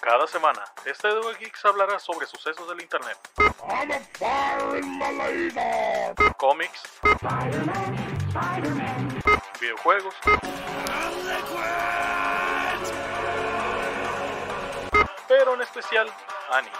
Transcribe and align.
Cada 0.00 0.26
semana, 0.28 0.62
este 0.84 1.08
Duel 1.08 1.36
Geeks 1.36 1.64
hablará 1.64 1.98
sobre 1.98 2.26
sucesos 2.28 2.68
del 2.68 2.80
internet, 2.80 3.18
cómics, 6.36 6.82
videojuegos, 9.60 10.14
pero 15.26 15.54
en 15.54 15.62
especial 15.62 16.08
anime. 16.52 16.74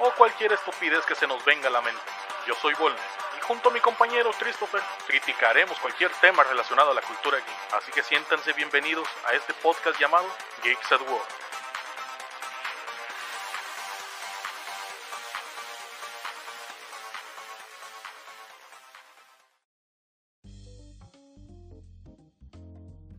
O 0.00 0.10
cualquier 0.18 0.52
estupidez 0.52 1.06
que 1.06 1.14
se 1.14 1.28
nos 1.28 1.44
venga 1.44 1.68
a 1.68 1.70
la 1.70 1.80
mente. 1.80 2.02
Yo 2.48 2.54
soy 2.54 2.74
Volnes 2.74 3.21
junto 3.52 3.68
a 3.68 3.72
mi 3.74 3.80
compañero 3.80 4.30
Christopher 4.38 4.80
criticaremos 5.06 5.78
cualquier 5.78 6.10
tema 6.22 6.42
relacionado 6.42 6.90
a 6.90 6.94
la 6.94 7.02
cultura 7.02 7.36
geek. 7.36 7.74
Así 7.76 7.92
que 7.92 8.02
siéntanse 8.02 8.50
bienvenidos 8.54 9.06
a 9.28 9.34
este 9.34 9.52
podcast 9.62 10.00
llamado 10.00 10.24
Geeks 10.64 10.90
at 10.92 11.00
War. 11.02 11.20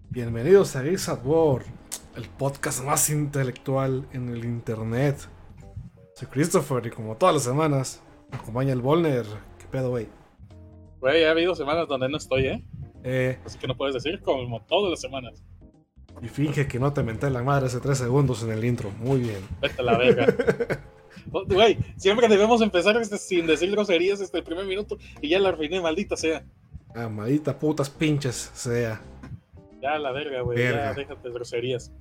Bienvenidos 0.10 0.76
a 0.76 0.82
Geeks 0.82 1.10
at 1.10 1.20
War, 1.24 1.62
el 2.16 2.27
podcast 2.27 2.84
más 2.84 3.08
intelectual 3.12 4.10
en 4.13 4.30
el 4.30 4.44
internet. 4.46 5.30
Soy 6.16 6.27
Christopher 6.27 6.88
y 6.88 6.90
como 6.90 7.18
todas 7.18 7.36
las 7.36 7.44
semanas, 7.44 8.02
me 8.32 8.40
acompaña 8.40 8.74
el 8.74 8.82
Volner. 8.82 9.27
¿Qué 9.60 9.68
pedo, 9.68 9.91
güey? 9.91 10.23
Güey, 11.03 11.25
ha 11.25 11.31
habido 11.31 11.53
semanas 11.53 11.85
donde 11.89 12.07
no 12.07 12.16
estoy, 12.16 12.45
¿eh? 12.45 12.63
Eh, 13.03 13.38
Así 13.43 13.59
que 13.59 13.67
no 13.67 13.75
puedes 13.75 13.93
decir 13.93 14.21
como 14.21 14.62
todas 14.62 14.90
las 14.90 15.01
semanas. 15.01 15.43
y 16.21 16.29
finge 16.29 16.65
que 16.65 16.79
no 16.79 16.93
te 16.93 17.04
menté 17.04 17.29
la 17.29 17.43
madre 17.43 17.65
hace 17.65 17.82
3 17.82 17.98
segundos 17.98 18.41
en 18.43 18.51
el 18.51 18.63
intro. 18.63 18.90
Muy 18.99 19.20
bien. 19.20 19.41
Vete 19.62 19.82
a 19.82 19.84
la 19.84 19.98
verga. 19.98 20.34
Oh, 21.32 21.45
Güey, 21.45 21.77
siempre 21.95 22.27
debemos 22.27 22.62
empezar 22.62 22.98
este, 22.98 23.18
sin 23.18 23.48
decir 23.48 23.71
groserías 23.71 24.20
este 24.20 24.40
el 24.40 24.43
primer 24.43 24.65
minuto 24.65 24.98
y 25.21 25.29
ya 25.29 25.40
la 25.40 25.49
arruiné, 25.49 25.79
maldita 25.79 26.18
sea. 26.18 26.43
Amadita 26.95 27.57
putas 27.57 27.90
pinches 27.90 28.51
sea. 28.54 28.99
Ya 29.82 29.98
la 29.99 30.12
verga, 30.12 30.41
güey. 30.41 30.57
Verga. 30.57 30.91
Ya 30.91 30.93
déjate 30.93 31.27
de 31.27 31.34
groserías. 31.34 31.93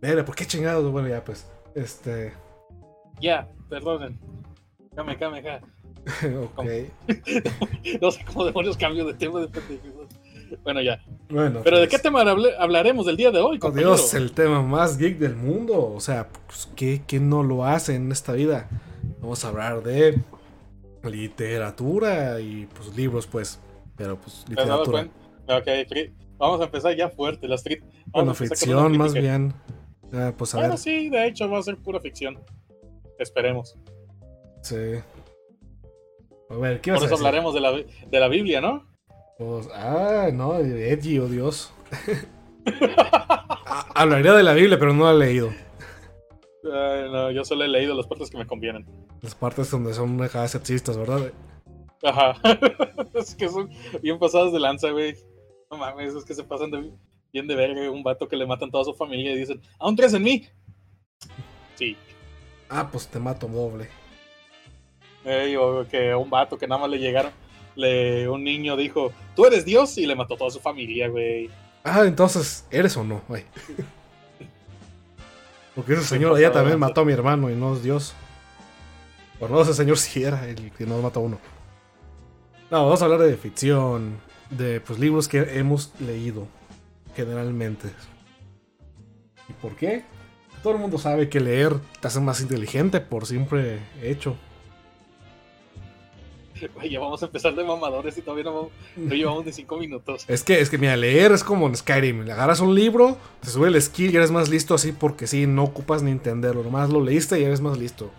Mira, 0.00 0.24
¿por 0.24 0.34
qué 0.36 0.44
chingados? 0.46 0.90
Bueno, 0.92 1.08
ya 1.08 1.24
pues. 1.24 1.50
Este. 1.74 2.32
Ya, 3.20 3.48
perdonen. 3.68 4.18
Came, 4.94 5.16
came, 5.16 5.42
ja. 5.42 5.60
ok. 6.56 6.64
No 8.00 8.10
sé 8.10 8.24
cómo 8.24 8.44
demonios 8.44 8.76
cambio 8.76 9.04
de 9.06 9.14
tema 9.14 9.40
de. 9.40 9.48
Bueno, 10.64 10.80
ya. 10.80 11.02
Bueno. 11.28 11.60
Pero 11.62 11.78
¿de 11.78 11.86
pues, 11.86 11.96
qué 12.00 12.02
tema 12.02 12.22
hablaremos 12.58 13.04
del 13.06 13.16
día 13.18 13.30
de 13.30 13.38
hoy, 13.40 13.56
Oh 13.58 13.60
compañero? 13.60 13.94
Dios, 13.94 14.14
el 14.14 14.32
tema 14.32 14.62
más 14.62 14.96
geek 14.96 15.18
del 15.18 15.36
mundo. 15.36 15.92
O 15.94 16.00
sea, 16.00 16.28
pues, 16.46 16.70
¿qué, 16.74 17.02
¿quién 17.06 17.28
no 17.28 17.42
lo 17.42 17.64
hace 17.64 17.94
en 17.96 18.10
esta 18.12 18.32
vida? 18.32 18.68
Vamos 19.20 19.44
a 19.44 19.48
hablar 19.48 19.82
de 19.82 20.18
literatura 21.04 22.40
y 22.40 22.66
pues 22.74 22.96
libros, 22.96 23.26
pues. 23.26 23.58
Pero 23.96 24.16
pues 24.16 24.44
¿Te 24.46 24.60
has 24.60 24.68
dado 24.68 24.84
literatura. 24.84 25.86
cri- 25.86 26.12
vamos 26.38 26.60
a 26.60 26.64
empezar 26.64 26.96
ya 26.96 27.08
fuerte. 27.10 27.48
La 27.48 27.56
street. 27.56 27.80
vamos 27.80 28.12
Bueno, 28.12 28.34
ficción 28.34 28.96
más 28.96 29.12
bien. 29.12 29.52
Ah, 30.12 30.32
pues 30.36 30.54
a 30.54 30.58
Bueno, 30.58 30.72
ver. 30.74 30.78
sí, 30.78 31.08
de 31.10 31.26
hecho 31.26 31.48
va 31.50 31.58
a 31.58 31.62
ser 31.62 31.76
pura 31.76 32.00
ficción. 32.00 32.38
Esperemos. 33.18 33.76
Sí. 34.62 34.76
A 36.50 36.56
ver, 36.56 36.80
¿qué 36.80 36.92
Por 36.92 37.04
eso 37.04 37.14
hablaremos 37.14 37.54
de 37.54 37.60
la, 37.60 37.72
de 37.72 38.20
la 38.20 38.28
Biblia, 38.28 38.60
¿no? 38.60 38.86
Pues, 39.38 39.68
ah, 39.74 40.30
no, 40.32 40.58
Edgy, 40.58 41.18
oh 41.18 41.28
Dios. 41.28 41.72
Ah, 43.70 43.86
Hablaría 43.94 44.34
de 44.34 44.42
la 44.42 44.52
Biblia, 44.52 44.78
pero 44.78 44.92
no 44.92 45.04
la 45.04 45.12
he 45.12 45.28
leído. 45.28 45.50
Ay, 46.64 47.10
no, 47.10 47.30
yo 47.30 47.44
solo 47.44 47.64
he 47.64 47.68
leído 47.68 47.94
las 47.94 48.06
partes 48.06 48.30
que 48.30 48.36
me 48.36 48.46
convienen. 48.46 48.86
Las 49.22 49.34
partes 49.34 49.70
donde 49.70 49.94
son 49.94 50.18
dejadas 50.18 50.50
sexistas, 50.50 50.96
¿verdad? 50.96 51.32
Ajá. 52.02 52.34
es 53.14 53.34
que 53.34 53.48
son 53.48 53.70
bien 54.02 54.18
pasadas 54.18 54.52
de 54.52 54.60
lanza, 54.60 54.90
güey. 54.90 55.16
No 55.70 55.78
mames, 55.78 56.14
es 56.14 56.24
que 56.24 56.34
se 56.34 56.44
pasan 56.44 56.70
de 56.70 56.92
bien 57.32 57.46
de 57.46 57.54
verga. 57.54 57.90
Un 57.90 58.02
vato 58.02 58.28
que 58.28 58.36
le 58.36 58.46
matan 58.46 58.70
toda 58.70 58.84
su 58.84 58.94
familia 58.94 59.32
y 59.32 59.38
dicen, 59.38 59.60
¿aún 59.78 59.96
crees 59.96 60.14
en 60.14 60.22
mí? 60.22 60.46
Sí. 61.74 61.96
Ah, 62.68 62.88
pues 62.90 63.08
te 63.08 63.18
mato 63.18 63.46
doble. 63.48 63.88
O 65.58 65.86
que 65.88 66.12
a 66.12 66.16
un 66.16 66.30
vato 66.30 66.58
que 66.58 66.66
nada 66.66 66.80
más 66.80 66.90
le 66.90 66.98
llegaron, 66.98 67.32
le, 67.76 68.28
un 68.28 68.42
niño 68.42 68.76
dijo, 68.76 69.12
tú 69.36 69.46
eres 69.46 69.64
Dios 69.64 69.96
y 69.98 70.06
le 70.06 70.14
mató 70.14 70.36
toda 70.36 70.50
su 70.50 70.60
familia, 70.60 71.08
güey. 71.08 71.50
Ah, 71.84 72.02
entonces, 72.04 72.66
¿eres 72.70 72.96
o 72.96 73.04
no, 73.04 73.22
güey? 73.28 73.44
Porque 75.74 75.92
ese 75.92 76.02
señor 76.02 76.36
allá 76.36 76.50
también 76.50 76.78
mató 76.78 77.02
a 77.02 77.04
mi 77.04 77.12
hermano 77.12 77.50
y 77.50 77.54
no 77.54 77.74
es 77.74 77.82
Dios. 77.82 78.14
Bueno, 79.38 79.54
no, 79.54 79.62
ese 79.62 79.74
señor 79.74 79.96
sí 79.96 80.24
era 80.24 80.48
el 80.48 80.72
que 80.72 80.84
nos 80.84 81.00
mató 81.00 81.20
a 81.20 81.22
uno. 81.22 81.38
No, 82.70 82.84
vamos 82.84 83.00
a 83.00 83.04
hablar 83.04 83.20
de 83.20 83.36
ficción, 83.36 84.18
de 84.50 84.80
pues 84.80 84.98
libros 84.98 85.28
que 85.28 85.58
hemos 85.58 85.92
leído, 86.00 86.48
generalmente. 87.14 87.88
¿Y 89.48 89.52
por 89.52 89.76
qué? 89.76 90.04
Todo 90.62 90.72
el 90.72 90.80
mundo 90.80 90.98
sabe 90.98 91.28
que 91.28 91.38
leer 91.38 91.76
te 92.00 92.08
hace 92.08 92.20
más 92.20 92.40
inteligente 92.40 93.00
por 93.00 93.26
siempre 93.26 93.78
hecho. 94.02 94.36
Ya 96.90 97.00
vamos 97.00 97.22
a 97.22 97.26
empezar 97.26 97.54
de 97.54 97.64
mamadores 97.64 98.16
y 98.18 98.22
todavía 98.22 98.44
no, 98.44 98.54
vamos- 98.54 98.70
no 98.96 99.14
llevamos 99.14 99.44
ni 99.46 99.52
cinco 99.52 99.76
minutos. 99.78 100.24
Es 100.28 100.42
que, 100.42 100.60
es 100.60 100.70
que, 100.70 100.78
mira, 100.78 100.96
leer 100.96 101.32
es 101.32 101.44
como 101.44 101.66
en 101.66 101.76
Skyrim. 101.76 102.24
Le 102.24 102.32
agarras 102.32 102.60
un 102.60 102.74
libro, 102.74 103.16
te 103.40 103.48
sube 103.50 103.68
el 103.68 103.80
skill 103.80 104.12
y 104.12 104.16
eres 104.16 104.30
más 104.30 104.48
listo 104.48 104.74
así 104.74 104.92
porque 104.92 105.26
sí, 105.26 105.46
no 105.46 105.64
ocupas 105.64 106.02
ni 106.02 106.10
entenderlo. 106.10 106.62
Nomás 106.62 106.90
lo 106.90 107.02
leíste 107.02 107.38
y 107.40 107.44
eres 107.44 107.60
más 107.60 107.78
listo. 107.78 108.10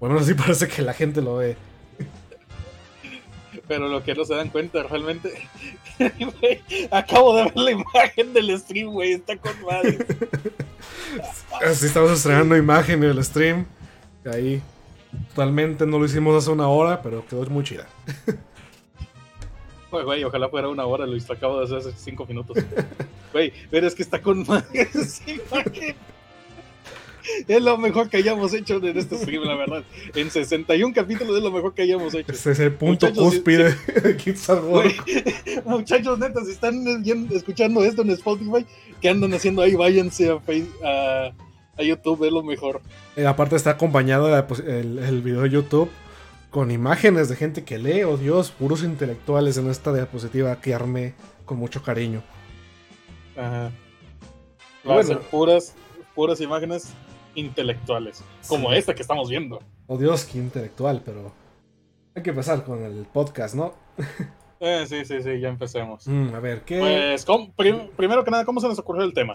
Bueno, 0.00 0.18
así 0.18 0.34
parece 0.34 0.68
que 0.68 0.82
la 0.82 0.94
gente 0.94 1.22
lo 1.22 1.36
ve. 1.36 1.56
Pero 3.66 3.88
lo 3.88 4.02
que 4.02 4.14
no 4.14 4.24
se 4.24 4.34
dan 4.34 4.48
cuenta 4.48 4.82
realmente. 4.84 5.30
Acabo 6.90 7.36
de 7.36 7.44
ver 7.44 7.56
la 7.56 7.70
imagen 7.72 8.32
del 8.32 8.58
stream, 8.58 8.92
güey. 8.92 9.12
Está 9.12 9.36
con 9.36 9.52
madre. 9.62 9.98
Así 11.66 11.86
estamos 11.86 12.12
estrenando 12.12 12.56
imagen 12.56 13.00
del 13.00 13.22
stream. 13.24 13.66
Ahí. 14.24 14.62
Totalmente 15.30 15.86
no 15.86 15.98
lo 15.98 16.04
hicimos 16.04 16.36
hace 16.36 16.50
una 16.50 16.68
hora, 16.68 17.02
pero 17.02 17.24
quedó 17.26 17.44
muy 17.46 17.64
chida. 17.64 17.86
Güey, 19.90 20.04
güey, 20.04 20.24
ojalá 20.24 20.48
fuera 20.48 20.68
una 20.68 20.84
hora, 20.84 21.06
Luis. 21.06 21.28
Lo 21.28 21.34
acabo 21.34 21.58
de 21.58 21.64
hacer 21.64 21.78
hace 21.78 21.92
cinco 21.98 22.26
minutos. 22.26 22.56
Güey, 23.30 23.52
pero 23.70 23.86
es 23.86 23.94
que 23.94 24.02
está 24.02 24.22
con 24.22 24.40
esa 24.40 25.30
imagen. 25.30 25.94
Es 27.46 27.62
lo 27.62 27.76
mejor 27.76 28.08
que 28.08 28.16
hayamos 28.16 28.54
hecho 28.54 28.76
en 28.76 28.96
este 28.96 29.18
stream, 29.18 29.42
la 29.44 29.54
verdad. 29.54 29.84
En 30.14 30.30
61 30.30 30.94
capítulos 30.94 31.36
es 31.36 31.42
lo 31.42 31.50
mejor 31.50 31.74
que 31.74 31.82
hayamos 31.82 32.14
hecho. 32.14 32.32
Ese 32.32 32.52
es 32.52 32.60
el 32.60 32.72
punto 32.72 33.06
Muchachos, 33.06 33.34
cúspide 33.34 33.76
de 34.02 34.16
Kids 34.16 34.48
at 34.48 34.62
Work. 34.62 35.04
Güey, 35.04 35.60
muchachos, 35.66 36.18
neta, 36.18 36.42
si 36.42 36.52
están 36.52 36.82
escuchando 37.30 37.84
esto 37.84 38.00
en 38.00 38.10
Spotify, 38.10 38.64
¿qué 39.02 39.10
andan 39.10 39.34
haciendo 39.34 39.60
ahí? 39.60 39.74
Váyanse 39.74 40.30
a, 40.30 40.40
a, 40.84 41.32
a 41.78 41.82
YouTube, 41.82 42.24
es 42.24 42.32
lo 42.32 42.42
mejor. 42.42 42.80
Eh, 43.16 43.26
aparte 43.26 43.56
está 43.56 43.70
acompañado 43.70 44.26
de, 44.28 44.42
pues, 44.42 44.60
el, 44.60 44.98
el 44.98 45.22
video 45.22 45.42
de 45.42 45.50
YouTube 45.50 45.90
con 46.50 46.70
imágenes 46.70 47.28
de 47.28 47.36
gente 47.36 47.64
que 47.64 47.78
lee, 47.78 48.04
oh 48.04 48.16
Dios, 48.16 48.50
puros 48.50 48.82
intelectuales 48.82 49.56
en 49.58 49.68
esta 49.70 49.92
diapositiva 49.92 50.60
que 50.60 50.74
armé 50.74 51.14
con 51.44 51.58
mucho 51.58 51.82
cariño. 51.82 52.22
Ajá. 53.36 53.70
Va 54.88 55.00
a 55.00 55.02
ser 55.02 55.18
puras, 55.20 55.74
puras 56.14 56.40
imágenes 56.40 56.92
intelectuales, 57.34 58.22
como 58.48 58.70
Sí. 58.70 58.76
esta 58.78 58.94
que 58.94 59.02
estamos 59.02 59.28
viendo. 59.28 59.60
Oh 59.86 59.96
Dios, 59.98 60.24
qué 60.24 60.38
intelectual, 60.38 61.02
pero 61.04 61.32
hay 62.14 62.22
que 62.22 62.30
empezar 62.30 62.64
con 62.64 62.82
el 62.82 63.06
podcast, 63.12 63.54
¿no? 63.54 63.74
Eh, 64.60 64.86
sí, 64.88 65.04
sí, 65.04 65.22
sí, 65.22 65.38
ya 65.40 65.48
empecemos. 65.48 66.06
Mm, 66.08 66.34
a 66.34 66.40
ver, 66.40 66.62
¿qué? 66.62 66.78
Pues, 66.80 67.24
¿cómo- 67.24 67.52
prim- 67.52 67.88
primero 67.96 68.24
que 68.24 68.30
nada, 68.30 68.44
¿cómo 68.44 68.60
se 68.60 68.66
nos 68.68 68.78
ocurrió 68.78 69.04
el 69.04 69.12
tema? 69.14 69.34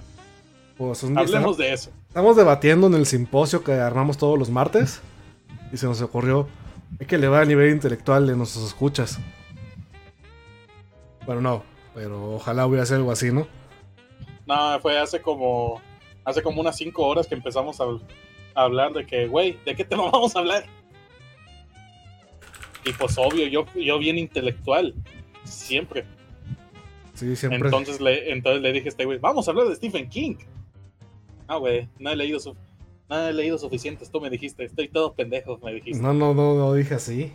Pues, 0.77 1.03
un 1.03 1.17
Hablemos 1.17 1.29
estamos, 1.35 1.57
de 1.57 1.73
eso. 1.73 1.91
estamos 2.07 2.35
debatiendo 2.35 2.87
en 2.87 2.95
el 2.95 3.05
simposio 3.05 3.63
que 3.63 3.73
armamos 3.73 4.17
todos 4.17 4.37
los 4.39 4.49
martes 4.49 5.01
y 5.71 5.77
se 5.77 5.85
nos 5.85 6.01
ocurrió 6.01 6.47
hay 6.99 7.05
que 7.05 7.15
elevar 7.15 7.43
el 7.43 7.49
nivel 7.49 7.71
intelectual 7.71 8.27
de 8.27 8.35
nuestros 8.35 8.65
escuchas. 8.65 9.19
Bueno, 11.25 11.41
no, 11.41 11.63
pero 11.93 12.35
ojalá 12.35 12.65
hubiera 12.67 12.85
sido 12.85 12.97
algo 12.97 13.11
así, 13.11 13.31
¿no? 13.31 13.47
No, 14.45 14.79
fue 14.79 14.99
hace 14.99 15.21
como, 15.21 15.81
hace 16.25 16.43
como 16.43 16.61
unas 16.61 16.77
cinco 16.77 17.05
horas 17.07 17.27
que 17.27 17.35
empezamos 17.35 17.79
a, 17.79 17.85
a 17.85 18.63
hablar 18.63 18.93
de 18.93 19.05
que, 19.05 19.27
güey, 19.27 19.57
¿de 19.65 19.75
qué 19.75 19.83
tema 19.85 20.03
vamos 20.11 20.35
a 20.35 20.39
hablar? 20.39 20.65
Y 22.85 22.91
pues 22.91 23.17
obvio, 23.17 23.47
yo, 23.47 23.65
yo 23.73 23.97
bien 23.97 24.17
intelectual, 24.17 24.93
siempre. 25.45 26.03
Sí, 27.13 27.35
siempre. 27.35 27.69
Entonces 27.69 28.01
le, 28.01 28.31
entonces 28.31 28.61
le 28.61 28.73
dije 28.73 28.87
a 28.87 28.89
este 28.89 29.05
güey, 29.05 29.19
vamos 29.19 29.47
a 29.47 29.51
hablar 29.51 29.67
de 29.67 29.75
Stephen 29.75 30.09
King. 30.09 30.35
Ah, 31.47 31.57
güey, 31.57 31.89
no 31.99 32.09
he 32.09 32.15
leído 32.15 32.39
su, 32.39 32.55
no 33.09 33.27
he 33.27 33.33
leído 33.33 33.57
suficientes, 33.57 34.09
tú 34.09 34.21
me 34.21 34.29
dijiste, 34.29 34.63
estoy 34.63 34.87
todo 34.87 35.13
pendejo, 35.13 35.59
me 35.63 35.73
dijiste. 35.73 36.01
No, 36.01 36.13
no, 36.13 36.33
no, 36.33 36.55
no 36.55 36.73
dije 36.73 36.95
así. 36.95 37.31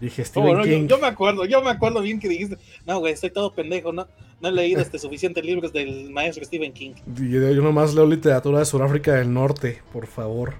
Dije 0.00 0.24
¿Cómo 0.34 0.48
Stephen 0.48 0.58
no? 0.58 0.64
Yo, 0.64 0.76
King. 0.76 0.88
yo 0.88 0.98
me 0.98 1.06
acuerdo, 1.06 1.44
yo 1.44 1.62
me 1.62 1.70
acuerdo 1.70 2.00
bien 2.00 2.18
que 2.18 2.28
dijiste, 2.28 2.58
no, 2.86 2.98
güey, 2.98 3.12
estoy 3.12 3.30
todo 3.30 3.54
pendejo, 3.54 3.92
no, 3.92 4.08
no 4.40 4.48
he 4.48 4.52
leído 4.52 4.80
este 4.80 4.98
suficientes 4.98 5.44
libros 5.44 5.72
del 5.72 6.10
maestro 6.10 6.44
Stephen 6.44 6.72
King. 6.72 6.94
Yo, 7.14 7.52
yo 7.52 7.62
nomás 7.62 7.94
leo 7.94 8.06
literatura 8.06 8.58
de 8.58 8.64
Sudáfrica 8.64 9.14
del 9.14 9.32
Norte, 9.32 9.80
por 9.92 10.08
favor. 10.08 10.54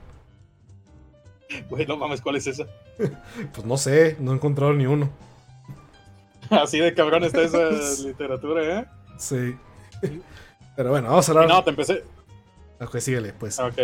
Güey, 1.68 1.86
no 1.86 1.96
mames, 1.96 2.20
¿cuál 2.20 2.36
es 2.36 2.46
esa? 2.46 2.66
Pues 3.52 3.66
no 3.66 3.76
sé, 3.76 4.16
no 4.20 4.32
he 4.32 4.34
encontrado 4.36 4.72
ni 4.72 4.86
uno. 4.86 5.10
Así 6.50 6.78
de 6.78 6.94
cabrón 6.94 7.24
está 7.24 7.42
esa 7.42 7.70
literatura, 8.06 8.80
¿eh? 8.80 8.84
Sí. 9.18 9.56
Pero 10.76 10.90
bueno, 10.90 11.08
vamos 11.08 11.28
a 11.28 11.32
hablar. 11.32 11.48
No, 11.48 11.64
te 11.64 11.70
empecé, 11.70 12.04
Ok, 12.82 12.98
síguele, 12.98 13.32
pues. 13.32 13.58
ok. 13.58 13.78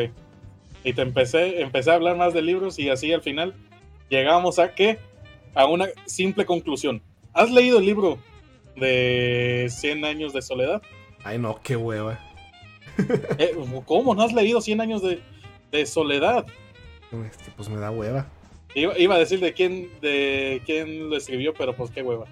Y 0.84 0.92
te 0.92 1.02
empecé, 1.02 1.60
empecé 1.60 1.90
a 1.90 1.94
hablar 1.94 2.16
más 2.16 2.32
de 2.34 2.42
libros 2.42 2.78
y 2.78 2.88
así 2.88 3.12
al 3.12 3.22
final 3.22 3.54
llegamos 4.08 4.58
a 4.58 4.74
que, 4.74 4.98
a 5.54 5.66
una 5.66 5.86
simple 6.06 6.46
conclusión. 6.46 7.02
¿Has 7.34 7.50
leído 7.50 7.78
el 7.78 7.84
libro 7.86 8.18
de 8.76 9.66
100 9.70 10.04
años 10.04 10.32
de 10.32 10.42
soledad? 10.42 10.82
Ay, 11.24 11.38
no, 11.38 11.60
qué 11.62 11.76
hueva. 11.76 12.18
Eh, 13.38 13.54
¿Cómo 13.86 14.14
no 14.14 14.22
has 14.22 14.32
leído 14.32 14.60
100 14.60 14.80
años 14.80 15.02
de, 15.02 15.20
de 15.70 15.86
soledad? 15.86 16.44
Este, 17.30 17.50
pues 17.56 17.68
me 17.68 17.78
da 17.78 17.90
hueva. 17.92 18.26
Iba, 18.74 18.98
iba 18.98 19.14
a 19.14 19.18
decir 19.18 19.38
de 19.40 19.52
quién, 19.52 19.88
de 20.02 20.60
quién 20.66 21.08
lo 21.08 21.16
escribió, 21.16 21.54
pero 21.54 21.74
pues 21.76 21.90
qué 21.92 22.02
hueva. 22.02 22.26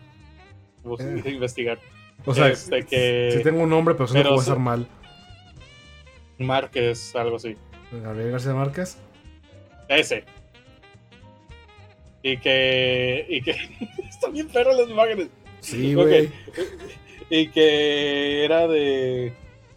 Bus- 0.83 1.01
Eh. 1.01 1.23
Investigar. 1.31 1.79
O 2.25 2.35
sea, 2.35 2.49
Este, 2.49 2.85
que- 2.85 3.33
sí 3.37 3.43
tengo 3.45 3.63
un 3.63 3.71
nombre, 3.71 3.95
pero 3.95 4.07
no 4.09 4.13
pero 4.13 4.29
puede 4.31 4.41
sí- 4.43 4.51
estar 4.51 4.59
mal. 4.59 4.87
Márquez, 6.39 7.15
algo 7.17 7.37
así. 7.37 7.57
Gabriel 7.93 8.33
García 8.33 8.55
Márquez. 8.55 8.99
Ese. 9.89 10.25
Y 12.23 12.37
que. 12.39 13.27
Y 13.29 13.43
que. 13.43 13.53
Están 14.09 14.33
bien 14.33 14.49
perros 14.49 14.77
las 14.77 14.89
imágenes. 14.89 15.29
Sí, 15.61 15.95
güey. 15.95 16.31
Y 17.31 17.49
que 17.49 18.45
era 18.45 18.67
de. 18.67 19.33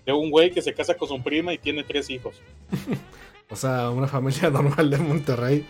De 0.06 0.14
un 0.14 0.32
güey 0.32 0.50
que 0.52 0.62
se 0.62 0.74
casa 0.74 0.96
con 0.96 1.08
su 1.08 1.22
prima 1.22 1.54
y 1.54 1.58
tiene 1.58 1.84
tres 1.84 2.10
hijos. 2.10 2.42
O 3.52 3.56
sea, 3.56 3.90
una 3.90 4.08
familia 4.08 4.50
normal 4.52 4.92
de 4.92 4.98
Monterrey. 5.00 5.66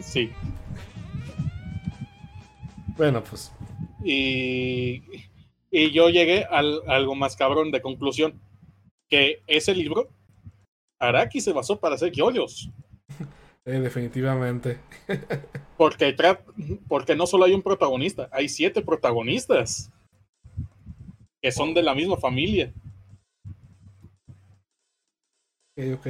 Sí. 0.00 0.32
Bueno, 2.96 3.22
pues. 3.22 3.52
Y. 4.04 5.02
Y 5.70 5.92
yo 5.92 6.10
llegué 6.10 6.44
al 6.44 6.82
a 6.88 6.96
algo 6.96 7.14
más 7.14 7.36
cabrón 7.36 7.70
de 7.70 7.80
conclusión. 7.80 8.40
Que 9.10 9.42
ese 9.46 9.74
libro. 9.74 10.08
Araki 11.00 11.40
se 11.40 11.52
basó 11.52 11.80
para 11.80 11.94
hacer 11.96 12.12
yoyos. 12.12 12.70
eh, 13.64 13.80
definitivamente. 13.80 14.78
Porque, 15.76 16.14
porque 16.88 17.16
no 17.16 17.26
solo 17.26 17.44
hay 17.46 17.54
un 17.54 17.62
protagonista, 17.62 18.28
hay 18.32 18.48
siete 18.48 18.82
protagonistas. 18.82 19.90
Que 21.42 21.50
son 21.52 21.72
de 21.74 21.82
la 21.82 21.94
misma 21.94 22.16
familia. 22.18 22.70
Ok, 25.76 25.84
ok. 25.94 26.06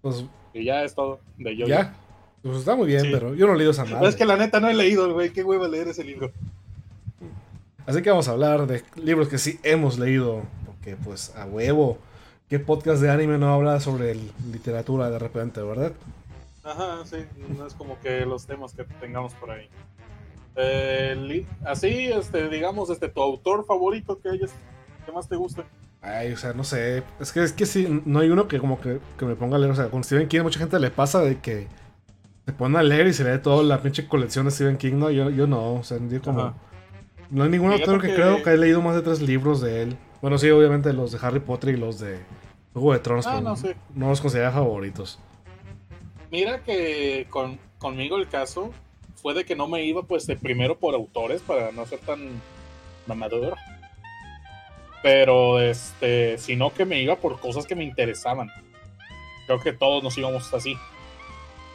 Pues 0.00 0.24
Y 0.52 0.64
ya 0.64 0.82
es 0.84 0.94
todo 0.94 1.20
de 1.36 1.56
yo. 1.56 1.66
ya. 1.66 1.94
Pues 2.42 2.58
está 2.58 2.74
muy 2.76 2.86
bien, 2.86 3.02
Sí. 3.02 3.08
pero 3.12 3.34
yo 3.34 3.46
no 3.46 3.54
he 3.54 3.56
leído 3.56 3.72
esa 3.72 3.84
madre. 3.84 4.08
Es 4.08 4.16
que 4.16 4.24
la 4.24 4.36
neta 4.36 4.60
no 4.60 4.68
he 4.68 4.74
leído, 4.74 5.12
güey. 5.12 5.32
Qué 5.32 5.42
hueva 5.44 5.68
leer 5.68 5.88
ese 5.88 6.04
libro. 6.04 6.32
Así 7.86 8.02
que 8.02 8.10
vamos 8.10 8.28
a 8.28 8.32
hablar 8.32 8.66
de 8.66 8.82
libros 8.96 9.28
que 9.28 9.38
sí 9.38 9.58
hemos 9.62 9.98
leído. 9.98 10.42
Porque, 10.88 11.04
pues, 11.04 11.34
a 11.36 11.44
huevo. 11.44 11.98
¿Qué 12.48 12.58
podcast 12.58 13.02
de 13.02 13.10
anime 13.10 13.36
no 13.36 13.52
habla 13.52 13.78
sobre 13.80 14.16
literatura 14.50 15.10
de 15.10 15.18
repente, 15.18 15.60
verdad? 15.60 15.92
Ajá, 16.64 17.04
sí. 17.04 17.18
No 17.58 17.66
es 17.66 17.74
como 17.74 17.98
que 18.00 18.24
los 18.24 18.46
temas 18.46 18.72
que 18.72 18.84
tengamos 18.84 19.34
por 19.34 19.50
ahí. 19.50 19.68
Eh, 20.56 21.44
así, 21.66 22.06
este, 22.06 22.48
digamos, 22.48 22.88
este, 22.88 23.08
tu 23.08 23.20
autor 23.20 23.66
favorito 23.66 24.18
que 24.18 24.30
hayas, 24.30 24.50
que 25.04 25.12
más 25.12 25.28
te 25.28 25.36
guste. 25.36 25.62
Ay, 26.00 26.32
o 26.32 26.36
sea, 26.38 26.54
no 26.54 26.64
sé. 26.64 27.02
Es 27.20 27.32
que, 27.32 27.42
es 27.42 27.52
que 27.52 27.66
sí, 27.66 28.02
no 28.06 28.20
hay 28.20 28.30
uno 28.30 28.48
que 28.48 28.58
como 28.58 28.80
que, 28.80 28.98
que 29.18 29.26
me 29.26 29.34
ponga 29.34 29.56
a 29.56 29.58
leer. 29.58 29.72
O 29.72 29.76
sea, 29.76 29.90
con 29.90 30.02
Stephen 30.02 30.28
King 30.28 30.40
mucha 30.42 30.58
gente 30.58 30.78
le 30.80 30.90
pasa 30.90 31.20
de 31.20 31.38
que 31.38 31.66
se 32.46 32.52
pone 32.54 32.78
a 32.78 32.82
leer 32.82 33.08
y 33.08 33.12
se 33.12 33.24
lee 33.30 33.42
toda 33.42 33.62
la 33.62 33.82
pinche 33.82 34.08
colección 34.08 34.46
de 34.46 34.52
Stephen 34.52 34.78
King. 34.78 34.94
No, 34.94 35.10
yo, 35.10 35.28
yo 35.28 35.46
no. 35.46 35.74
O 35.74 35.82
sea, 35.82 35.98
yo 36.08 36.22
como... 36.22 36.40
Ajá. 36.40 36.54
No 37.30 37.44
hay 37.44 37.50
ningún 37.50 37.72
Fíjate 37.72 37.90
autor 37.90 38.00
que, 38.02 38.08
que- 38.08 38.14
creo 38.14 38.42
que 38.42 38.48
haya 38.48 38.58
leído 38.58 38.80
más 38.80 38.94
de 38.94 39.02
tres 39.02 39.20
libros 39.20 39.60
de 39.60 39.82
él. 39.82 39.98
Bueno, 40.20 40.38
sí, 40.38 40.50
obviamente 40.50 40.92
los 40.92 41.12
de 41.12 41.18
Harry 41.22 41.40
Potter 41.40 41.74
y 41.74 41.76
los 41.76 42.00
de 42.00 42.18
Juego 42.72 42.92
de 42.92 42.98
Tronos. 43.00 43.26
Ah, 43.26 43.40
no 43.40 43.56
sé. 43.56 43.76
no 43.94 44.08
los 44.08 44.20
considera 44.20 44.50
favoritos. 44.50 45.18
Mira 46.30 46.62
que 46.62 47.26
con, 47.30 47.58
conmigo 47.78 48.16
el 48.18 48.28
caso 48.28 48.72
fue 49.16 49.34
de 49.34 49.44
que 49.44 49.56
no 49.56 49.66
me 49.68 49.84
iba 49.84 50.02
pues 50.02 50.26
de 50.26 50.36
primero 50.36 50.78
por 50.78 50.94
autores 50.94 51.40
para 51.42 51.72
no 51.72 51.86
ser 51.86 52.00
tan 52.00 52.40
mamador. 53.06 53.56
Pero 55.02 55.60
este, 55.60 56.38
sino 56.38 56.72
que 56.72 56.84
me 56.84 57.00
iba 57.00 57.16
por 57.16 57.38
cosas 57.40 57.66
que 57.66 57.76
me 57.76 57.84
interesaban. 57.84 58.50
Creo 59.46 59.60
que 59.60 59.72
todos 59.72 60.02
nos 60.02 60.18
íbamos 60.18 60.52
así. 60.52 60.76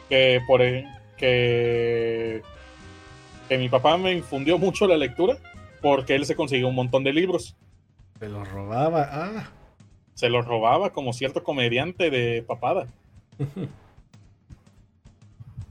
Que 0.08 0.40
por 0.46 0.62
e- 0.62 0.86
que 1.16 2.42
que 3.48 3.58
mi 3.58 3.68
papá 3.68 3.96
me 3.98 4.12
infundió 4.12 4.58
mucho 4.58 4.86
la 4.86 4.96
lectura 4.96 5.36
porque 5.82 6.14
él 6.14 6.24
se 6.24 6.34
consiguió 6.36 6.68
un 6.68 6.74
montón 6.74 7.04
de 7.04 7.12
libros. 7.12 7.56
Me 8.24 8.30
los 8.30 8.48
robaba. 8.50 9.08
Ah. 9.12 9.50
Se 10.14 10.30
los 10.30 10.46
robaba 10.46 10.90
como 10.94 11.12
cierto 11.12 11.42
comediante 11.44 12.08
de 12.10 12.42
papada. 12.42 12.86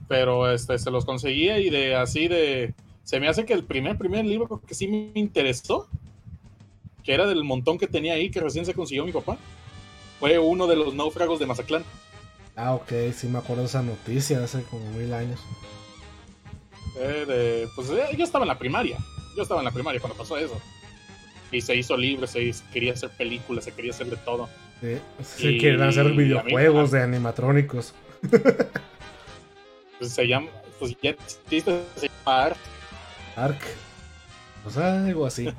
Pero 0.08 0.52
este 0.52 0.78
se 0.78 0.92
los 0.92 1.04
conseguía 1.06 1.58
y 1.60 1.70
de 1.72 1.96
así 1.96 2.28
de. 2.28 2.74
Se 3.04 3.20
me 3.20 3.28
hace 3.28 3.46
que 3.46 3.54
el 3.54 3.64
primer, 3.64 3.98
primer 3.98 4.24
libro 4.26 4.62
que 4.66 4.76
sí 4.76 4.88
me 4.88 5.12
interesó, 5.16 5.88
que 7.04 7.14
era 7.14 7.26
del 7.26 7.44
montón 7.44 7.78
que 7.80 7.88
tenía 7.88 8.14
ahí, 8.14 8.30
que 8.30 8.40
recién 8.40 8.66
se 8.66 8.74
consiguió 8.74 9.04
mi 9.06 9.12
papá, 9.12 9.38
fue 10.20 10.38
uno 10.40 10.68
de 10.68 10.76
los 10.76 10.94
náufragos 10.94 11.40
de 11.40 11.46
Mazatlán. 11.48 11.84
Ah, 12.56 12.76
ok, 12.76 12.92
sí 13.14 13.28
me 13.28 13.40
acuerdo 13.40 13.64
de 13.64 13.68
esa 13.70 13.82
noticia 13.82 14.44
hace 14.44 14.62
como 14.64 14.86
mil 14.92 15.12
años. 15.14 15.40
Eh, 17.00 17.26
de- 17.28 17.68
pues 17.76 17.90
eh, 17.90 18.16
yo 18.16 18.24
estaba 18.24 18.44
en 18.46 18.50
la 18.50 18.60
primaria. 18.60 18.98
Yo 19.36 19.42
estaba 19.42 19.62
en 19.62 19.66
la 19.66 19.72
primaria 19.72 20.00
cuando 20.00 20.16
pasó 20.18 20.38
eso. 20.38 20.62
Y 21.54 21.62
se 21.62 21.76
hizo 21.76 21.96
libre, 21.96 22.26
se 22.28 22.42
hizo- 22.42 22.64
quería 22.74 22.94
hacer 22.94 23.10
películas, 23.12 23.64
se 23.66 23.72
quería 23.72 23.92
hacer 23.92 24.08
de 24.08 24.18
todo. 24.18 24.50
Sí, 25.24 25.48
Y 25.48 25.60
quieren 25.60 25.82
hacer 25.84 26.06
mí- 26.06 26.24
videojuegos 26.24 26.92
de 26.92 27.02
animatrónicos. 27.04 27.94
Pues 30.00 30.12
se 30.12 30.28
llama, 30.28 30.48
pues 30.80 30.96
ya 31.02 31.12
existe, 31.12 31.80
se 31.96 32.10
llama. 32.26 32.54
Ark. 33.36 33.60
O 34.66 34.70
sea, 34.70 35.06
algo 35.06 35.25
así. 35.25 35.50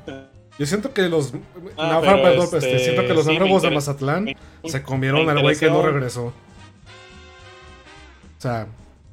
Yo 0.58 0.66
siento 0.66 0.92
que 0.92 1.08
los. 1.08 1.32
Ah, 1.76 1.92
no, 1.94 2.00
perdón, 2.02 2.44
este, 2.44 2.56
este, 2.58 2.78
siento 2.80 3.02
que 3.06 3.14
los 3.14 3.24
sí, 3.24 3.36
de 3.38 3.70
Mazatlán 3.70 4.24
me- 4.24 4.36
se 4.70 4.82
comieron 4.82 5.28
al 5.28 5.40
güey 5.40 5.56
que 5.56 5.68
no 5.70 5.82
regresó. 5.82 6.26
O 6.26 6.32
sea, 8.38 8.66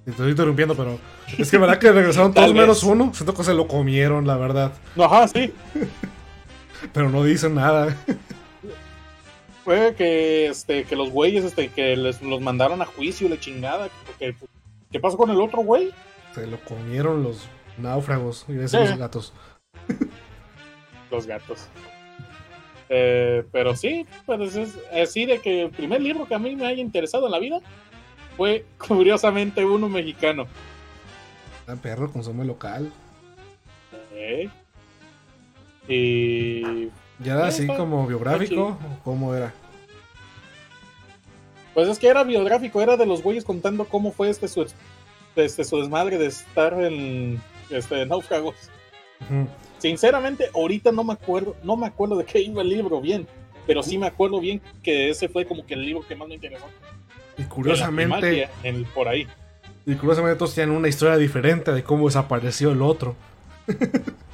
te 0.05 0.12
estoy 0.12 0.32
interrumpiendo, 0.32 0.75
pero. 0.75 1.00
Es 1.38 1.50
que 1.50 1.58
verdad 1.58 1.79
que 1.79 1.91
regresaron 1.91 2.34
todos 2.36 2.53
menos 2.53 2.84
uno. 2.84 3.12
Siento 3.13 3.34
que 3.34 3.44
se 3.44 3.53
lo 3.53 3.67
comieron, 3.67 4.27
la 4.27 4.36
verdad. 4.38 4.74
Ajá, 4.98 5.27
sí. 5.27 5.53
Pero 6.93 7.09
no 7.09 7.23
dicen 7.23 7.55
nada. 7.55 7.95
Fue 9.63 9.93
que, 9.95 10.47
este, 10.47 10.83
que 10.85 10.95
los 10.95 11.11
güeyes, 11.11 11.43
este, 11.45 11.69
que 11.69 11.95
les, 11.95 12.21
los 12.21 12.41
mandaron 12.41 12.81
a 12.81 12.85
juicio, 12.85 13.29
la 13.29 13.39
chingada. 13.39 13.89
Porque, 14.07 14.33
pues, 14.33 14.50
¿Qué 14.91 15.00
pasó 15.00 15.17
con 15.17 15.29
el 15.29 15.39
otro 15.39 15.61
güey? 15.61 15.91
Se 16.33 16.45
lo 16.47 16.59
comieron 16.61 17.23
los 17.23 17.47
náufragos. 17.77 18.45
Y 18.50 18.67
Sí. 18.67 18.77
los 18.77 18.97
gatos. 18.97 19.33
Los 21.11 21.27
gatos. 21.27 21.67
Eh, 22.88 23.43
pero 23.51 23.75
sí, 23.75 24.05
pues 24.25 24.55
es 24.55 24.77
así 24.93 25.25
de 25.25 25.39
que 25.39 25.63
el 25.63 25.69
primer 25.69 26.01
libro 26.01 26.25
que 26.25 26.35
a 26.35 26.39
mí 26.39 26.55
me 26.55 26.65
haya 26.67 26.81
interesado 26.81 27.25
en 27.25 27.31
la 27.33 27.39
vida 27.39 27.59
fue 28.38 28.65
curiosamente 28.88 29.63
uno 29.65 29.89
mexicano. 29.89 30.47
Ah, 31.67 31.75
perro, 31.81 32.09
consume 32.11 32.45
local. 32.45 32.91
Eh, 34.13 34.50
Y 35.93 36.89
¿Ya 37.19 37.33
era 37.33 37.48
así 37.48 37.67
como 37.67 38.07
biográfico? 38.07 38.77
está 38.79 38.86
¿O 38.88 39.00
cómo 39.03 39.36
era? 39.36 39.53
pues 41.74 41.88
es 41.88 42.00
que 42.00 42.07
era 42.07 42.24
biográfico, 42.24 42.81
era 42.81 42.98
de 42.98 43.05
los 43.05 43.21
güeyes 43.24 43.45
contando 43.45 43.86
cómo 43.86 44.12
fue 44.12 44.29
este 44.29 44.48
su, 44.48 44.65
este, 45.36 45.63
su 45.63 45.77
desmadre 45.79 46.17
de 46.17 46.25
estar 46.27 46.74
en 46.81 47.41
este, 47.69 48.05
náufragos. 48.05 48.55
Ujú. 49.21 49.48
Sinceramente, 49.77 50.50
ahorita 50.53 50.91
no 50.91 51.03
me 51.03 51.13
acuerdo, 51.13 51.55
no 51.63 51.77
me 51.77 51.88
acuerdo 51.88 52.17
de 52.17 52.25
qué 52.25 52.41
iba 52.41 52.62
el 52.62 52.69
libro 52.69 53.00
bien, 53.01 53.25
pero 53.65 53.81
sí 53.83 53.98
me 53.98 54.07
acuerdo 54.07 54.39
bien 54.41 54.62
que 54.83 55.10
ese 55.10 55.29
fue 55.29 55.45
como 55.45 55.65
que 55.65 55.74
el 55.75 55.86
libro 55.86 56.05
que 56.07 56.15
más 56.15 56.27
me 56.27 56.36
interesó. 56.36 56.65
Y 57.38 57.43
curiosamente, 57.43 58.50
en- 58.63 58.83
por 58.86 59.07
ahí. 59.07 59.25
y 59.86 59.95
curiosamente 59.95 60.38
todos 60.38 60.53
tienen 60.53 60.75
una 60.75 60.89
historia 60.89 61.17
diferente 61.17 61.71
de 61.71 61.83
cómo 61.83 62.05
desapareció 62.07 62.71
el 62.71 62.81
otro. 62.81 63.15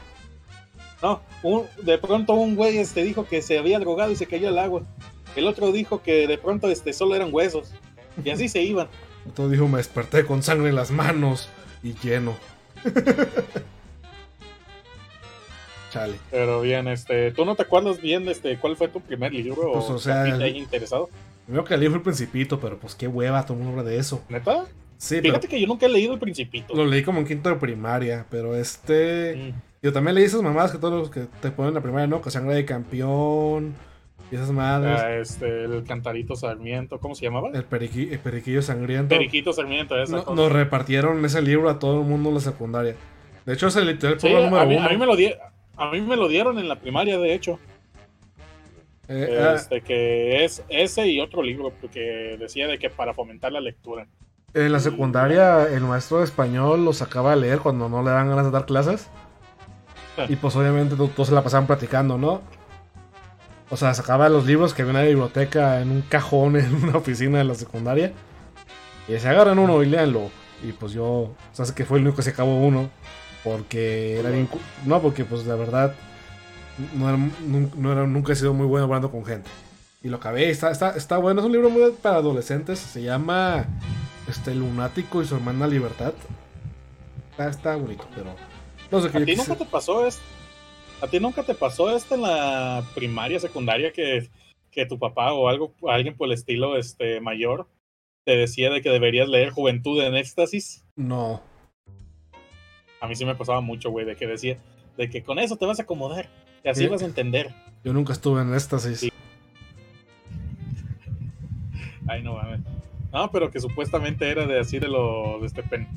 No, 1.01 1.21
un- 1.43 1.65
de 1.81 1.97
pronto 1.97 2.33
un 2.33 2.55
güey 2.55 2.77
este, 2.77 3.03
dijo 3.03 3.25
que 3.25 3.41
se 3.41 3.57
había 3.59 3.79
drogado 3.79 4.11
y 4.11 4.15
se 4.15 4.25
cayó 4.25 4.47
al 4.49 4.57
agua. 4.59 4.83
El 5.35 5.47
otro 5.47 5.71
dijo 5.71 6.01
que 6.01 6.25
de 6.27 6.37
pronto 6.37 6.69
este, 6.69 6.93
solo 6.93 7.15
eran 7.15 7.29
huesos. 7.31 7.71
Y 8.23 8.29
así 8.31 8.49
se 8.49 8.61
iban. 8.63 8.87
Todo 9.35 9.49
dijo, 9.49 9.67
me 9.67 9.77
desperté 9.77 10.25
con 10.25 10.41
sangre 10.41 10.69
en 10.69 10.75
las 10.75 10.89
manos. 10.91 11.49
y 11.83 11.93
lleno. 11.93 12.35
Chale. 15.91 16.15
Pero 16.31 16.61
bien, 16.61 16.87
este, 16.87 17.31
¿tú 17.31 17.45
no 17.45 17.55
te 17.55 17.63
acuerdas 17.63 18.01
bien 18.01 18.27
este, 18.27 18.57
cuál 18.57 18.75
fue 18.75 18.87
tu 18.89 18.99
primer 18.99 19.33
libro 19.33 19.71
Pues, 19.73 19.85
o 19.89 19.97
sea, 19.99 20.25
ti 20.25 20.31
te 20.31 20.35
el- 20.37 20.43
haya 20.43 20.57
interesado? 20.57 21.09
Primero 21.45 21.63
que 21.63 21.77
leí 21.77 21.87
fue 21.87 21.97
el 21.97 22.03
Principito, 22.03 22.59
pero 22.59 22.77
pues 22.77 22.93
qué 22.93 23.07
hueva, 23.07 23.45
todo 23.45 23.53
el 23.57 23.63
mundo 23.63 23.79
habla 23.79 23.89
de 23.89 23.97
eso. 23.97 24.21
¿Neta? 24.27 24.65
Sí, 24.97 25.15
pero 25.21 25.35
Fíjate 25.35 25.47
que 25.47 25.61
yo 25.61 25.67
nunca 25.67 25.85
he 25.85 25.89
leído 25.89 26.13
El 26.13 26.19
Principito. 26.19 26.73
lo 26.75 26.85
leí 26.85 27.03
como 27.03 27.19
en 27.19 27.27
quinto 27.27 27.49
de 27.49 27.55
primaria, 27.55 28.25
pero 28.29 28.55
este... 28.55 29.35
Mm. 29.53 29.66
Yo 29.81 29.93
también 29.93 30.15
leí 30.15 30.25
esas 30.25 30.41
mamadas 30.41 30.71
que 30.71 30.77
todos 30.79 30.99
los 30.99 31.09
que 31.09 31.27
te 31.41 31.51
ponen 31.51 31.69
en 31.69 31.75
la 31.75 31.81
primaria, 31.81 32.07
¿no? 32.07 32.21
Que 32.21 32.31
sangre 32.31 32.55
de 32.55 32.65
campeón 32.65 33.75
y 34.31 34.35
esas 34.35 34.51
madres. 34.51 34.99
Ah, 34.99 35.13
este, 35.15 35.65
el 35.65 35.83
Cantarito 35.83 36.35
Sarmiento, 36.35 36.99
¿cómo 36.99 37.13
se 37.15 37.25
llamaba? 37.25 37.49
El, 37.53 37.67
periqui- 37.69 38.11
el 38.11 38.19
periquillo 38.19 38.61
sangriento. 38.61 39.09
Periquito 39.09 39.53
Sarmiento, 39.53 39.97
esa 40.01 40.17
No- 40.17 40.23
cosa. 40.25 40.35
nos 40.41 40.51
repartieron 40.51 41.23
ese 41.23 41.41
libro 41.41 41.69
a 41.69 41.77
todo 41.79 42.01
el 42.01 42.07
mundo 42.07 42.29
en 42.29 42.35
la 42.35 42.41
secundaria. 42.41 42.95
De 43.45 43.53
hecho, 43.53 43.67
es 43.67 43.75
el 43.75 43.87
literal 43.87 44.19
Sí, 44.19 44.27
programa 44.27 44.61
a 44.61 44.65
número 44.65 44.67
mí, 44.67 44.75
uno. 44.77 44.85
a 44.87 44.89
mí 44.89 44.97
me 44.97 45.05
lo 45.05 45.15
di- 45.15 45.33
a 45.77 45.91
mí 45.91 46.01
me 46.01 46.15
lo 46.17 46.27
dieron 46.27 46.57
en 46.59 46.67
la 46.67 46.75
primaria, 46.79 47.17
de 47.19 47.33
hecho. 47.33 47.59
Eh, 49.09 49.39
ah, 49.41 49.53
Este, 49.55 49.81
que 49.81 50.43
es 50.43 50.63
ese 50.67 51.07
y 51.07 51.21
otro 51.21 51.41
libro 51.41 51.71
que 51.93 52.35
decía 52.39 52.67
de 52.67 52.77
que 52.77 52.89
para 52.89 53.13
fomentar 53.13 53.51
la 53.51 53.61
lectura. 53.61 54.07
en 54.53 54.71
la 54.71 54.79
secundaria, 54.79 55.67
el 55.67 55.81
maestro 55.81 56.17
de 56.17 56.23
español 56.23 56.83
lo 56.83 56.91
sacaba 56.91 57.33
a 57.33 57.35
leer 57.35 57.59
cuando 57.59 57.89
no 57.89 58.01
le 58.01 58.09
dan 58.09 58.27
ganas 58.29 58.45
de 58.45 58.51
dar 58.51 58.65
clases. 58.65 59.07
Y 60.29 60.35
pues 60.35 60.55
obviamente 60.55 60.95
to- 60.95 61.07
todos 61.09 61.29
se 61.29 61.33
la 61.35 61.43
pasaban 61.43 61.67
platicando, 61.67 62.17
¿no? 62.17 62.41
O 63.69 63.77
sea, 63.77 63.93
sacaba 63.93 64.29
los 64.29 64.45
libros 64.45 64.73
que 64.73 64.81
había 64.81 64.91
en 64.91 64.97
la 64.97 65.03
biblioteca 65.03 65.81
en 65.81 65.91
un 65.91 66.01
cajón 66.01 66.55
en 66.57 66.73
una 66.83 66.97
oficina 66.97 67.37
de 67.39 67.43
la 67.43 67.55
secundaria. 67.55 68.13
Y 69.07 69.17
se 69.19 69.27
agarran 69.29 69.59
uno 69.59 69.81
y 69.83 69.85
léanlo. 69.87 70.29
Y 70.63 70.71
pues 70.71 70.91
yo, 70.93 71.05
o 71.05 71.35
sea, 71.51 71.65
que 71.75 71.85
fue 71.85 71.97
el 71.99 72.03
único 72.05 72.17
que 72.17 72.23
se 72.23 72.31
acabó 72.31 72.57
uno. 72.59 72.89
Porque 73.43 74.19
era 74.19 74.29
bien... 74.29 74.49
No, 74.85 75.01
porque 75.01 75.23
pues 75.23 75.45
la 75.45 75.55
verdad, 75.55 75.93
no 76.95 77.91
era- 77.91 78.05
nunca 78.07 78.33
he 78.33 78.35
sido 78.35 78.53
muy 78.53 78.65
bueno 78.65 78.85
hablando 78.85 79.11
con 79.11 79.23
gente. 79.25 79.49
Y 80.03 80.09
lo 80.09 80.17
acabé, 80.17 80.49
está, 80.49 80.71
está, 80.71 80.91
está 80.91 81.17
bueno, 81.17 81.39
es 81.41 81.45
un 81.45 81.51
libro 81.51 81.69
muy 81.69 81.91
para 82.01 82.17
adolescentes. 82.17 82.79
Se 82.79 83.01
llama 83.01 83.65
este 84.27 84.53
Lunático 84.55 85.21
y 85.21 85.25
su 85.27 85.35
hermana 85.35 85.67
Libertad. 85.67 86.13
Está, 87.31 87.49
está 87.49 87.75
bonito, 87.75 88.05
pero... 88.15 88.31
No 88.91 89.01
sé 89.01 89.09
qué 89.11 89.17
¿A 89.17 89.25
ti 89.25 89.35
nunca 89.35 89.55
te 89.55 89.65
pasó 89.65 90.05
esto? 90.05 90.21
¿A 91.01 91.07
ti 91.07 91.19
nunca 91.19 91.43
te 91.43 91.53
pasó 91.53 91.95
esto 91.95 92.15
en 92.15 92.21
la 92.23 92.83
primaria, 92.95 93.39
secundaria, 93.39 93.91
que, 93.91 94.29
que 94.71 94.85
tu 94.85 94.97
papá 94.97 95.33
o 95.33 95.47
algo, 95.49 95.73
alguien 95.87 96.15
por 96.15 96.27
el 96.27 96.33
estilo 96.33 96.77
este, 96.77 97.19
mayor 97.21 97.67
te 98.23 98.35
decía 98.35 98.69
de 98.69 98.81
que 98.81 98.89
deberías 98.89 99.29
leer 99.29 99.51
Juventud 99.51 100.01
en 100.01 100.15
Éxtasis? 100.15 100.83
No. 100.95 101.41
A 102.99 103.07
mí 103.07 103.15
sí 103.15 103.25
me 103.25 103.35
pasaba 103.35 103.61
mucho, 103.61 103.89
güey, 103.91 104.05
de 104.05 104.15
que 104.15 104.25
decía, 104.27 104.57
de 104.97 105.09
que 105.09 105.21
con 105.23 105.37
eso 105.39 105.55
te 105.57 105.65
vas 105.65 105.79
a 105.79 105.83
acomodar, 105.83 106.29
y 106.63 106.67
así 106.69 106.81
Sí. 106.83 106.87
vas 106.87 107.03
a 107.03 107.05
entender. 107.05 107.53
Yo 107.83 107.93
nunca 107.93 108.11
estuve 108.13 108.41
en 108.41 108.53
éxtasis. 108.53 108.99
Sí. 108.99 109.11
Ay, 112.07 112.23
no 112.23 112.33
mames. 112.35 112.61
No, 113.13 113.31
pero 113.31 113.51
que 113.51 113.59
supuestamente 113.59 114.29
era 114.29 114.45
de 114.45 114.59
así 114.59 114.79
de 114.79 114.87
los, 114.87 115.41
de, 115.41 115.47
este, 115.47 115.63
pen- 115.63 115.87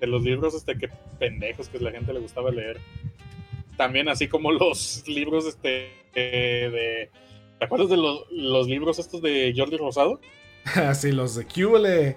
de 0.00 0.06
los 0.06 0.22
libros 0.22 0.54
este, 0.54 0.76
que 0.78 0.88
pendejos 1.18 1.68
que 1.68 1.78
la 1.80 1.90
gente 1.90 2.12
le 2.12 2.20
gustaba 2.20 2.50
leer. 2.50 2.78
También 3.76 4.08
así 4.08 4.28
como 4.28 4.52
los 4.52 5.04
libros 5.06 5.46
este, 5.46 5.92
eh, 6.14 6.70
de... 6.70 7.10
¿Te 7.58 7.64
acuerdas 7.64 7.88
de 7.88 7.96
los, 7.96 8.24
los 8.30 8.68
libros 8.68 8.98
estos 8.98 9.20
de 9.20 9.52
Jordi 9.56 9.76
Rosado? 9.76 10.20
Así, 10.76 11.10
los 11.10 11.34
de 11.34 11.44
Cubole. 11.44 12.16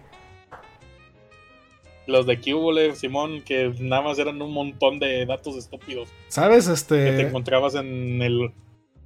Los 2.08 2.26
de 2.26 2.40
Cubole, 2.40 2.96
Simón, 2.96 3.42
que 3.42 3.74
nada 3.80 4.02
más 4.02 4.20
eran 4.20 4.42
un 4.42 4.54
montón 4.54 5.00
de 5.00 5.26
datos 5.26 5.56
estúpidos 5.56 6.10
¿Sabes? 6.28 6.66
que 6.68 6.74
te 6.74 7.10
Este. 7.10 7.22
encontrabas 7.22 7.76
en 7.76 8.22
el... 8.22 8.52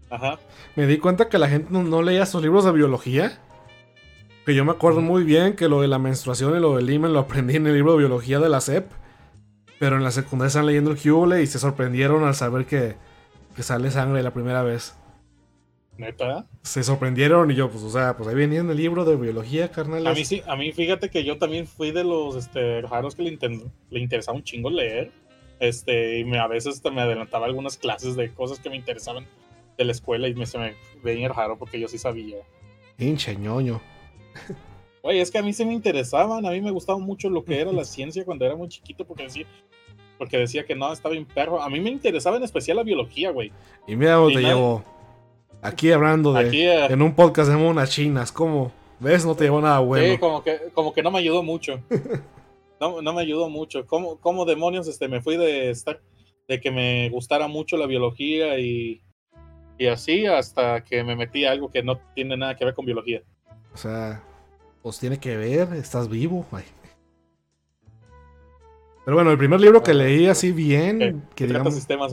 Ajá. 0.10 0.40
Me 0.76 0.88
di 0.88 0.98
cuenta 0.98 1.30
que 1.30 1.38
la 1.38 1.48
gente 1.48 1.68
no, 1.72 1.84
no 1.84 2.02
leía 2.02 2.26
sus 2.26 2.42
libros 2.42 2.64
de 2.66 2.72
biología. 2.72 3.40
Que 4.46 4.54
yo 4.54 4.64
me 4.64 4.72
acuerdo 4.72 5.02
muy 5.02 5.24
bien 5.24 5.56
que 5.56 5.68
lo 5.68 5.82
de 5.82 5.88
la 5.88 5.98
menstruación 5.98 6.56
y 6.56 6.60
lo 6.60 6.76
del 6.76 6.90
himen 6.90 7.14
lo 7.14 7.20
aprendí 7.20 7.56
en 7.56 7.66
el 7.66 7.74
libro 7.74 7.94
de 7.94 8.00
biología 8.00 8.40
de 8.40 8.50
la 8.50 8.62
SEP. 8.62 8.86
Pero 9.80 9.98
en 9.98 10.04
la 10.04 10.12
secundaria 10.12 10.48
están 10.48 10.68
leyendo 10.68 10.92
el 10.92 10.98
Cubole 10.98 11.42
y 11.42 11.48
se 11.48 11.60
sorprendieron 11.60 12.24
al 12.24 12.36
saber 12.36 12.66
que, 12.66 12.96
que 13.56 13.64
sale 13.64 13.92
sangre 13.92 14.22
la 14.24 14.34
primera 14.34 14.64
vez. 14.64 14.96
Neta. 15.98 16.46
Se 16.62 16.84
sorprendieron 16.84 17.50
y 17.52 17.56
yo, 17.56 17.70
pues, 17.70 17.84
o 17.84 17.90
sea, 17.90 18.18
pues 18.18 18.30
ahí 18.30 18.36
venía 18.36 18.60
en 18.60 18.70
el 18.70 18.78
libro 18.78 19.06
de 19.06 19.16
biología, 19.16 19.72
carnal. 19.72 20.06
A 20.08 20.14
mí 20.14 20.26
sí, 20.26 20.42
a 20.46 20.56
mí 20.56 20.72
fíjate 20.72 21.10
que 21.10 21.24
yo 21.24 21.38
también 21.38 21.68
fui 21.68 21.92
de 21.92 22.04
los 22.04 22.36
este, 22.36 22.82
raros 22.82 23.16
que 23.16 23.24
le, 23.24 23.38
le 23.90 24.00
interesaba 24.00 24.38
un 24.38 24.44
chingo 24.44 24.70
leer. 24.70 25.12
Este, 25.60 26.20
y 26.20 26.26
me, 26.26 26.38
a 26.38 26.48
veces 26.48 26.82
me 26.84 27.02
adelantaba 27.02 27.46
algunas 27.46 27.78
clases 27.78 28.16
de 28.16 28.34
cosas 28.34 28.60
que 28.60 28.70
me 28.70 28.76
interesaban 28.76 29.26
de 29.78 29.86
la 29.86 29.92
escuela 29.94 30.28
y 30.28 30.36
me, 30.36 30.46
se 30.46 30.58
me 30.58 30.76
veía 31.02 31.30
raro 31.30 31.58
porque 31.58 31.80
yo 31.80 31.88
sí 31.88 31.98
sabía. 31.98 32.38
Pinche 32.98 33.36
ñoño. 33.36 33.82
Oye, 35.02 35.22
es 35.22 35.30
que 35.30 35.38
a 35.38 35.44
mí 35.44 35.54
sí 35.54 35.64
me 35.66 35.74
interesaban, 35.74 36.46
a 36.46 36.52
mí 36.52 36.62
me 36.62 36.72
gustaba 36.72 36.98
mucho 36.98 37.30
lo 37.30 37.44
que 37.46 37.60
era 37.60 37.72
la 37.72 37.84
ciencia 37.86 38.26
cuando 38.26 38.46
era 38.46 38.56
muy 38.56 38.68
chiquito 38.70 39.06
porque 39.06 39.24
decía, 39.24 39.46
porque 40.18 40.38
decía 40.38 40.66
que 40.66 40.74
no, 40.76 40.92
estaba 40.92 41.14
bien 41.14 41.26
perro. 41.26 41.62
A 41.62 41.70
mí 41.70 41.80
me 41.80 41.92
interesaba 41.92 42.38
en 42.38 42.44
especial 42.44 42.78
la 42.78 42.84
biología, 42.84 43.30
güey. 43.32 43.52
Y 43.88 43.96
mira 43.96 44.20
Y 44.30 44.34
te 44.34 44.42
nada- 44.42 44.56
llevo. 44.56 44.84
Aquí 45.62 45.92
hablando 45.92 46.34
de. 46.34 46.48
Aquí, 46.48 46.62
eh, 46.62 46.86
En 46.86 47.02
un 47.02 47.14
podcast 47.16 47.50
de 47.50 47.58
monas 47.58 47.90
chinas. 47.92 48.32
¿Cómo? 48.32 48.72
¿Ves? 49.00 49.26
No 49.26 49.36
te 49.36 49.44
llevó 49.46 49.62
nada 49.62 49.80
bueno. 49.80 50.14
Sí, 50.14 50.18
como 50.20 50.44
que, 50.44 50.60
como 50.74 50.94
que 50.94 51.04
no 51.04 51.12
me 51.12 51.20
ayudó 51.20 51.44
mucho. 51.44 51.80
No, 52.78 53.02
no 53.02 53.14
me 53.14 53.22
ayudó 53.22 53.48
mucho. 53.48 53.86
¿Cómo, 53.88 54.20
cómo 54.20 54.44
demonios 54.44 54.86
este, 54.90 55.08
me 55.08 55.22
fui 55.22 55.38
de 55.38 55.70
estar, 55.70 56.02
de 56.46 56.60
que 56.60 56.72
me 56.72 57.10
gustara 57.10 57.48
mucho 57.48 57.78
la 57.78 57.86
biología 57.88 58.60
y, 58.60 59.02
y 59.78 59.88
así 59.88 60.26
hasta 60.26 60.84
que 60.84 61.02
me 61.06 61.16
metí 61.16 61.46
a 61.46 61.52
algo 61.52 61.72
que 61.72 61.82
no 61.84 61.98
tiene 62.14 62.36
nada 62.36 62.58
que 62.58 62.66
ver 62.66 62.74
con 62.74 62.86
biología? 62.86 63.24
O 63.76 63.78
sea, 63.78 64.24
pues 64.82 64.98
tiene 65.00 65.20
que 65.20 65.36
ver, 65.38 65.74
estás 65.74 66.10
vivo. 66.10 66.46
Ay. 66.52 66.64
Pero 69.04 69.18
bueno, 69.18 69.30
el 69.32 69.38
primer 69.38 69.60
libro 69.62 69.84
que 69.84 69.94
leí 69.94 70.28
así 70.28 70.52
bien, 70.52 71.02
Eh, 71.02 71.16
que 71.36 71.46
digamos, 71.46 71.76
sistemas. 71.76 72.12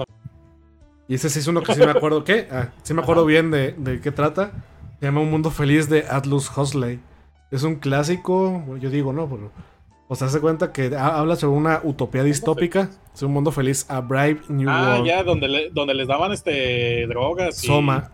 y 1.08 1.14
ese 1.14 1.30
sí 1.30 1.38
es 1.38 1.46
uno 1.46 1.62
que 1.62 1.72
sí 1.74 1.80
me 1.80 1.90
acuerdo, 1.90 2.22
¿qué? 2.24 2.48
Ah, 2.50 2.68
sí 2.82 2.92
me 2.92 3.00
acuerdo 3.02 3.22
Ajá. 3.22 3.28
bien 3.28 3.50
de, 3.50 3.72
de 3.72 4.00
qué 4.00 4.12
trata. 4.12 4.52
Se 5.00 5.06
llama 5.06 5.20
Un 5.20 5.30
Mundo 5.30 5.50
Feliz 5.50 5.88
de 5.88 6.04
Atlus 6.10 6.50
Huxley. 6.56 7.00
Es 7.50 7.62
un 7.62 7.76
clásico, 7.76 8.62
yo 8.78 8.90
digo, 8.90 9.12
¿no? 9.12 9.28
Pero, 9.28 9.50
o 10.08 10.14
sea, 10.14 10.28
se 10.28 10.40
cuenta 10.40 10.72
que 10.72 10.94
ha- 10.94 11.18
habla 11.18 11.36
sobre 11.36 11.56
una 11.56 11.80
utopía 11.82 12.22
distópica, 12.24 12.90
es 13.14 13.22
un 13.22 13.32
mundo 13.32 13.52
feliz, 13.52 13.86
a 13.88 14.00
Brave 14.00 14.40
New 14.48 14.68
Ah, 14.70 14.94
World. 14.96 15.06
ya, 15.06 15.22
donde, 15.22 15.48
le- 15.48 15.70
donde 15.70 15.94
les 15.94 16.08
daban 16.08 16.32
este 16.32 17.06
drogas. 17.06 17.62
y- 17.64 17.66
Soma. 17.68 18.10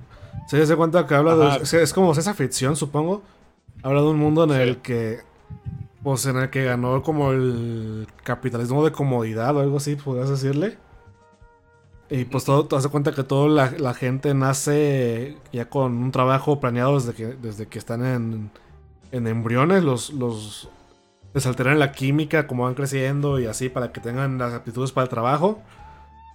Se 0.49 0.65
se 0.67 0.77
cuenta 0.77 1.07
que 1.07 1.15
habla 1.15 1.33
Ajá. 1.33 1.59
de. 1.59 1.65
Es, 1.65 1.75
es 1.75 1.93
como 1.93 2.13
esa 2.13 2.33
ficción, 2.35 2.75
supongo. 2.77 3.23
Habla 3.83 4.03
de 4.03 4.09
un 4.09 4.19
mundo 4.19 4.45
en 4.45 4.51
Sí. 4.51 4.57
el 4.61 4.79
que. 4.79 5.21
Pues 6.03 6.25
en 6.27 6.37
el 6.37 6.51
que 6.51 6.65
ganó 6.65 7.03
como 7.03 7.33
el 7.33 8.07
capitalismo 8.23 8.85
de 8.85 8.93
comodidad 8.93 9.57
o 9.57 9.61
algo 9.61 9.79
así, 9.79 9.97
podrías 9.97 10.31
decirle. 10.31 10.79
Y 12.11 12.25
pues 12.25 12.45
todo, 12.45 12.65
te 12.67 12.75
das 12.77 12.87
cuenta 12.89 13.13
que 13.13 13.23
toda 13.25 13.49
la, 13.49 13.71
la 13.79 13.93
gente 13.95 14.33
nace 14.33 15.37
ya 15.53 15.69
con 15.69 15.93
un 15.99 16.11
trabajo 16.11 16.59
planeado 16.61 16.95
desde 16.95 17.13
que, 17.13 17.27
desde 17.27 17.67
que 17.67 17.79
están 17.79 18.05
en, 18.05 18.51
en 19.13 19.27
embriones. 19.27 19.85
Los, 19.85 20.11
los 20.15 20.71
les 21.35 21.47
alteran 21.47 21.79
la 21.79 21.93
química 21.93 22.47
como 22.47 22.65
van 22.65 22.75
creciendo 22.75 23.39
y 23.39 23.47
así 23.47 23.69
para 23.69 23.93
que 23.93 24.01
tengan 24.01 24.39
las 24.39 24.55
aptitudes 24.55 24.93
para 24.93 25.05
el 25.05 25.11
trabajo. 25.11 25.61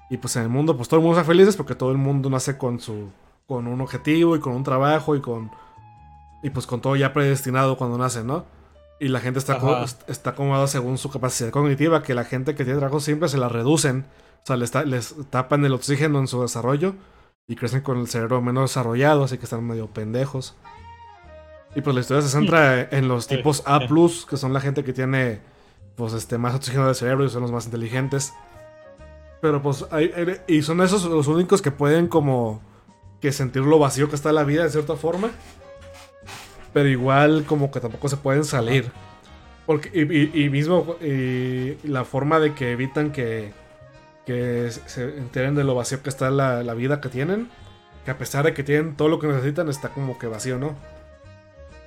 Y 0.09 0.17
pues 0.17 0.35
en 0.35 0.43
el 0.43 0.49
mundo, 0.49 0.77
pues 0.77 0.89
todo 0.89 0.99
el 0.99 1.03
mundo 1.05 1.19
está 1.19 1.27
feliz 1.27 1.55
porque 1.55 1.73
todo 1.75 1.91
el 1.91 1.97
mundo 1.97 2.29
nace 2.29 2.57
con 2.57 2.79
su. 2.79 3.09
con 3.47 3.65
un 3.67 3.81
objetivo 3.81 4.35
y 4.35 4.39
con 4.39 4.53
un 4.53 4.63
trabajo 4.63 5.15
y 5.15 5.21
con. 5.21 5.49
Y 6.43 6.49
pues 6.51 6.67
con 6.67 6.81
todo 6.81 6.95
ya 6.95 7.13
predestinado 7.13 7.77
cuando 7.77 7.97
nace, 7.97 8.23
¿no? 8.23 8.45
Y 8.99 9.07
la 9.07 9.19
gente 9.19 9.39
está, 9.39 9.57
co- 9.59 9.67
está 10.07 10.29
acomodada 10.31 10.67
según 10.67 10.97
su 10.97 11.09
capacidad 11.09 11.49
cognitiva, 11.49 12.03
que 12.03 12.13
la 12.13 12.25
gente 12.25 12.53
que 12.53 12.63
tiene 12.63 12.79
trabajo 12.79 12.99
simple 12.99 13.27
se 13.29 13.37
la 13.37 13.49
reducen. 13.49 14.05
O 14.43 14.45
sea, 14.45 14.57
les, 14.57 14.71
ta- 14.71 14.83
les 14.83 15.15
tapan 15.29 15.65
el 15.65 15.73
oxígeno 15.73 16.19
en 16.19 16.27
su 16.27 16.41
desarrollo 16.41 16.95
y 17.47 17.55
crecen 17.55 17.81
con 17.81 17.97
el 17.97 18.07
cerebro 18.07 18.41
menos 18.41 18.69
desarrollado, 18.69 19.23
así 19.23 19.37
que 19.37 19.45
están 19.45 19.65
medio 19.65 19.87
pendejos. 19.87 20.55
Y 21.75 21.81
pues 21.81 21.95
la 21.95 22.01
historia 22.01 22.21
se 22.21 22.29
centra 22.29 22.81
en 22.91 23.07
los 23.07 23.25
tipos 23.27 23.63
A, 23.65 23.79
que 24.29 24.37
son 24.37 24.53
la 24.53 24.61
gente 24.61 24.83
que 24.83 24.93
tiene 24.93 25.39
pues 25.95 26.13
este 26.13 26.37
más 26.37 26.53
oxígeno 26.55 26.85
del 26.85 26.95
cerebro 26.95 27.25
y 27.25 27.29
son 27.29 27.41
los 27.41 27.51
más 27.51 27.65
inteligentes. 27.65 28.33
Pero 29.41 29.61
pues 29.61 29.85
hay, 29.91 30.11
hay- 30.15 30.41
y 30.47 30.61
son 30.61 30.81
esos 30.81 31.03
los 31.05 31.27
únicos 31.27 31.61
que 31.61 31.71
pueden 31.71 32.07
como 32.07 32.61
que 33.21 33.31
sentir 33.31 33.63
lo 33.63 33.79
vacío 33.79 34.09
que 34.09 34.15
está 34.15 34.31
la 34.31 34.43
vida 34.43 34.63
de 34.63 34.69
cierta 34.69 34.95
forma. 34.95 35.29
Pero 36.73 36.89
igual 36.89 37.45
como 37.47 37.71
que 37.71 37.79
tampoco 37.79 38.09
se 38.09 38.17
pueden 38.17 38.43
salir. 38.45 38.91
Porque, 39.65 39.89
y, 39.93 40.01
y- 40.39 40.45
y 40.45 40.49
mismo 40.49 40.97
y 41.01 41.77
la 41.87 42.03
forma 42.03 42.39
de 42.39 42.53
que 42.53 42.71
evitan 42.71 43.11
que, 43.11 43.51
que 44.25 44.69
se- 44.71 45.17
enteren 45.17 45.55
de 45.55 45.63
lo 45.63 45.75
vacío 45.75 46.01
que 46.03 46.09
está 46.09 46.29
la, 46.31 46.63
la 46.63 46.73
vida 46.73 46.99
que 46.99 47.09
tienen. 47.09 47.49
Que 48.05 48.11
a 48.11 48.17
pesar 48.17 48.43
de 48.43 48.53
que 48.53 48.63
tienen 48.63 48.95
todo 48.97 49.07
lo 49.07 49.19
que 49.19 49.27
necesitan, 49.27 49.69
está 49.69 49.89
como 49.89 50.17
que 50.19 50.27
vacío, 50.27 50.57
¿no? 50.57 50.75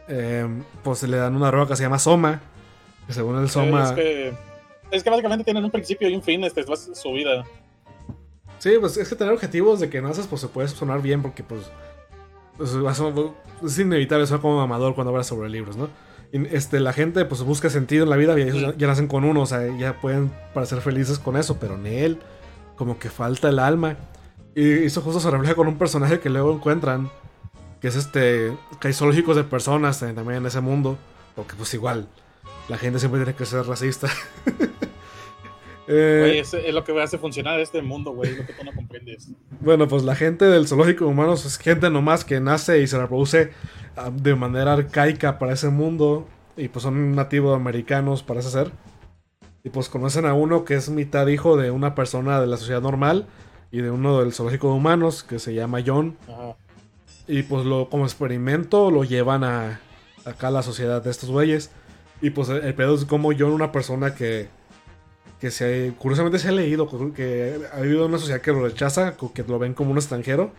Em, 0.08 0.62
pues 0.82 1.02
le 1.02 1.16
dan 1.16 1.34
una 1.36 1.48
droga 1.48 1.66
que 1.68 1.76
se 1.76 1.82
llama 1.82 1.98
Soma. 1.98 2.40
Que 3.06 3.12
según 3.12 3.38
el 3.38 3.50
Soma... 3.50 3.84
Es 3.84 3.92
que 3.92 4.34
Es 4.92 5.02
que 5.02 5.10
básicamente 5.10 5.44
tienen 5.44 5.64
un 5.64 5.70
principio 5.70 6.08
y 6.08 6.14
un 6.14 6.22
fin, 6.22 6.42
este 6.44 6.60
es 6.60 6.90
su 6.94 7.12
vida. 7.12 7.44
Sí, 8.58 8.70
pues 8.80 8.96
es 8.96 9.08
que 9.08 9.16
tener 9.16 9.34
objetivos 9.34 9.80
de 9.80 9.90
que 9.90 10.00
naces, 10.00 10.26
pues 10.26 10.40
se 10.40 10.48
puede 10.48 10.68
sonar 10.68 11.02
bien, 11.02 11.20
porque 11.22 11.42
pues. 11.42 11.70
Es 12.58 13.78
inevitable 13.78 14.26
sonar 14.26 14.40
como 14.40 14.60
amador 14.60 14.94
cuando 14.94 15.10
hablas 15.10 15.26
sobre 15.26 15.48
libros, 15.48 15.76
¿no? 15.76 15.88
Este, 16.32 16.80
la 16.80 16.92
gente 16.92 17.24
pues 17.24 17.42
busca 17.42 17.70
sentido 17.70 18.04
en 18.04 18.10
la 18.10 18.16
vida 18.16 18.38
y 18.38 18.42
ellos 18.42 18.60
ya, 18.60 18.74
ya 18.76 18.86
nacen 18.88 19.06
con 19.06 19.24
uno, 19.24 19.42
o 19.42 19.46
sea, 19.46 19.74
ya 19.76 20.00
pueden 20.00 20.32
parecer 20.52 20.80
felices 20.80 21.18
con 21.18 21.36
eso, 21.36 21.58
pero 21.58 21.76
en 21.76 21.86
él, 21.86 22.18
como 22.76 22.98
que 22.98 23.08
falta 23.08 23.48
el 23.48 23.58
alma. 23.58 23.96
Y 24.54 24.84
eso 24.84 25.00
justo 25.02 25.20
se 25.20 25.30
refleja 25.30 25.54
con 25.54 25.68
un 25.68 25.78
personaje 25.78 26.20
que 26.20 26.30
luego 26.30 26.52
encuentran, 26.52 27.10
que 27.80 27.88
es 27.88 27.96
este, 27.96 28.56
que 28.80 28.88
hay 28.88 28.94
zoológicos 28.94 29.36
de 29.36 29.44
personas 29.44 30.00
también 30.00 30.38
en 30.38 30.46
ese 30.46 30.60
mundo, 30.60 30.98
porque 31.34 31.54
pues 31.56 31.72
igual, 31.74 32.08
la 32.68 32.78
gente 32.78 32.98
siempre 32.98 33.20
tiene 33.20 33.36
que 33.36 33.46
ser 33.46 33.66
racista. 33.66 34.08
eh, 35.88 36.18
Güey, 36.20 36.38
es, 36.38 36.54
es 36.54 36.74
lo 36.74 36.84
que 36.84 37.00
hace 37.00 37.18
funcionar 37.18 37.60
este 37.60 37.82
mundo, 37.82 38.12
güey, 38.12 38.34
lo 38.36 38.46
que 38.46 38.52
tú 38.52 38.64
no 38.64 38.72
comprendes. 38.72 39.28
Bueno, 39.60 39.88
pues 39.88 40.02
la 40.04 40.14
gente 40.14 40.44
del 40.44 40.66
zoológico 40.66 41.04
de 41.04 41.10
humanos 41.10 41.44
es 41.44 41.58
gente 41.58 41.90
nomás 41.90 42.24
que 42.24 42.40
nace 42.40 42.80
y 42.80 42.86
se 42.86 42.98
reproduce 42.98 43.52
ah, 43.96 44.10
de 44.10 44.34
manera 44.34 44.72
arcaica 44.74 45.38
para 45.38 45.52
ese 45.52 45.68
mundo. 45.68 46.26
Y 46.56 46.68
pues 46.68 46.82
son 46.82 47.14
nativos 47.14 47.54
americanos, 47.54 48.22
parece 48.22 48.50
ser. 48.50 48.72
Y 49.62 49.70
pues 49.70 49.88
conocen 49.88 50.26
a 50.26 50.34
uno 50.34 50.64
que 50.64 50.74
es 50.74 50.88
mitad 50.88 51.26
hijo 51.26 51.56
de 51.56 51.70
una 51.70 51.94
persona 51.94 52.40
de 52.40 52.46
la 52.46 52.56
sociedad 52.56 52.80
normal 52.80 53.26
y 53.70 53.80
de 53.80 53.90
uno 53.90 54.20
del 54.20 54.32
zoológico 54.32 54.68
de 54.68 54.74
humanos 54.74 55.22
que 55.22 55.38
se 55.38 55.54
llama 55.54 55.82
John. 55.84 56.16
Ajá. 56.28 56.56
Y 57.28 57.42
pues 57.42 57.66
lo, 57.66 57.90
como 57.90 58.04
experimento 58.04 58.90
lo 58.90 59.02
llevan 59.04 59.42
a 59.42 59.80
acá 60.24 60.48
a 60.48 60.50
la 60.50 60.62
sociedad 60.62 61.02
de 61.02 61.10
estos 61.10 61.30
güeyes. 61.30 61.70
Y 62.20 62.30
pues 62.30 62.48
el, 62.48 62.62
el 62.64 62.74
pedo 62.74 62.94
es 62.94 63.04
como 63.04 63.30
John, 63.36 63.52
una 63.52 63.72
persona 63.72 64.14
que, 64.14 64.48
que 65.40 65.50
se, 65.50 65.92
curiosamente 65.98 66.38
se 66.38 66.48
ha 66.48 66.52
leído, 66.52 66.88
que 67.14 67.60
ha 67.72 67.80
vivido 67.80 68.04
en 68.04 68.10
una 68.10 68.18
sociedad 68.18 68.40
que 68.40 68.52
lo 68.52 68.62
rechaza, 68.62 69.16
que 69.34 69.42
lo 69.44 69.58
ven 69.58 69.74
como 69.74 69.90
un 69.92 69.98
extranjero. 69.98 70.50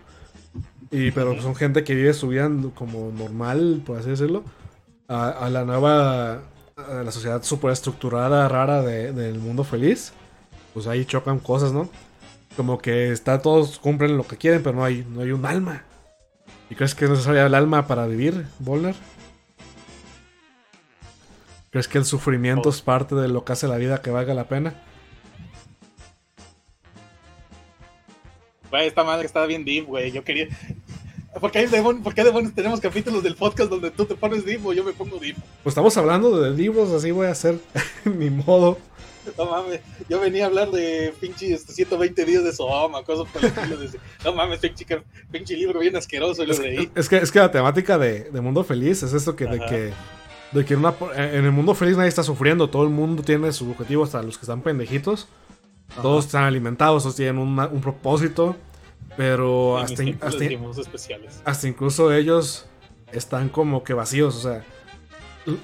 Y, 0.92 1.12
pero 1.12 1.40
son 1.42 1.56
gente 1.56 1.84
que 1.84 1.96
vive 1.96 2.14
su 2.14 2.30
vida 2.30 2.50
como 2.76 3.12
normal, 3.12 3.82
por 3.86 3.98
así 4.00 4.10
decirlo. 4.10 4.44
A, 5.08 5.30
a 5.30 5.50
la 5.50 5.66
nueva, 5.66 6.42
a 6.78 7.04
la 7.04 7.12
sociedad 7.12 7.44
super 7.44 7.72
estructurada, 7.72 8.48
rara 8.50 8.82
de- 8.82 9.14
del 9.14 9.40
mundo 9.40 9.64
feliz. 9.64 10.14
Pues 10.74 10.88
ahí 10.88 11.06
chocan 11.06 11.40
cosas, 11.40 11.74
¿no? 11.74 11.90
Como 12.56 12.80
que 12.80 13.12
está, 13.12 13.42
todos 13.42 13.80
cumplen 13.80 14.18
lo 14.18 14.28
que 14.28 14.38
quieren, 14.38 14.64
pero 14.64 14.76
no 14.78 14.84
hay, 14.86 15.06
no 15.10 15.22
hay 15.22 15.32
un 15.32 15.46
alma. 15.46 15.84
¿Y 16.70 16.76
crees 16.76 16.96
que 16.96 17.06
es 17.06 17.12
necesaria 17.12 17.46
el 17.46 17.56
alma 17.56 17.88
para 17.88 18.08
vivir, 18.08 18.46
Volner? 18.60 18.96
¿Crees 21.72 21.88
que 21.88 21.98
el 21.98 22.06
sufrimiento 22.06 22.70
es 22.70 22.82
parte 22.82 23.16
de 23.16 23.28
lo 23.28 23.44
que 23.44 23.54
hace 23.54 23.68
la 23.68 23.78
vida 23.78 24.02
que 24.02 24.10
valga 24.10 24.34
la 24.34 24.48
pena? 24.48 24.82
Güey, 28.70 28.88
esta 28.88 29.04
madre 29.04 29.26
está 29.26 29.46
bien 29.46 29.64
deep, 29.66 29.86
güey. 29.86 30.12
Yo 30.12 30.24
quería. 30.24 30.48
¿Por 31.40 31.52
qué, 31.52 31.60
hay 31.60 31.68
demon- 31.68 32.02
¿Por 32.02 32.16
qué 32.16 32.24
demonios 32.24 32.54
tenemos 32.54 32.80
capítulos 32.82 33.22
del 33.24 33.36
podcast 33.36 33.70
donde 33.70 33.92
tú 33.92 34.06
te 34.06 34.16
pones 34.16 34.44
deep 34.44 34.66
o 34.66 34.74
yo 34.74 34.84
me 34.84 34.92
pongo 34.94 35.20
deep? 35.20 35.36
Pues 35.64 35.72
estamos 35.74 35.96
hablando 35.98 36.40
de 36.42 36.50
libros, 36.52 36.90
así 36.92 37.12
voy 37.12 37.28
a 37.28 37.32
hacer 37.32 37.60
mi 38.06 38.30
modo. 38.30 38.78
No 39.38 39.46
mames, 39.46 39.82
yo 40.10 40.20
venía 40.22 40.46
a 40.46 40.48
hablar 40.48 40.72
de 40.72 41.14
pinche 41.20 41.54
este, 41.54 41.74
120 41.74 42.24
días 42.26 42.44
de 42.46 42.54
Sodoma, 42.54 43.04
cosas 43.04 43.32
por 43.32 43.44
el 43.44 43.50
estilo. 43.50 43.78
de- 43.78 44.00
No 44.24 44.34
mames, 44.34 44.60
pinche, 44.60 45.56
libro 45.58 45.80
bien 45.82 45.96
asqueroso 45.98 46.44
y 46.44 46.48
lo 46.48 46.54
Es, 46.54 46.60
leí. 46.60 46.90
es 46.96 47.10
que, 47.10 47.18
es 47.18 47.32
que 47.32 47.40
la 47.40 47.52
temática 47.52 47.98
de, 47.98 48.32
de 48.32 48.42
Mundo 48.42 48.64
Feliz 48.64 49.04
es 49.04 49.14
esto 49.14 49.36
que, 49.36 49.46
de 49.46 49.60
que, 49.60 49.94
de 50.52 50.66
que 50.66 50.76
una- 50.76 50.94
en 51.16 51.46
el 51.46 51.52
mundo 51.52 51.76
feliz 51.76 51.98
nadie 51.98 52.10
está 52.10 52.24
sufriendo, 52.24 52.70
todo 52.70 52.84
el 52.84 52.90
mundo 52.90 53.24
tiene 53.24 53.52
su 53.52 53.70
objetivo, 53.72 54.04
hasta 54.04 54.22
los 54.24 54.38
que 54.38 54.44
están 54.44 54.62
pendejitos. 54.62 55.28
Todos 56.02 56.26
están 56.26 56.44
alimentados, 56.44 57.04
todos 57.04 57.16
tienen 57.16 57.38
una- 57.38 57.68
un 57.68 57.82
propósito, 57.82 58.56
pero 59.16 59.78
hasta, 59.78 60.04
tiempos 60.04 60.78
especiales. 60.78 61.42
hasta 61.46 61.68
incluso 61.68 62.14
ellos 62.14 62.66
están 63.12 63.50
como 63.50 63.84
que 63.84 63.94
vacíos, 63.94 64.36
o 64.36 64.42
sea, 64.42 64.64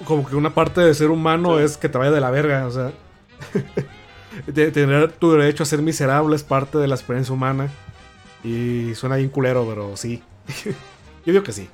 como 0.04 0.26
que 0.26 0.34
una 0.34 0.54
parte 0.54 0.80
de 0.80 0.94
ser 0.94 1.10
humano 1.10 1.58
Sí. 1.58 1.64
es 1.64 1.76
que 1.76 1.88
te 1.88 1.98
vaya 1.98 2.10
de 2.10 2.20
la 2.20 2.30
verga, 2.30 2.66
o 2.66 2.70
sea, 2.70 2.92
de 4.46 4.70
tener 4.70 5.12
tu 5.12 5.32
derecho 5.32 5.62
a 5.62 5.66
ser 5.66 5.82
miserable 5.82 6.34
es 6.36 6.42
parte 6.42 6.78
de 6.78 6.88
la 6.88 6.94
experiencia 6.94 7.32
humana 7.34 7.68
y 8.42 8.94
suena 8.94 9.16
bien 9.16 9.28
culero, 9.28 9.66
pero 9.68 9.96
sí, 9.96 10.22
yo 10.64 11.32
digo 11.32 11.42
que 11.42 11.52
sí. 11.52 11.68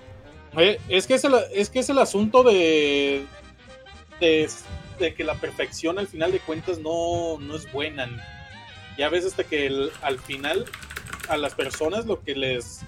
Es 0.89 1.07
que 1.07 1.15
es 1.15 1.25
el, 1.25 1.35
es 1.53 1.71
que 1.71 1.79
es 1.79 1.89
el 1.91 1.99
asunto 1.99 2.43
de, 2.43 3.25
de, 4.19 4.51
de 4.99 5.15
que 5.15 5.25
la 5.25 5.35
perfección 5.37 5.99
al 5.99 6.09
final 6.09 6.33
de 6.33 6.41
cuentas 6.41 6.79
no, 6.79 7.39
no 7.39 7.55
es 7.57 7.71
buena. 7.73 8.09
Ya 8.99 9.09
ves 9.09 9.25
hasta 9.25 9.45
que 9.45 9.67
el- 9.67 9.91
al 10.03 10.19
final 10.19 10.65
a 11.29 11.37
las 11.37 11.55
personas 11.55 12.07
lo 12.07 12.21
que 12.23 12.35
les... 12.35 12.81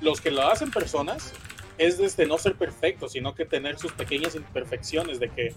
Los 0.00 0.20
que 0.20 0.30
lo 0.30 0.42
hacen 0.46 0.70
personas 0.70 1.32
es 1.78 1.96
desde 1.98 2.26
no 2.26 2.36
ser 2.38 2.54
perfectos, 2.56 3.12
sino 3.12 3.34
que 3.34 3.44
tener 3.46 3.78
sus 3.78 3.92
pequeñas 3.92 4.34
imperfecciones, 4.34 5.20
de 5.20 5.30
que, 5.30 5.54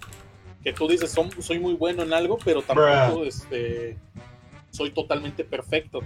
que 0.64 0.72
tú 0.74 0.88
dices, 0.88 1.12
"Son- 1.12 1.32
soy 1.42 1.60
muy 1.60 1.74
bueno 1.74 2.04
en 2.04 2.14
algo, 2.14 2.38
pero 2.46 2.62
tampoco 2.62 2.86
este, 3.26 3.98
soy 4.72 4.92
totalmente 4.92 5.44
perfecto. 5.44 6.02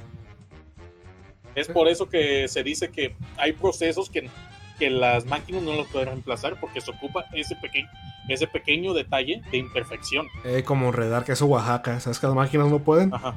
Es 1.55 1.67
por 1.67 1.87
eso 1.87 2.09
que 2.09 2.47
se 2.47 2.63
dice 2.63 2.89
que 2.89 3.15
hay 3.37 3.53
procesos 3.53 4.09
que, 4.09 4.27
que 4.77 4.89
las 4.89 5.25
máquinas 5.25 5.63
no 5.63 5.73
los 5.73 5.87
pueden 5.87 6.09
reemplazar 6.09 6.59
porque 6.59 6.81
se 6.81 6.91
ocupa 6.91 7.25
ese 7.33 7.55
pequeño, 7.55 7.89
ese 8.27 8.47
pequeño 8.47 8.93
detalle 8.93 9.41
de 9.51 9.57
imperfección. 9.57 10.27
Eh, 10.43 10.63
como 10.63 10.87
enredar 10.87 11.23
queso 11.23 11.45
Oaxaca, 11.45 11.99
¿sabes 11.99 12.19
que 12.19 12.27
las 12.27 12.35
máquinas 12.35 12.67
no 12.67 12.79
pueden? 12.79 13.13
Ajá. 13.13 13.33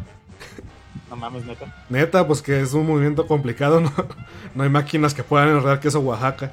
No 1.10 1.16
mames, 1.16 1.44
neta. 1.44 1.84
Neta, 1.88 2.26
pues 2.26 2.42
que 2.42 2.60
es 2.60 2.72
un 2.72 2.86
movimiento 2.86 3.26
complicado, 3.26 3.80
no, 3.80 3.92
no 4.54 4.62
hay 4.64 4.70
máquinas 4.70 5.14
que 5.14 5.22
puedan 5.22 5.48
enredar 5.48 5.80
queso 5.80 6.00
Oaxaca. 6.00 6.52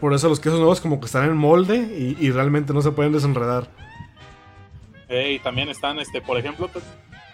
Por, 0.00 0.12
eso 0.12 0.28
los 0.28 0.40
quesos 0.40 0.58
nuevos 0.58 0.80
como 0.80 1.00
que 1.00 1.06
están 1.06 1.24
en 1.24 1.36
molde 1.36 1.76
y, 1.76 2.16
y 2.20 2.30
realmente 2.30 2.72
no 2.72 2.82
se 2.82 2.90
pueden 2.90 3.12
desenredar. 3.12 3.66
Eh, 5.08 5.32
y 5.32 5.38
también 5.38 5.68
están, 5.68 5.98
este, 5.98 6.20
por 6.20 6.38
ejemplo, 6.38 6.68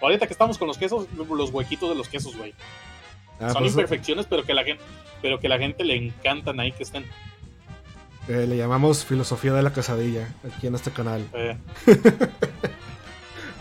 ahorita 0.01 0.27
que 0.27 0.33
estamos 0.33 0.57
con 0.57 0.67
los 0.67 0.77
quesos, 0.77 1.07
los 1.13 1.51
huequitos 1.51 1.89
de 1.89 1.95
los 1.95 2.07
quesos, 2.07 2.35
güey. 2.37 2.53
Ah, 3.41 3.49
Son 3.49 3.61
pues, 3.63 3.73
imperfecciones, 3.73 4.25
pero 4.29 4.43
que 4.43 4.53
la 4.53 4.63
gente, 4.63 4.83
pero 5.21 5.39
que 5.39 5.49
la 5.49 5.57
gente 5.57 5.83
le 5.83 5.95
encantan 5.95 6.59
ahí 6.59 6.71
que 6.71 6.83
estén. 6.83 7.05
eh, 8.27 8.45
le 8.47 8.55
llamamos 8.57 9.03
filosofía 9.05 9.53
de 9.53 9.63
la 9.63 9.73
quesadilla 9.73 10.29
aquí 10.45 10.67
en 10.67 10.75
este 10.75 10.91
canal. 10.91 11.25
Eh, 11.33 11.57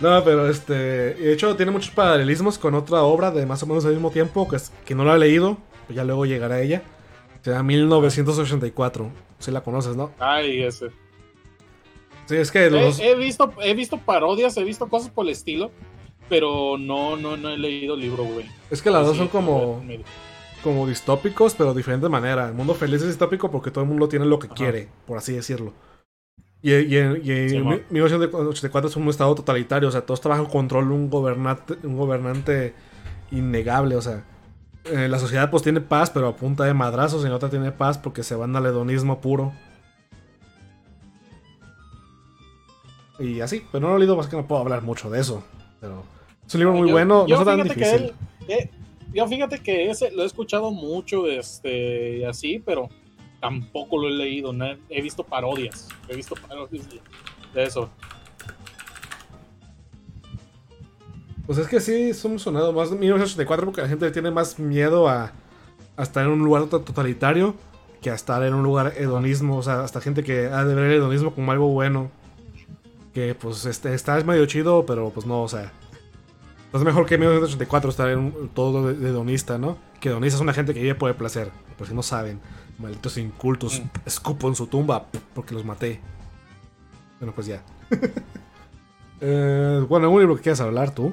No, 0.00 0.24
pero 0.24 0.48
este. 0.48 0.72
De 1.14 1.32
hecho, 1.32 1.54
tiene 1.56 1.72
muchos 1.72 1.90
paralelismos 1.90 2.58
con 2.58 2.74
otra 2.74 3.02
obra 3.02 3.30
de 3.30 3.44
más 3.44 3.62
o 3.62 3.66
menos 3.66 3.84
al 3.84 3.92
mismo 3.92 4.10
tiempo, 4.10 4.48
que, 4.48 4.56
es- 4.56 4.72
que 4.86 4.94
no 4.94 5.04
la 5.04 5.16
he 5.16 5.18
leído, 5.18 5.58
pues 5.86 5.94
ya 5.96 6.04
luego 6.04 6.24
llegará 6.24 6.54
a 6.54 6.60
ella. 6.62 6.82
Se 7.42 7.50
llama 7.50 7.64
1984. 7.64 9.10
Si 9.38 9.50
la 9.50 9.60
conoces, 9.62 9.96
¿no? 9.96 10.10
ay, 10.18 10.62
ese. 10.62 10.88
Sí, 12.26 12.36
es 12.36 12.50
que 12.50 12.70
los. 12.70 12.98
He, 12.98 13.10
he 13.10 13.14
visto, 13.14 13.52
he 13.62 13.74
visto 13.74 13.98
parodias, 13.98 14.56
he 14.56 14.64
visto 14.64 14.88
cosas 14.88 15.10
por 15.10 15.26
el 15.26 15.32
estilo, 15.32 15.70
pero 16.30 16.78
no, 16.78 17.16
no, 17.16 17.36
no 17.36 17.50
he 17.50 17.58
leído 17.58 17.94
el 17.94 18.00
libro, 18.00 18.24
güey. 18.24 18.46
Es 18.70 18.80
que 18.80 18.90
las 18.90 19.04
dos 19.04 19.18
Sí, 19.18 19.18
son 19.18 19.28
como, 19.28 19.82
me- 19.82 20.02
como 20.62 20.86
distópicos, 20.86 21.54
pero 21.54 21.70
de 21.74 21.78
diferente 21.78 22.08
manera. 22.08 22.48
El 22.48 22.54
mundo 22.54 22.74
feliz 22.74 23.02
es 23.02 23.08
distópico 23.08 23.50
porque 23.50 23.70
todo 23.70 23.84
el 23.84 23.90
mundo 23.90 24.08
tiene 24.08 24.24
lo 24.26 24.38
que 24.38 24.46
Ajá. 24.46 24.54
quiere, 24.54 24.88
por 25.06 25.18
así 25.18 25.34
decirlo. 25.34 25.74
Y, 26.62 26.72
y, 26.74 26.94
y 26.96 27.30
en 27.30 27.48
Sí, 27.50 27.58
mo. 27.58 27.70
1984 27.90 28.88
es 28.90 28.96
un 28.96 29.08
estado 29.08 29.34
totalitario, 29.34 29.88
o 29.88 29.92
sea, 29.92 30.02
todo 30.02 30.14
está 30.14 30.28
bajo 30.30 30.48
control 30.48 30.88
de 30.88 30.94
un 30.94 31.10
gobernante, 31.10 31.76
un 31.84 31.96
gobernante 31.96 32.74
innegable, 33.30 33.96
o 33.96 34.02
sea. 34.02 34.24
eh, 34.84 35.08
la 35.08 35.18
sociedad 35.18 35.50
pues 35.50 35.62
tiene 35.62 35.80
paz, 35.80 36.10
pero 36.10 36.28
a 36.28 36.36
punta 36.36 36.64
de 36.64 36.74
madrazos, 36.74 37.24
y 37.24 37.28
la 37.28 37.36
otra 37.36 37.50
tiene 37.50 37.72
paz 37.72 37.98
porque 37.98 38.22
se 38.22 38.34
van 38.34 38.54
al 38.56 38.66
hedonismo 38.66 39.20
puro. 39.20 39.52
Y 43.18 43.40
así, 43.40 43.66
pero 43.70 43.82
no 43.82 43.88
lo 43.90 43.96
he 43.96 44.00
leído, 44.00 44.16
más 44.16 44.28
que 44.28 44.36
no 44.36 44.46
puedo 44.46 44.62
hablar 44.62 44.82
mucho 44.82 45.10
de 45.10 45.20
eso. 45.20 45.42
Pero 45.80 46.04
es 46.50 46.54
un 46.56 46.60
libro 46.62 46.74
muy 46.74 46.88
Yo- 46.88 46.92
bueno, 46.94 47.26
yo 47.28 47.36
no 47.36 47.42
está 47.42 47.56
tan 47.56 47.62
fíjate 47.62 47.80
que 47.80 47.86
difícil. 47.86 48.14
él- 48.48 48.54
eh, 48.58 48.70
yo 49.14 49.26
fíjate 49.28 49.58
que 49.60 49.88
ese 49.90 50.10
lo 50.10 50.24
he 50.24 50.26
escuchado 50.26 50.72
mucho, 50.72 51.28
este, 51.28 52.18
y 52.18 52.24
así, 52.24 52.58
pero 52.64 52.88
tampoco 53.40 53.98
lo 53.98 54.08
he 54.08 54.12
leído. 54.12 54.52
no 54.52 54.66
he, 54.88 55.00
visto 55.00 55.22
parodias, 55.22 55.88
he 56.08 56.16
visto 56.16 56.34
parodias 56.34 56.86
de, 57.54 57.62
eso. 57.64 57.88
Pues 61.46 61.58
es 61.58 61.68
que 61.68 61.80
sí, 61.80 62.14
somos 62.14 62.42
sonado 62.42 62.72
más 62.72 62.90
de 62.90 62.96
1984 62.96 63.64
porque 63.66 63.82
la 63.82 63.88
gente 63.88 64.10
tiene 64.10 64.30
más 64.30 64.58
miedo 64.58 65.08
a, 65.08 65.32
a 65.96 66.02
estar 66.02 66.24
en 66.24 66.30
un 66.32 66.40
lugar 66.40 66.66
to- 66.66 66.80
totalitario 66.80 67.54
que 68.02 68.10
a 68.10 68.14
estar 68.14 68.42
en 68.44 68.54
un 68.54 68.62
lugar 68.62 68.94
hedonismo. 68.96 69.56
O 69.58 69.62
sea, 69.62 69.82
hasta 69.82 70.00
gente 70.00 70.22
que 70.24 70.46
ha 70.46 70.64
de 70.64 70.74
ver 70.74 70.84
el 70.86 70.92
hedonismo 70.94 71.34
como 71.34 71.50
algo 71.52 71.68
bueno. 71.68 72.10
Que 73.14 73.34
pues 73.34 73.66
este, 73.66 73.92
está 73.94 74.16
es 74.18 74.24
medio 74.24 74.46
chido, 74.46 74.86
pero 74.86 75.10
pues 75.10 75.26
no, 75.26 75.42
o 75.42 75.48
sea. 75.48 75.72
Es 76.72 76.80
mejor 76.82 77.06
que 77.06 77.14
en 77.14 77.20
1984 77.22 77.90
estar 77.90 78.08
en 78.10 78.18
un, 78.18 78.48
todo 78.54 78.92
de- 78.92 79.08
hedonista, 79.08 79.58
¿no? 79.58 79.76
Que 80.00 80.08
hedonista 80.10 80.36
es 80.36 80.40
una 80.42 80.52
gente 80.52 80.72
que 80.72 80.80
vive 80.80 80.94
por 80.94 81.08
el 81.10 81.16
placer. 81.16 81.50
Por 81.76 81.86
si 81.88 81.94
no 81.94 82.02
saben, 82.02 82.40
malditos 82.78 83.16
incultos, 83.18 83.80
Mm. 83.80 83.88
escupo 84.06 84.48
en 84.48 84.54
su 84.54 84.66
tumba 84.68 85.06
porque 85.34 85.54
los 85.54 85.64
maté. 85.64 86.00
Bueno, 87.18 87.32
pues 87.34 87.46
ya. 87.46 87.62
Eh, 89.22 89.84
bueno, 89.86 90.06
algún 90.06 90.20
libro 90.20 90.36
que 90.36 90.40
quieras 90.42 90.62
hablar 90.62 90.94
tú. 90.94 91.12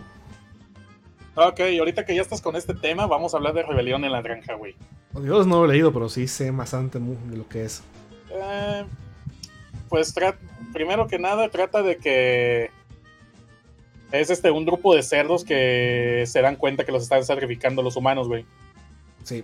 Ok, 1.35 1.59
ahorita 1.77 2.05
que 2.05 2.15
ya 2.15 2.21
estás 2.21 2.41
con 2.41 2.55
este 2.55 2.73
tema, 2.73 3.05
vamos 3.05 3.33
a 3.33 3.37
hablar 3.37 3.53
de 3.53 3.63
Rebelión 3.63 4.05
en 4.05 4.13
la 4.13 4.21
Granja, 4.21 4.53
güey. 4.53 4.75
Oh, 5.13 5.19
Dios, 5.19 5.45
no 5.45 5.57
lo 5.57 5.65
he 5.65 5.73
leído, 5.73 5.91
pero 5.91 6.07
sí 6.07 6.25
sé 6.27 6.49
bastante 6.51 6.99
de 6.99 7.35
lo 7.37 7.47
que 7.49 7.65
es. 7.65 7.83
Eh, 8.31 8.85
pues 9.89 10.15
primero 10.71 11.07
que 11.07 11.19
nada 11.19 11.49
trata 11.49 11.81
de 11.83 11.97
que 11.97 12.71
es 14.11 14.29
este 14.29 14.51
un 14.51 14.65
grupo 14.65 14.95
de 14.95 15.03
cerdos 15.03 15.43
que 15.43 16.23
se 16.27 16.41
dan 16.41 16.55
cuenta 16.55 16.85
que 16.85 16.91
los 16.91 17.03
están 17.03 17.23
sacrificando 17.25 17.81
los 17.81 17.95
humanos, 17.95 18.27
güey. 18.27 18.45
Sí. 19.23 19.43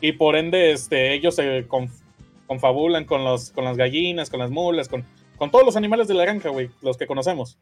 Y 0.00 0.12
por 0.12 0.36
ende, 0.36 0.72
este, 0.72 1.14
ellos 1.14 1.34
se 1.36 1.66
conf- 1.68 2.02
confabulan 2.46 3.04
con 3.04 3.24
los, 3.24 3.50
con 3.50 3.64
las 3.64 3.76
gallinas, 3.76 4.28
con 4.30 4.40
las 4.40 4.50
mulas, 4.50 4.88
con, 4.88 5.04
con 5.38 5.50
todos 5.50 5.64
los 5.64 5.76
animales 5.76 6.08
de 6.08 6.14
la 6.14 6.24
granja, 6.24 6.48
güey, 6.50 6.70
los 6.82 6.96
que 6.96 7.06
conocemos. 7.06 7.58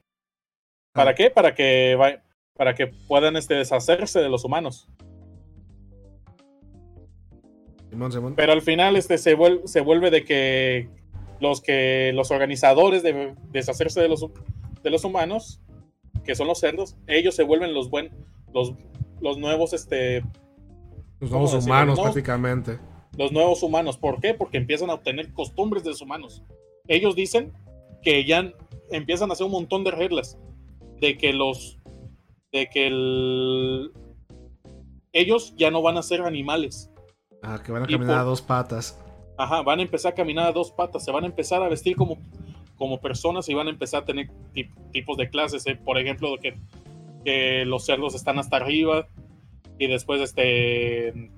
¿Para 0.93 1.11
Ah. 1.11 1.15
qué? 1.15 1.31
Para 1.31 1.55
que 1.55 1.97
va- 1.97 2.23
para 2.57 2.75
que 2.75 2.87
puedan 2.87 3.37
este, 3.37 3.55
deshacerse 3.55 4.21
de 4.21 4.29
los 4.29 4.45
humanos. 4.45 4.89
Simón, 7.91 8.13
Simón. 8.13 8.35
Pero 8.37 8.53
al 8.53 8.63
final 8.63 8.97
este, 8.97 9.19
se, 9.19 9.37
vuel- 9.37 9.65
se 9.67 9.81
vuelve 9.81 10.11
de 10.11 10.25
que 10.25 10.89
los 11.41 11.61
que 11.61 12.13
los 12.15 12.31
organizadores 12.31 13.03
de 13.03 13.35
deshacerse 13.51 14.01
de 14.01 14.09
los, 14.09 14.25
de 14.83 14.91
los 14.91 15.05
humanos, 15.05 15.61
que 16.25 16.35
son 16.35 16.47
los 16.47 16.59
cerdos, 16.59 16.97
ellos 17.07 17.35
se 17.35 17.43
vuelven 17.45 17.75
los 17.75 17.91
buen, 17.91 18.11
los, 18.53 18.73
los 19.21 19.39
nuevos, 19.39 19.73
este, 19.73 20.21
Los 21.21 21.31
¿cómo 21.31 21.45
nuevos 21.45 21.65
humanos, 21.65 21.97
No. 21.99 22.03
prácticamente. 22.05 22.79
los 23.17 23.31
nuevos 23.33 23.63
humanos. 23.63 23.97
¿Por 23.97 24.21
qué? 24.21 24.35
Porque 24.35 24.57
empiezan 24.59 24.91
a 24.91 24.95
obtener 24.95 25.33
costumbres 25.33 25.85
de 25.85 25.91
los 25.91 26.03
humanos. 26.03 26.43
Ellos 26.89 27.15
dicen 27.15 27.53
que 28.03 28.25
ya 28.25 28.53
empiezan 28.91 29.31
a 29.31 29.35
hacer 29.35 29.47
un 29.47 29.53
montón 29.53 29.85
de 29.85 29.91
reglas 29.93 30.37
de 31.01 31.17
que 31.17 31.33
los 31.33 31.79
de 32.53 32.69
que 32.69 32.87
el- 32.87 33.91
ellos 35.13 35.55
ya 35.57 35.71
no 35.71 35.83
van 35.83 35.97
a 35.97 36.03
ser 36.03 36.23
animales. 36.23 36.91
Ah, 37.43 37.61
que 37.65 37.73
van 37.73 37.83
a 37.83 37.87
Y 37.87 37.93
caminar 37.93 38.15
por- 38.17 38.21
a 38.21 38.25
dos 38.25 38.43
patas. 38.43 39.01
Ajá, 39.37 39.63
van 39.63 39.81
a 39.81 39.83
empezar 39.83 40.13
a 40.13 40.15
caminar 40.15 40.47
a 40.47 40.53
dos 40.53 40.71
patas, 40.71 41.05
se 41.05 41.11
van 41.11 41.25
a 41.25 41.27
empezar 41.27 41.63
a 41.63 41.69
vestir 41.69 41.97
como, 41.97 42.17
como 42.77 43.01
personas 43.01 43.49
y 43.49 43.55
van 43.55 43.69
a 43.69 43.71
empezar 43.71 44.03
a 44.03 44.05
tener 44.05 44.29
tip- 44.53 44.75
tipos 44.93 45.17
de 45.17 45.29
clases. 45.31 45.67
eh. 45.67 45.77
Por 45.77 45.99
ejemplo, 45.99 46.37
que, 46.41 46.55
que 47.25 47.65
los 47.65 47.85
cerdos 47.87 48.15
están 48.15 48.39
hasta 48.39 48.57
arriba 48.57 49.09
y 49.79 49.87
después 49.87 50.21
este, 50.21 51.31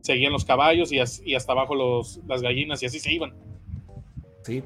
seguían 0.00 0.32
los 0.32 0.44
caballos 0.44 0.92
y, 0.92 0.98
as- 0.98 1.22
y 1.24 1.34
hasta 1.34 1.52
abajo 1.52 1.74
los, 1.74 2.20
las 2.26 2.42
gallinas 2.42 2.82
y 2.82 2.86
así 2.86 2.98
se 3.00 3.12
iban. 3.12 3.34
Sí. 4.44 4.62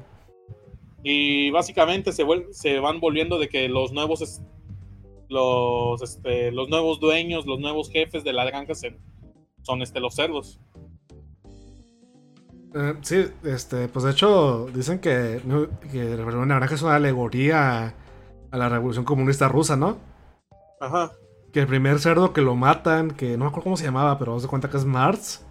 Y 1.03 1.49
básicamente 1.51 2.11
se, 2.11 2.25
vuel- 2.25 2.51
se 2.51 2.79
van 2.79 2.99
volviendo 2.99 3.37
de 3.37 3.47
que 3.49 3.67
los 3.69 3.91
nuevos, 3.91 4.21
es- 4.21 4.41
los, 5.29 6.01
este, 6.01 6.51
los 6.51 6.69
nuevos 6.69 6.99
dueños, 6.99 7.45
los 7.45 7.59
nuevos 7.59 7.89
jefes 7.89 8.23
de 8.23 8.33
la 8.33 8.45
granja 8.45 8.73
se- 8.75 8.97
son 9.63 9.81
este, 9.81 9.99
los 9.99 10.15
cerdos. 10.15 10.59
Eh, 12.77 12.93
sí, 13.03 13.25
este, 13.45 13.87
pues 13.87 14.03
de 14.03 14.11
hecho 14.11 14.67
dicen 14.73 14.99
que, 14.99 15.39
no, 15.45 15.67
que 15.91 16.17
la 16.17 16.25
Granja 16.25 16.75
es 16.75 16.81
una 16.81 16.95
alegoría 16.95 17.93
a 18.51 18.57
la 18.57 18.67
revolución 18.67 19.05
comunista 19.05 19.47
rusa, 19.47 19.77
¿no? 19.77 19.97
Ajá. 20.81 21.13
Que 21.53 21.61
el 21.61 21.67
primer 21.67 21.99
cerdo 21.99 22.33
que 22.33 22.41
lo 22.41 22.55
matan, 22.55 23.11
que 23.11 23.37
no 23.37 23.45
me 23.45 23.47
acuerdo 23.47 23.63
cómo 23.63 23.77
se 23.77 23.85
llamaba, 23.85 24.19
pero 24.19 24.31
vamos 24.31 24.43
de 24.43 24.49
cuenta 24.49 24.69
que 24.69 24.75
es 24.75 24.83
Marx. 24.83 25.45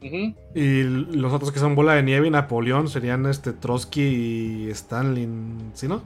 Ujú. 0.00 0.34
Y 0.54 0.82
los 0.84 1.34
otros 1.34 1.52
que 1.52 1.58
son 1.58 1.74
Bola 1.74 1.94
de 1.94 2.02
Nieve 2.02 2.28
y 2.28 2.30
Napoleón 2.30 2.88
serían 2.88 3.26
este 3.26 3.52
Trotsky 3.52 4.00
y 4.00 4.70
Stalin, 4.70 5.72
¿sí 5.74 5.86
no? 5.86 6.00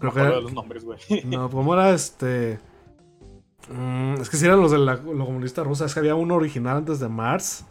Creo 0.00 0.12
que 0.12 0.18
Me 0.18 0.26
acuerdo 0.26 0.26
era, 0.26 0.36
de 0.36 0.42
los 0.42 0.52
nombres, 0.52 0.84
güey. 0.84 0.98
No, 1.26 1.48
¿cómo 1.48 1.74
era 1.74 1.90
este? 1.90 2.58
Mm, 3.70 4.20
es 4.20 4.30
que 4.30 4.36
si 4.36 4.46
eran 4.46 4.60
los 4.60 4.70
de 4.70 4.78
la, 4.78 4.94
lo 4.94 5.24
comunista 5.26 5.62
rusa. 5.64 5.84
Es 5.86 5.94
que 5.94 6.00
había 6.00 6.14
uno 6.14 6.34
original 6.36 6.78
antes 6.78 7.00
de 7.00 7.08
Mars. 7.08 7.64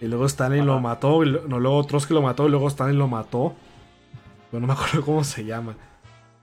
Y 0.00 0.06
luego 0.06 0.24
Stalin 0.26 0.64
lo 0.66 0.72
Ajá. 0.74 0.80
mató. 0.80 1.22
Y 1.24 1.26
lo- 1.28 1.42
no, 1.46 1.60
luego 1.60 1.84
Trotsky 1.84 2.14
lo 2.14 2.22
mató. 2.22 2.46
Y 2.46 2.50
luego 2.50 2.68
Stalin 2.68 2.98
lo 2.98 3.06
mató. 3.08 3.54
Pero 4.50 4.60
no 4.60 4.66
me 4.66 4.72
acuerdo 4.72 5.04
cómo 5.04 5.24
se 5.24 5.44
llama. 5.44 5.76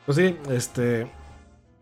Pues 0.06 0.18
sí, 0.18 0.36
este. 0.52 1.08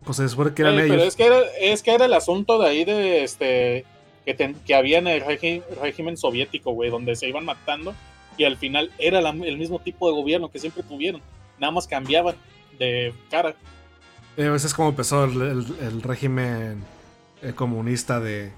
Pues 0.04 0.16
se 0.18 0.28
supone 0.28 0.54
que 0.54 0.62
eran 0.62 0.74
ellos. 0.74 0.90
Pero 0.90 1.02
es 1.02 1.16
que, 1.16 1.26
era, 1.26 1.38
es 1.60 1.82
que 1.82 1.92
era 1.94 2.04
el 2.04 2.14
asunto 2.14 2.58
de 2.60 2.68
ahí 2.68 2.84
de 2.84 3.24
este 3.24 3.84
que, 4.24 4.34
ten- 4.34 4.54
que 4.66 4.74
había 4.74 4.98
en 4.98 5.06
el 5.08 5.22
regi- 5.24 5.62
régimen 5.82 6.16
soviético, 6.16 6.72
güey, 6.72 6.90
donde 6.90 7.14
se 7.16 7.28
iban 7.28 7.44
matando 7.44 7.94
y 8.36 8.44
al 8.44 8.56
final 8.56 8.90
era 8.98 9.20
la- 9.20 9.30
el 9.30 9.56
mismo 9.58 9.78
tipo 9.80 10.08
de 10.08 10.14
gobierno 10.14 10.48
que 10.50 10.58
siempre 10.60 10.82
tuvieron, 10.84 11.20
nada 11.58 11.72
más 11.72 11.86
cambiaban 11.88 12.34
de 12.78 13.14
cara. 13.30 13.54
Eh, 14.36 14.52
ese 14.54 14.66
es 14.66 14.74
como 14.74 14.90
empezó 14.90 15.24
el, 15.24 15.40
el- 15.42 15.76
el 15.80 16.02
régimen 16.02 16.82
eh, 17.42 17.52
comunista 17.54 18.20
de, 18.20 18.52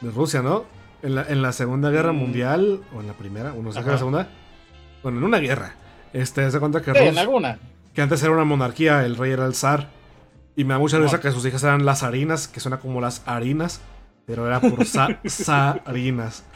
de 0.00 0.10
Rusia, 0.10 0.42
¿no? 0.42 0.64
En 1.02 1.14
la, 1.14 1.22
en 1.28 1.42
la 1.42 1.52
Segunda 1.52 1.90
Guerra 1.90 2.12
Mm. 2.12 2.16
Mundial, 2.16 2.80
o 2.94 3.00
en 3.00 3.06
la 3.06 3.12
Primera, 3.14 3.52
o 3.54 3.62
no 3.62 3.72
sé 3.72 3.82
qué, 3.82 3.90
la 3.90 3.98
Segunda. 3.98 4.28
Bueno, 5.02 5.18
en 5.18 5.24
una 5.24 5.38
guerra. 5.38 5.74
Este, 6.12 6.50
se 6.50 6.60
cuenta 6.60 6.80
que 6.80 6.92
Sí, 6.92 6.98
en 6.98 7.18
alguna. 7.18 7.58
que 7.94 8.00
antes 8.02 8.22
era 8.22 8.32
una 8.32 8.44
monarquía, 8.44 9.04
el 9.04 9.16
rey 9.16 9.32
era 9.32 9.44
el 9.46 9.54
zar. 9.54 9.88
Y 10.56 10.64
me 10.64 10.72
da 10.74 10.78
mucha 10.78 10.98
risa 10.98 11.20
que 11.20 11.30
sus 11.32 11.44
hijas 11.44 11.62
eran 11.64 11.84
las 11.84 12.02
harinas, 12.04 12.46
que 12.48 12.60
suena 12.60 12.78
como 12.78 13.00
las 13.00 13.22
harinas, 13.26 13.80
pero 14.26 14.46
era 14.46 14.60
por 14.60 14.84
zarinas. 14.86 16.44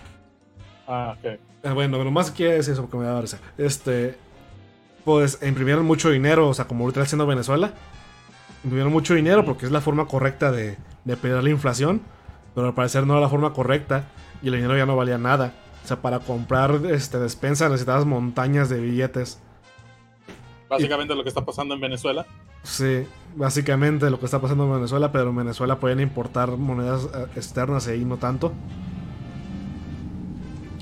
Ah, 0.86 1.14
ok. 1.18 1.24
Eh, 1.64 1.70
bueno, 1.74 2.02
lo 2.02 2.10
más 2.10 2.30
que 2.30 2.44
decir 2.44 2.72
eso 2.72 2.82
porque 2.82 2.96
me 2.96 3.04
da 3.04 3.20
risa. 3.20 3.38
Este, 3.58 4.16
pues 5.04 5.38
imprimieron 5.42 5.84
mucho 5.84 6.08
dinero, 6.10 6.48
o 6.48 6.54
sea, 6.54 6.64
como 6.66 6.84
ahorita 6.84 7.02
haciendo 7.02 7.26
Venezuela. 7.26 7.72
Imprimieron 8.64 8.92
mucho 8.92 9.14
dinero 9.14 9.44
porque 9.44 9.66
es 9.66 9.72
la 9.72 9.80
forma 9.80 10.06
correcta 10.06 10.50
de, 10.50 10.76
de 11.04 11.16
pelear 11.16 11.42
la 11.42 11.50
inflación, 11.50 12.02
pero 12.54 12.66
al 12.68 12.74
parecer 12.74 13.06
no 13.06 13.14
era 13.14 13.22
la 13.22 13.28
forma 13.28 13.52
correcta 13.52 14.04
y 14.42 14.48
el 14.48 14.54
dinero 14.54 14.76
ya 14.76 14.86
no 14.86 14.96
valía 14.96 15.18
nada. 15.18 15.52
O 15.84 15.86
sea, 15.88 16.02
para 16.02 16.18
comprar 16.20 16.80
este, 16.90 17.18
despensa 17.18 17.68
necesitabas 17.68 18.04
montañas 18.04 18.68
de 18.68 18.80
billetes. 18.80 19.40
Básicamente 20.68 21.14
lo 21.14 21.22
que 21.22 21.30
está 21.30 21.44
pasando 21.44 21.74
en 21.74 21.80
Venezuela. 21.80 22.26
Sí, 22.62 23.06
básicamente 23.34 24.10
lo 24.10 24.18
que 24.18 24.26
está 24.26 24.40
pasando 24.40 24.64
en 24.64 24.72
Venezuela, 24.72 25.10
pero 25.12 25.30
en 25.30 25.36
Venezuela 25.36 25.78
pueden 25.80 26.00
importar 26.00 26.50
monedas 26.56 27.08
eh, 27.14 27.26
externas 27.36 27.86
y 27.88 27.92
ahí 27.92 28.04
no 28.04 28.18
tanto. 28.18 28.52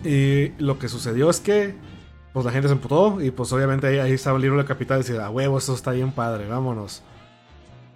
Y 0.02 0.48
lo 0.58 0.78
que 0.78 0.88
sucedió 0.88 1.30
es 1.30 1.40
que 1.40 1.74
pues 2.32 2.44
la 2.44 2.52
gente 2.52 2.68
se 2.68 2.74
emputó 2.74 3.20
y 3.20 3.30
pues 3.30 3.52
obviamente 3.52 3.86
ahí, 3.86 3.98
ahí 3.98 4.12
estaba 4.12 4.36
el 4.36 4.42
libro 4.42 4.58
de 4.58 4.64
capital 4.64 4.98
y 5.00 5.02
decía, 5.04 5.24
a 5.24 5.30
huevo, 5.30 5.56
esto 5.56 5.74
está 5.74 5.92
bien 5.92 6.12
padre, 6.12 6.48
vámonos. 6.48 7.02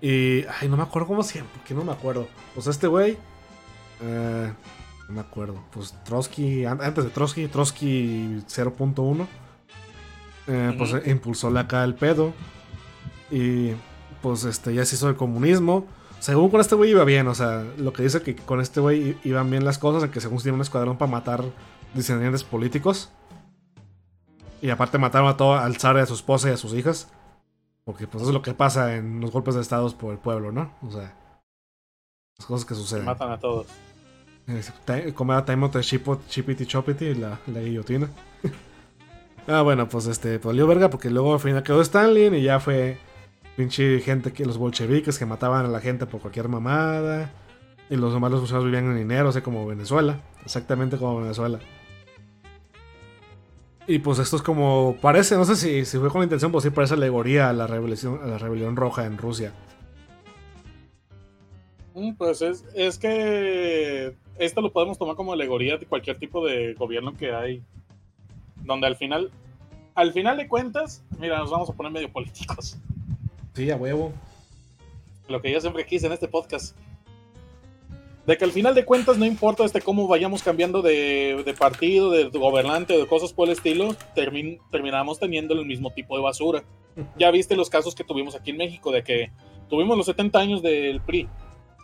Y, 0.00 0.44
ay, 0.60 0.68
no 0.68 0.76
me 0.76 0.82
acuerdo 0.82 1.08
cómo 1.08 1.22
se 1.22 1.38
llama, 1.38 1.50
porque 1.54 1.74
no 1.74 1.84
me 1.84 1.92
acuerdo. 1.92 2.28
Pues 2.54 2.66
este 2.66 2.86
güey, 2.86 3.18
eh, 4.00 4.52
no 5.08 5.14
me 5.14 5.20
acuerdo, 5.20 5.62
pues 5.72 5.94
Trotsky, 6.04 6.64
an- 6.64 6.80
antes 6.80 7.04
de 7.04 7.10
Trotsky, 7.10 7.48
Trotsky 7.48 8.42
0.1, 8.48 9.26
eh, 10.46 10.74
pues 10.78 10.92
Ujú. 10.94 11.10
impulsó 11.10 11.50
la 11.50 11.60
acá 11.60 11.84
el 11.84 11.94
pedo. 11.94 12.32
Y 13.30 13.72
pues 14.22 14.44
este 14.44 14.74
ya 14.74 14.84
se 14.84 14.96
hizo 14.96 15.08
el 15.08 15.16
comunismo. 15.16 15.86
Según 16.18 16.50
con 16.50 16.60
este 16.60 16.74
güey 16.74 16.90
iba 16.90 17.04
bien, 17.04 17.28
o 17.28 17.34
sea, 17.34 17.64
lo 17.78 17.92
que 17.92 18.02
dice 18.02 18.22
que 18.22 18.36
con 18.36 18.60
este 18.60 18.80
güey 18.80 19.16
iban 19.24 19.50
bien 19.50 19.64
las 19.64 19.78
cosas, 19.78 20.02
en 20.04 20.10
que 20.10 20.20
según 20.20 20.38
tiene 20.38 20.56
un 20.56 20.60
escuadrón 20.62 20.98
para 20.98 21.10
matar 21.10 21.44
disidentes 21.94 22.44
políticos. 22.44 23.10
Y 24.62 24.68
aparte 24.70 24.98
mataron 24.98 25.28
a 25.28 25.36
todo 25.36 25.54
al 25.56 25.76
zar 25.78 25.96
y 25.96 26.00
a 26.00 26.06
su 26.06 26.14
esposa 26.14 26.48
y 26.50 26.52
a 26.52 26.56
sus 26.58 26.74
hijas. 26.74 27.08
Porque 27.90 28.06
pues 28.06 28.22
eso 28.22 28.30
es 28.30 28.34
lo 28.34 28.40
que 28.42 28.54
pasa 28.54 28.94
en 28.94 29.20
los 29.20 29.32
golpes 29.32 29.56
de 29.56 29.62
estados 29.62 29.94
por 29.94 30.12
el 30.12 30.18
pueblo, 30.20 30.52
¿no? 30.52 30.72
O 30.86 30.92
sea, 30.92 31.12
las 32.38 32.46
cosas 32.46 32.64
que 32.64 32.76
suceden. 32.76 33.04
Matan 33.04 33.32
a 33.32 33.38
todos. 33.38 33.66
Como 35.14 35.32
era 35.32 35.44
Time 35.44 35.66
Chipot- 35.66 36.24
Chipity 36.28 36.66
Chopity, 36.66 37.14
la, 37.16 37.40
la 37.48 37.60
guillotina. 37.60 38.08
ah, 39.48 39.62
bueno, 39.62 39.88
pues 39.88 40.06
este, 40.06 40.38
pues 40.38 40.54
valió 40.54 40.68
verga 40.68 40.88
porque 40.88 41.10
luego 41.10 41.34
al 41.34 41.40
final 41.40 41.64
quedó 41.64 41.80
Stalin 41.80 42.32
y 42.36 42.42
ya 42.42 42.60
fue 42.60 42.96
pinche 43.56 43.98
gente 44.00 44.32
que 44.32 44.46
los 44.46 44.56
bolcheviques 44.56 45.18
que 45.18 45.26
mataban 45.26 45.66
a 45.66 45.68
la 45.68 45.80
gente 45.80 46.06
por 46.06 46.20
cualquier 46.20 46.48
mamada. 46.48 47.32
Y 47.88 47.96
los 47.96 48.12
demás 48.12 48.30
los 48.30 48.64
vivían 48.64 48.84
en 48.86 48.98
dinero, 48.98 49.30
así 49.30 49.40
como 49.40 49.66
Venezuela. 49.66 50.20
Exactamente 50.44 50.96
como 50.96 51.20
Venezuela. 51.20 51.58
Y 53.90 53.98
pues 53.98 54.20
esto 54.20 54.36
es 54.36 54.42
como. 54.42 54.96
Parece, 55.00 55.34
no 55.34 55.44
sé 55.44 55.56
si, 55.56 55.84
si 55.84 55.98
fue 55.98 56.10
con 56.10 56.22
intención, 56.22 56.52
pues 56.52 56.62
sí 56.62 56.70
parece 56.70 56.94
alegoría 56.94 57.48
a 57.48 57.52
la 57.52 57.66
rebelión, 57.66 58.20
a 58.22 58.26
la 58.28 58.38
rebelión 58.38 58.76
roja 58.76 59.04
en 59.04 59.18
Rusia. 59.18 59.52
Mm, 61.96 62.12
Pues 62.12 62.40
es, 62.40 62.64
es 62.72 62.98
que 62.98 64.14
esto 64.38 64.60
lo 64.60 64.72
podemos 64.72 64.96
tomar 64.96 65.16
como 65.16 65.32
alegoría 65.32 65.76
de 65.76 65.86
cualquier 65.86 66.20
tipo 66.20 66.46
de 66.46 66.74
gobierno 66.74 67.16
que 67.16 67.34
hay. 67.34 67.64
Donde 68.62 68.86
al 68.86 68.94
final, 68.94 69.32
al 69.96 70.12
final 70.12 70.36
de 70.36 70.46
cuentas, 70.46 71.02
mira, 71.18 71.40
nos 71.40 71.50
vamos 71.50 71.68
a 71.68 71.72
poner 71.72 71.90
medio 71.90 72.12
políticos. 72.12 72.78
Sí, 73.54 73.72
a 73.72 73.76
huevo. 73.76 74.12
Lo 75.26 75.42
que 75.42 75.50
yo 75.50 75.60
siempre 75.60 75.84
quise 75.84 76.06
en 76.06 76.12
este 76.12 76.28
podcast. 76.28 76.76
De 78.30 78.38
que 78.38 78.44
al 78.44 78.52
final 78.52 78.76
de 78.76 78.84
cuentas 78.84 79.18
no 79.18 79.26
importa 79.26 79.64
este 79.64 79.80
cómo 79.80 80.06
vayamos 80.06 80.44
cambiando 80.44 80.82
de, 80.82 81.42
de 81.44 81.52
partido, 81.54 82.12
de 82.12 82.26
gobernante, 82.28 82.96
de 82.96 83.04
cosas 83.08 83.32
por 83.32 83.48
el 83.48 83.54
estilo, 83.54 83.88
termin- 84.14 84.60
terminamos 84.70 85.18
teniendo 85.18 85.52
el 85.54 85.66
mismo 85.66 85.90
tipo 85.92 86.16
de 86.16 86.22
basura. 86.22 86.62
ya 87.18 87.32
viste 87.32 87.56
los 87.56 87.68
casos 87.68 87.94
que 87.96 88.04
tuvimos 88.04 88.36
aquí 88.36 88.50
en 88.50 88.58
México, 88.58 88.92
de 88.92 89.02
que 89.02 89.32
tuvimos 89.68 89.96
los 89.96 90.06
70 90.06 90.38
años 90.38 90.62
del 90.62 91.00
PRI, 91.00 91.26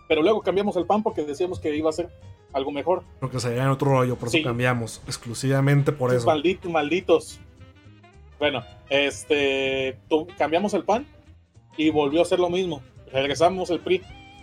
pero 0.06 0.22
luego 0.22 0.40
cambiamos 0.40 0.76
el 0.76 0.86
PAN 0.86 1.02
porque 1.02 1.22
decíamos 1.24 1.58
que 1.58 1.74
iba 1.76 1.90
a 1.90 1.92
ser 1.92 2.10
algo 2.52 2.70
mejor. 2.70 3.02
Porque 3.18 3.40
se 3.40 3.56
en 3.56 3.66
otro 3.66 3.90
rollo, 3.90 4.14
por 4.14 4.28
eso 4.28 4.36
Sí. 4.38 4.44
cambiamos. 4.44 5.02
Exclusivamente 5.08 5.90
por 5.90 6.14
eso. 6.14 6.26
Malditos, 6.26 6.70
malditos. 6.70 7.40
Bueno, 8.38 8.62
este, 8.88 9.98
tu- 10.08 10.28
cambiamos 10.38 10.74
el 10.74 10.84
PAN 10.84 11.06
y 11.76 11.90
volvió 11.90 12.22
a 12.22 12.24
ser 12.24 12.38
lo 12.38 12.50
mismo. 12.50 12.82
Regresamos 13.12 13.70
el 13.70 13.80
PRI, 13.80 14.02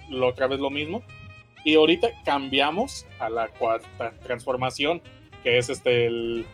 lo, 0.10 0.28
otra 0.28 0.48
vez 0.48 0.60
lo 0.60 0.70
mismo. 0.70 1.02
Y 1.64 1.76
ahorita 1.76 2.10
cambiamos 2.26 3.06
a 3.20 3.30
la 3.30 3.48
cuarta 3.48 4.12
transformación, 4.24 5.02
que 5.44 5.58
es 5.58 5.70
este, 5.70 6.08
el, 6.08 6.46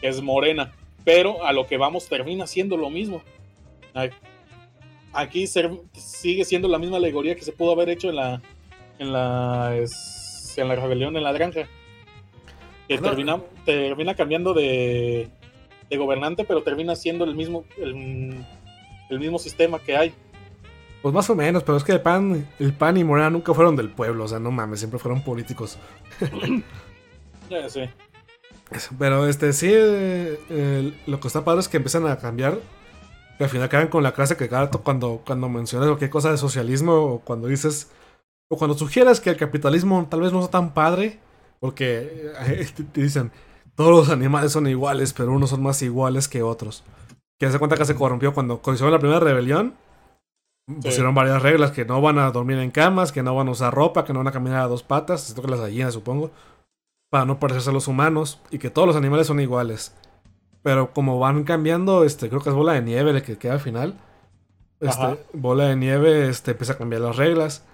que 0.00 0.08
es 0.08 0.22
Morena. 0.22 0.72
Pero 1.04 1.44
a 1.44 1.52
lo 1.52 1.66
que 1.66 1.76
vamos 1.78 2.08
termina 2.08 2.46
siendo 2.46 2.76
lo 2.76 2.90
mismo. 2.90 3.22
Aquí 5.12 5.46
ser- 5.46 5.70
sigue 5.94 6.44
siendo 6.44 6.68
la 6.68 6.78
misma 6.78 6.98
alegoría 6.98 7.34
que 7.34 7.42
se 7.42 7.52
pudo 7.52 7.72
haber 7.72 7.88
hecho 7.88 8.10
en 8.10 8.16
la, 8.16 8.42
en 8.98 9.12
la, 9.12 9.76
es- 9.76 10.54
en 10.56 10.68
la 10.68 10.76
rebelión 10.76 11.16
en 11.16 11.24
la 11.24 11.32
granja. 11.32 11.68
Que 12.86 12.96
no. 12.96 13.02
termina, 13.02 13.40
termina 13.64 14.14
cambiando 14.14 14.52
de, 14.54 15.28
de 15.88 15.96
gobernante, 15.96 16.44
pero 16.44 16.62
termina 16.62 16.94
siendo 16.96 17.24
el 17.24 17.34
mismo, 17.34 17.64
el, 17.78 18.44
el 19.08 19.18
mismo 19.18 19.38
sistema 19.38 19.78
que 19.80 19.96
hay. 19.96 20.12
Pues 21.02 21.14
más 21.14 21.30
o 21.30 21.34
menos, 21.34 21.62
pero 21.62 21.78
es 21.78 21.84
que 21.84 21.92
el 21.92 22.02
PAN, 22.02 22.46
el 22.58 22.74
PAN 22.74 22.96
y 22.96 23.04
Morena 23.04 23.30
nunca 23.30 23.54
fueron 23.54 23.74
del 23.74 23.90
pueblo, 23.90 24.24
o 24.24 24.28
sea, 24.28 24.38
no 24.38 24.50
mames, 24.50 24.80
siempre 24.80 24.98
fueron 24.98 25.22
políticos. 25.22 25.78
Ya 27.50 27.68
sé. 27.68 27.90
Pero 28.98 29.26
este 29.26 29.52
sí, 29.52 29.68
eh, 29.72 30.40
eh, 30.50 30.94
lo 31.06 31.18
que 31.18 31.26
está 31.26 31.44
padre 31.44 31.60
es 31.60 31.68
que 31.68 31.78
empiezan 31.78 32.06
a 32.06 32.16
cambiar. 32.18 32.58
Que 33.36 33.44
al 33.44 33.50
final 33.50 33.66
acaban 33.66 33.88
con 33.88 34.04
la 34.04 34.12
clase 34.12 34.36
que 34.36 34.48
cada 34.48 34.70
cuando, 34.70 35.22
cuando 35.26 35.48
mencionas 35.48 35.88
cualquier 35.88 36.10
cosa 36.10 36.30
de 36.30 36.36
socialismo 36.36 36.94
o 36.94 37.20
cuando 37.20 37.48
dices. 37.48 37.90
O 38.48 38.56
cuando 38.56 38.76
sugieres 38.78 39.20
que 39.20 39.30
el 39.30 39.36
capitalismo 39.36 40.06
tal 40.08 40.20
vez 40.20 40.32
no 40.32 40.42
sea 40.42 40.50
tan 40.50 40.72
padre. 40.74 41.18
Porque 41.58 42.32
eh, 42.46 42.68
te, 42.76 42.84
te 42.84 43.02
dicen, 43.02 43.32
todos 43.74 43.90
los 43.90 44.10
animales 44.10 44.52
son 44.52 44.66
iguales, 44.66 45.12
pero 45.12 45.32
unos 45.32 45.50
son 45.50 45.62
más 45.62 45.82
iguales 45.82 46.28
que 46.28 46.42
otros. 46.42 46.84
Que 47.38 47.50
se 47.50 47.58
cuenta 47.58 47.76
que 47.76 47.84
se 47.84 47.94
corrompió 47.94 48.34
cuando, 48.34 48.60
hicieron 48.62 48.92
la 48.92 48.98
primera 48.98 49.20
rebelión. 49.20 49.74
Pusieron 50.82 51.14
varias 51.14 51.42
reglas, 51.42 51.70
que 51.70 51.84
no 51.84 52.00
van 52.00 52.18
a 52.18 52.30
dormir 52.30 52.58
en 52.58 52.70
camas, 52.70 53.12
que 53.12 53.22
no 53.22 53.34
van 53.34 53.48
a 53.48 53.52
usar 53.52 53.74
ropa, 53.74 54.04
que 54.04 54.12
no 54.12 54.20
van 54.20 54.28
a 54.28 54.32
caminar 54.32 54.60
a 54.60 54.68
dos 54.68 54.82
patas, 54.82 55.22
excepto 55.22 55.42
que 55.42 55.50
las 55.50 55.60
gallinas 55.60 55.94
supongo 55.94 56.30
para 57.10 57.24
no 57.24 57.40
parecerse 57.40 57.70
a 57.70 57.72
los 57.72 57.88
humanos 57.88 58.40
y 58.50 58.58
que 58.58 58.70
todos 58.70 58.86
los 58.86 58.96
animales 58.96 59.26
son 59.26 59.40
iguales. 59.40 59.92
Pero 60.62 60.92
como 60.92 61.18
van 61.18 61.44
cambiando, 61.44 62.04
este, 62.04 62.28
creo 62.28 62.40
que 62.40 62.50
es 62.50 62.54
bola 62.54 62.74
de 62.74 62.82
nieve 62.82 63.10
el 63.10 63.22
que 63.22 63.36
queda 63.36 63.54
al 63.54 63.60
final. 63.60 63.98
Ajá. 64.80 65.12
Este, 65.12 65.36
bola 65.36 65.64
de 65.64 65.76
nieve 65.76 66.28
este, 66.28 66.52
empieza 66.52 66.74
a 66.74 66.78
cambiar 66.78 67.02
las 67.02 67.16
reglas 67.16 67.64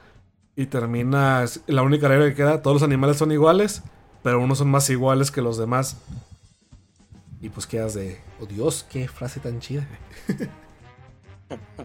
y 0.56 0.66
termina. 0.66 1.44
La 1.66 1.82
única 1.82 2.08
regla 2.08 2.26
que 2.26 2.34
queda: 2.34 2.62
todos 2.62 2.76
los 2.76 2.82
animales 2.82 3.18
son 3.18 3.30
iguales, 3.30 3.82
pero 4.22 4.40
unos 4.40 4.58
son 4.58 4.70
más 4.70 4.88
iguales 4.88 5.30
que 5.30 5.42
los 5.42 5.58
demás. 5.58 5.98
Y 7.40 7.50
pues 7.50 7.66
quedas 7.66 7.94
de. 7.94 8.20
Oh 8.40 8.46
Dios, 8.46 8.86
qué 8.88 9.06
frase 9.06 9.40
tan 9.40 9.60
chida. 9.60 9.86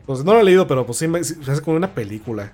pues 0.05 0.23
no 0.23 0.33
lo 0.33 0.39
he 0.41 0.43
leído, 0.43 0.67
pero 0.67 0.85
pues 0.85 0.97
sí, 0.97 1.07
me, 1.07 1.23
sí, 1.23 1.35
se 1.43 1.51
hace 1.51 1.61
como 1.61 1.77
una 1.77 1.93
película. 1.93 2.53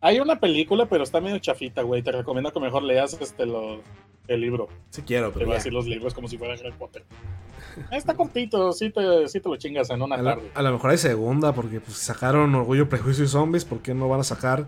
Hay 0.00 0.20
una 0.20 0.38
película, 0.38 0.86
pero 0.86 1.02
está 1.04 1.20
medio 1.20 1.38
chafita, 1.38 1.82
güey. 1.82 2.02
Te 2.02 2.12
recomiendo 2.12 2.52
que 2.52 2.60
mejor 2.60 2.82
leas 2.82 3.16
este, 3.20 3.46
lo- 3.46 3.80
el 4.28 4.40
libro. 4.40 4.68
Si 4.90 5.02
quiero, 5.02 5.28
Te 5.28 5.34
pero 5.34 5.46
voy 5.46 5.54
a 5.54 5.58
decir 5.58 5.72
los 5.72 5.86
libros 5.86 6.12
como 6.14 6.28
si 6.28 6.36
fuera 6.38 6.54
Harry 6.54 6.72
Potter. 6.78 7.04
Está 7.90 8.14
cortito, 8.14 8.72
sí 8.72 8.90
te, 8.90 9.28
sí 9.28 9.40
te 9.40 9.48
lo 9.48 9.56
chingas 9.56 9.90
en 9.90 10.02
una 10.02 10.16
A, 10.16 10.22
la- 10.22 10.34
tarde. 10.34 10.50
a 10.54 10.62
lo 10.62 10.72
mejor 10.72 10.90
hay 10.90 10.98
segunda, 10.98 11.52
porque 11.52 11.80
pues, 11.80 11.96
sacaron 11.98 12.54
Orgullo, 12.54 12.88
Prejuicio 12.88 13.24
y 13.24 13.28
Zombies. 13.28 13.64
¿Por 13.64 13.80
qué 13.80 13.94
no 13.94 14.08
van 14.08 14.20
a 14.20 14.24
sacar 14.24 14.66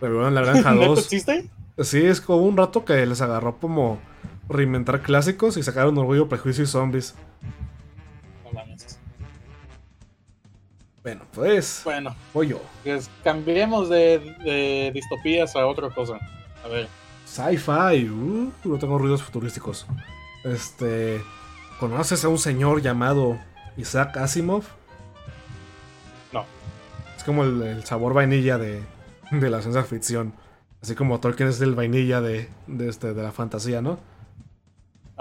Rebelión 0.00 0.28
en 0.28 0.34
la 0.34 0.42
Granja 0.42 0.72
¿Neta 0.74 0.86
2? 0.86 0.98
existe? 0.98 1.50
Sí, 1.78 2.04
es 2.04 2.20
como 2.20 2.42
un 2.42 2.56
rato 2.56 2.84
que 2.84 3.04
les 3.06 3.20
agarró 3.22 3.56
como 3.58 3.98
reinventar 4.48 5.00
clásicos 5.02 5.56
y 5.56 5.62
sacaron 5.62 5.96
Orgullo, 5.98 6.28
Prejuicio 6.28 6.64
y 6.64 6.66
Zombies. 6.66 7.14
Bueno, 11.02 11.22
pues, 11.32 11.82
Bueno, 11.84 12.14
voy 12.32 12.48
yo. 12.48 12.60
pues 12.84 13.10
cambiemos 13.24 13.88
de, 13.88 14.18
de 14.44 14.90
distopías 14.94 15.56
a 15.56 15.66
otra 15.66 15.90
cosa. 15.90 16.14
A 16.64 16.68
ver, 16.68 16.88
Sci-fi, 17.26 18.08
uh, 18.08 18.52
no 18.64 18.78
tengo 18.78 18.98
ruidos 18.98 19.22
futurísticos. 19.22 19.86
Este, 20.44 21.20
¿conoces 21.80 22.24
a 22.24 22.28
un 22.28 22.38
señor 22.38 22.82
llamado 22.82 23.38
Isaac 23.76 24.16
Asimov? 24.16 24.64
No. 26.32 26.44
Es 27.16 27.24
como 27.24 27.42
el, 27.44 27.62
el 27.62 27.84
sabor 27.84 28.14
vainilla 28.14 28.58
de, 28.58 28.82
de 29.32 29.50
la 29.50 29.60
ciencia 29.60 29.82
ficción. 29.82 30.34
Así 30.82 30.94
como 30.94 31.20
Tolkien 31.20 31.48
es 31.48 31.60
el 31.60 31.74
vainilla 31.74 32.20
de, 32.20 32.48
de, 32.66 32.88
este, 32.88 33.12
de 33.14 33.22
la 33.22 33.32
fantasía, 33.32 33.80
¿no? 33.82 33.98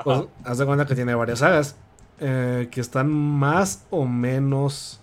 Pues 0.03 0.23
haz 0.43 0.57
de 0.57 0.65
cuenta 0.65 0.85
que 0.87 0.95
tiene 0.95 1.13
varias 1.13 1.39
sagas 1.39 1.75
eh, 2.19 2.67
que 2.71 2.81
están 2.81 3.11
más 3.11 3.85
o 3.91 4.05
menos 4.05 5.00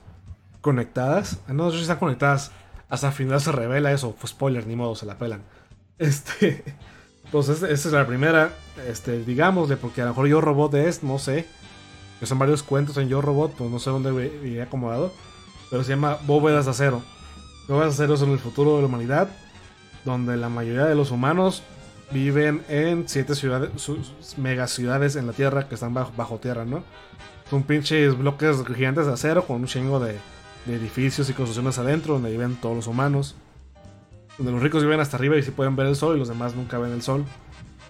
conectadas. 0.69 1.39
Ah, 1.49 1.53
No 1.55 1.71
si 1.71 1.81
están 1.81 1.97
conectadas. 1.99 2.51
Hasta 2.91 3.09
el 3.09 3.13
final 3.15 3.41
se 3.41 3.53
revela 3.53 3.91
eso. 3.93 4.15
Pues 4.21 4.31
spoiler, 4.33 4.67
ni 4.67 4.77
modo, 4.77 4.95
se 4.95 5.07
la 5.07 5.17
pelan. 5.17 5.43
Este. 5.99 6.63
Pues 7.33 7.49
es- 7.49 7.63
esa 7.63 7.89
es 7.89 7.93
la 7.95 8.07
primera. 8.07 8.51
Este, 8.87 9.25
digámosle, 9.25 9.77
porque 9.79 10.03
a 10.03 10.05
lo 10.05 10.11
mejor 10.11 10.27
Yo 10.29 10.41
Robot 10.41 10.75
es, 10.75 11.03
no 11.03 11.19
sé. 11.19 11.47
Que 12.21 12.27
son 12.27 12.39
varios 12.39 12.63
cuentos 12.63 12.97
en 12.99 13.09
Yo 13.09 13.21
Robot, 13.23 13.55
pues 13.57 13.71
no 13.71 13.79
sé 13.79 13.91
dónde 13.91 14.11
iría 14.45 14.65
acomodado. 14.65 15.13
Pero 15.71 15.83
se 15.85 15.91
llama 15.91 16.19
Bóvedas 16.27 16.65
de 16.67 16.71
Acero. 16.73 17.03
Bóvedas 17.69 17.97
de 17.97 18.05
Acero 18.05 18.17
son 18.17 18.31
el 18.33 18.39
futuro 18.39 18.77
de 18.77 18.83
la 18.83 18.87
humanidad. 18.89 19.29
Donde 20.05 20.37
la 20.37 20.49
mayoría 20.49 20.85
de 20.87 20.95
los 20.95 21.11
humanos 21.11 21.63
viven 22.11 22.63
en 22.69 23.09
siete 23.09 23.35
ciudades, 23.35 23.71
sus 23.77 24.13
megaciudades 24.39 25.17
en 25.17 25.27
la 25.27 25.33
Tierra 25.33 25.69
que 25.69 25.75
están 25.75 25.93
bajo 25.95 26.39
tierra, 26.39 26.65
¿no? 26.65 26.83
Son 27.51 27.63
pinches 27.65 28.17
bloques 28.17 28.57
gigantes 28.75 29.07
de 29.07 29.13
acero 29.13 29.47
con 29.47 29.57
un 29.57 29.67
chingo 29.67 30.01
de, 30.01 30.17
de 30.69 30.77
edificios 30.77 31.29
y 31.31 31.33
construcciones 31.33 31.79
adentro 31.79 32.15
donde 32.15 32.31
viven 32.31 32.57
todos 32.57 32.77
los 32.77 32.87
humanos. 32.87 33.35
Donde 34.37 34.53
los 34.53 34.63
ricos 34.63 34.83
viven 34.83 35.01
hasta 35.01 35.17
arriba 35.17 35.37
y 35.37 35.43
sí 35.43 35.51
pueden 35.51 35.75
ver 35.75 35.87
el 35.87 35.97
sol 35.97 36.15
y 36.17 36.19
los 36.19 36.29
demás 36.29 36.55
nunca 36.55 36.79
ven 36.79 36.93
el 36.93 37.03
sol. 37.03 37.25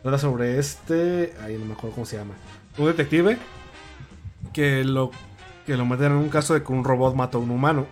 Trata 0.03 0.19
sobre 0.19 0.59
este. 0.59 1.35
Ahí 1.43 1.59
no 1.59 1.67
me 1.67 1.75
acuerdo 1.75 1.95
cómo 1.95 2.07
se 2.07 2.17
llama. 2.17 2.35
Un 2.79 2.87
detective 2.87 3.37
que 4.53 4.85
lo, 4.85 5.11
que 5.67 5.77
lo 5.77 5.85
meten 5.85 6.13
en 6.13 6.19
un 6.19 6.29
caso 6.29 6.55
de 6.55 6.63
que 6.63 6.73
un 6.73 6.85
robot 6.85 7.15
mata 7.15 7.37
a 7.37 7.41
un 7.41 7.51
humano. 7.51 7.87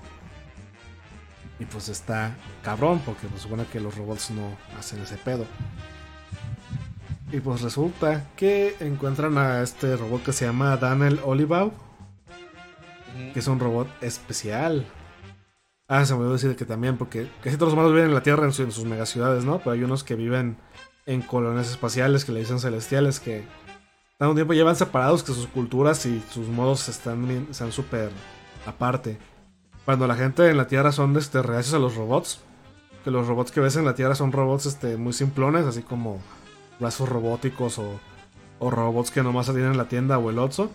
Y 1.59 1.65
pues 1.65 1.89
está 1.89 2.37
cabrón, 2.63 3.03
porque 3.05 3.27
pues 3.27 3.43
supone 3.43 3.65
que 3.65 3.81
los 3.81 3.97
robots 3.97 4.31
no 4.31 4.57
hacen 4.79 5.01
ese 5.01 5.17
pedo. 5.17 5.47
Y 7.33 7.41
pues 7.41 7.61
resulta 7.63 8.25
que 8.37 8.77
encuentran 8.79 9.37
a 9.37 9.63
este 9.63 9.97
robot 9.97 10.23
que 10.23 10.33
se 10.33 10.47
llama 10.47 10.77
Daniel 10.77 11.19
Olivaw, 11.25 11.73
Que 13.33 13.39
es 13.41 13.49
un 13.49 13.59
robot 13.61 13.89
especial. 14.01 14.87
Ah, 15.89 16.05
se 16.05 16.13
me 16.15 16.19
olvidó 16.21 16.33
decir 16.35 16.57
que 16.57 16.65
también, 16.65 16.97
porque 16.99 17.29
casi 17.43 17.57
todos 17.57 17.73
los 17.73 17.75
humanos 17.75 17.93
viven 17.93 18.09
en 18.09 18.15
la 18.15 18.23
Tierra 18.23 18.45
en, 18.45 18.53
su- 18.53 18.63
en 18.63 18.73
sus 18.73 18.85
megaciudades, 18.85 19.45
¿no? 19.45 19.59
Pero 19.59 19.71
hay 19.73 19.83
unos 19.85 20.03
que 20.05 20.15
viven 20.17 20.57
en 21.07 21.23
colonias 21.23 21.71
espaciales 21.71 22.25
que 22.25 22.33
le 22.33 22.41
dicen 22.41 22.59
celestiales, 22.59 23.21
que 23.21 23.45
tanto 24.19 24.35
tiempo 24.35 24.53
llevan 24.55 24.75
separados 24.75 25.23
que 25.23 25.33
sus 25.33 25.47
culturas 25.47 26.05
y 26.07 26.21
sus 26.31 26.49
modos 26.49 26.89
están 26.89 27.47
súper 27.71 28.11
aparte. 28.67 29.19
Cuando 29.85 30.09
la 30.09 30.17
gente 30.17 30.51
en 30.51 30.57
la 30.57 30.67
Tierra 30.67 30.91
son 30.91 31.17
este, 31.17 31.43
reacios 31.43 31.75
a 31.75 31.79
los 31.79 31.95
robots, 31.95 32.41
que 33.05 33.13
los 33.13 33.29
robots 33.29 33.53
que 33.53 33.61
ves 33.61 33.77
en 33.77 33.85
la 33.85 33.95
Tierra 33.95 34.17
son 34.17 34.33
robots 34.33 34.67
este, 34.67 34.97
muy 34.97 35.13
simplones, 35.13 35.65
así 35.67 35.83
como 35.83 36.19
brazos 36.81 37.09
robóticos 37.09 37.79
o, 37.79 38.01
o 38.59 38.71
robots 38.73 39.13
que 39.13 39.23
nomás 39.23 39.47
salen 39.47 39.67
en 39.67 39.77
la 39.77 39.87
tienda 39.87 40.19
o 40.19 40.31
el 40.31 40.41
Otso. 40.41 40.73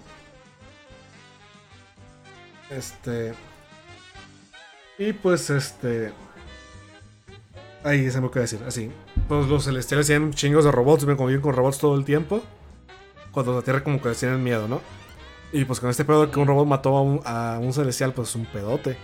Este. 2.72 3.34
Y 4.98 5.14
pues 5.14 5.50
este. 5.50 6.14
Ahí 7.84 8.10
se 8.10 8.22
me 8.22 8.28
ocurre 8.28 8.42
decir, 8.42 8.62
así. 8.68 8.92
Pues 9.28 9.48
los 9.48 9.66
celestiales 9.66 10.08
tienen 10.08 10.32
chingos 10.34 10.64
de 10.64 10.72
robots, 10.72 11.06
ven 11.06 11.18
conviven 11.18 11.42
con 11.42 11.56
robots 11.56 11.80
todo 11.80 11.98
el 11.98 12.06
tiempo. 12.06 12.42
Cuando 13.32 13.56
la 13.56 13.62
Tierra 13.62 13.84
como 13.84 14.02
que 14.02 14.10
les 14.10 14.20
tienen 14.20 14.44
miedo, 14.44 14.68
¿no? 14.68 14.82
Y 15.52 15.66
pues 15.66 15.80
con 15.80 15.90
este 15.90 16.06
pedo 16.06 16.26
de 16.26 16.32
que 16.32 16.40
un 16.40 16.48
robot 16.48 16.68
mató 16.68 16.96
a 16.96 17.02
un, 17.02 17.22
a 17.26 17.60
un 17.60 17.74
celestial, 17.74 18.14
pues 18.14 18.30
es 18.30 18.36
un 18.36 18.46
pedote. 18.46 18.98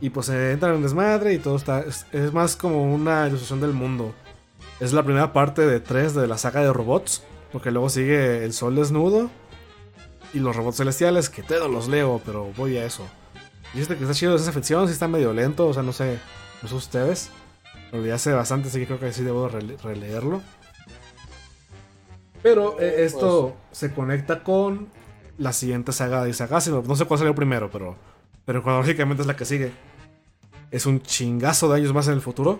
Y 0.00 0.10
pues 0.10 0.26
se 0.26 0.52
entran 0.52 0.76
en 0.76 0.82
desmadre 0.82 1.32
y 1.32 1.38
todo 1.38 1.56
está. 1.56 1.80
Es, 1.80 2.06
es 2.12 2.32
más 2.32 2.56
como 2.56 2.92
una 2.92 3.26
ilustración 3.26 3.60
del 3.60 3.72
mundo. 3.72 4.14
Es 4.80 4.92
la 4.92 5.02
primera 5.02 5.32
parte 5.32 5.62
de 5.62 5.80
tres 5.80 6.14
de 6.14 6.26
la 6.26 6.38
saga 6.38 6.60
de 6.60 6.72
robots. 6.72 7.22
Porque 7.52 7.70
luego 7.70 7.88
sigue 7.88 8.44
el 8.44 8.52
sol 8.52 8.76
desnudo. 8.76 9.30
Y 10.34 10.38
los 10.40 10.56
robots 10.56 10.78
celestiales, 10.78 11.28
que 11.28 11.42
te 11.42 11.58
los 11.58 11.88
leo, 11.88 12.20
pero 12.24 12.52
voy 12.56 12.76
a 12.78 12.86
eso. 12.86 13.06
Dice 13.74 13.96
que 13.96 14.02
está 14.02 14.14
chido 14.14 14.34
esa 14.36 14.52
ficción, 14.52 14.86
sí 14.86 14.92
está 14.92 15.08
medio 15.08 15.32
lento, 15.32 15.66
o 15.66 15.74
sea, 15.74 15.82
no 15.82 15.92
sé, 15.92 16.18
no 16.62 16.68
sé 16.68 16.74
ustedes. 16.74 17.30
Pero 17.90 18.04
ya 18.06 18.14
hace 18.14 18.32
bastante, 18.32 18.68
así 18.68 18.80
que 18.80 18.86
creo 18.86 18.98
que 19.00 19.12
sí 19.12 19.22
debo 19.22 19.48
rele- 19.50 19.78
releerlo. 19.82 20.40
Pero 22.42 22.80
eh, 22.80 23.04
esto 23.04 23.56
se 23.70 23.92
conecta 23.92 24.42
con 24.42 24.88
la 25.38 25.52
siguiente 25.52 25.92
saga 25.92 26.24
de 26.24 26.30
Isaac 26.30 26.52
Asimov. 26.52 26.86
No 26.88 26.96
sé 26.96 27.04
cuál 27.04 27.18
salió 27.18 27.34
primero, 27.34 27.70
pero 27.70 27.96
pero 28.44 28.62
cronológicamente 28.62 29.22
es 29.22 29.26
la 29.26 29.36
que 29.36 29.44
sigue. 29.44 29.72
Es 30.70 30.86
un 30.86 31.00
chingazo 31.02 31.68
de 31.70 31.76
años 31.76 31.92
más 31.92 32.08
en 32.08 32.14
el 32.14 32.20
futuro. 32.20 32.58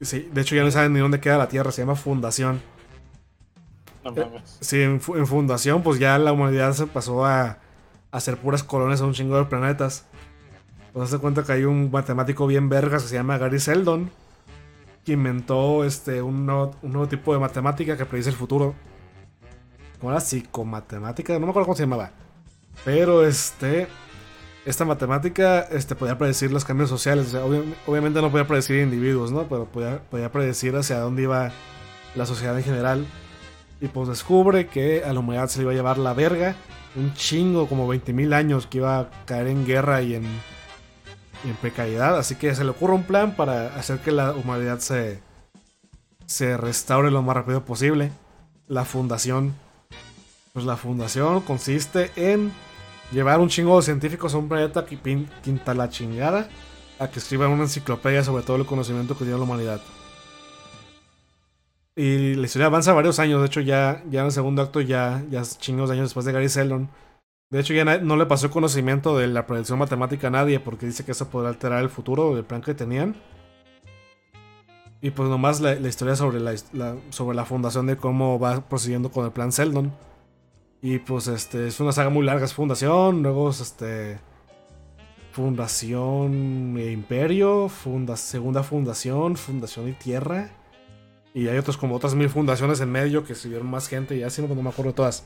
Sí, 0.00 0.28
de 0.32 0.40
hecho 0.42 0.54
ya 0.54 0.62
no 0.62 0.70
saben 0.70 0.92
ni 0.92 1.00
dónde 1.00 1.20
queda 1.20 1.38
la 1.38 1.48
Tierra, 1.48 1.72
se 1.72 1.82
llama 1.82 1.96
Fundación. 1.96 2.62
No 4.04 4.12
mames. 4.12 4.58
Sí, 4.60 4.80
en, 4.82 5.00
fu- 5.00 5.16
en 5.16 5.26
Fundación 5.26 5.82
pues 5.82 5.98
ya 5.98 6.18
la 6.18 6.32
humanidad 6.32 6.72
se 6.72 6.86
pasó 6.86 7.24
a, 7.24 7.42
a 7.42 7.58
hacer 8.10 8.36
puras 8.36 8.62
colonias 8.62 9.00
a 9.00 9.06
un 9.06 9.12
chingo 9.14 9.36
de 9.36 9.44
planetas. 9.44 10.06
Pues 10.92 11.10
se 11.10 11.18
cuenta 11.18 11.42
que 11.44 11.52
hay 11.52 11.64
un 11.64 11.90
matemático 11.90 12.46
bien 12.46 12.68
vergas 12.68 13.02
que 13.02 13.08
se 13.08 13.14
llama 13.14 13.38
Gary 13.38 13.58
Seldon, 13.60 14.10
que 15.04 15.12
inventó 15.12 15.84
este, 15.84 16.20
un, 16.20 16.44
nuevo, 16.46 16.72
un 16.82 16.92
nuevo 16.92 17.08
tipo 17.08 17.32
de 17.32 17.40
matemática 17.40 17.96
que 17.96 18.04
predice 18.04 18.30
el 18.30 18.36
futuro. 18.36 18.74
¿Cómo 20.00 20.10
era? 20.12 20.20
Psicomatemática, 20.20 21.32
no 21.34 21.40
me 21.46 21.50
acuerdo 21.50 21.66
cómo 21.66 21.76
se 21.76 21.84
llamaba. 21.84 22.10
Pero 22.84 23.24
este, 23.24 23.86
esta 24.66 24.84
matemática 24.84 25.60
este, 25.70 25.94
podía 25.94 26.18
predecir 26.18 26.52
los 26.52 26.64
cambios 26.64 26.90
sociales. 26.90 27.28
O 27.28 27.30
sea, 27.30 27.44
obvi- 27.46 27.74
obviamente 27.86 28.20
no 28.20 28.30
podía 28.30 28.46
predecir 28.46 28.76
individuos, 28.82 29.30
¿no? 29.32 29.44
Pero 29.44 29.64
podía, 29.66 30.02
podía 30.10 30.30
predecir 30.30 30.76
hacia 30.76 30.98
dónde 30.98 31.22
iba 31.22 31.52
la 32.14 32.26
sociedad 32.26 32.56
en 32.58 32.64
general. 32.64 33.06
Y 33.82 33.88
pues 33.88 34.08
descubre 34.08 34.68
que 34.68 35.02
a 35.04 35.12
la 35.12 35.18
humanidad 35.20 35.48
se 35.48 35.58
le 35.58 35.64
iba 35.64 35.72
a 35.72 35.74
llevar 35.74 35.98
la 35.98 36.14
verga. 36.14 36.54
Un 36.94 37.12
chingo, 37.14 37.66
como 37.66 37.92
20.000 37.92 38.32
años, 38.32 38.66
que 38.66 38.78
iba 38.78 38.98
a 39.00 39.10
caer 39.26 39.48
en 39.48 39.66
guerra 39.66 40.00
y 40.02 40.14
en, 40.14 40.24
en 40.24 41.54
precariedad. 41.60 42.16
Así 42.16 42.36
que 42.36 42.54
se 42.54 42.62
le 42.62 42.70
ocurre 42.70 42.94
un 42.94 43.02
plan 43.02 43.34
para 43.34 43.74
hacer 43.76 43.98
que 43.98 44.12
la 44.12 44.32
humanidad 44.32 44.78
se, 44.78 45.20
se 46.26 46.56
restaure 46.56 47.10
lo 47.10 47.22
más 47.22 47.34
rápido 47.36 47.64
posible. 47.64 48.12
La 48.68 48.84
fundación. 48.84 49.52
Pues 50.52 50.64
la 50.64 50.76
fundación 50.76 51.40
consiste 51.40 52.12
en 52.14 52.52
llevar 53.10 53.40
un 53.40 53.48
chingo 53.48 53.76
de 53.78 53.82
científicos 53.82 54.32
a 54.34 54.38
un 54.38 54.48
planeta 54.48 54.86
que 54.86 54.96
pin- 54.96 55.26
quinta 55.42 55.74
la 55.74 55.88
chingada 55.90 56.48
a 57.00 57.08
que 57.08 57.18
escriban 57.18 57.50
una 57.50 57.64
enciclopedia 57.64 58.22
sobre 58.22 58.44
todo 58.44 58.58
el 58.58 58.66
conocimiento 58.66 59.14
que 59.16 59.24
tiene 59.24 59.38
la 59.38 59.44
humanidad. 59.44 59.80
Y 61.94 62.34
la 62.36 62.46
historia 62.46 62.66
avanza 62.66 62.94
varios 62.94 63.18
años, 63.18 63.40
de 63.40 63.46
hecho 63.46 63.60
ya, 63.60 64.02
ya 64.08 64.20
en 64.20 64.26
el 64.26 64.32
segundo 64.32 64.62
acto 64.62 64.80
ya, 64.80 65.22
ya 65.30 65.42
chingos 65.42 65.90
años 65.90 66.04
después 66.04 66.24
de 66.24 66.32
Gary 66.32 66.48
Seldon. 66.48 66.88
De 67.50 67.60
hecho 67.60 67.74
ya 67.74 67.84
no 67.84 68.16
le 68.16 68.24
pasó 68.24 68.50
conocimiento 68.50 69.18
de 69.18 69.26
la 69.26 69.46
predicción 69.46 69.78
matemática 69.78 70.28
a 70.28 70.30
nadie 70.30 70.58
porque 70.58 70.86
dice 70.86 71.04
que 71.04 71.12
eso 71.12 71.28
podrá 71.28 71.50
alterar 71.50 71.82
el 71.82 71.90
futuro 71.90 72.34
del 72.34 72.44
plan 72.44 72.62
que 72.62 72.72
tenían. 72.72 73.14
Y 75.02 75.10
pues 75.10 75.28
nomás 75.28 75.60
la, 75.60 75.74
historia 75.74 76.16
sobre 76.16 76.40
la, 76.40 76.54
sobre 77.10 77.36
la 77.36 77.44
fundación 77.44 77.86
de 77.86 77.96
cómo 77.96 78.38
va 78.38 78.66
procediendo 78.68 79.10
con 79.10 79.26
el 79.26 79.32
plan 79.32 79.52
Seldon. 79.52 79.92
Y 80.80 80.98
pues 80.98 81.26
este 81.26 81.66
es 81.66 81.78
una 81.80 81.92
saga 81.92 82.08
muy 82.08 82.24
larga, 82.24 82.46
es 82.46 82.54
fundación, 82.54 83.22
luego 83.22 83.50
es 83.50 83.60
este 83.60 84.18
fundación 85.32 86.76
e 86.78 86.90
imperio, 86.92 87.70
segunda 88.14 88.62
fundación, 88.62 89.36
fundación 89.36 89.88
y 89.88 89.92
tierra. 89.92 90.61
Y 91.34 91.48
hay 91.48 91.56
otros 91.56 91.76
como 91.76 91.96
otras 91.96 92.14
mil 92.14 92.28
fundaciones 92.28 92.80
en 92.80 92.90
medio 92.90 93.24
que 93.24 93.34
siguieron 93.34 93.66
más 93.70 93.88
gente 93.88 94.16
y 94.16 94.22
así 94.22 94.42
no, 94.42 94.48
no 94.54 94.62
me 94.62 94.68
acuerdo 94.70 94.92
todas. 94.92 95.24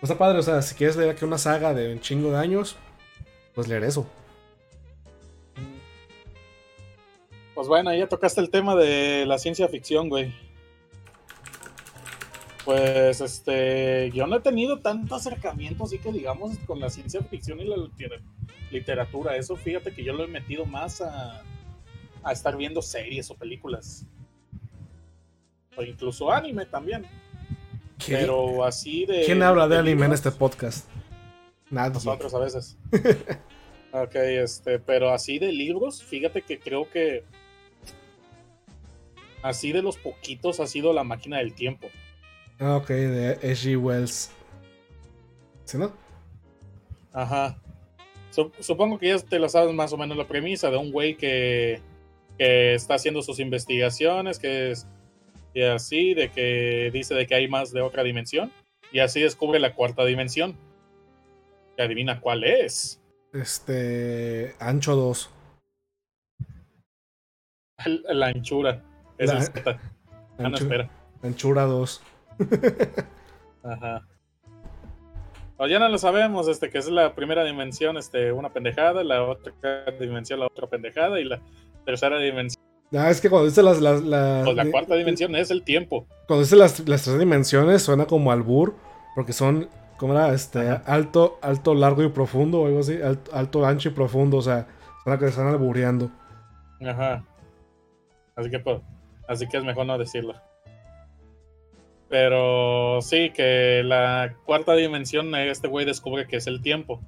Pues 0.00 0.10
está 0.10 0.18
padre, 0.18 0.38
o 0.38 0.42
sea, 0.42 0.60
si 0.62 0.74
quieres 0.74 0.96
leer 0.96 1.10
aquí 1.10 1.24
una 1.24 1.38
saga 1.38 1.72
de 1.72 1.92
un 1.92 2.00
chingo 2.00 2.30
de 2.30 2.38
años, 2.38 2.76
pues 3.54 3.68
leer 3.68 3.84
eso. 3.84 4.06
Pues 7.54 7.68
bueno, 7.68 7.94
ya 7.94 8.08
tocaste 8.08 8.40
el 8.40 8.50
tema 8.50 8.74
de 8.74 9.24
la 9.26 9.38
ciencia 9.38 9.68
ficción, 9.68 10.08
güey. 10.08 10.34
Pues 12.64 13.20
este, 13.20 14.10
yo 14.12 14.26
no 14.26 14.36
he 14.36 14.40
tenido 14.40 14.80
tanto 14.80 15.14
acercamiento, 15.14 15.84
así 15.84 15.98
que 15.98 16.12
digamos, 16.12 16.58
con 16.66 16.78
la 16.80 16.90
ciencia 16.90 17.20
ficción 17.22 17.60
y 17.60 17.64
la 17.64 17.76
litera- 17.76 18.20
literatura. 18.70 19.36
Eso 19.36 19.56
fíjate 19.56 19.92
que 19.92 20.04
yo 20.04 20.12
lo 20.12 20.24
he 20.24 20.28
metido 20.28 20.64
más 20.64 21.00
a, 21.00 21.42
a 22.22 22.32
estar 22.32 22.56
viendo 22.56 22.80
series 22.80 23.30
o 23.30 23.34
películas. 23.34 24.06
O 25.82 25.84
incluso 25.84 26.30
anime 26.30 26.66
también. 26.66 27.04
¿Quién, 27.98 28.20
Pero 28.20 28.64
así 28.64 29.04
de. 29.06 29.24
quién 29.24 29.42
habla 29.42 29.68
de 29.68 29.78
anime 29.78 30.06
en 30.06 30.12
este 30.12 30.30
podcast? 30.30 30.88
Nadie. 31.70 31.94
Nosotros 31.94 32.34
a 32.34 32.38
veces. 32.38 32.76
ok, 33.92 34.14
este, 34.14 34.78
pero 34.78 35.10
así 35.12 35.38
de 35.38 35.52
libros, 35.52 36.02
fíjate 36.02 36.42
que 36.42 36.58
creo 36.58 36.88
que 36.90 37.24
así 39.42 39.72
de 39.72 39.82
los 39.82 39.96
poquitos 39.96 40.60
ha 40.60 40.66
sido 40.66 40.92
la 40.92 41.04
máquina 41.04 41.38
del 41.38 41.54
tiempo. 41.54 41.88
Ah, 42.58 42.76
ok, 42.76 42.88
de 42.88 43.30
H.G. 43.42 43.76
Wells. 43.76 44.30
¿Sí, 45.64 45.78
no? 45.78 45.92
Ajá. 47.12 47.58
Sup- 48.34 48.52
supongo 48.60 48.98
que 48.98 49.08
ya 49.08 49.18
te 49.18 49.38
lo 49.38 49.48
sabes 49.48 49.74
más 49.74 49.92
o 49.92 49.96
menos 49.96 50.16
la 50.16 50.26
premisa 50.26 50.70
de 50.70 50.76
un 50.76 50.90
güey 50.92 51.16
que, 51.16 51.80
que 52.38 52.74
está 52.74 52.94
haciendo 52.94 53.22
sus 53.22 53.38
investigaciones, 53.40 54.38
que 54.38 54.70
es 54.72 54.86
y 55.54 55.62
así, 55.62 56.14
de 56.14 56.30
que 56.30 56.90
dice 56.92 57.14
de 57.14 57.26
que 57.26 57.34
hay 57.34 57.48
más 57.48 57.72
de 57.72 57.80
otra 57.82 58.02
dimensión, 58.02 58.52
y 58.90 58.98
así 59.00 59.20
descubre 59.20 59.58
la 59.58 59.74
cuarta 59.74 60.04
dimensión. 60.04 60.56
Y 61.78 61.82
adivina 61.82 62.20
cuál 62.20 62.44
es. 62.44 63.00
Este. 63.32 64.54
Ancho 64.60 64.94
2. 64.94 65.30
La, 68.04 68.14
la 68.14 68.26
anchura. 68.28 68.82
Es 69.18 69.28
La- 69.32 69.38
el 69.38 69.42
Z. 69.44 69.80
Ah, 70.38 70.48
no, 70.48 70.56
espera. 70.56 70.90
Anchura 71.22 71.62
2. 71.64 72.02
Ajá. 73.64 74.06
O 75.58 75.66
ya 75.68 75.78
no 75.78 75.88
lo 75.88 75.98
sabemos, 75.98 76.48
este, 76.48 76.70
que 76.70 76.78
es 76.78 76.88
la 76.90 77.14
primera 77.14 77.44
dimensión, 77.44 77.96
este, 77.96 78.32
una 78.32 78.52
pendejada, 78.52 79.04
la 79.04 79.22
otra 79.22 79.52
dimensión, 80.00 80.40
la 80.40 80.46
otra 80.46 80.66
pendejada, 80.66 81.20
y 81.20 81.24
la 81.24 81.40
tercera 81.84 82.18
dimensión, 82.18 82.61
Ah, 82.94 83.10
es 83.10 83.20
que 83.20 83.30
cuando 83.30 83.48
dice 83.48 83.62
las. 83.62 83.80
las 83.80 84.02
la, 84.02 84.42
pues 84.44 84.56
la 84.56 84.70
cuarta 84.70 84.94
dimensión 84.94 85.34
es 85.34 85.50
el 85.50 85.62
tiempo. 85.62 86.06
Cuando 86.26 86.42
dice 86.42 86.56
las, 86.56 86.86
las 86.88 87.04
tres 87.04 87.18
dimensiones 87.18 87.82
suena 87.82 88.06
como 88.06 88.32
albur. 88.32 88.74
Porque 89.14 89.32
son. 89.32 89.68
¿Cómo 89.98 90.12
era? 90.14 90.32
Este. 90.34 90.60
Alto, 90.86 91.38
alto, 91.42 91.74
largo 91.74 92.02
y 92.02 92.08
profundo. 92.08 92.60
O 92.60 92.66
algo 92.66 92.80
así. 92.80 93.00
Alto, 93.02 93.30
alto, 93.34 93.66
ancho 93.66 93.88
y 93.88 93.92
profundo. 93.92 94.36
O 94.36 94.42
sea. 94.42 94.66
Suena 95.02 95.18
que 95.18 95.26
están 95.26 95.48
albureando. 95.48 96.10
Ajá. 96.80 97.24
Así 98.36 98.50
que, 98.50 98.58
pues, 98.60 98.80
así 99.28 99.48
que 99.48 99.56
es 99.56 99.64
mejor 99.64 99.86
no 99.86 99.98
decirlo. 99.98 100.34
Pero 102.08 103.00
sí, 103.00 103.30
que 103.30 103.82
la 103.84 104.36
cuarta 104.44 104.74
dimensión, 104.74 105.34
este 105.34 105.68
güey 105.68 105.86
descubre 105.86 106.26
que 106.26 106.36
es 106.36 106.46
el 106.46 106.60
tiempo. 106.60 107.00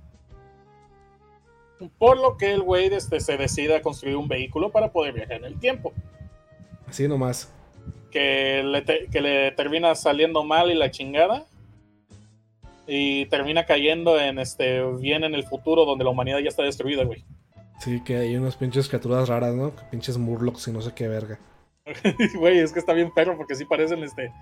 Por 1.98 2.18
lo 2.18 2.36
que 2.36 2.52
el 2.52 2.62
güey 2.62 2.86
este, 2.86 3.20
se 3.20 3.36
decide 3.36 3.76
a 3.76 3.82
construir 3.82 4.16
un 4.16 4.28
vehículo 4.28 4.70
para 4.70 4.92
poder 4.92 5.12
viajar 5.14 5.36
en 5.38 5.44
el 5.46 5.58
tiempo. 5.58 5.92
Así 6.86 7.08
nomás. 7.08 7.50
que 8.10 8.62
le, 8.62 8.82
te- 8.82 9.06
que 9.10 9.20
le 9.20 9.50
termina 9.52 9.94
saliendo 9.94 10.44
mal 10.44 10.70
y 10.70 10.74
la 10.74 10.90
chingada. 10.90 11.46
Y 12.86 13.26
termina 13.26 13.64
cayendo 13.64 14.20
en 14.20 14.38
este 14.38 14.82
bien 14.98 15.24
en 15.24 15.34
el 15.34 15.44
futuro 15.44 15.84
donde 15.84 16.04
la 16.04 16.10
humanidad 16.10 16.38
ya 16.40 16.48
está 16.48 16.62
destruida, 16.62 17.04
güey. 17.04 17.24
Sí, 17.80 18.02
que 18.04 18.16
hay 18.16 18.36
unas 18.36 18.56
pinches 18.56 18.88
criaturas 18.88 19.28
raras, 19.28 19.54
¿no? 19.54 19.72
Pinches 19.90 20.16
murlocs 20.18 20.68
y 20.68 20.72
no 20.72 20.80
sé 20.80 20.92
qué 20.94 21.08
verga. 21.08 21.38
Güey, 22.38 22.60
es 22.60 22.72
que 22.72 22.78
está 22.78 22.92
bien 22.94 23.12
perro 23.12 23.36
porque 23.36 23.54
sí 23.54 23.64
parecen 23.64 24.02
este. 24.04 24.32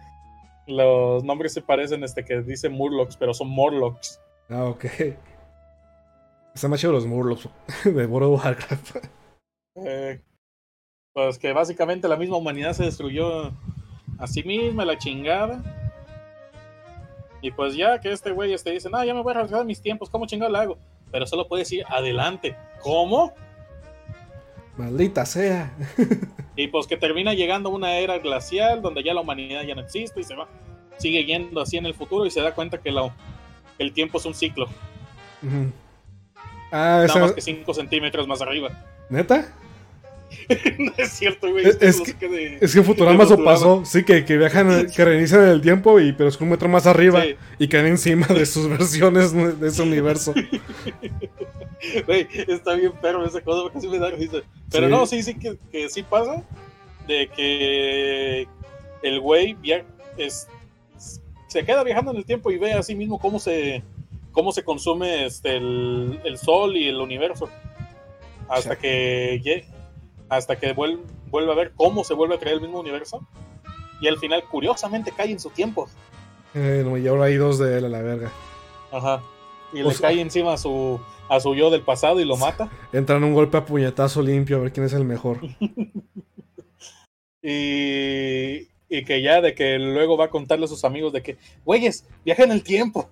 Los 0.66 1.25
nombres 1.25 1.53
se 1.53 1.61
parecen 1.62 2.05
este 2.05 2.25
que 2.25 2.40
dice 2.42 2.68
Murlocs, 2.68 3.16
pero 3.16 3.35
son 3.35 3.49
Morlocks. 3.49 4.21
Ah, 4.49 4.64
ok. 4.66 4.85
Están 6.54 6.70
más 6.70 6.80
chidos 6.80 6.94
los 6.94 7.06
murlocs 7.06 7.48
de 7.84 8.06
World 8.06 8.34
of 8.34 8.44
Warcraft. 8.44 8.96
Eh, 9.76 10.20
pues 11.14 11.38
que 11.38 11.52
básicamente 11.52 12.08
la 12.08 12.16
misma 12.16 12.36
humanidad 12.36 12.72
se 12.74 12.84
destruyó 12.84 13.52
a 14.18 14.26
sí 14.26 14.42
misma, 14.42 14.84
la 14.84 14.98
chingada. 14.98 15.62
Y 17.40 17.50
pues 17.50 17.74
ya 17.74 18.00
que 18.00 18.12
este 18.12 18.30
güey 18.30 18.53
este 18.53 18.70
dice, 18.70 18.88
no, 18.88 19.03
ya 19.05 19.14
me 19.14 19.22
voy 19.22 19.32
a 19.32 19.36
regresar 19.38 19.64
mis 19.64 19.80
tiempos, 19.82 20.09
¿cómo 20.11 20.26
chingado 20.26 20.53
lo 20.53 20.59
hago? 20.59 20.78
Pero 21.11 21.26
solo 21.26 21.48
puede 21.48 21.62
decir, 21.62 21.84
adelante. 21.88 22.57
¿Cómo? 22.82 23.32
Maldita 24.76 25.26
sea. 25.26 25.72
Y 26.55 26.68
pues 26.68 26.86
que 26.86 26.98
termina 26.98 27.32
llegando 27.32 27.70
una 27.70 27.96
era 27.96 28.18
glacial 28.18 28.82
donde 28.82 29.03
ya 29.03 29.14
la 29.14 29.22
humanidad 29.22 29.62
ya 29.62 29.74
no 29.74 29.80
existe 29.80 30.20
y 30.20 30.22
se 30.22 30.34
va, 30.34 30.46
sigue 30.98 31.24
yendo 31.24 31.62
así 31.62 31.78
en 31.78 31.86
el 31.86 31.94
futuro 31.94 32.26
y 32.26 32.30
se 32.30 32.42
da 32.42 32.55
cuenta 32.55 32.76
que 32.76 32.92
la- 32.92 33.11
el 33.78 33.94
tiempo 33.94 34.18
es 34.18 34.26
un 34.26 34.34
ciclo. 34.34 34.66
Ah, 36.73 37.05
nada 37.05 37.05
esa. 37.07 37.18
más 37.20 37.33
que 37.33 37.41
5 37.41 37.75
centímetros 37.75 38.27
más 38.27 38.41
arriba. 38.43 38.70
¿Neta? 39.11 39.53
no 40.79 40.93
es 40.97 41.11
cierto, 41.11 41.51
güey. 41.51 41.66
Es- 41.68 41.77
es 41.83 42.01
que- 42.14 42.29
de- 42.29 42.59
Es 42.61 42.73
que 42.75 42.83
Futurama 42.83 43.25
Futurama. 43.27 43.45
pasó. 43.53 43.85
Sí, 43.85 44.03
que, 44.03 44.25
que 44.25 44.39
viajan, 44.39 44.87
que 44.91 45.05
reinician 45.05 45.45
el 45.47 45.61
tiempo, 45.61 46.01
y, 46.01 46.12
pero 46.12 46.31
es 46.31 46.37
que 46.39 46.45
un 46.45 46.51
metro 46.51 46.68
más 46.70 46.87
arriba. 46.87 47.23
Sí. 47.23 47.37
Y 47.59 47.68
caen 47.68 47.87
encima 47.87 48.27
de 48.27 48.47
sus 48.47 48.66
versiones 48.70 49.33
de 49.61 49.68
ese 49.68 49.83
universo. 49.83 50.33
Güey, 52.07 52.29
está 52.47 52.75
bien 52.75 52.93
perro 52.93 53.27
esa 53.27 53.41
cosa 53.41 53.62
porque 53.62 53.81
sí 53.81 53.89
me 53.89 53.99
da 53.99 54.09
risa. 54.11 54.39
Pero 54.70 54.87
Sí. 54.87 54.91
no, 54.93 55.05
sí, 55.07 55.23
sí, 55.23 55.35
que, 55.35 55.57
que 55.73 55.89
sí 55.89 56.03
pasa 56.05 56.43
de 57.09 57.29
que 57.29 58.47
el 59.03 59.18
güey 59.20 59.55
via- 59.55 59.85
es, 60.16 60.47
se 61.49 61.64
queda 61.64 61.83
viajando 61.83 62.12
en 62.12 62.18
el 62.18 62.25
tiempo 62.25 62.53
y 62.53 62.59
ve 62.59 62.73
a 62.73 62.83
sí 62.85 62.95
mismo 62.95 63.18
cómo 63.18 63.41
se 63.41 63.83
cómo 64.33 64.53
se 64.53 64.64
consume 64.64 65.26
este, 65.26 65.57
el, 65.57 66.20
el 66.24 66.39
sol 66.39 66.76
y 66.76 66.89
el 66.89 67.01
universo. 67.01 67.49
Hasta 68.49 68.74
Sí. 68.74 68.80
que 68.80 69.64
hasta 70.28 70.59
que 70.59 70.74
vuel- 70.74 71.01
vuelve 71.30 71.53
a 71.53 71.55
ver 71.55 71.72
cómo 71.76 72.05
se 72.05 72.14
vuelve 72.14 72.35
a 72.37 72.39
crear 72.39 72.55
el 72.57 72.61
mismo 72.62 72.80
universo. 72.80 73.26
Y 74.01 74.09
al 74.09 74.18
final, 74.18 74.43
curiosamente, 74.51 75.12
cae 75.16 75.30
en 75.30 75.39
su 75.41 75.51
tiempo. 75.51 75.89
Eh, 76.55 76.83
no, 76.85 76.97
y 76.99 77.07
ahora 77.07 77.24
hay 77.26 77.37
dos 77.37 77.59
de 77.59 77.78
él 77.78 77.85
a 77.85 77.89
la 77.89 78.03
verga. 78.03 78.33
Ajá. 78.91 79.22
Y 79.72 79.80
O 79.83 79.89
le 79.89 79.95
sea- 79.95 80.09
cae 80.09 80.20
encima 80.20 80.55
a 80.55 80.59
su, 80.59 81.01
a 81.28 81.39
su 81.41 81.55
yo 81.55 81.70
del 81.70 81.83
pasado 81.83 82.18
y 82.20 82.24
lo 82.24 82.37
mata. 82.37 82.70
Entran 82.93 83.22
un 83.24 83.33
golpe 83.35 83.57
a 83.59 83.64
puñetazo 83.64 84.20
limpio 84.22 84.57
a 84.57 84.61
ver 84.61 84.72
quién 84.72 84.87
es 84.87 84.93
el 84.93 85.05
mejor. 85.05 85.39
Y, 87.45 88.68
y 88.89 89.05
que 89.05 89.20
ya 89.22 89.41
de 89.41 89.55
que 89.55 89.78
luego 89.78 90.16
va 90.16 90.26
a 90.26 90.30
contarle 90.30 90.66
a 90.66 90.68
sus 90.68 90.85
amigos 90.85 91.12
de 91.12 91.22
que, 91.22 91.37
güeyes, 91.64 92.07
viaja 92.24 92.45
en 92.45 92.53
el 92.53 92.62
tiempo. 92.62 93.11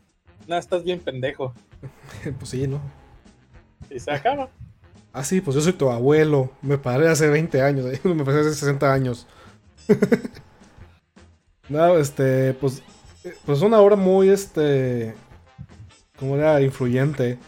No, 0.50 0.58
estás 0.58 0.82
bien 0.82 0.98
pendejo. 0.98 1.54
pues 2.38 2.50
sí, 2.50 2.66
¿no? 2.66 2.80
Y 3.88 4.00
se 4.00 4.10
acaba. 4.10 4.48
Ah, 5.12 5.22
sí, 5.22 5.40
pues 5.40 5.54
yo 5.54 5.60
soy 5.60 5.74
tu 5.74 5.88
abuelo. 5.90 6.50
Me 6.60 6.76
paré 6.76 7.06
hace 7.08 7.28
20 7.28 7.62
años. 7.62 7.86
eh, 7.86 8.00
Me 8.08 8.24
paré 8.24 8.40
hace 8.40 8.54
60 8.54 8.92
años. 8.92 9.28
no, 11.68 11.96
este, 11.98 12.52
pues. 12.54 12.82
eh, 13.24 13.32
Pues 13.46 13.62
una 13.62 13.78
obra 13.78 13.94
muy, 13.94 14.28
este. 14.28 15.14
Como 16.18 16.34
era 16.36 16.60
influyente. 16.60 17.38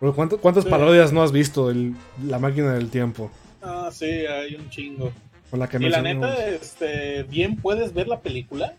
Pero 0.00 0.12
¿cuánto- 0.16 0.38
¿Cuántas 0.40 0.64
Sí. 0.64 0.70
parodias 0.70 1.12
no 1.12 1.22
has 1.22 1.30
visto 1.30 1.68
de 1.68 1.92
La 2.26 2.40
máquina 2.40 2.74
del 2.74 2.90
tiempo? 2.90 3.30
Ah, 3.62 3.88
sí, 3.92 4.04
hay 4.04 4.56
un 4.56 4.68
chingo. 4.68 5.12
Con 5.48 5.60
la 5.60 5.68
que 5.68 5.76
Y 5.76 5.88
la 5.88 6.02
neta, 6.02 6.44
este, 6.48 7.22
bien 7.22 7.54
puedes 7.56 7.94
ver 7.94 8.08
la 8.08 8.18
película. 8.20 8.74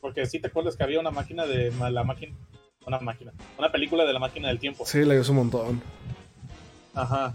Porque 0.00 0.24
sí 0.26 0.38
te 0.38 0.46
acuerdas 0.46 0.76
que 0.76 0.84
había 0.84 1.00
una 1.00 1.10
máquina 1.10 1.46
de 1.46 1.72
la 1.90 2.04
máquina. 2.04 2.32
Una 2.88 2.98
máquina. 3.00 3.32
Una 3.58 3.70
película 3.70 4.04
de 4.04 4.12
la 4.14 4.18
máquina 4.18 4.48
del 4.48 4.58
tiempo. 4.58 4.86
Sí, 4.86 5.04
la 5.04 5.14
hizo 5.14 5.32
un 5.32 5.38
montón. 5.38 5.82
Ajá. 6.94 7.34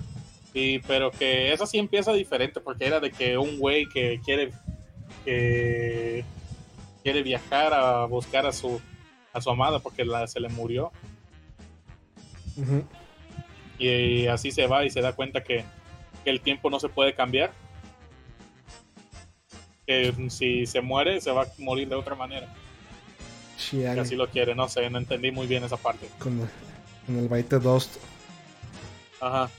Y, 0.53 0.79
pero 0.79 1.11
que 1.11 1.53
esa 1.53 1.67
sí 1.67 1.77
empieza 1.77 2.11
diferente, 2.11 2.59
porque 2.59 2.85
era 2.85 2.99
de 2.99 3.11
que 3.11 3.37
un 3.37 3.59
güey 3.59 3.85
que 3.87 4.19
quiere 4.25 4.51
que 5.23 6.25
quiere 7.03 7.21
viajar 7.21 7.73
a 7.73 8.05
buscar 8.05 8.45
a 8.45 8.51
su 8.51 8.81
a 9.31 9.41
su 9.41 9.49
amada 9.49 9.79
porque 9.79 10.05
la, 10.05 10.25
se 10.27 10.39
le 10.39 10.49
murió 10.49 10.91
y, 13.77 14.27
así 14.27 14.51
se 14.51 14.67
va 14.67 14.85
y 14.85 14.89
se 14.89 15.01
da 15.01 15.13
cuenta 15.13 15.43
que, 15.43 15.63
que 16.23 16.29
el 16.29 16.41
tiempo 16.41 16.69
no 16.69 16.79
se 16.79 16.89
puede 16.89 17.13
cambiar. 17.13 17.51
Que 19.85 20.13
si 20.29 20.65
se 20.65 20.81
muere 20.81 21.19
se 21.19 21.31
va 21.31 21.43
a 21.43 21.47
morir 21.57 21.89
de 21.89 21.95
otra 21.95 22.15
manera. 22.15 22.53
Que 23.71 23.87
haga- 23.87 24.01
así 24.03 24.15
lo 24.15 24.27
quiere, 24.27 24.55
no 24.55 24.67
sé, 24.69 24.89
no 24.89 24.97
entendí 24.97 25.31
muy 25.31 25.47
bien 25.47 25.63
esa 25.63 25.77
parte. 25.77 26.07
con, 26.19 26.39
el, 26.41 26.47
con 27.05 27.17
el 27.17 27.27
Byte 27.27 27.59
Dust. 27.59 27.97
Ajá. 29.21 29.49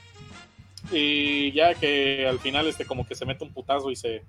Y 0.93 1.53
ya 1.53 1.75
que 1.75 2.27
al 2.27 2.39
final 2.39 2.67
este 2.67 2.85
como 2.85 3.07
que 3.07 3.15
se 3.15 3.25
mete 3.25 3.45
un 3.45 3.53
putazo 3.53 3.91
y 3.91 3.97
se 3.97 4.23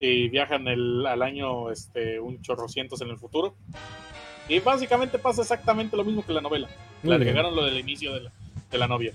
y 0.00 0.28
viajan 0.28 0.66
el, 0.68 1.04
al 1.06 1.22
año 1.22 1.70
este 1.70 2.20
un 2.20 2.40
chorrocientos 2.40 3.00
en 3.02 3.10
el 3.10 3.18
futuro. 3.18 3.54
Y 4.48 4.60
básicamente 4.60 5.18
pasa 5.18 5.42
exactamente 5.42 5.96
lo 5.96 6.04
mismo 6.04 6.24
que 6.24 6.32
la 6.32 6.40
novela. 6.40 6.68
Le 7.02 7.14
agregaron 7.14 7.54
lo 7.54 7.64
del 7.64 7.78
inicio 7.78 8.14
de 8.14 8.20
la, 8.22 8.32
de 8.70 8.78
la 8.78 8.88
novia. 8.88 9.12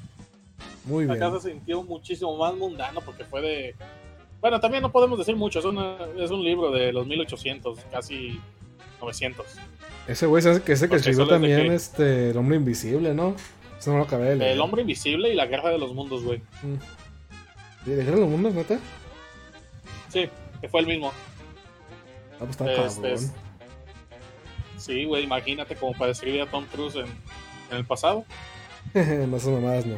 Muy 0.85 1.05
bien. 1.05 1.15
Acá 1.23 1.39
se 1.39 1.49
sintió 1.49 1.81
muchísimo 1.81 2.37
más 2.37 2.53
mundano 2.53 3.01
porque 3.01 3.23
fue 3.25 3.41
de 3.41 3.75
bueno, 4.41 4.59
también 4.59 4.83
no 4.83 4.91
podemos 4.91 5.17
decir 5.17 5.37
mucho, 5.37 5.59
es, 5.59 5.65
una- 5.65 5.97
es 6.19 6.29
un 6.29 6.43
libro 6.43 6.69
de 6.69 6.91
los 6.91 7.07
1800, 7.07 7.79
casi 7.89 8.39
900. 9.03 9.45
Ese 10.07 10.25
güey 10.25 10.45
hace 10.45 10.61
que 10.61 10.73
ese 10.73 10.89
que 10.89 10.95
escribió 10.97 11.23
es 11.23 11.29
también 11.29 11.61
que- 11.69 11.75
este 11.75 12.29
El 12.31 12.37
hombre 12.37 12.57
invisible, 12.57 13.13
¿no? 13.13 13.35
Eso 13.79 13.91
no 13.91 13.97
lo 13.99 14.03
acabé 14.03 14.29
de 14.29 14.35
leer. 14.37 14.51
El 14.53 14.61
hombre 14.61 14.81
invisible 14.81 15.31
y 15.31 15.35
la 15.35 15.45
guerra 15.45 15.69
de 15.69 15.77
los 15.77 15.93
mundos, 15.93 16.23
güey. 16.23 16.39
Mm. 16.61 16.75
¿Sí, 17.85 17.89
¿De 17.91 17.97
Guerra 17.97 18.15
de 18.15 18.21
los 18.21 18.29
Mundos, 18.29 18.53
neta? 18.53 18.79
Sí, 20.09 20.29
que 20.61 20.69
fue 20.69 20.79
el 20.79 20.87
mismo. 20.87 21.11
Ah, 22.35 22.39
pues 22.39 22.51
está 22.51 22.71
Este, 22.73 23.01
cabrón. 23.01 23.13
es- 23.13 23.31
Sí, 24.77 25.03
güey, 25.05 25.23
imagínate 25.23 25.75
como 25.75 25.91
para 25.93 26.07
describir 26.07 26.41
a 26.41 26.45
Tom 26.45 26.65
Cruise 26.71 26.95
en, 26.95 27.05
en 27.71 27.77
el 27.77 27.85
pasado. 27.85 28.25
no 28.93 29.39
son 29.39 29.53
mamadas, 29.61 29.85
no. 29.85 29.97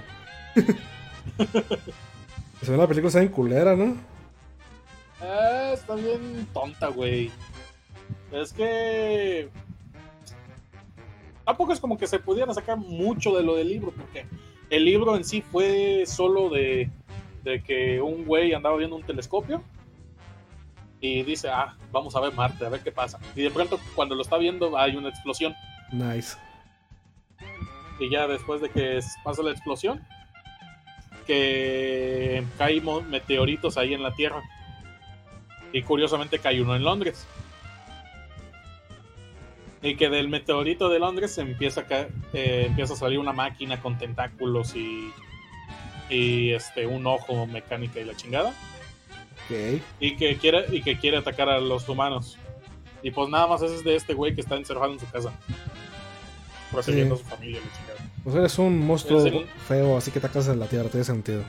Se 2.64 2.72
ve 2.72 2.78
la 2.78 2.88
película 2.88 3.10
está 3.10 3.22
en 3.22 3.28
culera, 3.30 3.76
¿no? 3.76 3.97
Ah, 5.22 5.72
está 5.74 5.95
bien 5.95 6.47
tonta, 6.53 6.88
güey. 6.88 7.32
Es 8.32 8.53
que. 8.53 9.49
Tampoco 11.45 11.73
es 11.73 11.80
como 11.80 11.97
que 11.97 12.07
se 12.07 12.17
pudiera 12.19 12.53
sacar 12.53 12.78
mucho 12.78 13.36
de 13.36 13.43
lo 13.43 13.55
del 13.55 13.69
libro, 13.69 13.91
porque 13.95 14.26
el 14.69 14.84
libro 14.84 15.15
en 15.15 15.23
sí 15.23 15.41
fue 15.43 16.03
solo 16.07 16.49
de, 16.49 16.89
de 17.43 17.61
que 17.61 18.01
un 18.01 18.26
güey 18.26 18.53
andaba 18.53 18.78
viendo 18.78 18.95
un 18.95 19.03
telescopio 19.03 19.61
y 20.99 21.21
dice, 21.21 21.49
ah, 21.49 21.78
vamos 21.91 22.15
a 22.15 22.19
ver 22.19 22.34
Marte, 22.34 22.65
a 22.65 22.69
ver 22.69 22.82
qué 22.82 22.91
pasa. 22.91 23.19
Y 23.36 23.43
de 23.43 23.51
pronto, 23.51 23.80
cuando 23.93 24.15
lo 24.15 24.23
está 24.23 24.38
viendo, 24.39 24.76
hay 24.76 24.95
una 24.95 25.09
explosión. 25.09 25.53
Nice. 25.91 26.36
y 27.99 28.09
ya 28.09 28.28
después 28.28 28.59
de 28.59 28.69
que 28.69 28.99
pasa 29.23 29.43
la 29.43 29.51
explosión, 29.51 30.03
que 31.28 32.43
caen 32.57 32.84
mo- 32.84 33.01
meteoritos 33.01 33.78
ahí 33.78 33.93
en 33.93 34.01
la 34.01 34.15
Tierra. 34.15 34.41
Y 35.71 35.84
curiosamente 35.84 36.39
cae 36.39 36.59
uno 36.61 36.76
en 36.76 36.84
Londres. 36.84 37.28
Y 39.86 39.95
que 39.97 40.09
del 40.09 40.27
meteorito 40.29 40.89
de 40.89 40.99
Londres 40.99 41.38
empieza 41.38 41.81
a, 41.81 42.07
eh, 42.33 42.65
empieza 42.67 42.93
a 42.93 42.97
salir 42.97 43.19
una 43.19 43.33
máquina 43.33 43.79
con 43.81 43.97
tentáculos 43.97 44.75
y, 44.75 45.11
y 46.09 46.51
este, 46.51 46.88
un 46.88 47.05
ojo 47.05 47.45
mecánica 47.45 47.99
y 47.99 48.05
la 48.05 48.15
chingada. 48.15 48.49
Ok. 48.49 49.81
Y 49.99 50.15
que, 50.17 50.38
quiere, 50.38 50.65
y 50.75 50.81
que 50.81 50.97
quiere 50.97 51.17
atacar 51.17 51.49
a 51.49 51.59
los 51.59 51.88
humanos. 51.88 52.38
Y 53.03 53.11
pues 53.11 53.29
nada 53.29 53.45
más 53.45 53.61
ese 53.61 53.75
es 53.75 53.83
de 53.83 53.95
este 53.95 54.15
güey 54.15 54.33
que 54.33 54.41
está 54.41 54.55
encerrado 54.55 54.91
en 54.91 54.99
su 54.99 55.07
casa. 55.09 55.31
Protegiendo 56.71 57.15
Sí. 57.17 57.21
a 57.21 57.23
su 57.25 57.29
familia 57.36 57.59
y 57.61 57.63
la 57.65 57.71
chingada. 57.77 58.11
Pues 58.23 58.36
eres 58.36 58.57
un 58.59 58.79
monstruo 58.79 59.23
el- 59.23 59.45
feo, 59.67 59.97
así 59.97 60.09
que 60.09 60.19
te 60.19 60.27
casas 60.27 60.49
en 60.53 60.59
la 60.59 60.65
tierra, 60.67 60.89
tiene 60.89 61.03
sentido. 61.03 61.43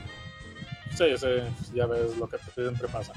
Sí, 0.95 1.05
sí, 1.17 1.27
ya 1.73 1.87
ves 1.87 2.15
lo 2.17 2.29
que 2.29 2.37
siempre 2.53 2.87
pasa. 2.87 3.13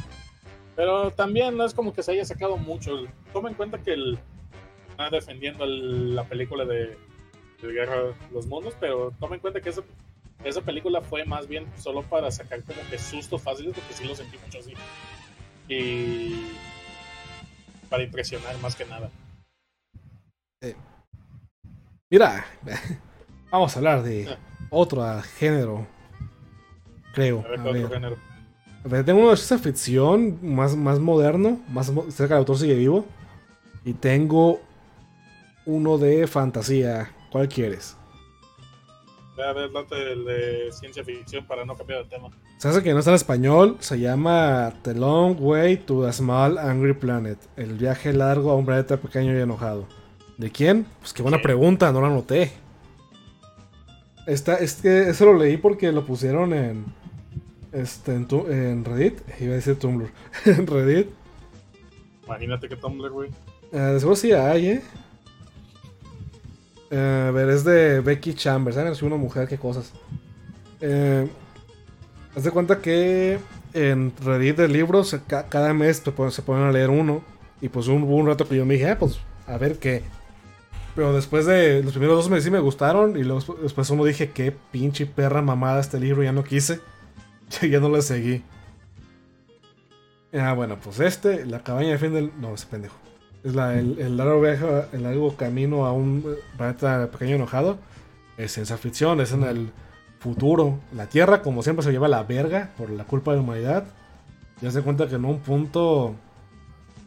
Pero 0.77 1.11
también 1.11 1.57
no 1.59 1.65
es 1.67 1.75
como 1.75 1.93
que 1.93 2.03
se 2.03 2.13
haya 2.13 2.25
sacado 2.25 2.57
mucho. 2.57 3.03
Toma 3.35 3.51
en 3.51 3.55
cuenta 3.55 3.79
que 3.79 3.93
el, 3.93 4.19
está 5.05 5.17
defendiendo 5.17 5.65
el- 5.65 6.15
la 6.15 6.25
película 6.25 6.65
de, 6.65 6.97
de 7.63 7.73
Guerra 7.73 8.03
de 8.03 8.15
los 8.33 8.47
Mundos, 8.47 8.75
pero 8.81 9.13
toma 9.21 9.35
en 9.37 9.41
cuenta 9.41 9.61
que 9.61 9.71
esa, 9.71 9.83
esa 10.45 10.61
película 10.63 11.01
fue 11.03 11.25
más 11.25 11.47
bien 11.47 11.67
solo 11.77 12.03
para 12.03 12.31
sacar 12.31 12.63
como 12.65 12.81
que 12.91 12.99
sustos 12.99 13.43
fáciles, 13.43 13.75
porque 13.75 13.93
sí 13.95 14.05
lo 14.05 14.15
sentí 14.15 14.37
mucho 14.39 14.59
así. 14.59 14.73
Y 15.69 16.47
para 17.89 18.03
impresionar 18.03 18.57
más 18.59 18.75
que 18.77 18.85
nada. 18.87 19.11
Mira, 22.11 22.45
vamos 23.51 23.75
a 23.75 23.79
hablar 23.79 24.03
de 24.03 24.29
Ah. 24.29 24.37
otro 24.71 25.23
género. 25.39 25.87
Creo. 27.15 27.41
A 27.41 27.49
ver 27.49 27.59
A 27.61 27.63
otro 27.63 27.73
ver. 27.73 27.89
género. 27.89 28.17
Tengo 29.05 29.21
uno 29.21 29.31
de 29.31 29.37
ciencia 29.37 29.59
ficción 29.59 30.39
más, 30.43 30.75
más 30.75 30.99
moderno, 30.99 31.61
más 31.69 31.87
cerca 32.11 32.35
del 32.35 32.39
autor 32.41 32.59
sigue 32.59 32.75
vivo. 32.75 33.05
Y 33.85 33.93
tengo 33.93 34.61
uno 35.67 35.99
de 35.99 36.27
fantasía. 36.27 37.13
¿Cuál 37.31 37.49
quieres? 37.49 37.97
Ve 39.37 39.45
a 39.45 39.53
ver, 39.53 39.71
el 40.13 40.25
de 40.25 40.69
ciencia 40.73 41.05
ficción 41.05 41.47
para 41.47 41.65
no 41.65 41.77
cambiar 41.77 42.05
de 42.05 42.11
tema. 42.11 42.29
Se 42.59 42.69
hace 42.69 42.83
que 42.83 42.93
no 42.93 42.99
está 42.99 43.11
en 43.13 43.17
español. 43.17 43.77
Se 43.81 43.99
llama 43.99 44.73
The 44.83 44.95
Long 44.95 45.37
Way 45.41 45.79
to 45.79 46.07
a 46.07 46.13
Small 46.13 46.59
Angry 46.59 46.93
Planet. 46.93 47.39
El 47.57 47.75
viaje 47.79 48.13
largo 48.13 48.51
a 48.51 48.57
un 48.57 48.67
planeta 48.67 48.99
pequeño 48.99 49.33
y 49.37 49.41
enojado. 49.41 49.87
¿De 50.37 50.51
quién? 50.51 50.87
Pues 51.01 51.13
qué 51.13 51.23
buena 51.23 51.41
pregunta, 51.41 51.91
no 51.93 52.01
la 52.01 52.09
anoté. 52.09 52.53
Esta, 54.27 54.57
es 54.57 54.75
que 54.75 55.09
eso 55.09 55.25
lo 55.27 55.35
leí 55.39 55.57
porque 55.57 55.91
lo 55.93 56.05
pusieron 56.05 56.53
en. 56.53 56.85
Este, 57.73 58.15
en, 58.15 58.27
tu- 58.27 58.47
en 58.49 58.85
Reddit. 58.85 59.21
Iba 59.41 59.53
a 59.53 59.57
decir 59.57 59.79
Tumblr. 59.79 60.11
en 60.45 60.67
Reddit. 60.67 61.09
Imagínate 62.27 62.69
que 62.69 62.77
Tumblr, 62.77 63.11
güey. 63.11 63.31
Eh, 63.73 63.79
de 63.79 64.01
seguro 64.01 64.17
sí 64.17 64.33
hay, 64.33 64.67
¿eh? 64.67 64.83
Eh, 66.91 67.27
A 67.29 67.31
ver, 67.31 67.49
es 67.51 67.65
de 67.65 68.01
Becky 68.01 68.35
Chambers. 68.35 68.77
¿Saben? 68.77 68.93
Una 69.03 69.17
mujer, 69.17 69.47
qué 69.49 69.59
cosas. 69.59 69.93
Eh, 70.81 71.29
haz 72.37 72.45
de 72.45 72.51
cuenta 72.51 72.79
que 72.81 73.39
en 73.75 74.13
Reddit 74.25 74.57
de 74.57 74.69
libros, 74.69 75.17
ca- 75.27 75.47
cada 75.49 75.73
mes 75.73 76.03
se 76.31 76.43
ponen 76.43 76.65
a 76.65 76.73
leer 76.73 76.91
uno. 76.91 77.23
Y 77.61 77.69
pues 77.69 77.87
hubo 77.89 78.17
un 78.17 78.27
rato 78.27 78.49
que 78.49 78.57
yo 78.57 78.65
me 78.65 78.75
dije, 78.75 78.89
ah, 78.91 78.99
pues 78.99 79.19
a 79.47 79.59
ver 79.59 79.79
qué. 79.79 80.03
Pero 80.97 81.13
después 81.15 81.47
de 81.47 81.83
los 81.83 81.93
primeros 81.93 82.17
dos 82.17 82.31
meses 82.31 82.45
sí 82.45 82.51
me 82.51 82.59
gustaron. 82.59 83.17
Y 83.17 83.23
luego 83.23 83.57
después 83.63 83.89
uno 83.91 84.05
dije, 84.05 84.31
qué 84.31 84.51
pinche 84.73 85.07
perra 85.07 85.43
mamada 85.43 85.81
este 85.81 86.01
libro, 86.01 86.23
ya 86.23 86.33
no 86.33 86.43
quise. 86.43 86.81
ya 87.71 87.79
no 87.81 87.89
le 87.91 88.03
seguí. 88.03 88.43
Ah, 90.33 90.53
bueno, 90.55 90.79
pues 90.83 91.01
este, 91.01 91.45
La 91.47 91.63
cabaña 91.63 91.91
de 91.91 91.99
fin 91.99 92.13
del. 92.15 92.33
No, 92.41 92.55
ese 92.55 92.67
pendejo. 92.67 92.97
Es 93.43 93.55
la- 93.55 93.79
el, 93.79 94.17
largo 94.17 94.41
viaje, 94.41 94.67
el 94.93 95.03
largo 95.03 95.35
camino 95.37 95.87
a 95.87 95.93
un 95.93 96.25
planeta 96.57 97.09
pequeño 97.11 97.37
enojado. 97.37 97.79
Es 98.37 98.53
ciencia 98.53 98.77
ficción, 98.77 99.21
es 99.21 99.33
en 99.33 99.45
el 99.45 99.71
futuro. 100.19 100.79
La 100.95 101.07
Tierra, 101.07 101.41
como 101.43 101.63
siempre, 101.63 101.83
se 101.85 101.93
lleva 101.93 102.09
la 102.09 102.23
verga 102.23 102.71
por 102.77 102.91
la 102.91 103.05
culpa 103.05 103.31
de 103.31 103.39
la 103.39 103.43
humanidad. 103.43 103.85
Ya 104.61 104.71
se 104.71 104.83
cuenta 104.83 105.09
que 105.09 105.15
en 105.15 105.25
un 105.25 105.39
punto 105.41 106.15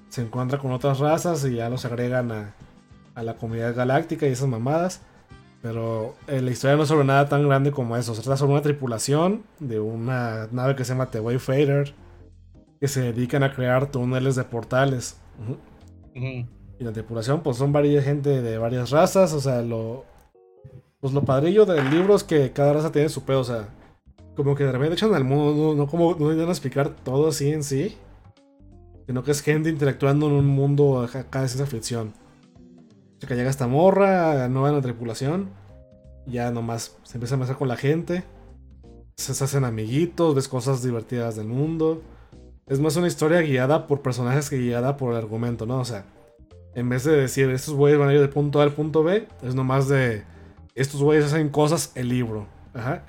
se 0.10 0.22
encuentra 0.22 0.58
con 0.58 0.72
otras 0.72 1.00
razas 1.00 1.46
y 1.46 1.56
ya 1.56 1.70
los 1.70 1.86
agregan 1.86 2.32
a, 2.32 2.54
la 3.22 3.36
comunidad 3.36 3.76
galáctica 3.76 4.28
y 4.28 4.32
esas 4.32 4.48
mamadas. 4.48 5.02
Pero 5.62 6.16
eh, 6.28 6.42
la 6.42 6.52
historia 6.52 6.76
no 6.76 6.84
es 6.84 6.90
sobre 6.90 7.06
nada 7.06 7.30
tan 7.30 7.48
grande 7.48 7.72
como 7.72 7.96
eso. 7.96 8.16
Se 8.16 8.22
trata 8.22 8.38
sobre 8.38 8.54
una 8.54 8.62
tripulación 8.64 9.44
de 9.60 9.80
una 9.80 10.48
nave 10.52 10.76
que 10.76 10.84
se 10.84 10.94
llama 10.94 11.06
The 11.12 11.20
Wayfarer. 11.20 11.94
Que 12.80 12.88
se 12.88 13.02
dedican 13.02 13.44
a 13.44 13.54
crear 13.54 13.86
túneles 13.92 14.36
de 14.36 14.44
portales. 14.44 15.16
Y 16.16 16.84
la 16.84 16.91
tripulación, 16.91 17.41
pues 17.41 17.57
son 17.57 17.72
varias 17.72 18.03
gente 18.03 18.41
de 18.41 18.57
varias 18.57 18.89
razas. 18.89 19.34
O 19.34 19.39
sea, 19.39 19.61
lo. 19.61 20.05
Pues 20.99 21.14
lo 21.14 21.24
padrillo 21.24 21.66
del 21.66 21.89
libro 21.89 22.16
es 22.16 22.24
que 22.24 22.51
cada 22.51 22.74
raza 22.74 22.91
tiene 22.91 23.09
su 23.09 23.24
pedo. 23.24 23.41
O 23.41 23.43
sea, 23.43 23.70
como 24.36 24.55
que 24.55 24.64
de 24.64 24.72
repente 24.72 24.95
echan 24.95 25.14
al 25.14 25.24
mundo. 25.24 25.76
No, 25.76 25.88
como 25.88 26.16
no 26.16 26.30
a 26.30 26.49
explicar 26.49 26.89
todo 26.89 27.30
así 27.30 27.51
en 27.51 27.64
sí. 27.64 27.97
Sino 29.05 29.24
que 29.24 29.32
es 29.32 29.41
gente 29.41 29.70
interactuando 29.70 30.28
en 30.28 30.34
un 30.34 30.47
mundo 30.47 31.01
acá 31.01 31.41
de 31.41 31.47
ciencia 31.49 31.66
ficción. 31.66 32.14
O 33.18 33.20
sea, 33.20 33.28
que 33.28 33.36
llega 33.36 33.49
esta 33.49 33.68
morra, 33.68 34.47
nueva 34.47 34.70
en 34.70 34.76
la 34.76 34.82
tripulación. 34.82 35.49
Ya 36.26 36.51
nomás 36.51 36.97
se 37.03 37.18
empieza 37.18 37.36
a 37.36 37.38
mezclar 37.38 37.57
con 37.57 37.68
la 37.68 37.76
gente. 37.76 38.24
Se 39.18 39.32
hacen 39.32 39.66
amiguitos, 39.66 40.36
ves 40.36 40.47
cosas 40.47 40.82
divertidas 40.82 41.36
del 41.36 41.47
mundo. 41.47 42.01
Es 42.68 42.80
más 42.80 42.95
una 42.95 43.07
historia 43.07 43.41
guiada 43.41 43.88
por 43.88 44.01
personajes 44.01 44.49
que 44.49 44.57
guiada 44.57 44.95
por 44.97 45.11
el 45.11 45.18
argumento, 45.18 45.66
¿no? 45.66 45.80
O 45.80 45.86
sea, 45.86 46.05
en 46.76 46.89
vez 46.89 47.03
de 47.03 47.11
decir 47.16 47.49
estos 47.49 47.74
güeyes 47.76 47.99
van 47.99 48.09
a 48.09 48.14
ir 48.14 48.20
del 48.20 48.30
punto 48.30 48.59
A 48.59 48.64
al 48.64 48.72
punto 48.72 49.03
B, 49.03 49.28
es 49.43 49.53
nomás 49.55 49.88
de 49.89 50.24
estos 50.76 51.01
güeyes 51.03 51.26
hacen 51.26 51.49
cosas 51.49 51.91
el 51.95 52.09
libro. 52.09 52.47
Ajá. 52.74 53.03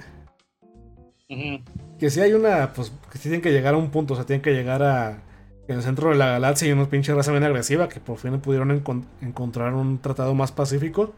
Que 1.99 2.11
si 2.11 2.21
hay 2.21 2.33
una, 2.35 2.73
pues, 2.73 2.93
que 3.11 3.17
sí 3.19 3.23
tienen 3.25 3.41
que 3.41 3.53
llegar 3.53 3.75
a 3.75 3.79
un 3.79 3.91
punto, 3.91 4.13
o 4.15 4.17
sea, 4.17 4.27
tienen 4.27 4.43
que 4.43 4.53
llegar 4.53 4.83
a. 4.83 5.23
En 5.67 5.77
el 5.77 5.83
centro 5.83 6.11
de 6.11 6.17
la 6.17 6.27
galaxia 6.27 6.67
hay 6.67 6.73
unos 6.73 6.89
pinches 6.89 7.15
raza 7.17 7.31
bien 7.31 7.43
agresiva 7.45 7.89
que 7.89 7.99
por 7.99 8.19
fin 8.19 8.39
pudieron 8.39 8.69
encon- 8.71 9.07
encontrar 9.23 9.73
un 9.73 9.99
tratado 9.99 10.35
más 10.35 10.53
pacífico. 10.53 11.15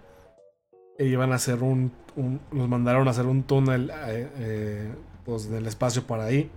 E 0.99 1.07
iban 1.07 1.33
a 1.33 1.37
hacer 1.37 1.63
un. 1.65 1.91
un- 2.15 2.41
los 2.53 2.69
mandaron 2.69 3.09
a 3.09 3.11
hacer 3.11 3.27
un 3.27 3.43
túnel, 3.43 3.91
eh, 4.07 4.29
eh, 4.39 4.95
pues, 5.25 5.51
del 5.51 5.67
espacio 5.67 6.07
para 6.07 6.25
ahí. 6.27 6.49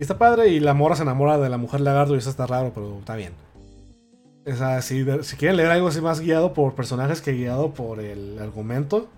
Está 0.00 0.18
padre, 0.18 0.48
y 0.48 0.60
la 0.60 0.74
morra 0.74 0.96
se 0.96 1.02
enamora 1.02 1.38
de 1.38 1.48
la 1.48 1.58
mujer 1.58 1.80
lagarto, 1.80 2.14
y 2.14 2.18
eso 2.18 2.30
está 2.30 2.46
raro, 2.46 2.72
pero 2.74 2.98
está 2.98 3.14
bien. 3.16 3.32
O 4.44 4.54
sea, 4.56 4.82
si, 4.82 5.04
si 5.22 5.36
quieren 5.36 5.56
leer 5.56 5.70
algo 5.70 5.88
así 5.88 6.00
más 6.00 6.20
guiado 6.20 6.52
por 6.52 6.74
personajes 6.74 7.20
que 7.20 7.32
guiado 7.32 7.72
por 7.72 8.00
el 8.00 8.38
argumento. 8.40 9.08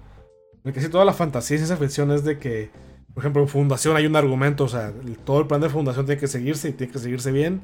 Porque 0.62 0.80
si 0.80 0.88
toda 0.88 1.04
la 1.04 1.14
fantasía 1.14 1.54
y 1.56 1.58
ciencia 1.58 1.76
ficción 1.76 2.10
es 2.10 2.24
de 2.24 2.38
que, 2.38 2.70
por 3.14 3.22
ejemplo, 3.22 3.40
en 3.42 3.48
Fundación 3.48 3.96
hay 3.96 4.06
un 4.06 4.16
argumento, 4.16 4.64
o 4.64 4.68
sea, 4.68 4.92
todo 5.24 5.40
el 5.40 5.46
plan 5.46 5.60
de 5.62 5.70
Fundación 5.70 6.04
tiene 6.06 6.20
que 6.20 6.26
seguirse 6.26 6.68
y 6.68 6.72
tiene 6.72 6.92
que 6.92 6.98
seguirse 6.98 7.32
bien. 7.32 7.62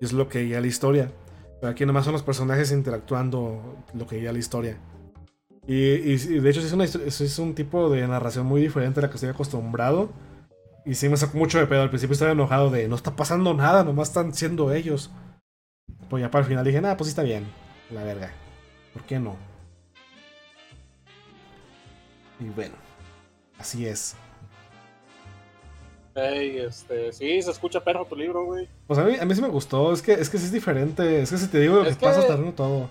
Y 0.00 0.04
es 0.06 0.12
lo 0.12 0.28
que 0.28 0.44
guía 0.44 0.60
la 0.60 0.66
historia. 0.66 1.10
Pero 1.60 1.70
aquí 1.72 1.84
nomás 1.84 2.04
son 2.04 2.12
los 2.14 2.22
personajes 2.22 2.72
interactuando 2.72 3.76
lo 3.94 4.06
que 4.06 4.16
guía 4.20 4.32
la 4.32 4.38
historia. 4.38 4.78
Y, 5.66 5.74
y- 5.74 6.16
de 6.40 6.50
hecho 6.50 6.60
es, 6.60 6.72
una 6.72 6.84
es 6.84 7.38
un 7.38 7.54
tipo 7.54 7.90
de 7.90 8.06
narración 8.06 8.46
muy 8.46 8.60
diferente 8.62 9.00
a 9.00 9.02
la 9.02 9.08
que 9.10 9.14
estoy 9.16 9.30
acostumbrado. 9.30 10.10
Y 10.86 10.94
sí 10.94 11.08
me 11.08 11.16
sacó 11.16 11.36
mucho 11.36 11.58
de 11.58 11.66
pedo. 11.66 11.82
Al 11.82 11.88
principio 11.90 12.12
estaba 12.14 12.30
enojado 12.32 12.70
de 12.70 12.88
no 12.88 12.94
está 12.96 13.14
pasando 13.16 13.52
nada, 13.54 13.82
nomás 13.84 14.08
están 14.08 14.32
siendo 14.32 14.72
ellos. 14.72 15.10
Pues 16.08 16.20
ya 16.22 16.30
para 16.30 16.44
el 16.44 16.48
final 16.48 16.64
dije, 16.64 16.80
nada, 16.80 16.96
pues 16.96 17.08
sí 17.08 17.10
está 17.10 17.22
bien. 17.22 17.44
La 17.90 18.04
verga. 18.04 18.30
¿Por 18.92 19.02
qué 19.02 19.18
no? 19.18 19.36
Y 22.38 22.44
bueno, 22.50 22.74
así 23.58 23.86
es. 23.86 24.14
Ey, 26.14 26.58
este, 26.58 27.12
sí, 27.12 27.42
se 27.42 27.50
escucha 27.50 27.82
perro 27.84 28.06
tu 28.06 28.16
libro, 28.16 28.44
güey. 28.44 28.68
Pues 28.86 28.98
a 28.98 29.04
mí, 29.04 29.16
a 29.20 29.24
mí 29.24 29.34
sí 29.34 29.42
me 29.42 29.48
gustó, 29.48 29.92
es 29.92 30.00
que, 30.00 30.12
es 30.14 30.30
que 30.30 30.38
sí 30.38 30.46
es 30.46 30.52
diferente. 30.52 31.20
Es 31.22 31.30
que 31.30 31.36
si 31.36 31.48
te 31.48 31.60
digo 31.60 31.76
lo 31.76 31.82
que, 31.82 31.90
Es 31.90 31.96
que- 31.98 32.06
pasa, 32.06 32.20
está 32.20 32.34
riendo 32.36 32.54
todo. 32.54 32.88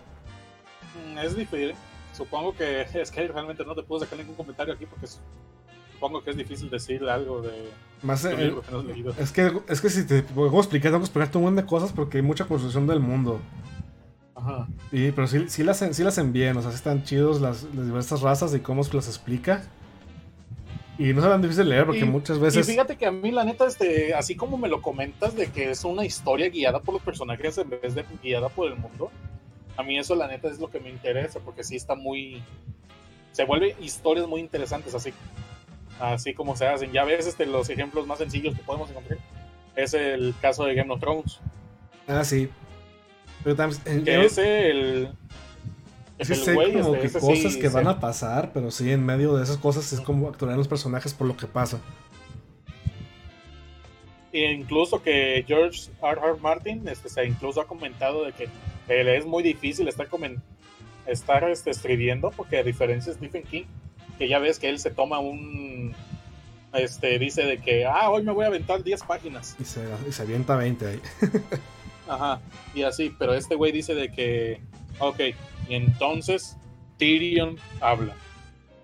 Mm, 1.14 1.18
Es 1.20 1.36
difícil. 1.36 1.74
Supongo 2.14 2.54
que 2.56 2.82
es 2.94 3.10
que 3.12 3.28
realmente 3.28 3.64
no 3.66 3.74
te 3.74 3.84
puedo 3.84 4.04
sacar 4.04 4.20
ningún 4.20 4.36
comentario 4.36 4.74
aquí 4.74 4.86
porque 4.86 5.08
su- 5.08 5.20
supongo 5.96 6.24
que 6.24 6.32
es 6.32 6.38
difícil 6.38 6.70
decirle 6.70 7.10
algo 7.10 7.42
de 7.42 7.70
Más 8.04 8.22
tu 8.22 8.28
eh, 8.28 8.38
libro 8.38 8.62
que 8.62 8.72
no 8.72 8.80
has 8.80 8.86
leído. 8.86 9.14
es 9.18 9.32
que 9.32 9.52
es 9.68 9.82
que 9.82 9.90
si 9.90 10.06
te 10.06 10.22
puedo 10.24 10.56
explicar, 10.60 10.92
tengo 10.92 11.00
que 11.00 11.06
explicarte 11.06 11.38
un 11.38 11.46
montón 11.46 11.64
de 11.64 11.70
cosas 11.70 11.92
porque 11.92 12.18
hay 12.18 12.24
mucha 12.24 12.46
construcción 12.46 12.86
del 12.88 13.00
mundo. 13.00 13.40
Ajá. 14.36 14.68
Y, 14.92 15.12
pero 15.12 15.28
sí, 15.28 15.46
sí, 15.48 15.64
las, 15.64 15.80
sí 15.80 16.04
las 16.04 16.32
bien, 16.32 16.58
o 16.58 16.62
sea, 16.62 16.72
sí 16.72 16.76
están 16.76 17.04
chidos 17.04 17.40
las, 17.42 17.64
las 17.74 17.86
diversas 17.86 18.22
razas 18.22 18.54
y 18.54 18.60
cómo 18.60 18.84
se 18.84 18.94
las 18.96 19.08
explica. 19.08 19.64
Y 20.98 21.12
no 21.14 21.20
es 21.22 21.28
tan 21.28 21.42
difícil 21.42 21.66
de 21.66 21.70
leer 21.72 21.86
porque 21.86 22.02
Y- 22.02 22.06
muchas 22.06 22.38
Y 22.38 22.42
veces. 22.42 22.68
fíjate 22.68 22.98
que 22.98 23.06
a 23.06 23.12
mí, 23.12 23.32
la 23.32 23.44
neta, 23.44 23.66
este, 23.66 24.14
así 24.14 24.36
como 24.36 24.58
me 24.58 24.68
lo 24.70 24.82
comentas 24.82 25.36
de 25.36 25.48
que 25.48 25.72
es 25.72 25.84
una 25.84 26.06
historia 26.06 26.50
guiada 26.50 26.80
por 26.80 26.94
los 26.94 27.04
personajes 27.04 27.58
en 27.58 27.70
vez 27.70 27.96
de 27.96 28.06
guiada 28.24 28.48
por 28.50 28.68
el 28.72 28.78
mundo, 28.78 29.10
a 29.78 29.84
mí 29.84 29.98
eso, 29.98 30.16
la 30.16 30.28
neta, 30.28 30.48
es 30.50 30.60
lo 30.60 30.70
que 30.70 30.80
me 30.80 30.90
interesa, 30.90 31.40
porque 31.40 31.64
sí 31.66 31.76
está 31.76 31.96
muy. 31.96 32.42
Se 33.34 33.44
vuelve 33.44 33.76
historias 33.82 34.26
muy 34.28 34.40
interesantes, 34.40 34.96
así, 34.96 35.12
así 36.00 36.34
como 36.34 36.56
se 36.56 36.68
hacen. 36.68 36.92
Ya 36.92 37.04
ves, 37.06 37.28
este, 37.28 37.46
los 37.46 37.70
ejemplos 37.70 38.06
más 38.08 38.18
sencillos 38.20 38.56
que 38.56 38.62
podemos 38.64 38.90
encontrar 38.90 39.20
es 39.76 39.94
el 39.94 40.34
caso 40.42 40.66
de 40.66 40.76
Game 40.76 40.94
of 40.94 41.00
Thrones, 41.00 41.40
Ah, 42.08 42.24
sí. 42.24 42.50
Pero 43.44 43.56
también. 43.56 43.82
en- 43.86 44.04
que 44.04 44.26
es 44.26 44.38
el. 44.38 45.10
sí 46.22 46.34
el 46.34 46.36
sé 46.40 46.54
güey, 46.54 46.74
como 46.74 46.96
este, 46.96 47.00
que 47.02 47.08
ese 47.08 47.20
cosas 47.20 47.54
sí 47.54 47.60
que 47.60 47.70
van 47.70 47.88
a 47.88 48.00
pasar, 48.00 48.52
pero 48.54 48.72
sí, 48.72 48.92
en 48.92 49.04
medio 49.06 49.36
de 49.36 49.44
esas 49.44 49.58
cosas 49.58 49.92
es 49.92 50.02
como 50.02 50.28
actuar 50.30 50.56
los 50.56 50.68
personajes 50.68 51.14
por 51.14 51.28
lo 51.28 51.36
que 51.36 51.48
pasa. 51.48 51.80
E 54.32 54.52
incluso 54.52 55.02
que 55.02 55.44
George 55.48 55.90
R. 56.02 56.20
R. 56.22 56.40
Martin 56.42 56.88
este, 56.88 57.08
se 57.10 57.26
incluso 57.26 57.62
ha 57.62 57.68
comentado 57.68 58.26
de 58.26 58.34
que 58.34 58.50
eh, 58.90 59.04
le 59.04 59.18
es 59.18 59.26
muy 59.26 59.42
difícil 59.44 59.88
estar, 59.88 60.08
estar 61.08 61.44
este, 61.50 61.70
escribiendo 61.72 62.32
porque 62.32 62.58
a 62.58 62.64
diferencia 62.64 63.14
de 63.14 63.18
Stephen 63.18 63.44
King, 63.44 63.64
que 64.18 64.28
ya 64.28 64.40
ves 64.40 64.60
que 64.60 64.70
él 64.70 64.80
se 64.80 64.92
toma 64.92 65.20
un... 65.20 65.94
Este, 66.74 67.18
dice 67.20 67.44
de 67.44 67.58
que, 67.60 67.86
ah, 67.86 68.10
hoy 68.10 68.24
me 68.24 68.34
voy 68.34 68.44
a 68.44 68.48
aventar 68.48 68.84
10 68.84 69.04
páginas. 69.04 69.56
Y 69.60 69.64
se, 69.64 69.82
y 70.08 70.12
se 70.12 70.22
avienta 70.24 70.56
20 70.58 70.88
ahí. 70.88 71.02
Ajá, 72.08 72.42
y 72.74 72.84
así, 72.84 73.16
pero 73.18 73.34
este 73.34 73.56
güey 73.56 73.72
dice 73.72 73.96
de 73.96 74.12
que, 74.12 74.62
ok, 75.00 75.20
y 75.70 75.76
entonces 75.76 76.58
Tyrion 76.98 77.58
habla. 77.82 78.14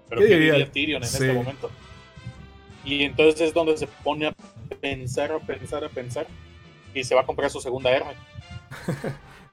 Pero 0.09 0.21
¿Qué 0.21 0.27
¿qué, 0.29 0.35
diría? 0.37 0.71
Tyrion 0.71 1.03
en 1.03 1.09
Sí. 1.09 1.17
este 1.17 1.33
momento? 1.33 1.69
Y 2.83 3.03
entonces 3.03 3.41
es 3.41 3.53
donde 3.53 3.77
se 3.77 3.87
pone 3.87 4.27
a 4.27 4.33
pensar, 4.79 5.31
a 5.33 5.39
pensar, 5.39 5.83
a 5.83 5.89
pensar, 5.89 6.27
y 6.95 7.03
se 7.03 7.13
va 7.13 7.21
a 7.21 7.25
comprar 7.25 7.49
su 7.51 7.59
segunda 7.61 7.91
R. 7.95 8.05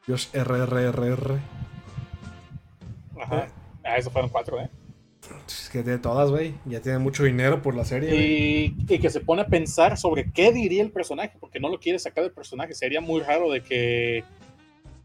Josh 0.06 0.28
RRRR. 0.32 1.38
Ajá. 3.20 3.48
Ah, 3.84 3.96
eso 3.96 4.10
fueron 4.10 4.30
cuatro, 4.30 4.60
¿eh? 4.60 4.70
Es 5.46 5.68
que 5.68 5.82
tiene 5.82 5.98
todas, 5.98 6.30
güey. 6.30 6.54
Ya 6.64 6.80
tiene 6.80 6.98
mucho 6.98 7.24
dinero 7.24 7.60
por 7.60 7.74
la 7.74 7.84
serie. 7.84 8.14
Y, 8.14 8.76
y 8.88 8.98
que 8.98 9.10
se 9.10 9.20
pone 9.20 9.42
a 9.42 9.46
pensar 9.46 9.98
sobre 9.98 10.30
qué 10.32 10.52
diría 10.52 10.82
el 10.82 10.90
personaje, 10.90 11.36
porque 11.38 11.60
no 11.60 11.68
lo 11.68 11.78
quiere 11.78 11.98
sacar 11.98 12.24
del 12.24 12.32
personaje. 12.32 12.74
Sería 12.74 13.00
muy 13.00 13.20
raro 13.20 13.50
de 13.50 13.62
que 13.62 14.24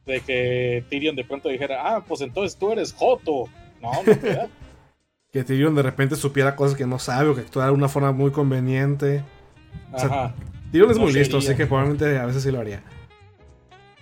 de 0.06 0.20
que 0.22 0.86
Tyrion 0.90 1.16
de 1.16 1.24
pronto 1.24 1.50
dijera, 1.50 1.96
ah, 1.96 2.04
pues 2.06 2.22
entonces 2.22 2.58
tú 2.58 2.72
eres 2.72 2.94
Joto. 2.94 3.46
No, 3.82 3.92
no. 4.04 4.50
Que 5.32 5.44
Tyrion 5.44 5.74
de 5.74 5.82
repente 5.82 6.16
supiera 6.16 6.56
cosas 6.56 6.78
que 6.78 6.86
no 6.86 7.00
sabe 7.00 7.30
o 7.30 7.34
que 7.34 7.42
actuara 7.42 7.70
de 7.70 7.74
una 7.74 7.90
forma 7.90 8.12
muy 8.12 8.30
conveniente. 8.30 9.24
O 9.92 9.98
sea, 9.98 10.06
Ajá. 10.06 10.36
Tyrion 10.72 10.92
es 10.92 10.98
No 10.98 11.06
muy 11.06 11.14
listo, 11.14 11.38
así 11.38 11.56
que 11.56 11.66
probablemente 11.66 12.20
a 12.20 12.28
veces 12.28 12.44
sí 12.44 12.52
lo 12.52 12.60
haría. 12.60 12.84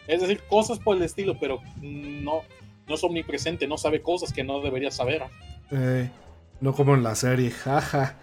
Es 0.08 0.20
decir, 0.20 0.42
cosas 0.50 0.78
por 0.78 0.98
el 0.98 1.04
estilo, 1.04 1.38
pero 1.40 1.62
no, 1.82 2.42
no 2.86 2.96
es 2.96 3.04
omnipresente, 3.06 3.66
no 3.66 3.78
sabe 3.78 4.02
cosas 4.02 4.34
que 4.34 4.44
no 4.44 4.60
debería 4.60 4.92
saber. 4.92 5.24
Eh, 5.72 6.10
no 6.60 6.74
como 6.74 6.96
en 6.96 7.04
la 7.04 7.16
serie, 7.16 7.50
jaja. 7.52 8.16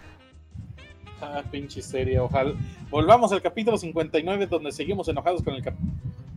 Ah, 1.21 1.43
pinche 1.51 1.81
serie, 1.81 2.19
ojalá. 2.19 2.53
Volvamos 2.89 3.31
al 3.31 3.41
capítulo 3.41 3.77
59, 3.77 4.47
donde 4.47 4.71
seguimos 4.71 5.07
enojados 5.09 5.43
con 5.43 5.53
el 5.53 5.61
cap... 5.63 5.73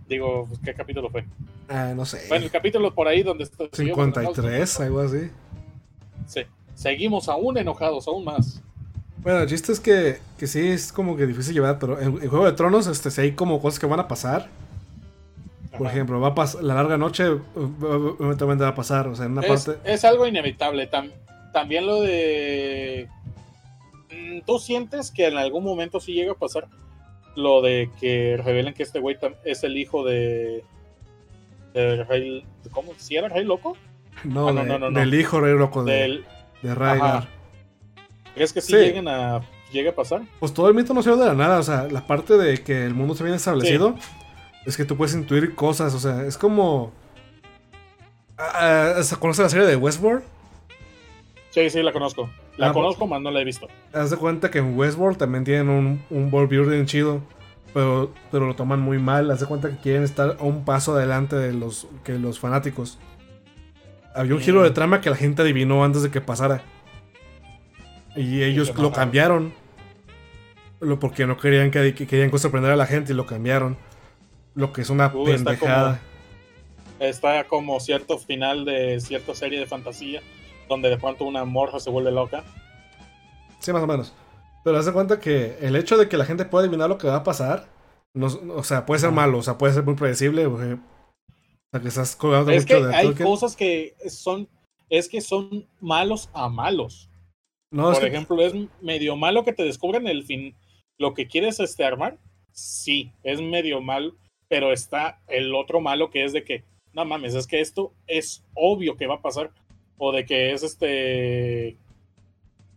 Digo, 0.08 0.46
pues, 0.48 0.60
¿qué 0.64 0.74
capítulo 0.74 1.08
fue? 1.10 1.24
Ah, 1.68 1.92
no 1.94 2.04
sé. 2.04 2.22
Bueno, 2.28 2.44
el 2.46 2.50
capítulo 2.50 2.92
por 2.94 3.06
ahí 3.08 3.22
donde... 3.22 3.44
est- 3.44 3.54
seguimos 3.72 3.98
enojados 3.98 4.36
con 4.36 4.46
el 4.46 4.66
53, 4.66 4.72
cap- 4.74 4.82
algo 4.86 5.00
así. 5.00 5.30
Sí, 6.26 6.40
seguimos 6.74 7.28
aún 7.28 7.56
enojados, 7.56 8.08
aún 8.08 8.24
más. 8.24 8.60
Bueno, 9.18 9.38
el 9.40 9.48
chiste 9.48 9.70
es 9.70 9.78
que, 9.78 10.18
que 10.36 10.48
sí 10.48 10.58
es 10.68 10.92
como 10.92 11.16
que 11.16 11.26
difícil 11.26 11.54
llevar, 11.54 11.78
pero 11.78 12.00
en, 12.00 12.08
en 12.20 12.28
Juego 12.28 12.44
de 12.44 12.52
Tronos, 12.52 12.88
este, 12.88 13.10
sí 13.12 13.20
hay 13.20 13.32
como 13.32 13.62
cosas 13.62 13.78
que 13.78 13.86
van 13.86 14.00
a 14.00 14.08
pasar. 14.08 14.48
Por 15.76 15.86
Ajá. 15.86 15.94
ejemplo, 15.96 16.20
va 16.20 16.28
a 16.28 16.34
pasar 16.34 16.62
la 16.62 16.74
larga 16.74 16.98
noche, 16.98 17.24
eventualmente 17.24 18.64
va 18.64 18.68
a 18.70 18.74
pasar. 18.74 19.08
O 19.08 19.14
sea, 19.16 19.26
en 19.26 19.32
una 19.32 19.40
es, 19.42 19.64
parte. 19.66 19.80
es 19.90 20.04
algo 20.04 20.26
inevitable. 20.26 20.90
Tam- 20.90 21.12
también 21.52 21.86
lo 21.86 22.00
de... 22.02 23.08
Mm, 24.10 24.40
¿Tú 24.46 24.58
sientes 24.58 25.10
que 25.10 25.28
en 25.28 25.38
algún 25.38 25.64
momento 25.64 25.98
sí 26.00 26.12
llega 26.12 26.32
a 26.32 26.36
pasar 26.36 26.68
lo 27.36 27.62
de 27.62 27.90
que 28.00 28.38
revelen 28.42 28.74
que 28.74 28.82
este 28.82 29.00
güey 29.00 29.16
es 29.44 29.64
el 29.64 29.78
hijo 29.78 30.04
de, 30.04 30.62
del 31.72 32.06
rey. 32.06 32.44
¿Cómo? 32.72 32.92
¿Sí 32.98 33.16
era 33.16 33.28
el 33.28 33.32
rey 33.32 33.44
loco? 33.44 33.74
No, 34.24 34.48
Ah, 34.48 34.52
no, 34.52 34.62
de- 34.62 34.68
no, 34.68 34.78
no, 34.78 34.90
no. 34.90 34.98
del 35.00 35.14
hijo 35.14 35.40
rey 35.40 35.56
loco 35.56 35.82
de, 35.84 35.92
Del, 35.94 36.24
de 36.60 36.74
Rhaegar. 36.74 37.28
¿Crees 38.34 38.52
que 38.52 38.60
sí, 38.60 38.72
Sí. 38.72 38.78
lleguen 38.78 39.08
a, 39.08 39.40
llegue 39.72 39.88
a 39.88 39.94
pasar? 39.94 40.22
Pues 40.38 40.52
todo 40.52 40.68
el 40.68 40.74
mito 40.74 40.92
no 40.92 41.02
se 41.02 41.10
ve 41.10 41.16
de 41.16 41.24
la 41.26 41.34
nada, 41.34 41.58
o 41.58 41.62
sea, 41.62 41.84
la 41.90 42.06
parte 42.06 42.36
de 42.36 42.62
que 42.62 42.84
el 42.84 42.92
mundo 42.94 43.14
está 43.14 43.24
bien 43.24 43.36
establecido 43.36 43.94
es 44.66 44.76
que 44.76 44.84
tú 44.84 44.96
puedes 44.96 45.14
intuir 45.14 45.54
cosas, 45.54 45.94
o 45.94 46.00
sea, 46.00 46.24
es 46.26 46.36
como... 46.38 46.92
Ah, 48.38 48.94
ah, 48.98 49.16
¿Conoces 49.18 49.42
la 49.44 49.48
serie 49.48 49.66
de 49.66 49.76
Westworld? 49.76 50.22
Sí, 51.50 51.68
sí, 51.70 51.82
la 51.82 51.92
conozco. 51.92 52.30
La 52.56 52.70
Ah, 52.70 52.72
conozco, 52.72 53.06
más 53.06 53.20
no 53.20 53.30
la 53.30 53.40
he 53.40 53.44
visto. 53.44 53.68
Haz 53.92 54.10
de 54.10 54.16
cuenta 54.16 54.50
que 54.50 54.58
en 54.58 54.76
Westworld 54.76 55.18
también 55.18 55.44
tienen 55.44 55.68
un, 55.68 56.02
un 56.10 56.32
world 56.32 56.48
building 56.50 56.86
chido, 56.86 57.20
pero, 57.74 58.12
pero 58.30 58.46
lo 58.46 58.56
toman 58.56 58.80
muy 58.80 58.98
mal. 58.98 59.30
Haz 59.30 59.40
de 59.40 59.46
cuenta 59.46 59.68
que 59.70 59.76
quieren 59.76 60.02
estar 60.02 60.36
a 60.40 60.42
un 60.44 60.64
paso 60.64 60.94
adelante 60.96 61.36
de 61.36 61.52
los, 61.52 61.86
que 62.04 62.18
los 62.18 62.38
fanáticos. 62.38 62.98
Había 64.14 64.34
un 64.34 64.40
giro 64.40 64.60
Mm. 64.60 64.64
de 64.64 64.70
trama 64.70 65.00
que 65.00 65.10
la 65.10 65.16
gente 65.16 65.42
adivinó 65.42 65.84
antes 65.84 66.02
de 66.02 66.10
que 66.10 66.20
pasara. 66.20 66.62
Y 68.16 68.42
ellos 68.42 68.76
lo 68.76 68.92
cambiaron. 68.92 69.52
Lo 70.80 70.98
porque 70.98 71.26
no 71.26 71.36
querían 71.36 71.70
que, 71.70 71.94
que 71.94 72.06
querían 72.06 72.36
sorprender 72.38 72.72
a 72.72 72.76
la 72.76 72.86
gente 72.86 73.12
y 73.12 73.16
lo 73.16 73.24
cambiaron. 73.26 73.76
Lo 74.55 74.72
que 74.72 74.82
es 74.82 74.90
una 74.90 75.07
Uh, 75.14 75.28
está 75.28 75.50
pendejada. 75.53 76.00
Está 77.00 77.44
como 77.48 77.80
cierto 77.80 78.18
final 78.18 78.64
de 78.64 79.00
cierta 79.00 79.34
serie 79.34 79.59
de 79.59 79.66
fantasía 79.66 80.20
donde 80.68 80.88
de 80.88 80.96
pronto 80.98 81.24
una 81.24 81.44
morra 81.44 81.80
se 81.80 81.90
vuelve 81.90 82.12
loca. 82.12 82.44
Sí, 83.59 83.72
más 83.72 83.82
o 83.82 83.86
menos. 83.86 84.14
Pero 84.64 84.78
haz 84.78 84.86
de 84.86 84.92
cuenta 84.92 85.18
que 85.20 85.57
el 85.61 85.74
hecho 85.76 85.96
de 85.96 86.09
que 86.09 86.16
la 86.16 86.24
gente 86.24 86.44
pueda 86.44 86.64
adivinar 86.64 86.88
lo 86.88 86.98
que 86.98 87.09
va 87.09 87.16
a 87.16 87.22
pasar, 87.24 87.68
no- 88.14 88.28
o 88.55 88.62
sea, 88.62 88.86
puede 88.86 89.00
ser 89.00 89.11
malo, 89.11 89.38
o 89.38 89.42
sea, 89.42 89.59
puede 89.59 89.72
ser 89.72 89.82
muy 89.82 89.94
predecible. 89.94 90.46
O 90.46 90.57
sea, 90.59 90.74
o 90.74 90.78
sea, 91.72 91.80
que 91.80 91.88
estás 91.88 92.14
colgando 92.16 92.50
Es 92.53 92.64
que 92.64 92.74
mucho 92.74 92.86
de 92.86 92.94
hay 92.94 93.07
Tolkien. 93.07 93.28
cosas 93.28 93.57
que 93.57 93.94
son, 94.09 94.48
es 94.88 95.09
que 95.09 95.20
son 95.20 95.66
malos 95.80 96.30
a 96.32 96.48
malos. 96.48 97.09
No, 97.72 97.90
es 97.90 97.98
Por 97.98 98.09
que- 98.09 98.14
ejemplo, 98.14 98.40
es 98.42 98.53
medio 98.80 99.16
malo 99.16 99.44
que 99.44 99.53
te 99.53 99.64
descubran 99.64 100.07
el 100.07 100.24
fin, 100.24 100.55
lo 100.98 101.14
que 101.14 101.26
quieres 101.26 101.59
este 101.59 101.84
armar. 101.84 102.18
Sí, 102.53 103.12
es 103.24 103.40
medio 103.40 103.80
mal, 103.80 104.14
pero 104.53 104.70
está 104.70 105.18
el 105.28 105.55
otro 105.55 105.80
malo 105.80 106.11
que 106.11 106.24
es 106.24 106.34
de 106.34 106.44
que, 106.44 106.62
no 106.92 107.07
mames, 107.07 107.34
es 107.34 107.46
que 107.46 107.62
esto 107.62 107.94
es 108.07 108.44
obvio 108.53 108.98
que 108.98 109.07
va 109.07 109.14
a 109.14 109.22
pasar. 109.22 109.50
O 109.96 110.12
de 110.12 110.26
que 110.26 110.53
es 110.53 110.62
este. 110.62 111.78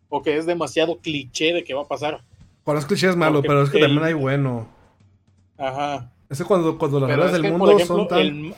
O 0.08 0.22
que 0.22 0.38
es 0.38 0.46
demasiado 0.46 1.00
cliché 1.00 1.52
de 1.52 1.66
que 1.66 1.74
va 1.74 1.82
a 1.82 1.88
pasar. 1.90 2.22
cuando 2.64 2.80
es 2.80 2.86
cliché 2.86 3.10
es 3.10 3.18
malo, 3.18 3.40
porque 3.40 3.48
pero 3.50 3.64
es 3.64 3.70
que 3.72 3.78
el- 3.80 3.84
también 3.84 4.04
hay 4.06 4.14
bueno. 4.14 4.70
Ajá. 5.58 6.14
Es 6.30 6.38
que 6.38 6.46
cuando, 6.46 6.78
cuando 6.78 7.02
las 7.02 7.10
reglas 7.10 7.34
del 7.34 7.42
que, 7.42 7.52
mundo 7.52 7.72
ejemplo, 7.72 7.86
son 7.98 8.08
tan. 8.08 8.20
el, 8.20 8.54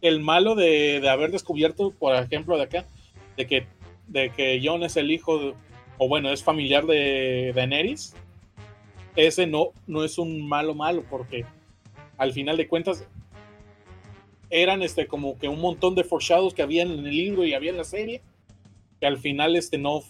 el 0.00 0.20
malo 0.20 0.54
de, 0.54 1.00
de 1.00 1.08
haber 1.10 1.32
descubierto, 1.32 1.90
por 1.90 2.14
ejemplo, 2.14 2.56
de 2.56 2.62
acá, 2.62 2.84
de 3.36 3.48
que, 3.48 3.66
de 4.06 4.30
que 4.30 4.60
Jon 4.62 4.84
es 4.84 4.96
el 4.96 5.10
hijo, 5.10 5.38
de- 5.40 5.54
o 5.98 6.06
bueno, 6.06 6.30
es 6.30 6.44
familiar 6.44 6.86
de 6.86 7.52
Daenerys, 7.52 8.14
ese 9.16 9.48
no, 9.48 9.70
no 9.88 10.04
es 10.04 10.18
un 10.18 10.46
malo 10.48 10.72
malo, 10.76 11.02
porque 11.10 11.44
al 12.18 12.32
final 12.32 12.56
de 12.56 12.68
cuentas 12.68 13.04
eran 14.50 14.82
este 14.82 15.06
como 15.06 15.38
que 15.38 15.48
un 15.48 15.60
montón 15.60 15.94
de 15.94 16.04
foreshadows 16.04 16.54
que 16.54 16.62
había 16.62 16.82
en 16.82 16.90
el 16.90 17.04
libro 17.04 17.44
y 17.44 17.54
había 17.54 17.70
en 17.70 17.76
la 17.78 17.84
serie, 17.84 18.22
que 19.00 19.06
al 19.06 19.18
final 19.18 19.56
este 19.56 19.78
no 19.78 20.00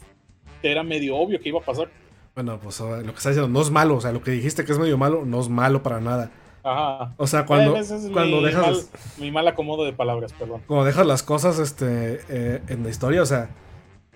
era 0.62 0.82
medio 0.82 1.16
obvio 1.16 1.40
que 1.40 1.48
iba 1.48 1.60
a 1.60 1.64
pasar. 1.64 1.88
Bueno, 2.34 2.58
pues 2.62 2.80
lo 2.80 2.96
que 3.02 3.08
estás 3.08 3.34
diciendo 3.34 3.48
no 3.48 3.60
es 3.60 3.70
malo, 3.70 3.96
o 3.96 4.00
sea, 4.00 4.12
lo 4.12 4.22
que 4.22 4.30
dijiste 4.30 4.64
que 4.64 4.72
es 4.72 4.78
medio 4.78 4.96
malo, 4.98 5.24
no 5.24 5.40
es 5.40 5.48
malo 5.48 5.82
para 5.82 6.00
nada. 6.00 6.30
Ajá. 6.64 7.12
O 7.16 7.26
sea, 7.26 7.44
cuando, 7.44 7.76
Eh, 7.76 7.80
es 7.80 7.92
cuando 8.12 8.38
mi, 8.38 8.44
dejas. 8.44 8.64
mal, 8.66 9.00
mi 9.18 9.30
mal 9.32 9.48
acomodo 9.48 9.84
de 9.84 9.92
palabras, 9.92 10.32
perdón. 10.32 10.62
Como 10.66 10.84
dejas 10.84 11.06
las 11.06 11.22
cosas 11.22 11.58
este, 11.58 12.20
eh, 12.28 12.62
en 12.68 12.84
la 12.84 12.88
historia, 12.90 13.20
o 13.22 13.26
sea, 13.26 13.50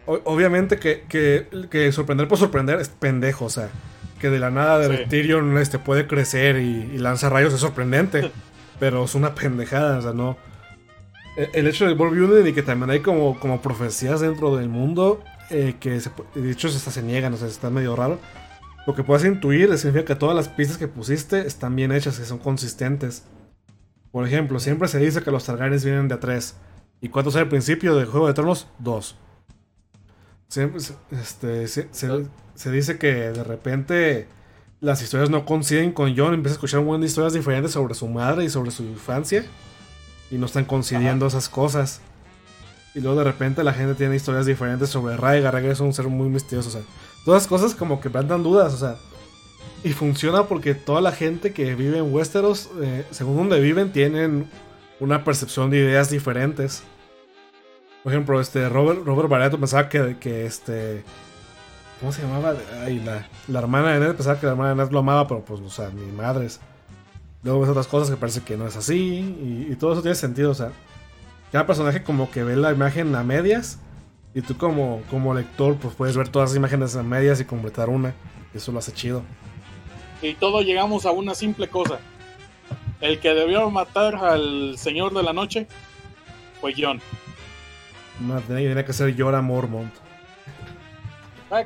o- 0.07 0.21
obviamente 0.25 0.79
que, 0.79 1.03
que, 1.09 1.47
que 1.69 1.91
sorprender 1.93 2.29
por 2.29 2.39
sorprender 2.39 2.79
es 2.81 2.89
pendejo, 2.89 3.47
o 3.47 3.51
sea, 3.51 3.69
que 4.17 4.31
de 4.31 4.39
la 4.39 4.51
nada 4.51 4.79
de 4.81 4.97
Sí. 4.99 5.05
Tyrion 5.09 5.57
este, 5.59 5.79
puede 5.79 6.07
crecer 6.07 6.57
y, 6.57 6.91
y 6.95 6.99
lanza 6.99 7.29
rayos 7.29 7.53
es 7.55 7.61
sorprendente, 7.61 8.31
pero 8.81 9.05
es 9.05 9.15
una 9.15 9.35
pendejada, 9.35 9.99
o 9.99 10.03
sea, 10.03 10.13
no. 10.13 10.37
E- 11.37 11.51
El 11.55 11.67
hecho 11.67 11.87
del 11.87 11.99
World 11.99 12.19
Building 12.19 12.51
y 12.51 12.53
que 12.55 12.63
también 12.63 12.91
hay 12.91 13.01
como, 13.01 13.39
como 13.41 13.61
profecías 13.63 14.21
dentro 14.21 14.57
del 14.57 14.69
mundo 14.69 15.23
eh, 15.51 15.75
que 15.79 16.01
se, 16.01 16.11
de 16.35 16.51
hecho 16.51 16.69
hasta 16.69 16.91
se 16.91 17.03
niegan, 17.03 17.35
o 17.35 17.37
sea, 17.37 17.49
está 17.49 17.71
medio 17.71 17.95
raro. 17.97 18.19
Lo 18.87 18.95
que 18.95 19.03
puedes 19.03 19.25
intuir 19.25 19.77
significa 19.79 20.05
que 20.05 20.15
todas 20.15 20.35
las 20.37 20.49
pistas 20.49 20.79
que 20.79 20.87
pusiste 20.89 21.47
están 21.47 21.75
bien 21.75 21.91
hechas, 21.93 22.19
que 22.19 22.25
son 22.25 22.39
consistentes. 22.39 23.25
Por 24.13 24.27
ejemplo, 24.27 24.61
siempre 24.61 24.87
se 24.89 24.99
dice 25.01 25.23
que 25.23 25.31
los 25.33 25.45
Targaryens 25.45 25.85
vienen 25.85 26.07
de 26.09 26.15
a 26.15 26.21
3. 26.21 26.55
¿Y 27.01 27.09
cuántos 27.09 27.35
hay 27.37 27.43
al 27.43 27.49
principio 27.49 27.97
de 27.97 28.07
Juego 28.07 28.29
de 28.29 28.35
Tronos? 28.35 28.69
Dos. 28.79 29.17
Siempre, 30.49 30.81
se- 30.81 30.95
este, 31.11 31.67
se, 31.69 31.89
se- 31.91 32.27
se 32.57 32.71
dice 32.71 32.99
que 32.99 33.13
de 33.13 33.45
repente 33.45 34.27
las 34.81 35.03
historias 35.03 35.31
no 35.31 35.45
coinciden 35.45 35.93
con 35.93 36.17
Jon. 36.17 36.35
Empieza 36.35 36.55
a 36.55 36.57
escuchar 36.57 36.81
un 36.81 36.87
buen 36.87 37.01
de 37.01 37.07
historias 37.07 37.33
diferentes 37.33 37.73
sobre 37.73 37.95
su 37.95 38.09
madre 38.09 38.45
y 38.45 38.51
sobre 38.51 38.71
su 38.71 38.83
infancia. 38.83 39.45
Y 40.31 40.37
no 40.37 40.47
están 40.47 40.65
coincidiendo 40.65 41.27
esas 41.27 41.49
cosas. 41.49 42.01
Y 42.95 43.01
luego 43.01 43.19
de 43.19 43.25
repente 43.25 43.63
la 43.63 43.73
gente 43.73 43.95
tiene 43.95 44.17
historias 44.17 44.47
diferentes 44.47 44.89
sobre 44.89 45.17
Rhaegar. 45.17 45.55
Rhaegar 45.55 45.73
es 45.73 45.81
un 45.81 45.93
ser 45.93 46.09
muy 46.09 46.29
misterioso. 46.29 46.71
O 46.71 46.73
sea, 46.73 46.83
todas 47.25 47.43
las 47.43 47.49
cosas 47.49 47.75
como 47.75 48.01
que 48.01 48.11
plantan 48.11 48.43
dudas. 48.43 48.75
O 48.75 48.79
sea, 48.79 48.97
y 49.85 49.93
funciona 49.93 50.45
porque 50.45 50.75
toda 50.75 51.01
la 51.01 51.13
gente 51.13 51.53
que 51.53 51.75
vive 51.75 51.99
en 51.99 52.13
Westeros, 52.13 52.71
eh, 52.83 53.05
según 53.11 53.37
donde 53.37 53.61
viven, 53.61 53.93
tienen 53.93 54.49
una 54.99 55.25
percepción 55.25 55.71
de 55.71 55.79
ideas 55.79 56.11
diferentes. 56.11 56.83
Por 58.03 58.13
ejemplo, 58.13 58.41
este 58.41 58.69
Robert, 58.69 59.05
Robert 59.05 59.29
Barato 59.29 59.59
pensaba 59.59 59.89
que, 59.89 60.17
que 60.19 60.47
este. 60.47 61.05
¿Cómo 62.01 62.13
se 62.13 62.23
llamaba? 62.23 62.55
Ay, 62.85 63.01
la, 63.01 63.27
la 63.49 63.59
hermana 63.59 63.95
de 63.95 64.01
Ned 64.01 64.15
pensaba 64.15 64.39
que 64.39 64.47
la 64.47 64.53
hermana 64.53 64.71
de 64.71 64.77
Ned 64.77 64.93
lo 64.93 64.99
amaba, 64.99 65.27
pero 65.27 65.45
pues, 65.45 65.61
o 65.61 65.71
sea, 65.71 65.89
ni 65.91 66.05
madres. 66.13 66.61
Luego 67.43 67.61
ves 67.61 67.71
otras 67.71 67.87
cosas 67.87 68.11
que 68.11 68.17
parece 68.17 68.43
que 68.43 68.57
no 68.57 68.67
es 68.67 68.77
así. 68.77 68.97
Y, 68.97 69.73
y 69.73 69.77
todo 69.77 69.93
eso 69.93 70.03
tiene 70.03 70.15
sentido. 70.15 70.51
O 70.51 70.55
sea, 70.55 70.73
cada 71.53 71.67
personaje 71.67 72.03
como 72.03 72.31
que 72.31 72.45
ve 72.45 72.57
la 72.57 72.73
imagen 72.73 73.15
a 73.15 73.23
medias. 73.23 73.79
Y 74.35 74.43
tú 74.43 74.59
como, 74.59 75.03
como 75.11 75.33
lector, 75.33 75.77
pues 75.77 75.95
puedes 75.95 76.17
ver 76.17 76.29
todas 76.29 76.51
las 76.51 76.57
imágenes 76.57 76.95
a 76.97 77.03
medias 77.03 77.41
y 77.41 77.47
completar 77.47 77.89
una. 77.89 78.15
Y 78.53 78.59
eso 78.59 78.73
lo 78.73 78.79
hace 78.79 78.93
chido. 78.93 79.23
Y 80.21 80.35
todo 80.35 80.61
llegamos 80.61 81.07
a 81.07 81.13
una 81.13 81.35
simple 81.35 81.69
cosa. 81.69 81.99
El 83.01 83.21
que 83.21 83.31
debió 83.31 83.71
matar 83.71 84.17
al 84.17 84.77
Señor 84.77 85.15
de 85.15 85.23
la 85.23 85.33
Noche 85.33 85.67
fue 86.61 86.75
John. 86.77 87.01
No, 88.21 88.41
tenía, 88.41 88.69
tenía 88.69 88.85
que 88.85 88.93
ser 88.93 89.15
Jorah 89.19 89.43
Mormont. 89.43 89.93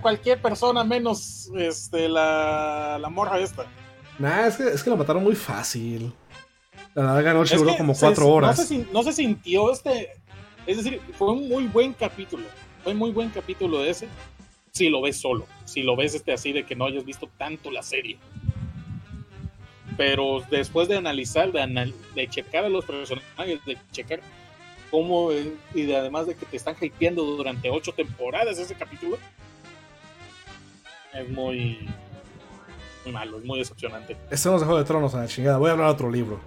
Cualquier 0.03 0.41
persona 0.43 0.85
menos 0.85 1.51
este, 1.57 2.09
la, 2.09 2.99
la 3.01 3.09
morra 3.09 3.39
esta. 3.39 3.66
Nah, 4.18 4.47
es 4.47 4.57
que, 4.57 4.68
es 4.68 4.83
que 4.83 4.91
lo 4.91 4.97
mataron 4.97 5.22
muy 5.24 5.35
fácil. 5.35 6.12
La 6.95 7.05
larga 7.14 7.33
noche 7.33 7.55
Es 7.55 7.61
duró 7.62 7.76
como 7.76 7.95
se- 7.95 8.01
cuatro 8.07 8.24
No 8.24 8.31
horas. 8.33 8.57
se, 8.57 8.66
sin- 8.66 8.89
no 8.93 9.03
se 9.03 9.12
sintió 9.12 9.72
este. 9.72 10.11
Es 10.66 10.76
decir, 10.76 11.01
fue 11.14 11.33
un 11.33 11.49
muy 11.49 11.66
buen 11.66 11.93
capítulo. 11.95 12.45
Fue 12.83 12.93
un 12.93 12.99
muy 12.99 13.11
buen 13.11 13.31
capítulo 13.31 13.83
ese. 13.85 14.09
Si 14.72 14.89
lo 14.91 15.01
ves 15.01 15.18
solo. 15.18 15.47
Si 15.64 15.83
lo 15.83 15.97
ves 15.97 16.14
este 16.14 16.33
así 16.33 16.53
de 16.53 16.64
que 16.66 16.76
no 16.76 16.85
hayas 16.87 17.05
visto 17.05 17.28
tanto 17.39 17.70
la 17.70 17.83
serie. 17.83 18.18
Pero 19.97 20.43
después 20.51 20.89
de 20.89 20.97
analizar, 20.97 21.53
de, 21.53 21.62
anal- 21.62 21.95
de 22.14 22.28
checar 22.28 22.64
a 22.64 22.68
los 22.68 22.85
personajes, 22.85 23.64
de 23.64 23.76
checar 23.93 24.20
cómo. 24.91 25.33
eh, 25.33 25.55
y 25.74 25.83
de, 25.83 25.97
además 25.97 26.26
de 26.26 26.35
que 26.35 26.47
te 26.47 26.57
están 26.57 26.76
hypeando 26.81 27.24
durante 27.24 27.70
ocho 27.70 27.93
temporadas 27.93 28.59
ese 28.59 28.74
capítulo. 28.74 29.18
Es 31.13 31.29
muy. 31.29 31.89
Muy 33.05 33.13
malo, 33.13 33.39
es 33.39 33.45
muy 33.45 33.59
decepcionante. 33.59 34.17
Este 34.31 34.49
nos 34.49 34.61
dejó 34.61 34.77
de 34.77 34.85
tronos 34.85 35.15
a 35.15 35.21
la 35.21 35.27
chingada. 35.27 35.59
Voy 35.59 35.71
a 35.71 35.73
hablar 35.73 35.89
de 35.89 35.93
otro 35.95 36.11
libro. 36.11 36.41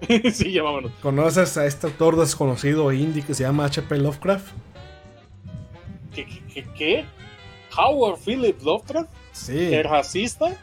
sí, 0.32 0.52
ya 0.52 0.62
vámonos. 0.62 0.92
¿Conoces 1.02 1.56
a 1.56 1.66
este 1.66 1.88
autor 1.88 2.16
desconocido 2.16 2.92
indie 2.92 3.24
que 3.24 3.34
se 3.34 3.42
llama 3.42 3.64
H.P. 3.64 3.98
Lovecraft? 3.98 4.46
¿Qué? 6.14 6.24
qué, 6.24 6.42
qué, 6.52 6.66
qué? 6.76 7.04
¿Howard 7.76 8.18
Philip 8.24 8.60
Lovecraft? 8.62 9.10
Sí. 9.32 9.74
¿Es 9.74 9.84
racista? 9.84 10.56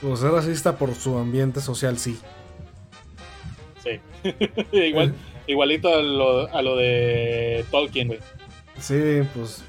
Pues 0.00 0.22
es 0.22 0.30
racista 0.30 0.76
por 0.76 0.94
su 0.94 1.16
ambiente 1.18 1.60
social, 1.60 1.98
sí. 1.98 2.18
Sí. 3.82 4.00
Igual, 4.72 5.14
igualito 5.46 5.88
a 5.88 6.00
lo, 6.00 6.48
a 6.54 6.62
lo 6.62 6.76
de 6.76 7.64
Tolkien, 7.70 8.08
güey. 8.08 8.20
Sí, 8.78 9.22
pues. 9.34 9.64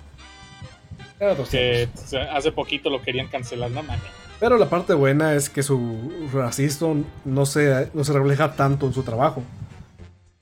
Era 1.23 1.35
Que 1.35 1.87
tiempos. 1.87 2.03
o 2.03 2.07
sea, 2.07 2.35
hace 2.35 2.51
poquito 2.51 2.89
lo 2.89 3.01
querían 3.01 3.27
cancelar, 3.27 3.71
no 3.71 3.81
mames. 3.83 4.03
Pero 4.39 4.57
la 4.57 4.69
parte 4.69 4.93
buena 4.93 5.35
es 5.35 5.49
que 5.49 5.63
su 5.63 6.29
racismo 6.33 7.03
no 7.23 7.45
se, 7.45 7.89
no 7.93 8.03
se 8.03 8.11
refleja 8.11 8.55
tanto 8.55 8.87
en 8.87 8.93
su 8.93 9.03
trabajo. 9.03 9.41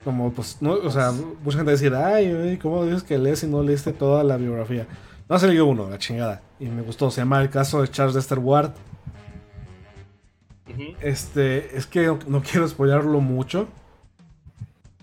Como, 0.02 0.32
pues, 0.32 0.58
no, 0.60 0.72
o 0.72 0.90
sea, 0.90 1.12
mucha 1.44 1.58
gente 1.58 1.70
decir, 1.70 1.94
ay, 1.94 2.58
¿cómo 2.60 2.84
dices 2.84 3.04
que 3.04 3.16
lees 3.16 3.44
y 3.44 3.46
no 3.46 3.62
leíste 3.62 3.92
toda 3.92 4.24
la 4.24 4.36
biografía? 4.36 4.88
No 5.28 5.38
se 5.38 5.46
leído 5.46 5.66
uno, 5.66 5.88
la 5.88 5.98
chingada. 5.98 6.42
Y 6.58 6.66
me 6.66 6.82
gustó, 6.82 7.12
se 7.12 7.20
llama 7.20 7.40
El 7.40 7.50
caso 7.50 7.80
de 7.80 7.88
Charles 7.88 8.14
Dexter 8.14 8.40
Ward. 8.40 8.72
Este, 11.00 11.76
es 11.76 11.86
que 11.86 12.06
no, 12.06 12.18
no 12.26 12.42
quiero 12.42 12.66
spoilarlo 12.66 13.20
mucho. 13.20 13.68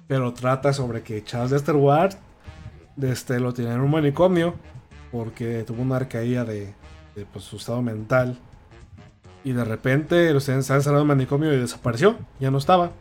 Pero 0.07 0.33
trata 0.33 0.73
sobre 0.73 1.03
que 1.03 1.23
Charles 1.23 1.51
Dexter 1.51 1.75
Ward 1.75 2.15
este, 3.01 3.39
lo 3.39 3.53
tiene 3.53 3.73
en 3.73 3.79
un 3.79 3.91
manicomio 3.91 4.55
porque 5.11 5.63
tuvo 5.63 5.81
una 5.81 5.97
arcaía 5.97 6.43
de, 6.43 6.73
de 7.15 7.25
pues, 7.31 7.45
su 7.45 7.57
estado 7.57 7.81
mental. 7.81 8.39
Y 9.43 9.53
de 9.53 9.63
repente 9.63 10.33
lo 10.33 10.39
se 10.39 10.51
han 10.51 10.57
encerrado 10.57 10.95
en 10.97 11.01
el 11.01 11.07
manicomio 11.07 11.53
y 11.53 11.57
desapareció. 11.57 12.17
Ya 12.39 12.51
no 12.51 12.57
estaba. 12.57 12.91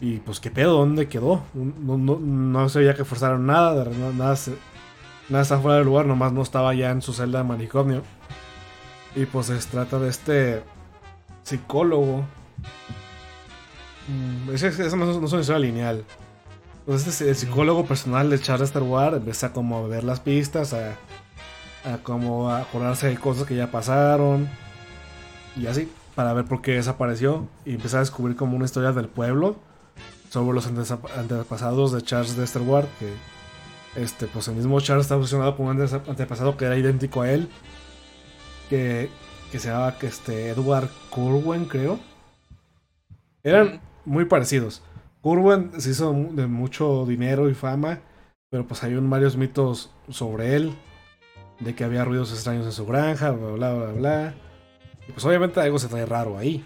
Y 0.00 0.18
pues 0.18 0.40
qué 0.40 0.50
pedo, 0.50 0.78
¿dónde 0.78 1.08
quedó? 1.08 1.42
No, 1.54 1.96
no, 1.96 2.18
no 2.18 2.68
se 2.68 2.80
veía 2.80 2.94
que 2.94 3.04
forzaron 3.04 3.46
nada, 3.46 3.84
nada, 3.84 4.12
nada, 4.12 4.36
nada 5.30 5.42
está 5.42 5.58
fuera 5.58 5.78
del 5.78 5.86
lugar, 5.86 6.04
nomás 6.06 6.32
no 6.32 6.42
estaba 6.42 6.74
ya 6.74 6.90
en 6.90 7.00
su 7.00 7.12
celda 7.12 7.38
de 7.38 7.44
manicomio. 7.44 8.02
Y 9.16 9.26
pues 9.26 9.46
se 9.46 9.56
trata 9.70 9.98
de 9.98 10.08
este 10.10 10.62
psicólogo. 11.42 12.24
Mm, 14.08 14.50
Esa 14.54 14.96
no 14.96 15.10
es 15.10 15.16
una 15.16 15.40
historia 15.40 15.58
lineal. 15.58 16.04
Entonces 16.86 17.22
el 17.22 17.34
psicólogo 17.34 17.86
personal 17.86 18.28
de 18.28 18.38
Charles 18.38 18.68
Star 18.68 18.82
Wars 18.82 19.16
empieza 19.16 19.52
como 19.52 19.78
a 19.78 19.88
ver 19.88 20.04
las 20.04 20.20
pistas, 20.20 20.74
a, 20.74 20.98
a 21.84 21.98
como 22.02 22.50
a 22.50 22.60
acordarse 22.60 23.06
de 23.08 23.16
cosas 23.16 23.46
que 23.46 23.56
ya 23.56 23.70
pasaron. 23.70 24.48
Y 25.56 25.66
así, 25.66 25.90
para 26.14 26.34
ver 26.34 26.44
por 26.44 26.60
qué 26.60 26.72
desapareció. 26.72 27.48
Y 27.64 27.74
empieza 27.74 27.98
a 27.98 28.00
descubrir 28.00 28.36
como 28.36 28.56
una 28.56 28.66
historia 28.66 28.92
del 28.92 29.08
pueblo 29.08 29.56
sobre 30.28 30.54
los 30.54 30.66
antepasados 30.66 31.92
de 31.92 32.02
Charles 32.02 32.36
Dexter 32.36 32.60
Ward. 32.60 32.86
Que 32.98 33.14
este, 34.02 34.26
pues 34.26 34.48
el 34.48 34.56
mismo 34.56 34.78
Charles 34.80 35.06
está 35.06 35.16
obsesionado 35.16 35.56
con 35.56 35.66
un 35.66 35.80
antepasado 35.80 36.56
que 36.58 36.66
era 36.66 36.76
idéntico 36.76 37.22
a 37.22 37.30
él. 37.30 37.48
Que, 38.68 39.08
que 39.50 39.58
se 39.58 39.68
llamaba 39.68 39.96
este, 40.02 40.48
Edward 40.48 40.90
Curwen, 41.08 41.64
creo. 41.64 41.98
Eran 43.42 43.80
muy 44.04 44.26
parecidos. 44.26 44.82
Curwen 45.24 45.80
se 45.80 45.88
hizo 45.88 46.12
de 46.12 46.46
mucho 46.46 47.06
dinero 47.06 47.48
y 47.48 47.54
fama, 47.54 48.00
pero 48.50 48.68
pues 48.68 48.84
hay 48.84 48.94
un 48.94 49.08
varios 49.08 49.38
mitos 49.38 49.90
sobre 50.10 50.54
él, 50.54 50.74
de 51.60 51.74
que 51.74 51.82
había 51.82 52.04
ruidos 52.04 52.30
extraños 52.30 52.66
en 52.66 52.72
su 52.72 52.84
granja, 52.84 53.30
bla 53.30 53.52
bla 53.52 53.72
bla 53.72 53.92
bla. 53.92 54.34
Y 55.08 55.12
pues 55.12 55.24
obviamente 55.24 55.60
algo 55.60 55.78
se 55.78 55.88
trae 55.88 56.04
raro 56.04 56.36
ahí. 56.36 56.62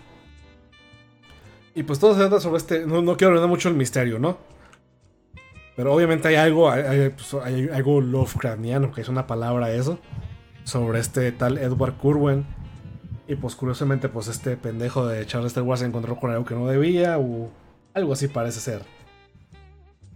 Y 1.76 1.84
pues 1.84 2.00
todo 2.00 2.14
se 2.14 2.18
trata 2.18 2.40
sobre 2.40 2.56
este, 2.56 2.84
no, 2.84 3.00
no 3.00 3.16
quiero 3.16 3.34
hablar 3.34 3.48
mucho 3.48 3.68
el 3.68 3.76
misterio, 3.76 4.18
¿no? 4.18 4.38
Pero 5.76 5.94
obviamente 5.94 6.26
hay 6.26 6.34
algo, 6.34 6.68
hay, 6.68 6.82
hay, 6.82 7.08
pues, 7.10 7.34
hay 7.34 7.68
algo 7.72 8.00
Lovecraftiano, 8.00 8.90
que 8.90 9.02
es 9.02 9.08
una 9.08 9.28
palabra 9.28 9.70
eso, 9.70 10.00
sobre 10.64 10.98
este 10.98 11.30
tal 11.30 11.58
Edward 11.58 11.96
Curwen. 11.96 12.44
Y 13.28 13.36
pues 13.36 13.54
curiosamente, 13.54 14.08
pues 14.08 14.26
este 14.26 14.56
pendejo 14.56 15.06
de 15.06 15.24
Charles 15.26 15.52
Star 15.52 15.62
Wars 15.62 15.78
se 15.78 15.86
encontró 15.86 16.16
con 16.16 16.32
algo 16.32 16.44
que 16.44 16.56
no 16.56 16.66
debía, 16.66 17.18
o 17.18 17.52
algo 17.94 18.12
así 18.12 18.28
parece 18.28 18.60
ser. 18.60 18.82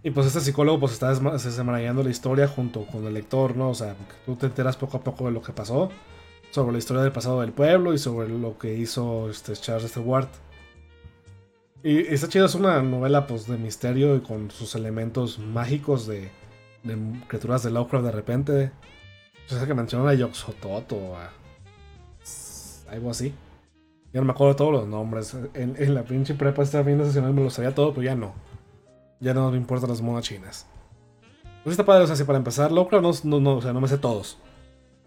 Y 0.03 0.11
pues 0.11 0.27
este 0.27 0.41
psicólogo 0.41 0.81
pues 0.81 0.93
está 0.93 1.13
desmarañando 1.13 2.03
la 2.03 2.09
historia 2.09 2.47
junto 2.47 2.85
con 2.85 3.05
el 3.05 3.13
lector, 3.13 3.55
¿no? 3.55 3.69
O 3.69 3.75
sea, 3.75 3.95
tú 4.25 4.35
te 4.35 4.47
enteras 4.47 4.75
poco 4.75 4.97
a 4.97 5.01
poco 5.01 5.25
de 5.25 5.31
lo 5.31 5.41
que 5.41 5.53
pasó, 5.53 5.89
sobre 6.51 6.73
la 6.73 6.79
historia 6.79 7.03
del 7.03 7.13
pasado 7.13 7.39
del 7.39 7.53
pueblo 7.53 7.93
y 7.93 7.97
sobre 7.97 8.27
lo 8.27 8.57
que 8.57 8.73
hizo 8.73 9.29
este 9.29 9.53
Charles 9.53 9.95
Ward. 9.95 10.27
Y 11.83 11.99
está 12.13 12.27
chido, 12.27 12.45
es 12.45 12.55
una 12.55 12.81
novela 12.81 13.27
pues 13.27 13.47
de 13.47 13.57
misterio 13.57 14.15
y 14.15 14.21
con 14.21 14.51
sus 14.51 14.75
elementos 14.75 15.39
mágicos 15.39 16.05
de, 16.05 16.29
de 16.83 16.97
criaturas 17.27 17.63
de 17.63 17.71
Lovecraft 17.71 18.05
de 18.05 18.11
repente. 18.11 18.71
O 19.47 19.49
sea, 19.49 19.65
que 19.65 19.73
mencionan 19.73 20.07
a 20.07 20.13
Yoxotot 20.13 20.91
o 20.93 21.15
a 21.15 21.31
algo 22.89 23.09
así. 23.09 23.33
Ya 24.13 24.21
no 24.21 24.25
me 24.25 24.31
acuerdo 24.31 24.53
de 24.53 24.57
todos 24.57 24.71
los 24.71 24.87
nombres. 24.87 25.35
En, 25.55 25.75
en 25.77 25.93
la 25.95 26.03
pinche 26.03 26.35
prepa 26.35 26.61
estaba 26.61 26.83
viendo 26.83 27.05
sesional, 27.05 27.33
me 27.33 27.43
lo 27.43 27.49
sabía 27.49 27.73
todo, 27.73 27.93
pero 27.93 28.03
ya 28.03 28.15
no. 28.15 28.33
Ya 29.19 29.33
no 29.33 29.49
me 29.51 29.57
importan 29.57 29.89
las 29.89 30.01
monas 30.01 30.23
chinas. 30.23 30.67
Pues 31.63 31.73
está 31.73 31.85
padre, 31.85 32.03
o 32.03 32.07
sea, 32.07 32.15
si 32.15 32.23
para 32.23 32.37
empezar, 32.37 32.71
Lovecraft 32.71 33.23
no, 33.23 33.39
no, 33.39 33.39
no, 33.39 33.57
o 33.57 33.61
sea, 33.61 33.73
no 33.73 33.81
me 33.81 33.87
sé 33.87 33.97
todos. 33.97 34.37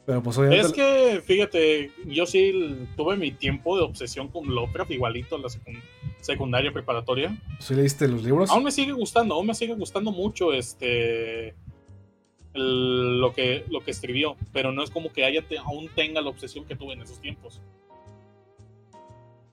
Pero 0.07 0.23
pues 0.23 0.39
obviamente. 0.39 0.67
Es 0.67 0.73
que, 0.73 1.21
fíjate, 1.21 1.91
yo 2.07 2.27
sí 2.27 2.87
tuve 2.97 3.17
mi 3.17 3.33
tiempo 3.33 3.77
de 3.77 3.83
obsesión 3.83 4.29
con 4.29 4.55
Lovecraft, 4.55 4.93
igualito 4.93 5.37
en 5.37 5.43
la 5.43 5.49
secund 5.51 5.79
secundaria 6.21 6.73
preparatoria. 6.73 7.37
¿Sí 7.59 7.75
leíste 7.75 8.09
los 8.09 8.23
libros? 8.23 8.51
Aún 8.51 8.65
me 8.65 8.73
sigue 8.73 8.93
gustando, 8.93 9.35
aún 9.35 9.47
me 9.47 9.55
sigue 9.55 9.75
gustando 9.75 10.13
mucho 10.13 10.53
este. 10.53 11.55
El, 12.55 13.21
lo, 13.21 13.35
que, 13.35 13.65
lo 13.69 13.81
que 13.81 13.91
escribió, 13.91 14.37
pero 14.53 14.73
no 14.73 14.83
es 14.83 14.91
como 14.91 15.13
que 15.13 15.27
haya 15.27 15.43
te, 15.43 15.59
aún 15.59 15.91
tenga 15.95 16.23
la 16.23 16.31
obsesión 16.31 16.65
que 16.65 16.75
tuve 16.75 16.95
en 16.95 17.03
esos 17.03 17.21
tiempos. 17.21 17.61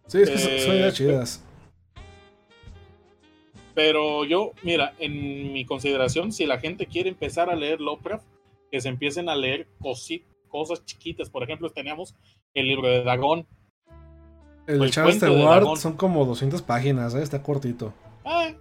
Sí, 0.08 0.22
es 0.22 0.30
que 0.30 0.36
eh, 0.36 0.60
son 0.66 0.76
ideas 0.76 0.94
chidas. 0.94 1.44
Pero 3.74 4.24
yo, 4.26 4.52
mira, 4.62 4.94
en 5.00 5.52
mi 5.52 5.66
consideración, 5.66 6.32
si 6.32 6.46
la 6.46 6.60
gente 6.60 6.86
quiere 6.86 7.10
empezar 7.10 7.50
a 7.50 7.56
leer 7.56 7.82
Lovecraft, 7.82 8.26
que 8.72 8.82
se 8.82 8.90
empiecen 8.90 9.30
a 9.30 9.36
leer 9.36 9.68
cositas 9.80 10.34
cosas 10.54 10.86
chiquitas. 10.86 11.32
Por 11.32 11.42
ejemplo, 11.42 11.72
teníamos 11.72 12.16
el 12.54 12.68
libro 12.68 12.88
de 12.88 13.04
Dagón. 13.04 13.48
El 14.68 14.80
de 14.80 14.90
Charles 14.92 15.22
Ward 15.24 15.76
son 15.78 15.98
como 15.98 16.24
200 16.26 16.62
páginas, 16.62 17.16
¿eh? 17.16 17.24
está 17.24 17.42
cortito. 17.42 17.92
Ah, 18.24 18.54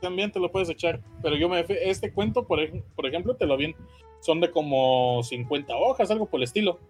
también 0.00 0.32
te 0.32 0.40
lo 0.40 0.50
puedes 0.50 0.68
echar. 0.68 1.00
Pero 1.22 1.36
yo 1.36 1.48
me. 1.48 1.64
Este 1.68 2.12
cuento, 2.12 2.44
por, 2.44 2.58
por 2.96 3.06
ejemplo, 3.06 3.36
te 3.36 3.46
lo 3.46 3.56
vi. 3.56 3.74
Son 4.20 4.40
de 4.40 4.50
como 4.50 5.22
50 5.22 5.74
hojas, 5.76 6.10
algo 6.10 6.26
por 6.26 6.40
el 6.40 6.44
estilo. 6.44 6.80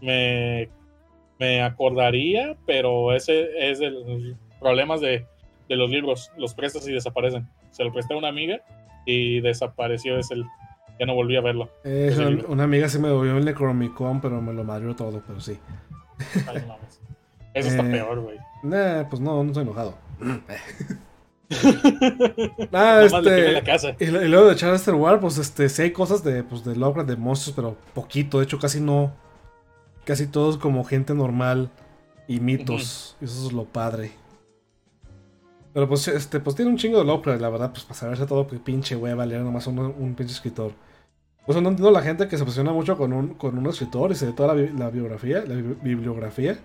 Me, 0.00 0.70
me 1.38 1.62
acordaría, 1.62 2.56
pero 2.66 3.12
ese 3.12 3.70
es 3.70 3.80
el 3.80 4.36
problemas 4.60 5.00
de, 5.00 5.26
de 5.68 5.76
los 5.76 5.90
libros. 5.90 6.30
Los 6.36 6.54
prestas 6.54 6.86
y 6.88 6.92
desaparecen. 6.92 7.48
Se 7.70 7.84
lo 7.84 7.92
presté 7.92 8.14
a 8.14 8.16
una 8.16 8.28
amiga 8.28 8.60
y 9.04 9.40
desapareció. 9.40 10.18
Es 10.18 10.30
el, 10.30 10.44
ya 10.98 11.06
no 11.06 11.14
volví 11.14 11.36
a 11.36 11.40
verlo. 11.40 11.68
Eh, 11.84 12.42
una, 12.48 12.64
amiga 12.64 12.88
sí 12.88 12.98
me 12.98 13.08
devolvió 13.08 13.36
el 13.36 13.44
Necromicon, 13.44 14.20
pero 14.20 14.40
me 14.40 14.52
lo 14.52 14.64
madrió 14.64 14.96
todo, 14.96 15.22
pero 15.26 15.40
sí. 15.40 15.58
Ay, 16.46 16.64
no, 16.66 16.76
Eso 17.52 17.68
está 17.68 17.86
Eh, 17.86 17.90
peor, 17.90 18.20
güey. 18.20 18.38
Nah, 18.62 19.04
pues 19.08 19.20
no, 19.20 19.42
no 19.42 19.50
estoy 19.50 19.64
enojado. 19.64 19.94
ah, 22.72 23.02
este. 23.04 23.52
la 23.52 23.62
casa. 23.62 23.94
Y, 23.98 24.06
luego 24.06 24.48
de 24.48 24.56
Charles 24.56 24.88
Ward, 24.88 25.20
pues 25.20 25.36
este, 25.38 25.68
sí 25.68 25.82
hay 25.82 25.92
cosas 25.92 26.24
de, 26.24 26.42
pues, 26.42 26.64
de 26.64 26.74
Lovecraft, 26.76 27.10
de 27.10 27.16
monstruos, 27.16 27.54
pero 27.54 27.76
poquito. 27.92 28.38
De 28.38 28.44
hecho, 28.44 28.58
casi 28.58 28.80
no. 28.80 29.12
Casi 30.04 30.26
todos 30.26 30.58
como 30.58 30.84
gente 30.84 31.14
normal 31.14 31.70
y 32.28 32.40
mitos. 32.40 33.16
Eso 33.20 33.46
es 33.46 33.52
lo 33.52 33.64
padre. 33.64 34.12
Pero 35.72 35.88
pues, 35.88 36.06
este, 36.08 36.38
pues 36.40 36.54
tiene 36.54 36.70
un 36.70 36.76
chingo 36.76 36.98
de 36.98 37.04
Lovecraft, 37.04 37.40
la 37.40 37.48
verdad, 37.48 37.70
pues 37.72 37.84
para 37.84 37.94
saberse 37.98 38.26
todo, 38.26 38.46
pues 38.46 38.60
pinche 38.60 38.94
hueva, 38.96 39.26
leer 39.26 39.40
nomás 39.42 39.66
un, 39.66 39.78
un 39.78 40.14
pinche 40.14 40.32
escritor. 40.32 40.72
Pues 41.46 41.60
no 41.60 41.68
entiendo 41.68 41.90
la 41.90 42.00
gente 42.00 42.28
que 42.28 42.36
se 42.36 42.42
obsesiona 42.42 42.72
mucho 42.72 42.96
con 42.96 43.12
un, 43.12 43.34
con 43.34 43.58
un 43.58 43.66
escritor 43.66 44.12
y 44.12 44.14
se 44.14 44.26
lee 44.26 44.32
toda 44.34 44.54
la, 44.54 44.62
bi- 44.62 44.70
la 44.78 44.90
biografía, 44.90 45.40
la 45.46 45.54
bi- 45.56 45.76
bibliografía. 45.82 46.58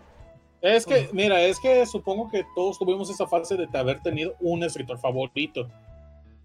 Es 0.61 0.85
que, 0.85 1.09
mira, 1.13 1.41
es 1.41 1.59
que 1.59 1.85
supongo 1.85 2.29
que 2.29 2.45
todos 2.53 2.77
tuvimos 2.77 3.09
esa 3.09 3.25
fase 3.27 3.55
de 3.57 3.67
haber 3.77 4.01
tenido 4.01 4.35
un 4.41 4.63
escritor 4.63 4.99
favorito. 4.99 5.67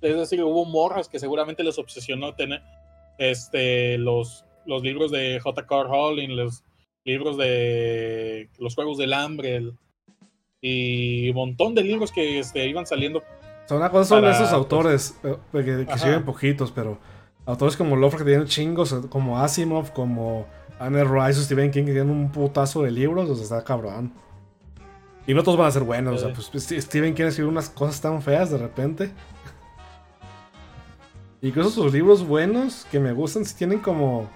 Es 0.00 0.16
decir, 0.16 0.42
hubo 0.42 0.64
morras 0.64 1.08
que 1.08 1.18
seguramente 1.18 1.62
les 1.64 1.78
obsesionó 1.78 2.34
tener 2.34 2.62
este, 3.18 3.98
los, 3.98 4.44
los 4.66 4.82
libros 4.82 5.10
de 5.10 5.38
J.K. 5.40 5.82
Rowling, 5.84 6.30
los 6.36 6.62
libros 7.04 7.36
de 7.36 8.48
los 8.58 8.74
Juegos 8.74 8.98
del 8.98 9.12
Hambre 9.12 9.56
el- 9.56 9.74
y 10.60 11.28
un 11.30 11.36
montón 11.36 11.74
de 11.74 11.82
libros 11.82 12.10
que 12.10 12.38
este, 12.38 12.66
iban 12.66 12.86
saliendo. 12.86 13.18
O 13.18 13.68
sea, 13.68 13.76
una 13.76 13.90
cosa 13.90 14.04
son 14.06 14.20
Para, 14.22 14.32
esos 14.32 14.44
pues, 14.48 14.52
autores 14.54 15.14
eh, 15.24 15.36
que, 15.52 15.86
que 15.86 15.98
siguen 15.98 16.24
poquitos, 16.24 16.70
pero 16.72 16.98
autores 17.46 17.76
como 17.76 17.96
Lovecraft 17.96 18.24
que 18.24 18.30
tienen 18.30 18.46
chingos, 18.48 18.92
eh, 18.92 19.00
como 19.10 19.38
Asimov, 19.38 19.92
como 19.92 20.46
Anne 20.78 21.04
Rice 21.04 21.40
o 21.40 21.42
Stephen 21.42 21.70
King 21.70 21.84
que 21.84 21.92
tienen 21.92 22.10
un 22.10 22.32
putazo 22.32 22.82
de 22.82 22.90
libros, 22.90 23.28
o 23.28 23.34
sea, 23.34 23.44
está 23.44 23.64
cabrón. 23.64 24.12
Y 25.26 25.32
no 25.34 25.42
todos 25.42 25.56
van 25.58 25.68
a 25.68 25.70
ser 25.70 25.82
buenos, 25.84 26.16
o 26.16 26.18
sea, 26.18 26.28
Sí. 26.34 26.42
pues 26.50 26.64
St- 26.64 26.80
Stephen 26.82 27.14
King 27.14 27.24
escribe 27.24 27.48
unas 27.48 27.68
cosas 27.70 28.00
tan 28.00 28.20
feas 28.22 28.50
de 28.50 28.58
repente. 28.58 29.10
Incluso 31.42 31.70
sus 31.70 31.92
libros 31.92 32.26
buenos 32.26 32.86
que 32.90 32.98
me 32.98 33.12
gustan, 33.12 33.44
si 33.44 33.54
tienen 33.54 33.78
como. 33.80 34.28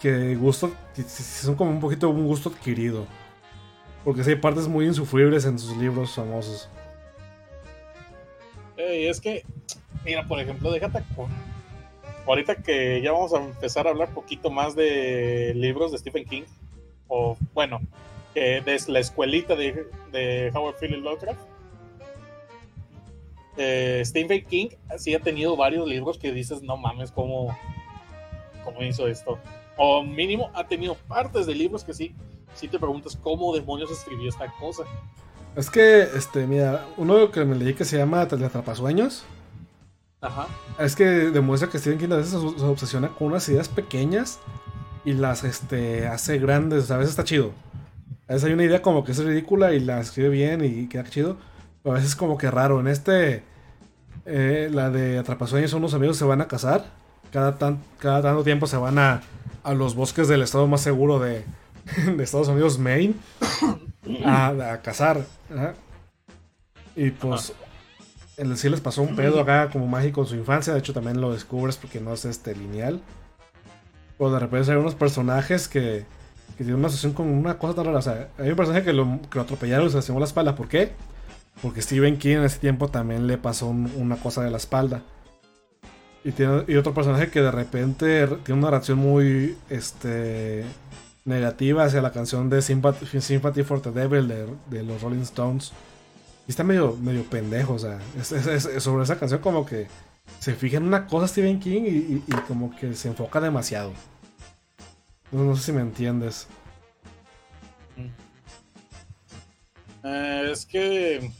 Que 0.00 0.34
gusto. 0.34 0.72
son 1.08 1.54
como 1.54 1.70
un 1.70 1.80
poquito 1.80 2.08
un 2.08 2.26
gusto 2.26 2.48
adquirido. 2.48 3.06
Porque 4.04 4.24
sí 4.24 4.30
hay 4.30 4.36
partes 4.36 4.66
muy 4.66 4.86
insufribles 4.86 5.44
en 5.44 5.58
sus 5.58 5.76
libros 5.76 6.14
famosos. 6.14 6.68
Eh, 8.76 9.08
es 9.08 9.20
que, 9.20 9.44
mira, 10.04 10.26
por 10.26 10.40
ejemplo, 10.40 10.72
déjate. 10.72 11.02
Ahorita 12.26 12.56
que 12.56 13.02
ya 13.02 13.12
vamos 13.12 13.34
a 13.34 13.44
empezar 13.44 13.86
a 13.86 13.90
hablar 13.90 14.14
poquito 14.14 14.50
más 14.50 14.74
de 14.74 15.52
libros 15.54 15.92
de 15.92 15.98
Stephen 15.98 16.24
King, 16.24 16.42
o 17.08 17.36
bueno, 17.52 17.80
que 18.32 18.60
de 18.60 18.80
la 18.88 19.00
escuelita 19.00 19.54
de, 19.54 19.86
de 20.12 20.50
Howard 20.54 20.76
Phillips 20.76 21.02
Lovecraft. 21.02 21.40
Eh, 23.56 24.02
Stephen 24.06 24.44
King 24.46 24.68
sí 24.96 25.14
ha 25.14 25.20
tenido 25.20 25.56
varios 25.56 25.86
libros 25.86 26.18
que 26.18 26.32
dices, 26.32 26.62
no 26.62 26.76
mames, 26.76 27.10
¿cómo, 27.10 27.54
cómo 28.64 28.82
hizo 28.82 29.06
esto? 29.06 29.38
O 29.82 30.02
mínimo 30.02 30.50
ha 30.52 30.66
tenido 30.66 30.94
partes 31.08 31.46
de 31.46 31.54
libros 31.54 31.82
que 31.82 31.94
sí, 31.94 32.14
sí 32.52 32.68
te 32.68 32.78
preguntas 32.78 33.16
cómo 33.16 33.54
demonios 33.54 33.90
escribió 33.90 34.28
esta 34.28 34.52
cosa. 34.60 34.82
Es 35.56 35.70
que, 35.70 36.02
este, 36.02 36.46
mira, 36.46 36.86
uno 36.98 37.30
que 37.30 37.46
me 37.46 37.56
leí 37.56 37.72
que 37.72 37.86
se 37.86 37.96
llama 37.96 38.28
Teleatrapasueños. 38.28 39.24
Ajá. 40.20 40.48
Es 40.78 40.94
que 40.94 41.04
demuestra 41.04 41.70
que 41.70 41.78
Stephen 41.78 41.98
King 41.98 42.12
a 42.12 42.16
veces 42.16 42.32
se 42.32 42.58
se 42.58 42.64
obsesiona 42.66 43.08
con 43.08 43.28
unas 43.28 43.48
ideas 43.48 43.70
pequeñas 43.70 44.38
y 45.06 45.14
las 45.14 45.44
este, 45.44 46.06
hace 46.06 46.38
grandes. 46.38 46.84
O 46.84 46.86
sea, 46.86 46.96
a 46.96 46.98
veces 46.98 47.12
está 47.12 47.24
chido. 47.24 47.52
A 48.28 48.34
veces 48.34 48.48
hay 48.48 48.52
una 48.52 48.64
idea 48.64 48.82
como 48.82 49.02
que 49.02 49.12
es 49.12 49.24
ridícula 49.24 49.72
y 49.72 49.80
la 49.80 49.98
escribe 50.00 50.28
bien 50.28 50.62
y 50.62 50.88
queda 50.88 51.04
chido. 51.04 51.38
Pero 51.82 51.94
a 51.94 51.98
veces 51.98 52.14
como 52.16 52.36
que 52.36 52.50
raro. 52.50 52.80
En 52.80 52.86
este, 52.86 53.44
eh, 54.26 54.68
la 54.70 54.90
de 54.90 55.18
Atrapasueños, 55.18 55.72
unos 55.72 55.94
amigos 55.94 56.18
se 56.18 56.26
van 56.26 56.42
a 56.42 56.48
casar. 56.48 56.84
Cada, 57.32 57.56
tan, 57.56 57.82
cada 57.98 58.20
tanto 58.20 58.44
tiempo 58.44 58.66
se 58.66 58.76
van 58.76 58.98
a, 58.98 59.22
a 59.62 59.74
los 59.74 59.94
bosques 59.94 60.28
del 60.28 60.42
estado 60.42 60.66
más 60.66 60.80
seguro 60.80 61.18
de, 61.18 61.44
de 62.16 62.22
Estados 62.24 62.48
Unidos, 62.48 62.78
Maine, 62.78 63.14
a, 64.24 64.48
a 64.72 64.82
cazar. 64.82 65.24
Y 66.96 67.10
pues, 67.10 67.52
el, 68.36 68.56
sí 68.56 68.68
les 68.68 68.80
pasó 68.80 69.02
un 69.02 69.16
pedo 69.16 69.40
acá 69.40 69.70
como 69.70 69.86
mágico 69.86 70.22
en 70.22 70.26
su 70.26 70.34
infancia. 70.36 70.72
De 70.72 70.78
hecho, 70.78 70.92
también 70.92 71.20
lo 71.20 71.32
descubres 71.32 71.76
porque 71.76 72.00
no 72.00 72.12
es 72.12 72.24
este 72.24 72.54
lineal. 72.54 73.00
O 74.18 74.30
de 74.30 74.38
repente 74.38 74.70
hay 74.70 74.76
unos 74.76 74.94
personajes 74.94 75.68
que, 75.68 76.04
que 76.58 76.64
tienen 76.64 76.74
una 76.76 76.88
asociación 76.88 77.12
con 77.14 77.28
una 77.28 77.58
cosa 77.58 77.74
tan 77.74 77.86
rara. 77.86 77.98
O 77.98 78.02
sea, 78.02 78.28
hay 78.38 78.50
un 78.50 78.56
personaje 78.56 78.84
que 78.84 78.92
lo, 78.92 79.20
que 79.30 79.36
lo 79.36 79.42
atropellaron 79.42 79.86
y 79.86 79.90
se 79.90 79.96
lastimó 79.96 80.18
la 80.18 80.26
espalda. 80.26 80.54
¿Por 80.54 80.68
qué? 80.68 80.92
Porque 81.62 81.80
Stephen 81.82 82.18
King 82.18 82.36
en 82.36 82.44
ese 82.44 82.58
tiempo 82.58 82.88
también 82.88 83.26
le 83.26 83.38
pasó 83.38 83.66
un- 83.68 83.92
una 83.96 84.16
cosa 84.16 84.42
de 84.42 84.50
la 84.50 84.56
espalda. 84.58 85.02
Y, 86.22 86.76
otro 86.76 86.92
personaje 86.92 87.30
que 87.30 87.40
de 87.40 87.50
repente 87.50 88.26
tiene 88.44 88.60
una 88.60 88.70
reacción 88.70 88.98
muy 88.98 89.56
este, 89.70 90.64
negativa 91.24 91.84
hacia 91.84 92.02
la 92.02 92.12
canción 92.12 92.50
de 92.50 92.60
Sympathy, 92.60 93.62
for 93.62 93.80
the 93.80 93.90
Devil 93.90 94.28
de, 94.28 94.82
los 94.82 95.00
Rolling 95.00 95.22
Stones. 95.22 95.72
Y 96.46 96.50
está 96.50 96.62
medio, 96.62 96.96
medio 96.96 97.24
pendejo, 97.24 97.74
o 97.74 97.78
sea, 97.78 98.00
sobre 98.80 99.04
esa 99.04 99.18
canción 99.18 99.40
como 99.40 99.64
que 99.64 99.86
se 100.38 100.54
fija 100.54 100.76
en 100.76 100.84
una 100.84 101.06
cosa 101.06 101.26
Stephen 101.26 101.58
King 101.58 101.82
y, 102.26 102.32
como 102.46 102.74
que 102.76 102.94
se 102.94 103.08
enfoca 103.08 103.40
demasiado. 103.40 103.92
No, 105.32 105.44
no 105.44 105.56
sé 105.56 105.62
si 105.62 105.72
me 105.72 105.80
entiendes. 105.80 106.48
Eh, 110.02 110.48
es 110.50 110.66
que 110.66 111.16
eh, 111.16 111.30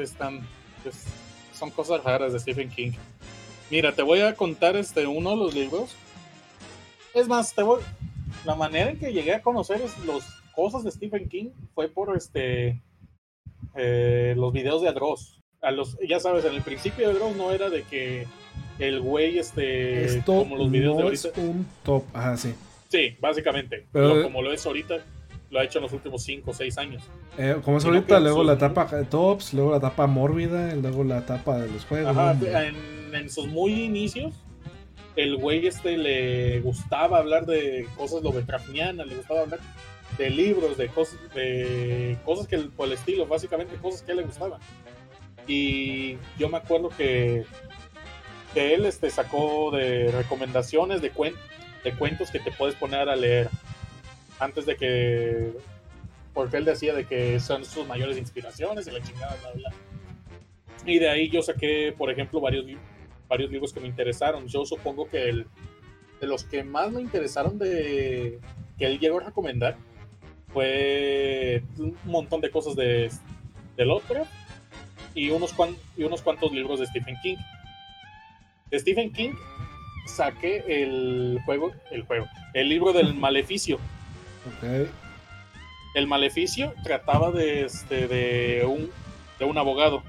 están, 0.00 0.46
es- 0.84 1.04
son 1.52 1.70
cosas 1.70 2.02
raras 2.04 2.32
de 2.32 2.40
Stephen 2.40 2.68
King. 2.68 2.92
Mira, 3.70 3.92
te 3.92 4.02
voy 4.02 4.20
a 4.20 4.34
contar 4.34 4.76
este 4.76 5.06
uno 5.06 5.30
de 5.30 5.36
los 5.36 5.54
libros. 5.54 5.94
Es 7.14 7.28
más, 7.28 7.54
te 7.54 7.62
voy, 7.62 7.80
la 8.44 8.54
manera 8.54 8.90
en 8.90 8.98
que 8.98 9.12
llegué 9.12 9.34
a 9.34 9.42
conocer 9.42 9.80
los 10.06 10.24
cosas 10.54 10.84
de 10.84 10.90
Stephen 10.90 11.28
King 11.28 11.50
fue 11.74 11.88
por 11.88 12.16
este 12.16 12.80
eh, 13.74 14.34
los 14.36 14.52
videos 14.52 14.82
de 14.82 14.88
Adros. 14.88 15.40
A 15.60 15.70
los, 15.72 15.98
ya 16.08 16.20
sabes, 16.20 16.44
en 16.44 16.54
el 16.54 16.62
principio 16.62 17.08
de 17.08 17.14
Adros 17.14 17.36
no 17.36 17.50
era 17.52 17.68
de 17.68 17.82
que 17.82 18.26
el 18.78 19.00
güey 19.00 19.38
este 19.38 20.04
Esto 20.04 20.38
como 20.38 20.56
los 20.56 20.70
videos 20.70 20.96
de 20.96 21.02
ahorita. 21.02 21.28
es 21.28 21.38
un 21.38 21.66
top. 21.82 22.04
Ajá, 22.14 22.36
sí. 22.36 22.54
Sí, 22.88 23.16
básicamente. 23.20 23.86
Pero- 23.92 24.14
Lo- 24.14 24.22
como 24.22 24.40
lo 24.42 24.52
es 24.52 24.64
ahorita, 24.64 24.98
lo 25.50 25.58
ha 25.58 25.64
hecho 25.64 25.78
en 25.78 25.82
los 25.84 25.92
últimos 25.92 26.22
5 26.22 26.52
o 26.52 26.54
6 26.54 26.78
años. 26.78 27.02
Eh, 27.36 27.56
como 27.64 27.78
es 27.78 27.82
Sino 27.82 27.94
ahorita, 27.96 28.20
luego 28.20 28.44
la 28.44 28.52
etapa 28.54 28.84
de 28.86 29.04
tops, 29.04 29.52
luego 29.52 29.72
la 29.72 29.78
etapa 29.78 30.06
mórbida, 30.06 30.74
luego 30.74 31.04
la 31.04 31.18
etapa 31.18 31.58
de 31.58 31.68
los 31.70 31.84
juegos. 31.84 32.10
Ajá, 32.16 32.34
¿no? 32.34 32.46
en, 32.46 32.97
en 33.14 33.30
sus 33.30 33.46
muy 33.46 33.72
inicios, 33.84 34.34
el 35.16 35.36
güey 35.36 35.66
este 35.66 35.96
le 35.96 36.60
gustaba 36.60 37.18
hablar 37.18 37.46
de 37.46 37.86
cosas 37.96 38.22
Lovecraftianas, 38.22 39.06
le 39.06 39.16
gustaba 39.16 39.40
hablar 39.40 39.60
de 40.16 40.30
libros, 40.30 40.76
de 40.76 40.88
cosas, 40.88 41.18
de 41.34 42.16
cosas 42.24 42.46
que 42.46 42.58
por 42.58 42.86
el 42.86 42.92
estilo, 42.94 43.26
básicamente 43.26 43.76
cosas 43.76 44.02
que 44.02 44.12
a 44.12 44.14
él 44.14 44.20
le 44.20 44.26
gustaban. 44.26 44.60
Y 45.46 46.16
yo 46.38 46.48
me 46.48 46.58
acuerdo 46.58 46.90
que, 46.90 47.44
que 48.54 48.74
él 48.74 48.84
este, 48.86 49.10
sacó 49.10 49.70
de 49.70 50.10
recomendaciones 50.12 51.00
de, 51.02 51.12
cuen- 51.12 51.36
de 51.84 51.92
cuentos 51.94 52.30
que 52.30 52.38
te 52.40 52.52
puedes 52.52 52.74
poner 52.74 53.08
a 53.08 53.16
leer 53.16 53.48
antes 54.38 54.66
de 54.66 54.76
que 54.76 55.52
porque 56.34 56.58
él 56.58 56.64
decía 56.64 56.94
de 56.94 57.04
que 57.04 57.40
son 57.40 57.64
sus 57.64 57.84
mayores 57.88 58.16
inspiraciones 58.18 58.86
y 58.86 58.92
la 58.92 59.02
chingada 59.02 59.36
bla 59.42 59.50
bla 59.54 59.72
y 60.86 61.00
de 61.00 61.08
ahí 61.08 61.28
yo 61.28 61.42
saqué 61.42 61.92
por 61.98 62.08
ejemplo 62.10 62.40
varios 62.40 62.64
li- 62.64 62.78
varios 63.28 63.50
libros 63.50 63.72
que 63.72 63.80
me 63.80 63.86
interesaron. 63.88 64.46
Yo 64.48 64.64
supongo 64.64 65.08
que 65.08 65.28
el, 65.28 65.46
de 66.20 66.26
los 66.26 66.44
que 66.44 66.64
más 66.64 66.90
me 66.90 67.00
interesaron 67.02 67.58
de 67.58 68.40
que 68.78 68.86
él 68.86 68.98
llegó 68.98 69.18
a 69.20 69.24
recomendar 69.24 69.76
fue 70.52 71.62
un 71.78 71.96
montón 72.04 72.40
de 72.40 72.50
cosas 72.50 72.74
de 72.74 73.10
del 73.76 73.90
otro 73.90 74.26
y 75.14 75.30
unos 75.30 75.52
cuan- 75.52 75.76
y 75.96 76.02
unos 76.04 76.22
cuantos 76.22 76.50
libros 76.52 76.80
de 76.80 76.86
Stephen 76.86 77.16
King. 77.22 77.36
De 78.70 78.78
Stephen 78.80 79.12
King 79.12 79.32
saqué 80.06 80.64
el 80.66 81.38
juego 81.44 81.72
el 81.90 82.02
juego 82.02 82.26
el 82.54 82.68
libro 82.68 82.92
del 82.92 83.14
maleficio. 83.26 83.78
El 85.94 86.06
maleficio 86.06 86.72
trataba 86.82 87.30
de 87.30 87.64
este 87.64 88.08
de 88.08 88.64
un 88.66 88.90
de 89.38 89.44
un 89.44 89.56
abogado 89.58 90.02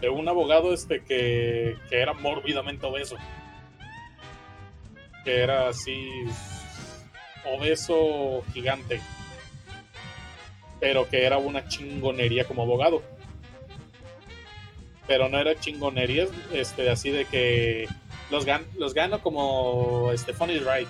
de 0.00 0.08
un 0.08 0.28
abogado 0.28 0.72
este 0.72 1.02
que, 1.02 1.76
que 1.88 2.00
era 2.00 2.12
mórbidamente 2.14 2.86
obeso. 2.86 3.16
Que 5.24 5.40
era 5.40 5.68
así 5.68 6.24
obeso 7.46 8.42
gigante. 8.52 9.00
Pero 10.80 11.08
que 11.08 11.24
era 11.24 11.38
una 11.38 11.68
chingonería 11.68 12.44
como 12.44 12.62
abogado. 12.62 13.02
Pero 15.06 15.28
no 15.28 15.38
era 15.38 15.54
chingonerías 15.58 16.30
este 16.52 16.88
así 16.88 17.10
de 17.10 17.24
que 17.24 17.86
los, 18.30 18.46
gan- 18.46 18.66
los 18.78 18.94
gano 18.94 19.20
como 19.22 20.10
este 20.12 20.32
funny 20.32 20.58
right. 20.58 20.88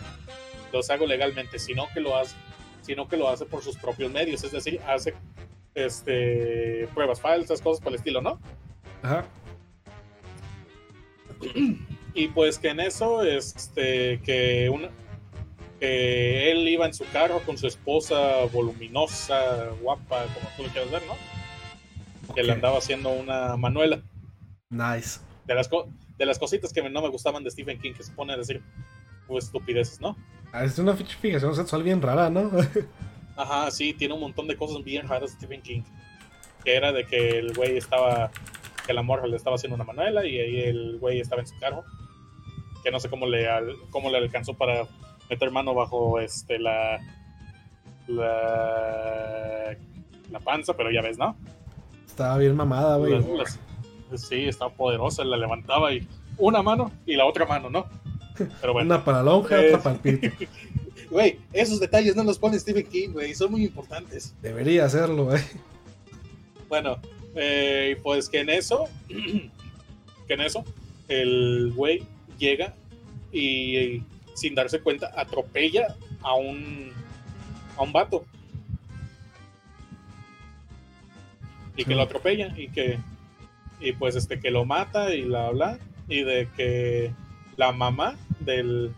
Los 0.72 0.90
hago 0.90 1.06
legalmente 1.06 1.58
sino 1.58 1.88
que 1.92 2.00
lo 2.00 2.16
hace 2.16 2.36
sino 2.82 3.08
que 3.08 3.16
lo 3.16 3.28
hace 3.28 3.44
por 3.44 3.62
sus 3.62 3.76
propios 3.76 4.10
medios, 4.10 4.42
es 4.42 4.52
decir, 4.52 4.80
hace 4.86 5.14
este 5.74 6.88
pruebas 6.94 7.20
falsas, 7.20 7.60
cosas 7.60 7.82
por 7.82 7.92
el 7.92 7.98
estilo, 7.98 8.20
¿no? 8.20 8.40
Ajá. 9.02 9.24
Y 12.14 12.28
pues 12.28 12.58
que 12.58 12.68
en 12.68 12.80
eso, 12.80 13.22
este, 13.22 14.20
que 14.22 14.68
una, 14.68 14.90
que 15.78 16.50
él 16.50 16.68
iba 16.68 16.86
en 16.86 16.92
su 16.94 17.04
carro 17.12 17.40
con 17.46 17.56
su 17.56 17.66
esposa 17.66 18.44
voluminosa, 18.52 19.68
guapa, 19.80 20.24
como 20.34 20.48
tú 20.56 20.62
lo 20.64 20.68
quieras 20.70 20.90
ver, 20.90 21.02
¿no? 21.06 22.34
Que 22.34 22.42
le 22.42 22.52
andaba 22.52 22.78
haciendo 22.78 23.10
una 23.10 23.56
manuela. 23.56 24.02
Nice. 24.68 25.20
De 25.46 25.54
las, 25.54 25.68
co- 25.68 25.88
de 26.18 26.26
las 26.26 26.38
cositas 26.38 26.72
que 26.72 26.82
no 26.88 27.00
me 27.02 27.08
gustaban 27.08 27.42
de 27.42 27.50
Stephen 27.50 27.80
King, 27.80 27.94
que 27.94 28.02
se 28.02 28.12
pone 28.12 28.32
a 28.34 28.36
decir 28.36 28.62
pues, 29.26 29.46
estupideces, 29.46 30.00
¿no? 30.00 30.16
Ah, 30.52 30.64
Es 30.64 30.78
una 30.78 30.94
fijación 30.96 31.54
sexual 31.54 31.82
bien 31.82 32.02
rara, 32.02 32.28
¿no? 32.28 32.50
Ajá, 33.36 33.70
sí, 33.70 33.94
tiene 33.94 34.14
un 34.14 34.20
montón 34.20 34.46
de 34.48 34.56
cosas 34.56 34.82
bien 34.84 35.08
raras 35.08 35.30
de 35.30 35.36
Stephen 35.38 35.62
King. 35.62 35.82
Que 36.64 36.74
era 36.76 36.92
de 36.92 37.06
que 37.06 37.38
el 37.38 37.54
güey 37.54 37.78
estaba, 37.78 38.30
que 38.90 38.94
la 38.94 39.02
morra 39.04 39.28
le 39.28 39.36
estaba 39.36 39.54
haciendo 39.54 39.76
una 39.76 39.84
manuela 39.84 40.26
y 40.26 40.36
ahí 40.40 40.60
el 40.62 40.98
güey 40.98 41.20
estaba 41.20 41.40
en 41.42 41.46
su 41.46 41.56
carro. 41.60 41.84
Que 42.82 42.90
no 42.90 42.98
sé 42.98 43.08
cómo 43.08 43.24
le, 43.24 43.46
cómo 43.90 44.10
le 44.10 44.18
alcanzó 44.18 44.54
para 44.54 44.82
meter 45.28 45.52
mano 45.52 45.74
bajo 45.74 46.18
este 46.18 46.58
la, 46.58 46.98
la, 48.08 49.76
la 50.30 50.40
panza, 50.40 50.74
pero 50.76 50.90
ya 50.90 51.02
ves, 51.02 51.18
¿no? 51.18 51.36
Estaba 52.04 52.38
bien 52.38 52.56
mamada, 52.56 52.96
güey. 52.96 53.24
Sí, 54.16 54.46
estaba 54.46 54.72
poderosa, 54.72 55.22
la 55.24 55.36
levantaba 55.36 55.92
y 55.92 56.04
una 56.36 56.62
mano 56.62 56.90
y 57.06 57.14
la 57.14 57.26
otra 57.26 57.46
mano, 57.46 57.70
¿no? 57.70 57.86
Pero 58.60 58.72
bueno. 58.72 58.92
Una 58.94 59.04
para 59.04 59.18
la 59.18 59.30
lonja, 59.30 59.62
Eh. 59.62 59.68
otra 59.68 59.82
para 59.82 59.96
el 59.96 60.00
pito. 60.18 60.36
Güey, 61.10 61.40
esos 61.52 61.80
detalles 61.80 62.14
no 62.14 62.22
los 62.22 62.38
pone 62.38 62.56
Stephen 62.58 62.86
King, 62.86 63.08
güey, 63.10 63.34
son 63.34 63.50
muy 63.50 63.64
importantes. 63.64 64.32
Debería 64.42 64.84
hacerlo, 64.84 65.24
güey. 65.24 65.40
Bueno, 66.68 66.98
eh, 67.34 67.98
pues 68.02 68.28
que 68.28 68.40
en 68.40 68.50
eso, 68.50 68.88
que 69.08 70.34
en 70.34 70.40
eso, 70.40 70.64
el 71.08 71.72
güey 71.74 72.02
llega 72.38 72.74
y 73.32 74.02
sin 74.34 74.54
darse 74.54 74.80
cuenta 74.80 75.12
atropella 75.14 75.96
a 76.22 76.34
un 76.34 76.92
a 77.76 77.82
un 77.82 77.92
vato. 77.92 78.24
Y 81.76 81.84
que 81.84 81.94
lo 81.94 82.02
atropella 82.02 82.52
y 82.56 82.68
que 82.68 82.98
y 83.80 83.92
pues 83.92 84.16
este 84.16 84.40
que 84.40 84.50
lo 84.50 84.64
mata 84.64 85.14
y 85.14 85.22
la 85.22 85.50
bla 85.50 85.78
y 86.08 86.22
de 86.22 86.48
que 86.56 87.12
la 87.56 87.72
mamá 87.72 88.16
del 88.40 88.92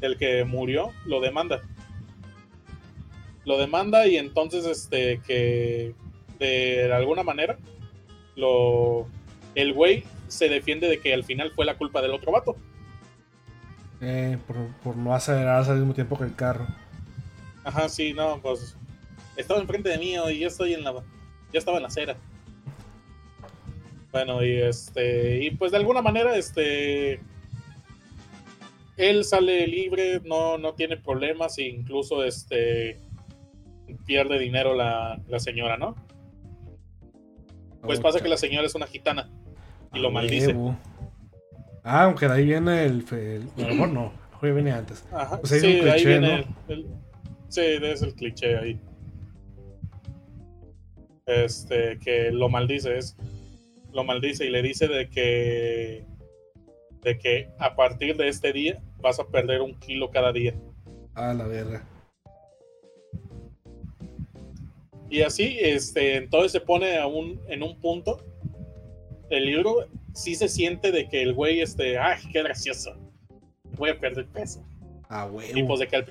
del 0.00 0.16
que 0.16 0.44
murió 0.44 0.92
lo 1.04 1.20
demanda. 1.20 1.60
Lo 3.44 3.58
demanda 3.58 4.06
y 4.06 4.16
entonces 4.16 4.64
este 4.64 5.20
que 5.26 5.94
de 6.38 6.92
alguna 6.92 7.22
manera 7.22 7.58
lo 8.36 9.06
el 9.54 9.72
güey 9.72 10.04
se 10.28 10.48
defiende 10.48 10.88
de 10.88 11.00
que 11.00 11.12
al 11.12 11.24
final 11.24 11.50
fue 11.50 11.64
la 11.64 11.76
culpa 11.76 12.00
del 12.00 12.12
otro 12.12 12.32
vato. 12.32 12.56
Eh, 14.00 14.38
por, 14.46 14.56
por 14.84 14.96
no 14.96 15.14
acelerarse 15.14 15.72
al 15.72 15.78
mismo 15.78 15.94
tiempo 15.94 16.16
que 16.16 16.24
el 16.24 16.34
carro. 16.34 16.66
Ajá, 17.64 17.88
sí, 17.88 18.12
no, 18.12 18.40
pues 18.40 18.76
estaba 19.36 19.60
enfrente 19.60 19.88
de 19.88 19.98
mí 19.98 20.14
y 20.14 20.38
yo 20.38 20.48
estoy 20.48 20.74
en 20.74 20.84
la 20.84 20.92
ya 21.52 21.58
estaba 21.58 21.78
en 21.78 21.82
la 21.82 21.88
acera. 21.88 22.16
Bueno, 24.12 24.44
y 24.44 24.56
este, 24.56 25.44
y 25.44 25.50
pues 25.50 25.72
de 25.72 25.78
alguna 25.78 26.02
manera, 26.02 26.36
este, 26.36 27.20
él 28.96 29.24
sale 29.24 29.66
libre, 29.66 30.20
no, 30.24 30.58
no 30.58 30.74
tiene 30.74 30.96
problemas, 30.96 31.58
e 31.58 31.64
incluso 31.64 32.24
este, 32.24 32.98
pierde 34.06 34.38
dinero 34.38 34.74
la, 34.74 35.20
la 35.28 35.38
señora, 35.38 35.76
¿no? 35.76 35.94
Pues 37.82 38.00
pasa 38.00 38.20
que 38.20 38.28
la 38.28 38.36
señora 38.36 38.66
es 38.66 38.74
una 38.74 38.86
gitana 38.86 39.30
y 39.94 39.98
lo 40.00 40.08
A 40.08 40.10
maldice. 40.12 40.54
Ah, 41.84 42.04
aunque 42.04 42.26
de 42.28 42.34
ahí 42.34 42.44
viene 42.44 42.84
el. 42.84 43.04
el- 43.12 43.48
a 43.56 43.68
lo 43.68 43.74
mejor 43.74 43.88
no, 43.90 44.00
a 44.00 44.04
lo 44.12 44.30
mejor 44.32 44.54
viene 44.54 44.72
antes. 44.72 45.04
Ajá, 45.12 45.38
Pues 45.40 45.52
ahí 45.52 45.60
sí, 45.60 45.66
es 45.68 45.78
un 45.78 45.84
de 45.84 45.90
ahí 45.90 46.02
cliché, 46.02 46.18
viene 46.18 46.28
¿no? 46.28 46.54
el, 46.68 46.78
el- 46.80 46.86
sí, 47.48 47.60
es 47.64 48.02
el 48.02 48.14
cliché 48.14 48.56
ahí. 48.58 48.80
Este, 51.26 51.98
que 51.98 52.30
lo 52.32 52.48
maldice, 52.48 52.96
es, 52.98 53.16
lo 53.92 54.02
maldice 54.04 54.46
y 54.46 54.50
le 54.50 54.62
dice 54.62 54.88
de 54.88 55.08
que, 55.10 56.04
de 57.02 57.18
que 57.18 57.48
a 57.58 57.76
partir 57.76 58.16
de 58.16 58.28
este 58.28 58.52
día 58.52 58.80
vas 59.00 59.20
a 59.20 59.26
perder 59.28 59.60
un 59.60 59.74
kilo 59.78 60.10
cada 60.10 60.32
día. 60.32 60.54
Ah, 61.14 61.34
la 61.34 61.46
verga. 61.46 61.84
Y 65.10 65.22
así, 65.22 65.56
este, 65.60 66.16
entonces 66.16 66.52
se 66.52 66.60
pone 66.60 66.98
a 66.98 67.06
un, 67.06 67.40
en 67.48 67.62
un 67.62 67.78
punto. 67.80 68.22
El 69.30 69.46
libro 69.46 69.86
sí 70.14 70.34
se 70.34 70.48
siente 70.48 70.90
de 70.92 71.08
que 71.08 71.22
el 71.22 71.32
güey, 71.34 71.60
este, 71.60 71.98
ay, 71.98 72.20
qué 72.32 72.42
gracioso. 72.42 72.94
Voy 73.76 73.90
a 73.90 73.98
perder 73.98 74.26
peso. 74.26 74.64
Ah, 75.08 75.28
Y, 75.30 75.34
huevo. 75.34 75.68
pues 75.68 75.80
de 75.80 75.86
que 75.88 75.96
al, 75.96 76.06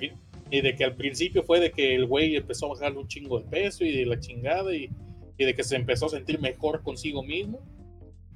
y 0.50 0.60
de 0.60 0.74
que 0.74 0.84
al 0.84 0.96
principio 0.96 1.42
fue 1.42 1.60
de 1.60 1.70
que 1.70 1.94
el 1.94 2.06
güey 2.06 2.34
empezó 2.36 2.66
a 2.66 2.70
bajar 2.70 2.96
un 2.96 3.06
chingo 3.06 3.38
de 3.38 3.46
peso 3.48 3.84
y 3.84 3.96
de 3.96 4.06
la 4.06 4.18
chingada 4.18 4.74
y, 4.74 4.90
y 5.36 5.44
de 5.44 5.54
que 5.54 5.62
se 5.62 5.76
empezó 5.76 6.06
a 6.06 6.10
sentir 6.10 6.40
mejor 6.40 6.82
consigo 6.82 7.22
mismo. 7.22 7.60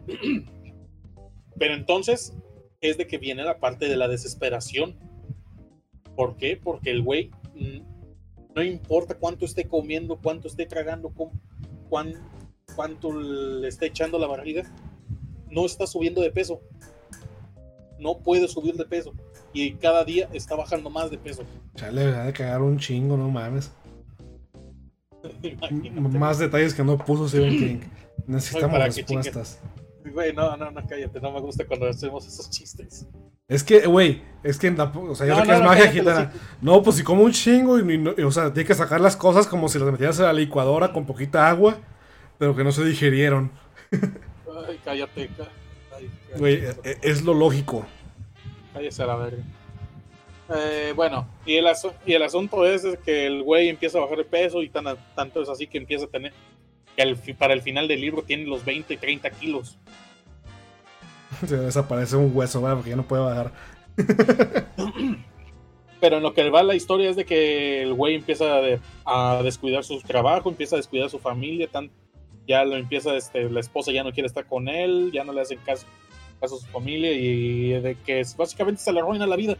Pero 1.58 1.74
entonces 1.74 2.34
es 2.80 2.98
de 2.98 3.06
que 3.06 3.18
viene 3.18 3.42
la 3.44 3.58
parte 3.58 3.88
de 3.88 3.96
la 3.96 4.08
desesperación. 4.08 4.96
¿Por 6.16 6.36
qué? 6.36 6.56
Porque 6.62 6.90
el 6.90 7.02
güey 7.02 7.30
mm, 7.54 7.80
no 8.54 8.62
importa 8.62 9.14
cuánto 9.14 9.44
esté 9.44 9.66
comiendo, 9.66 10.16
cuánto 10.22 10.48
esté 10.48 10.66
tragando, 10.66 11.08
cu- 11.10 11.32
cuán- 11.88 12.14
cuánto 12.74 13.12
le 13.12 13.68
esté 13.68 13.86
echando 13.86 14.18
la 14.18 14.26
barriga, 14.26 14.62
no 15.50 15.64
está 15.66 15.86
subiendo 15.86 16.20
de 16.20 16.30
peso. 16.30 16.60
No 17.98 18.18
puede 18.18 18.48
subir 18.48 18.74
de 18.76 18.84
peso 18.84 19.12
y 19.52 19.74
cada 19.74 20.04
día 20.04 20.28
está 20.32 20.56
bajando 20.56 20.90
más 20.90 21.10
de 21.10 21.18
peso. 21.18 21.42
Chale, 21.76 22.10
va 22.10 22.26
a 22.26 22.32
cagar 22.32 22.62
un 22.62 22.78
chingo, 22.78 23.16
no 23.16 23.30
mames. 23.30 23.70
Más 26.18 26.38
detalles 26.38 26.74
que 26.74 26.82
no 26.82 26.98
puso 26.98 27.28
Stephen 27.28 27.58
King. 27.58 27.80
Necesitamos 28.26 28.78
respuestas. 28.78 29.60
Güey, 30.12 30.32
no, 30.32 30.56
no, 30.56 30.70
no, 30.70 30.86
cállate, 30.86 31.20
no 31.20 31.30
me 31.32 31.40
gusta 31.40 31.64
cuando 31.66 31.86
hacemos 31.88 32.26
esos 32.26 32.50
chistes. 32.50 33.06
Es 33.52 33.64
que, 33.64 33.86
güey, 33.86 34.22
es 34.42 34.58
que 34.58 34.70
tampoco, 34.70 35.12
o 35.12 35.14
sea, 35.14 35.26
yo 35.26 35.34
No, 35.34 35.40
sé 35.40 35.46
que 35.46 35.52
es 35.54 35.58
no, 35.60 35.64
magia 35.66 35.90
gitana. 35.92 36.32
No, 36.60 36.82
pues 36.82 36.96
si 36.96 37.02
como 37.02 37.22
un 37.22 37.32
chingo 37.32 37.78
y, 37.78 38.22
o 38.24 38.30
sea, 38.32 38.52
tiene 38.52 38.66
que 38.66 38.74
sacar 38.74 39.00
las 39.00 39.16
cosas 39.16 39.46
como 39.46 39.68
si 39.68 39.78
las 39.78 39.90
metieras 39.90 40.18
a 40.20 40.24
la 40.24 40.32
licuadora 40.32 40.92
con 40.92 41.06
poquita 41.06 41.48
agua, 41.48 41.76
pero 42.38 42.56
que 42.56 42.64
no 42.64 42.72
se 42.72 42.84
digerieron. 42.84 43.50
Ay, 43.92 44.80
cállate. 44.84 45.30
Güey, 46.38 46.54
e- 46.54 46.76
e- 46.84 46.98
es 47.02 47.22
lo 47.22 47.34
lógico. 47.34 47.84
Cállese 48.72 49.02
a 49.02 49.06
la 49.06 49.16
verga. 49.16 49.42
Eh, 50.54 50.92
bueno, 50.96 51.28
y 51.46 51.56
el, 51.56 51.66
y 52.04 52.12
el 52.14 52.22
asunto 52.22 52.66
es, 52.66 52.84
es 52.84 52.98
que 52.98 53.26
el 53.26 53.42
güey 53.42 53.68
empieza 53.68 53.98
a 53.98 54.02
bajar 54.02 54.18
de 54.18 54.24
peso 54.24 54.62
y 54.62 54.68
tan, 54.68 54.84
tanto 55.14 55.42
es 55.42 55.48
así 55.48 55.66
que 55.66 55.78
empieza 55.78 56.06
a 56.06 56.08
tener, 56.08 56.32
que 56.96 57.14
fi- 57.16 57.32
para 57.32 57.54
el 57.54 57.62
final 57.62 57.86
del 57.88 58.00
libro 58.00 58.22
tiene 58.22 58.44
los 58.44 58.64
20, 58.64 58.96
30 58.96 59.30
kilos. 59.30 59.78
Se 61.46 61.56
desaparece 61.56 62.16
un 62.16 62.30
hueso, 62.34 62.60
¿verdad? 62.62 62.76
Porque 62.76 62.90
ya 62.90 62.96
no 62.96 63.06
puede 63.06 63.22
bajar. 63.22 63.52
Pero 66.00 66.16
en 66.16 66.22
lo 66.22 66.34
que 66.34 66.50
va 66.50 66.62
la 66.64 66.74
historia 66.74 67.08
es 67.10 67.16
de 67.16 67.24
que 67.24 67.82
el 67.82 67.94
güey 67.94 68.16
empieza 68.16 68.56
a, 68.56 68.60
de- 68.60 68.80
a 69.04 69.40
descuidar 69.44 69.84
su 69.84 70.00
trabajo, 70.00 70.48
empieza 70.50 70.74
a 70.76 70.78
descuidar 70.78 71.08
su 71.10 71.20
familia, 71.20 71.68
tan, 71.68 71.90
ya 72.48 72.64
lo 72.64 72.76
empieza, 72.76 73.14
este, 73.16 73.48
la 73.48 73.60
esposa 73.60 73.92
ya 73.92 74.02
no 74.02 74.10
quiere 74.12 74.26
estar 74.26 74.44
con 74.46 74.68
él, 74.68 75.10
ya 75.12 75.22
no 75.22 75.32
le 75.32 75.42
hacen 75.42 75.60
caso, 75.64 75.86
caso 76.40 76.56
a 76.56 76.58
su 76.58 76.66
familia 76.66 77.12
y 77.12 77.80
de 77.80 77.94
que 78.04 78.22
básicamente 78.36 78.82
se 78.82 78.92
le 78.92 78.98
arruina 78.98 79.26
la 79.28 79.36
vida 79.36 79.56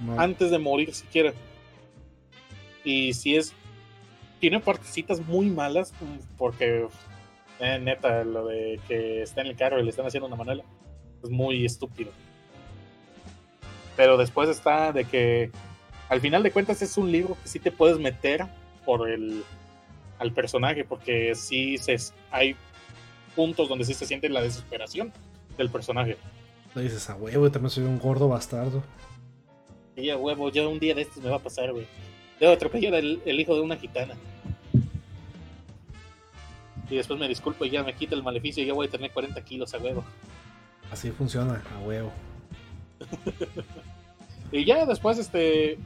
No. 0.00 0.18
antes 0.20 0.50
de 0.50 0.58
morir 0.58 0.92
siquiera. 0.92 1.32
Y 2.82 3.12
si 3.12 3.36
es, 3.36 3.52
tiene 4.40 4.58
partecitas 4.58 5.20
muy 5.24 5.46
malas 5.46 5.92
porque 6.36 6.88
eh, 7.60 7.78
neta 7.78 8.24
lo 8.24 8.46
de 8.46 8.80
que 8.88 9.22
está 9.22 9.42
en 9.42 9.48
el 9.48 9.56
carro 9.56 9.78
y 9.78 9.84
le 9.84 9.90
están 9.90 10.06
haciendo 10.06 10.26
una 10.26 10.36
manela 10.36 10.64
es 11.22 11.30
muy 11.30 11.64
estúpido. 11.64 12.10
Pero 13.96 14.16
después 14.16 14.48
está 14.48 14.92
de 14.92 15.04
que 15.04 15.50
al 16.08 16.20
final 16.20 16.42
de 16.42 16.50
cuentas 16.50 16.80
es 16.82 16.96
un 16.96 17.12
libro 17.12 17.36
que 17.42 17.48
sí 17.48 17.58
te 17.58 17.70
puedes 17.70 17.98
meter 17.98 18.46
por 18.84 19.08
el 19.08 19.44
al 20.18 20.32
personaje 20.32 20.84
porque 20.84 21.34
sí 21.34 21.78
se, 21.78 21.96
hay 22.30 22.54
puntos 23.34 23.68
donde 23.68 23.84
sí 23.84 23.94
se 23.94 24.06
siente 24.06 24.28
la 24.28 24.42
desesperación 24.42 25.12
del 25.56 25.70
personaje. 25.70 26.16
Le 26.74 26.82
dices, 26.82 27.08
a 27.10 27.16
huevo, 27.16 27.46
yo 27.46 27.50
también 27.50 27.70
soy 27.70 27.84
un 27.84 27.98
gordo 27.98 28.28
bastardo. 28.28 28.82
Y 29.96 30.06
ya 30.06 30.16
huevo, 30.16 30.50
ya 30.50 30.68
un 30.68 30.78
día 30.78 30.94
de 30.94 31.02
estos 31.02 31.22
me 31.22 31.30
va 31.30 31.36
a 31.36 31.40
pasar, 31.40 31.72
güey. 31.72 31.86
Debo 32.38 32.52
atropellar 32.52 32.94
el, 32.94 33.20
el 33.24 33.40
hijo 33.40 33.54
de 33.54 33.60
una 33.62 33.76
gitana. 33.76 34.14
Y 36.90 36.96
después 36.96 37.18
me 37.20 37.28
disculpo 37.28 37.64
y 37.64 37.70
ya 37.70 37.82
me 37.84 37.94
quita 37.94 38.14
el 38.16 38.22
maleficio 38.22 38.62
y 38.62 38.66
ya 38.66 38.74
voy 38.74 38.88
a 38.88 38.90
tener 38.90 39.12
40 39.12 39.40
kilos 39.42 39.72
a 39.74 39.78
huevo. 39.78 40.04
Así 40.90 41.10
funciona, 41.12 41.62
a 41.74 41.78
huevo. 41.80 42.12
Y 44.52 44.64
ya 44.64 44.84
después, 44.84 45.16
este. 45.18 45.78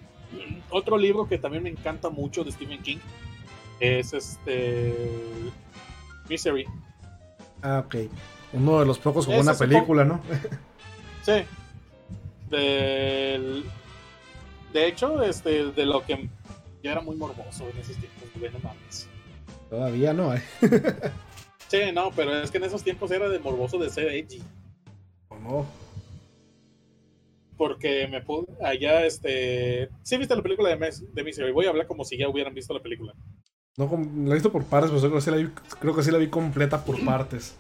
Otro 0.71 0.97
libro 0.97 1.29
que 1.29 1.37
también 1.39 1.63
me 1.63 1.69
encanta 1.69 2.09
mucho 2.09 2.45
de 2.45 2.51
Stephen 2.51 2.81
King 2.83 2.97
es 3.79 4.15
este. 4.15 4.95
Misery. 6.31 6.65
Ah, 7.63 7.83
ok. 7.85 7.97
Uno 8.55 8.81
de 8.81 8.87
los 8.87 8.99
pocos 8.99 9.27
con 9.27 9.35
una 9.37 9.55
película, 9.55 10.05
¿no? 10.05 10.21
Sí. 11.25 11.43
Del- 12.51 13.65
De 14.73 14.87
hecho, 14.89 15.23
este, 15.23 15.71
de 15.73 15.87
lo 15.87 16.03
que 16.05 16.29
ya 16.83 16.93
era 16.93 17.01
muy 17.03 17.17
morboso 17.17 17.69
en 17.69 17.79
esos 17.79 17.97
tiempos, 17.97 18.29
güey, 18.39 18.51
no 18.51 18.59
mames. 18.61 19.09
Todavía 19.71 20.13
no 20.13 20.31
hay. 20.31 20.41
Sí, 21.69 21.79
no, 21.93 22.11
pero 22.15 22.37
es 22.41 22.51
que 22.51 22.59
en 22.59 22.65
esos 22.65 22.85
tiempos 22.85 23.11
era 23.11 23.29
de 23.29 23.39
morboso 23.39 23.79
de 23.79 23.91
ser 23.91 24.09
edgy. 24.09 24.43
¿O 25.29 25.37
no? 25.39 25.67
Porque 27.57 28.07
me 28.09 28.21
pude. 28.21 28.47
Allá, 28.63 29.05
este. 29.07 29.89
Sí, 30.03 30.17
viste 30.17 30.35
la 30.37 30.43
película 30.43 30.69
de, 30.71 30.77
Mes- 30.77 31.05
de 31.15 31.25
Misery. 31.25 31.53
Voy 31.53 31.67
a 31.67 31.71
hablar 31.71 31.87
como 31.87 32.05
si 32.05 32.17
ya 32.19 32.29
hubieran 32.29 32.55
visto 32.55 32.75
la 32.75 32.81
película. 32.81 33.15
No, 33.77 33.91
la 34.25 34.31
he 34.31 34.35
visto 34.35 34.53
por 34.53 34.65
partes, 34.65 34.91
pero 34.91 35.01
creo 35.01 35.15
que, 35.15 35.21
sí 35.21 35.31
la 35.31 35.37
vi, 35.37 35.49
creo 35.81 35.95
que 35.97 36.03
sí 36.03 36.11
la 36.11 36.19
vi 36.19 36.29
completa 36.29 36.85
por 36.85 37.05
partes. 37.05 37.57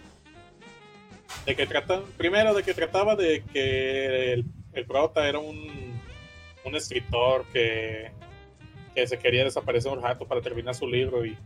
De 1.47 1.57
que 1.57 1.67
trata. 1.67 2.03
Primero, 2.17 2.55
de 2.55 2.63
que 2.63 2.75
trataba 2.75 3.17
de 3.17 3.43
que 3.53 4.33
el, 4.33 4.45
el 4.73 4.87
prota 4.87 5.29
era 5.29 5.39
un. 5.39 5.95
Un 6.65 6.75
escritor 6.77 7.45
que. 7.53 8.11
Que 8.95 9.07
se 9.07 9.19
quería 9.19 9.45
desaparecer 9.45 9.93
un 9.93 10.03
rato 10.03 10.27
para 10.27 10.41
terminar 10.41 10.75
su 10.75 10.87
libro 10.87 11.25
y. 11.25 11.37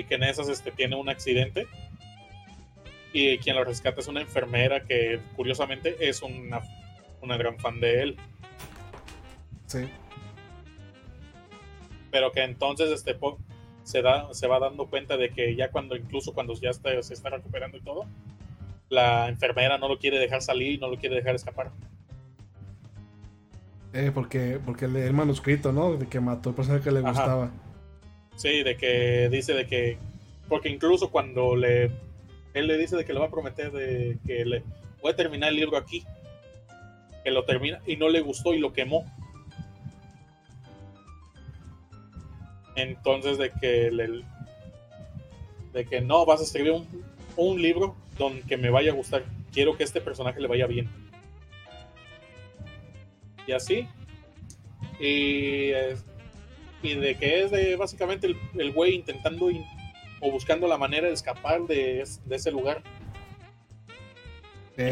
Y 0.00 0.04
que 0.04 0.14
en 0.16 0.22
esas 0.24 0.48
este, 0.48 0.70
tiene 0.72 0.96
un 0.96 1.08
accidente. 1.08 1.66
Y 3.12 3.38
quien 3.38 3.56
lo 3.56 3.64
rescata 3.64 4.00
es 4.00 4.08
una 4.08 4.20
enfermera 4.20 4.84
que, 4.84 5.20
curiosamente, 5.36 5.96
es 6.00 6.22
una, 6.22 6.60
una 7.20 7.36
gran 7.36 7.58
fan 7.58 7.80
de 7.80 8.02
él. 8.02 8.16
Sí. 9.66 9.88
pero 12.10 12.32
que 12.32 12.42
entonces 12.42 12.90
este 12.90 13.14
po- 13.14 13.38
se 13.84 14.02
da 14.02 14.34
se 14.34 14.48
va 14.48 14.58
dando 14.58 14.86
cuenta 14.86 15.16
de 15.16 15.30
que 15.30 15.54
ya 15.54 15.70
cuando 15.70 15.94
incluso 15.94 16.32
cuando 16.34 16.54
ya 16.54 16.70
está, 16.70 17.00
se 17.04 17.14
está 17.14 17.30
recuperando 17.30 17.76
y 17.78 17.80
todo 17.82 18.04
la 18.88 19.28
enfermera 19.28 19.78
no 19.78 19.86
lo 19.88 19.96
quiere 20.00 20.18
dejar 20.18 20.42
salir 20.42 20.72
y 20.72 20.78
no 20.78 20.88
lo 20.88 20.98
quiere 20.98 21.14
dejar 21.14 21.36
escapar 21.36 21.70
Eh, 23.92 24.10
porque, 24.12 24.58
porque 24.64 24.86
el, 24.86 24.96
el 24.96 25.12
manuscrito, 25.12 25.70
¿no? 25.72 25.92
De 25.96 26.08
que 26.08 26.18
mató 26.18 26.48
al 26.50 26.56
personaje 26.56 26.82
que 26.82 26.90
le 26.90 26.98
Ajá. 27.00 27.10
gustaba. 27.10 27.50
Sí 28.40 28.62
de 28.62 28.76
que 28.76 29.28
dice 29.28 29.52
de 29.52 29.66
que 29.66 29.98
porque 30.48 30.70
incluso 30.70 31.10
cuando 31.10 31.54
le 31.56 31.90
él 32.54 32.66
le 32.66 32.78
dice 32.78 32.96
de 32.96 33.04
que 33.04 33.12
le 33.12 33.20
va 33.20 33.26
a 33.26 33.30
prometer 33.30 33.70
de 33.70 34.18
que 34.26 34.44
le 34.46 34.62
voy 35.02 35.12
a 35.12 35.16
terminar 35.16 35.50
el 35.50 35.56
libro 35.56 35.76
aquí 35.76 36.04
que 37.22 37.30
lo 37.30 37.44
termina 37.44 37.80
y 37.86 37.96
no 37.96 38.08
le 38.08 38.22
gustó 38.22 38.54
y 38.54 38.58
lo 38.58 38.72
quemó. 38.72 39.04
Entonces 42.76 43.36
de 43.36 43.50
que 43.50 43.90
le, 43.90 44.22
de 45.74 45.84
que 45.84 46.00
no 46.00 46.24
vas 46.24 46.40
a 46.40 46.44
escribir 46.44 46.72
un, 46.72 46.86
un 47.36 47.60
libro 47.60 47.94
donde 48.18 48.56
me 48.56 48.70
vaya 48.70 48.92
a 48.92 48.94
gustar. 48.94 49.24
Quiero 49.52 49.76
que 49.76 49.84
este 49.84 50.00
personaje 50.00 50.40
le 50.40 50.48
vaya 50.48 50.66
bien. 50.66 50.88
Y 53.46 53.52
así. 53.52 53.86
Y, 54.98 55.72
eh, 55.72 55.96
y 56.82 56.94
de 56.94 57.16
que 57.16 57.42
es 57.42 57.50
de 57.50 57.76
básicamente 57.76 58.26
el, 58.26 58.36
el 58.58 58.72
güey 58.72 58.94
intentando 58.94 59.50
in- 59.50 59.64
o 60.20 60.30
buscando 60.30 60.66
la 60.68 60.78
manera 60.78 61.08
de 61.08 61.14
escapar 61.14 61.62
de, 61.62 62.00
es- 62.02 62.26
de 62.28 62.36
ese 62.36 62.50
lugar. 62.50 62.82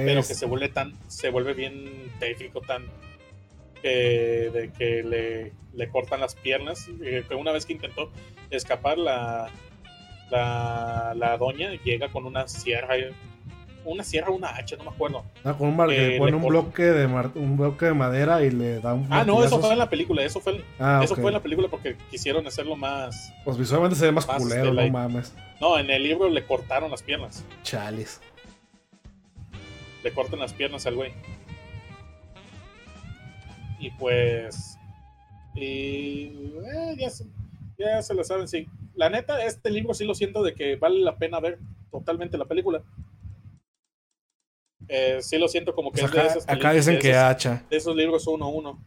pero 0.04 0.20
que 0.26 0.34
se 0.34 0.46
vuelve 0.46 0.68
tan 0.68 0.92
se 1.08 1.30
vuelve 1.30 1.54
bien 1.54 2.12
tétrico 2.18 2.60
tan 2.60 2.84
que 3.80 4.50
de 4.52 4.72
que 4.76 5.02
le, 5.02 5.52
le 5.74 5.88
cortan 5.88 6.20
las 6.20 6.34
piernas 6.34 6.88
eh, 7.02 7.24
que 7.28 7.34
una 7.34 7.52
vez 7.52 7.64
que 7.64 7.72
intentó 7.74 8.10
escapar 8.50 8.98
la 8.98 9.50
la, 10.30 11.14
la 11.16 11.38
doña 11.38 11.70
llega 11.84 12.10
con 12.10 12.26
una 12.26 12.48
sierra 12.48 12.96
una 13.84 14.02
sierra 14.04 14.30
una 14.30 14.48
hacha 14.56 14.76
no 14.76 14.84
me 14.84 14.90
acuerdo 14.90 15.24
Ah, 15.44 15.54
con 15.56 15.68
un, 15.68 15.76
mar- 15.76 15.88
que 15.88 16.16
eh, 16.16 16.18
pone 16.18 16.32
un 16.36 16.42
corta- 16.42 16.48
bloque 16.60 16.82
de 16.84 17.08
mar- 17.08 17.30
un 17.34 17.56
bloque 17.56 17.86
de 17.86 17.94
madera 17.94 18.42
y 18.44 18.50
le 18.50 18.80
da 18.80 18.94
un 18.94 19.06
ah 19.10 19.24
no 19.24 19.42
eso 19.42 19.58
fue 19.60 19.72
en 19.72 19.78
la 19.78 19.88
película 19.88 20.22
eso 20.22 20.40
fue 20.40 20.62
Ah, 20.78 21.00
eso 21.02 21.14
fue 21.14 21.26
en 21.28 21.34
la 21.34 21.42
película 21.42 21.68
porque 21.68 21.96
quisieron 22.10 22.46
hacerlo 22.46 22.76
más 22.76 23.32
Pues 23.44 23.56
visualmente 23.56 23.96
se 23.96 24.04
ve 24.06 24.12
más, 24.12 24.26
Más 24.26 24.36
culero, 24.42 24.60
este, 24.62 24.68
no 24.68 24.74
like- 24.74 24.92
mames. 24.92 25.34
no 25.60 25.78
en 25.78 25.90
el 25.90 26.02
libro 26.02 26.28
le 26.28 26.44
cortaron 26.44 26.90
las 26.90 27.02
piernas 27.02 27.44
Chales. 27.62 28.20
le 30.04 30.12
cortan 30.12 30.38
las 30.40 30.52
piernas 30.52 30.86
al 30.86 30.94
güey. 30.96 31.12
Y 33.80 33.90
pues. 33.92 34.76
Y. 35.54 36.50
eh, 36.64 36.96
ya, 36.98 37.10
se, 37.10 37.24
ya 37.78 38.02
se 38.02 38.14
lo 38.14 38.24
saben, 38.24 38.48
sí. 38.48 38.66
La 38.94 39.08
neta, 39.08 39.44
este 39.44 39.70
libro 39.70 39.94
sí 39.94 40.04
lo 40.04 40.14
siento 40.14 40.42
de 40.42 40.54
que 40.54 40.76
vale 40.76 41.00
la 41.00 41.16
pena 41.16 41.38
ver 41.40 41.58
totalmente 41.90 42.36
la 42.38 42.44
película. 42.46 42.82
Eh, 44.88 45.18
sí 45.20 45.38
lo 45.38 45.48
siento 45.48 45.74
como 45.74 45.92
que 45.92 46.00
Pues 46.00 46.10
es 46.10 46.14
de 46.14 46.20
acá, 46.20 46.30
esas 46.30 46.42
acá 46.44 46.52
películas- 46.52 46.74
dicen 46.76 46.94
de 46.94 47.00
que 47.00 47.10
esos, 47.10 47.22
hacha. 47.22 47.62
de 47.70 47.76
esos 47.76 47.96
libros 47.96 48.26
uno 48.26 48.44
a 48.46 48.48
uno. 48.48 48.82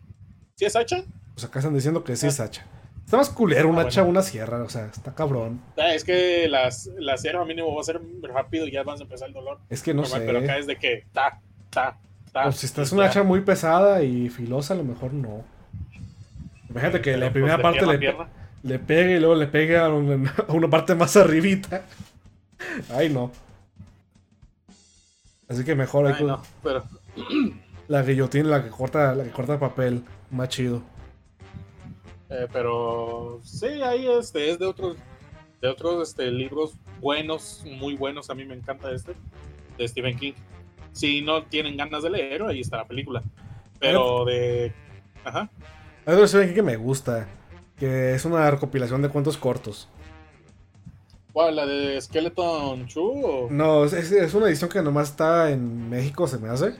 ¿Sí 0.55 0.65
es 0.65 0.75
hacha? 0.75 1.03
Pues 1.33 1.45
acá 1.45 1.59
están 1.59 1.73
diciendo 1.73 2.03
que 2.03 2.15
sí 2.15 2.25
Ah. 2.25 2.29
es 2.29 2.39
hacha. 2.39 2.65
Está 3.05 3.17
más 3.17 3.29
culero 3.29 3.67
un 3.69 3.77
Ah, 3.77 3.81
hacha, 3.81 4.01
bueno. 4.01 4.11
una 4.11 4.21
sierra, 4.21 4.63
o 4.63 4.69
sea, 4.69 4.85
está 4.85 5.13
cabrón. 5.13 5.59
Ah, 5.77 5.93
es 5.93 6.03
que 6.05 6.47
las, 6.47 6.89
la 6.97 7.17
sierra 7.17 7.43
mínimo 7.45 7.73
va 7.75 7.81
a 7.81 7.83
ser 7.83 7.99
rápido 8.21 8.67
y 8.67 8.71
ya 8.71 8.83
vas 8.83 8.99
a 9.01 9.03
empezar 9.03 9.27
el 9.27 9.33
dolor. 9.33 9.59
Es 9.69 9.83
que 9.83 9.93
no 9.93 10.03
Normal, 10.03 10.21
sé. 10.21 10.25
Pero 10.25 10.39
acá 10.39 10.57
es 10.57 10.65
de 10.67 10.77
que 10.77 11.03
ta, 11.11 11.41
ta, 11.69 11.97
ta. 12.31 12.47
O 12.47 12.51
si 12.53 12.65
estás 12.65 12.91
una 12.93 13.05
hacha 13.05 13.23
muy 13.23 13.41
pesada 13.41 14.01
y 14.01 14.29
filosa, 14.29 14.73
a 14.75 14.77
lo 14.77 14.83
mejor 14.85 15.13
no. 15.13 15.43
Imagínate 16.69 17.01
que 17.01 17.11
la 17.17 17.25
pues, 17.25 17.33
primera 17.33 17.61
parte 17.61 17.85
le, 17.85 17.97
pierna. 17.97 18.29
le 18.63 18.79
pegue 18.79 19.17
y 19.17 19.19
luego 19.19 19.35
le 19.35 19.47
pegue 19.47 19.77
a 19.77 19.89
una, 19.89 20.33
a 20.47 20.53
una 20.53 20.69
parte 20.69 20.95
más 20.95 21.15
arribita. 21.17 21.83
Ay, 22.93 23.09
no. 23.09 23.31
Así 25.51 25.65
que 25.65 25.75
mejor 25.75 26.05
hay 26.07 26.13
Ay, 26.13 26.19
que- 26.19 26.23
no, 26.25 26.41
pero 26.63 26.83
la 27.89 28.03
guillotina, 28.03 28.49
la 28.49 28.63
que 28.63 28.69
corta, 28.69 29.13
la 29.13 29.23
que 29.25 29.31
corta 29.31 29.59
papel, 29.59 30.01
más 30.29 30.47
chido. 30.49 30.81
Eh, 32.29 32.47
pero 32.53 33.41
sí, 33.43 33.65
ahí 33.67 34.07
este 34.07 34.49
es 34.49 34.59
de 34.59 34.65
otros 34.65 34.95
de 35.61 35.67
otros 35.67 36.07
este, 36.09 36.31
libros 36.31 36.73
buenos, 37.01 37.63
muy 37.65 37.95
buenos. 37.95 38.29
A 38.29 38.33
mí 38.33 38.45
me 38.45 38.55
encanta 38.55 38.89
este 38.91 39.13
de 39.77 39.87
Stephen 39.87 40.17
King. 40.17 40.33
Si 40.93 41.21
no 41.21 41.43
tienen 41.43 41.75
ganas 41.75 42.03
de 42.03 42.09
leer, 42.09 42.41
ahí 42.43 42.61
está 42.61 42.77
la 42.77 42.87
película. 42.87 43.21
Pero 43.79 44.23
de 44.25 44.71
ajá, 45.25 45.49
Hay 46.05 46.13
otra 46.13 46.25
historia 46.25 46.45
aquí 46.45 46.55
que 46.55 46.63
me 46.63 46.77
gusta, 46.77 47.27
que 47.77 48.15
es 48.15 48.23
una 48.25 48.49
recopilación 48.49 49.01
de 49.01 49.09
cuentos 49.09 49.37
cortos. 49.37 49.89
¿Cuál? 51.33 51.55
la 51.55 51.65
de 51.65 51.99
Skeleton 52.01 52.87
o 52.95 53.47
No, 53.49 53.85
es, 53.85 53.93
es- 53.93 54.33
una 54.33 54.47
edición 54.47 54.69
que 54.69 54.81
nomás 54.81 55.09
está 55.09 55.49
en 55.51 55.89
México, 55.89 56.27
se 56.27 56.37
me 56.37 56.49
hace. 56.49 56.73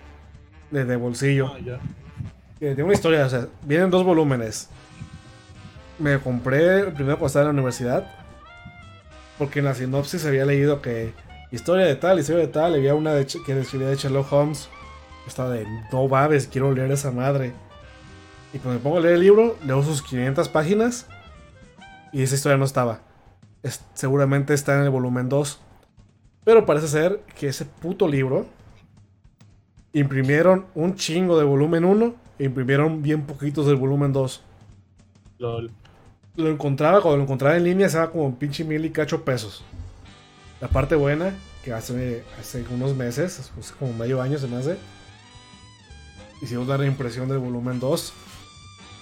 De, 0.69 0.85
de 0.85 0.95
bolsillo. 0.95 1.51
Ah, 1.53 1.59
ya. 1.59 1.79
Que 2.59 2.67
tiene 2.67 2.83
una 2.83 2.93
historia, 2.93 3.25
o 3.25 3.29
sea, 3.29 3.47
vienen 3.63 3.89
dos 3.89 4.03
volúmenes. 4.03 4.69
Me 5.99 6.17
compré 6.19 6.79
el 6.81 6.93
primero 6.93 7.17
cuando 7.17 7.27
estaba 7.27 7.43
en 7.43 7.47
la 7.47 7.53
universidad. 7.53 8.07
Porque 9.37 9.59
en 9.59 9.65
la 9.65 9.73
sinopsis 9.73 10.25
había 10.25 10.45
leído 10.45 10.81
que 10.81 11.13
historia 11.51 11.85
de 11.85 11.95
tal, 11.95 12.19
historia 12.19 12.41
de 12.41 12.47
tal. 12.51 12.75
Había 12.75 12.95
una 12.95 13.13
de, 13.13 13.25
que 13.25 13.55
describía 13.55 13.87
de 13.87 13.95
Sherlock 13.95 14.31
Holmes. 14.31 14.69
Estaba 15.27 15.49
de, 15.51 15.65
no 15.91 16.07
babes, 16.07 16.47
quiero 16.47 16.71
leer 16.73 16.91
esa 16.91 17.11
madre. 17.11 17.51
Y 18.53 18.59
cuando 18.59 18.79
me 18.79 18.83
pongo 18.83 18.97
a 18.97 19.01
leer 19.01 19.15
el 19.15 19.21
libro, 19.21 19.57
leo 19.65 19.81
sus 19.83 20.01
500 20.01 20.47
páginas. 20.49 21.07
Y 22.11 22.21
esa 22.23 22.35
historia 22.35 22.57
no 22.57 22.65
estaba. 22.65 23.01
Es- 23.63 23.83
seguramente 23.93 24.53
está 24.53 24.75
en 24.77 24.83
el 24.83 24.89
volumen 24.89 25.29
2. 25.29 25.59
Pero 26.43 26.65
parece 26.65 26.87
ser 26.87 27.21
que 27.37 27.47
ese 27.47 27.65
puto 27.65 28.07
libro 28.07 28.47
imprimieron 29.93 30.65
un 30.75 30.95
chingo 30.95 31.37
de 31.37 31.43
volumen 31.43 31.85
1 31.85 32.15
e 32.39 32.45
imprimieron 32.45 33.01
bien 33.01 33.23
poquitos 33.23 33.65
del 33.67 33.75
volumen 33.75 34.13
2. 34.13 34.41
Lol. 35.39 35.71
Lo 36.35 36.49
encontraba, 36.49 37.01
cuando 37.01 37.17
lo 37.17 37.23
encontraba 37.23 37.57
en 37.57 37.63
línea, 37.65 37.87
estaba 37.87 38.09
como 38.11 38.33
pinche 38.35 38.63
mil 38.63 38.83
y 38.85 38.89
cacho 38.89 39.23
pesos. 39.23 39.63
La 40.61 40.67
parte 40.69 40.95
buena, 40.95 41.33
que 41.63 41.73
hace, 41.73 42.23
hace 42.39 42.63
unos 42.71 42.95
meses, 42.95 43.51
hace 43.59 43.73
como 43.77 43.93
medio 43.93 44.21
año 44.21 44.37
se 44.37 44.47
me 44.47 44.57
hace, 44.57 44.77
hicimos 46.41 46.67
la 46.67 46.77
reimpresión 46.77 47.27
del 47.27 47.39
volumen 47.39 47.79
2. 47.79 48.13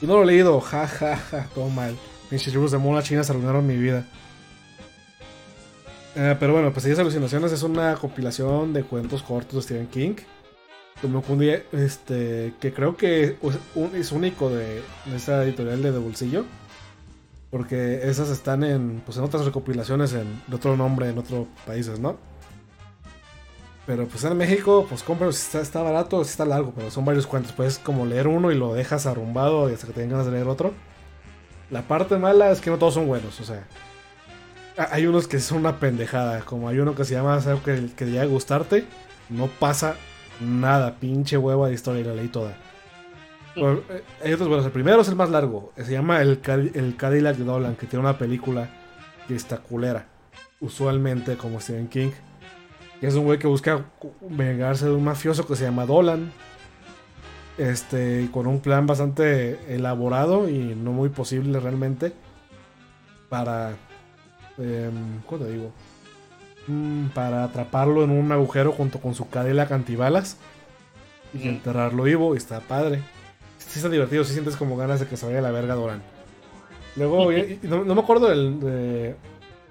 Y 0.01 0.07
no 0.07 0.15
lo 0.15 0.23
he 0.23 0.25
leído, 0.25 0.59
ja, 0.61 0.87
ja, 0.87 1.17
ja, 1.17 1.47
todo 1.53 1.69
mal. 1.69 1.95
Pinches 2.29 2.53
libros 2.53 2.71
de 2.71 2.77
mona 2.77 3.03
china 3.03 3.23
se 3.23 3.31
arruinaron 3.31 3.65
mi 3.67 3.75
vida. 3.77 4.05
Eh, 6.15 6.35
pero 6.39 6.53
bueno, 6.53 6.71
pues 6.73 6.85
Ellas 6.85 6.99
Alucinaciones 6.99 7.51
es 7.51 7.63
una 7.63 7.95
compilación 7.95 8.73
de 8.73 8.83
cuentos 8.83 9.23
cortos 9.23 9.55
de 9.55 9.61
Stephen 9.61 9.87
King. 9.87 10.15
Como 11.01 11.23
un 11.29 11.39
día, 11.39 11.63
este, 11.71 12.53
que 12.59 12.73
creo 12.73 12.97
que 12.97 13.37
es 13.41 14.11
un- 14.11 14.17
único 14.17 14.49
de, 14.49 14.81
esta 15.15 15.43
editorial 15.43 15.81
de, 15.81 15.91
de 15.91 15.99
bolsillo. 15.99 16.45
Porque 17.51 18.07
esas 18.07 18.29
están 18.29 18.63
en, 18.63 19.01
pues 19.05 19.17
en 19.17 19.23
otras 19.23 19.45
recopilaciones 19.45 20.13
en, 20.13 20.41
de 20.47 20.55
otro 20.55 20.77
nombre 20.77 21.09
en 21.09 21.17
otros 21.17 21.47
países, 21.65 21.99
¿no? 21.99 22.17
Pero 23.87 24.05
pues 24.07 24.23
en 24.23 24.37
México, 24.37 24.85
pues 24.87 25.01
compra, 25.01 25.31
si 25.31 25.39
está, 25.41 25.61
está 25.61 25.81
barato, 25.81 26.23
si 26.23 26.29
está 26.29 26.45
largo, 26.45 26.73
pero 26.75 26.91
son 26.91 27.05
varios 27.05 27.25
cuentos. 27.25 27.51
Puedes 27.53 27.79
como 27.79 28.05
leer 28.05 28.27
uno 28.27 28.51
y 28.51 28.55
lo 28.55 28.73
dejas 28.75 29.07
arrumbado 29.07 29.67
y 29.69 29.73
hasta 29.73 29.87
que 29.87 29.93
tengas 29.93 30.11
ganas 30.11 30.25
de 30.27 30.31
leer 30.33 30.47
otro. 30.47 30.73
La 31.71 31.81
parte 31.83 32.17
mala 32.17 32.51
es 32.51 32.61
que 32.61 32.69
no 32.69 32.77
todos 32.77 32.93
son 32.95 33.07
buenos, 33.07 33.39
o 33.39 33.43
sea. 33.43 33.65
Ha- 34.79 34.93
Hay 34.95 35.05
unos 35.05 35.27
que 35.27 35.39
son 35.39 35.59
una 35.59 35.77
pendejada, 35.79 36.41
como 36.41 36.69
hay 36.69 36.79
uno 36.79 36.95
que 36.95 37.05
se 37.05 37.13
llama 37.13 37.35
algo 37.35 37.61
que, 37.63 37.89
que 37.95 38.05
llega 38.05 38.23
a 38.23 38.25
gustarte, 38.25 38.85
no 39.29 39.47
pasa 39.47 39.95
nada, 40.39 40.95
pinche 40.99 41.37
hueva 41.37 41.67
de 41.67 41.73
historia 41.75 42.01
y 42.01 42.05
la 42.05 42.13
leí 42.15 42.27
toda. 42.29 42.55
Bueno, 43.55 43.81
eh, 43.89 44.03
hay 44.23 44.33
otros 44.33 44.47
buenos. 44.47 44.65
El 44.65 44.71
primero 44.71 45.01
es 45.01 45.07
el 45.09 45.15
más 45.15 45.29
largo. 45.29 45.73
Se 45.75 45.91
llama 45.91 46.21
El, 46.21 46.39
el 46.75 46.95
Cadillac 46.95 47.35
de 47.35 47.43
Dolan, 47.43 47.75
que 47.75 47.87
tiene 47.87 48.05
una 48.05 48.17
película 48.17 48.69
que 49.27 49.35
está 49.35 49.57
culera. 49.57 50.05
Usualmente 50.61 51.35
como 51.35 51.59
Stephen 51.59 51.87
King. 51.89 52.11
Y 53.01 53.05
es 53.05 53.15
un 53.15 53.25
güey 53.25 53.37
que 53.39 53.47
busca 53.47 53.85
vengarse 54.21 54.85
de 54.85 54.91
un 54.91 55.03
mafioso 55.03 55.45
que 55.45 55.55
se 55.55 55.65
llama 55.65 55.85
Dolan. 55.85 56.31
Este, 57.57 58.29
con 58.31 58.47
un 58.47 58.61
plan 58.61 58.87
bastante 58.87 59.59
elaborado 59.73 60.47
y 60.47 60.75
no 60.75 60.91
muy 60.93 61.09
posible 61.09 61.59
realmente. 61.59 62.13
Para. 63.29 63.73
Em, 64.59 65.21
¿Cómo 65.25 65.43
te 65.45 65.51
digo? 65.51 65.71
Mm, 66.67 67.07
para 67.07 67.43
atraparlo 67.43 68.03
en 68.03 68.11
un 68.11 68.31
agujero 68.31 68.71
junto 68.71 68.99
con 68.99 69.15
su 69.15 69.29
Cadillac 69.29 69.71
antibalas. 69.71 70.37
Y 71.33 71.39
Mm. 71.45 71.49
enterrarlo 71.49 72.03
vivo. 72.03 72.33
Y 72.33 72.37
está 72.37 72.59
padre. 72.59 73.01
Sí 73.57 73.79
está 73.79 73.89
divertido, 73.89 74.23
si 74.23 74.33
sientes 74.33 74.55
como 74.55 74.77
ganas 74.77 74.99
de 74.99 75.05
que 75.07 75.15
se 75.17 75.25
vaya 75.25 75.39
a 75.39 75.41
la 75.43 75.51
verga 75.51 75.75
Doran. 75.75 76.01
Luego, 76.95 77.31
y- 77.31 77.59
y 77.61 77.67
no, 77.67 77.83
no 77.83 77.93
me 77.95 78.01
acuerdo 78.01 78.27
del, 78.29 78.59
de- 78.59 79.15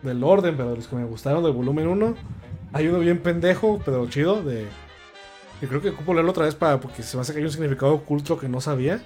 del 0.02 0.22
orden, 0.24 0.56
pero 0.56 0.70
de 0.70 0.76
los 0.76 0.86
que 0.86 0.96
me 0.96 1.04
gustaron 1.04 1.42
del 1.42 1.52
volumen 1.52 1.88
1. 1.88 2.14
Hay 2.72 2.86
uno 2.86 2.98
bien 3.00 3.18
pendejo, 3.20 3.80
pero 3.84 4.08
chido, 4.08 4.42
de... 4.42 4.66
Que 5.58 5.66
creo 5.66 5.80
que 5.80 5.88
ocupo 5.88 6.14
leerlo 6.14 6.30
otra 6.30 6.44
vez 6.44 6.54
para... 6.54 6.78
Porque 6.78 7.02
se 7.02 7.16
me 7.16 7.22
hace 7.22 7.32
que 7.32 7.38
hay 7.40 7.44
un 7.44 7.50
significado 7.50 7.92
oculto 7.94 8.38
que 8.38 8.48
no 8.48 8.60
sabía. 8.60 9.00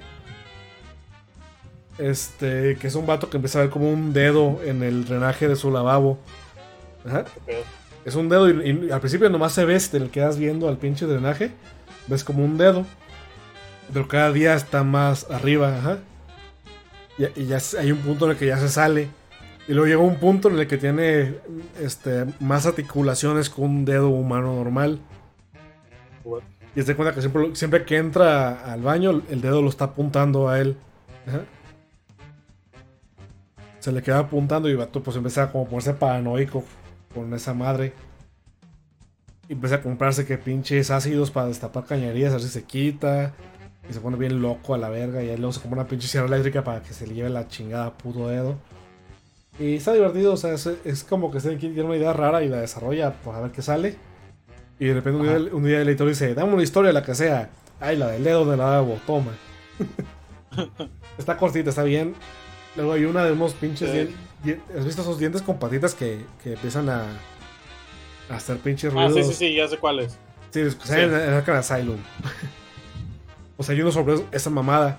Este, 1.98 2.76
que 2.76 2.86
es 2.86 2.94
un 2.94 3.06
vato 3.06 3.28
que 3.28 3.36
empieza 3.36 3.58
a 3.58 3.62
ver 3.62 3.70
como 3.70 3.90
un 3.90 4.12
dedo 4.12 4.60
en 4.64 4.82
el 4.82 5.04
drenaje 5.04 5.46
de 5.46 5.56
su 5.56 5.70
lavabo. 5.70 6.18
Ajá. 7.06 7.24
Es 8.04 8.14
un 8.14 8.28
dedo 8.28 8.48
y, 8.48 8.86
y 8.86 8.90
al 8.90 9.00
principio 9.00 9.28
nomás 9.28 9.52
se 9.52 9.64
ve 9.64 9.78
si 9.78 9.90
te 9.90 10.00
le 10.00 10.08
quedas 10.08 10.38
viendo 10.38 10.68
al 10.68 10.78
pinche 10.78 11.06
drenaje. 11.06 11.50
Ves 12.06 12.24
como 12.24 12.44
un 12.44 12.56
dedo. 12.58 12.86
Pero 13.92 14.08
cada 14.08 14.32
día 14.32 14.54
está 14.54 14.84
más 14.84 15.30
arriba, 15.30 15.76
ajá. 15.76 15.98
Y, 17.18 17.42
y 17.42 17.46
ya 17.46 17.58
hay 17.78 17.92
un 17.92 17.98
punto 17.98 18.24
en 18.24 18.32
el 18.32 18.36
que 18.38 18.46
ya 18.46 18.56
se 18.56 18.68
sale. 18.68 19.08
Y 19.68 19.74
luego 19.74 19.86
llega 19.86 20.00
un 20.00 20.16
punto 20.16 20.48
en 20.48 20.58
el 20.58 20.66
que 20.66 20.78
tiene 20.78 21.36
este, 21.80 22.24
más 22.40 22.66
articulaciones 22.66 23.48
que 23.50 23.60
un 23.60 23.84
dedo 23.84 24.08
humano 24.08 24.56
normal. 24.56 24.98
Y 26.74 26.82
se 26.82 26.96
cuenta 26.96 27.14
que 27.14 27.20
siempre, 27.20 27.54
siempre 27.54 27.84
que 27.84 27.98
entra 27.98 28.72
al 28.72 28.80
baño, 28.80 29.22
el 29.28 29.40
dedo 29.40 29.60
lo 29.60 29.68
está 29.68 29.84
apuntando 29.84 30.48
a 30.48 30.58
él. 30.58 30.76
Ajá. 31.28 31.42
Se 33.82 33.90
le 33.90 34.00
queda 34.00 34.20
apuntando 34.20 34.68
y 34.68 34.72
el 34.72 34.78
vato 34.78 35.02
pues 35.02 35.16
empieza 35.16 35.42
a 35.42 35.50
como 35.50 35.66
ponerse 35.66 35.92
paranoico 35.92 36.62
con 37.12 37.34
esa 37.34 37.52
madre. 37.52 37.92
Y 39.48 39.54
empieza 39.54 39.74
a 39.76 39.82
comprarse 39.82 40.24
que 40.24 40.38
pinches 40.38 40.92
ácidos 40.92 41.32
para 41.32 41.48
destapar 41.48 41.84
cañerías, 41.84 42.30
a 42.30 42.36
ver 42.36 42.44
si 42.44 42.48
se 42.48 42.62
quita. 42.62 43.34
Y 43.90 43.92
se 43.92 43.98
pone 43.98 44.16
bien 44.16 44.40
loco 44.40 44.74
a 44.74 44.78
la 44.78 44.88
verga. 44.88 45.20
Y 45.24 45.30
ahí 45.30 45.36
luego 45.36 45.52
se 45.52 45.60
compra 45.60 45.80
una 45.80 45.88
pinche 45.88 46.06
sierra 46.06 46.28
eléctrica 46.28 46.62
para 46.62 46.80
que 46.80 46.94
se 46.94 47.08
le 47.08 47.14
lleve 47.14 47.30
la 47.30 47.48
chingada 47.48 47.86
a 47.86 47.98
puto 47.98 48.28
dedo. 48.28 48.54
Y 49.58 49.74
está 49.74 49.92
divertido, 49.94 50.34
o 50.34 50.36
sea, 50.36 50.52
es, 50.54 50.64
es 50.84 51.02
como 51.02 51.32
que 51.32 51.40
Stephen 51.40 51.58
King 51.58 51.72
tiene 51.72 51.88
una 51.88 51.96
idea 51.96 52.12
rara 52.12 52.44
y 52.44 52.48
la 52.48 52.58
desarrolla 52.58 53.12
pues, 53.24 53.36
a 53.36 53.40
ver 53.40 53.50
qué 53.50 53.62
sale. 53.62 53.96
Y 54.78 54.86
de 54.86 54.94
repente 54.94 55.18
un 55.18 55.26
día, 55.26 55.54
un 55.54 55.64
día 55.64 55.80
el 55.80 55.88
editor 55.88 56.08
dice, 56.08 56.34
dame 56.34 56.54
una 56.54 56.62
historia, 56.62 56.92
la 56.92 57.02
que 57.02 57.16
sea. 57.16 57.50
Ay, 57.80 57.96
la 57.96 58.06
del 58.10 58.22
dedo 58.22 58.48
de 58.48 58.56
la 58.56 58.76
agua, 58.76 58.96
toma. 59.08 59.32
está 61.18 61.36
cortita, 61.36 61.70
está 61.70 61.82
bien. 61.82 62.14
Luego 62.76 62.92
hay 62.92 63.04
una 63.04 63.24
de 63.24 63.32
unos 63.32 63.52
pinches 63.54 63.90
Sí. 63.90 63.96
dien- 63.96 64.14
dien- 64.44 64.78
¿Has 64.78 64.84
visto 64.84 65.02
esos 65.02 65.18
dientes 65.18 65.42
con 65.42 65.58
patitas 65.58 65.94
que, 65.94 66.24
que 66.42 66.54
empiezan 66.54 66.88
a, 66.88 67.04
a 68.30 68.34
hacer 68.36 68.56
pinches 68.58 68.92
Ah, 68.96 69.06
ruidos? 69.08 69.26
sí, 69.26 69.32
sí, 69.32 69.46
sí, 69.48 69.54
ya 69.54 69.68
sé 69.68 69.76
cuál 69.78 70.00
es. 70.00 70.18
Sí, 70.50 70.60
es- 70.60 70.76
sale 70.82 71.04
en, 71.04 71.14
en 71.14 71.34
Arkham 71.34 71.56
Asylum. 71.56 71.98
o 73.56 73.62
sea, 73.62 73.74
hay 73.74 73.80
uno 73.82 73.92
sobre 73.92 74.16
esa 74.32 74.50
mamada. 74.50 74.98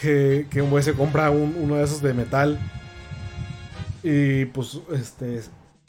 Que, 0.00 0.46
que 0.50 0.62
un 0.62 0.70
güey 0.70 0.82
se 0.82 0.94
compra 0.94 1.30
un- 1.30 1.54
uno 1.58 1.76
de 1.76 1.84
esos 1.84 2.00
de 2.00 2.14
metal. 2.14 2.58
Y 4.02 4.46
pues, 4.46 4.78
este. 4.92 5.42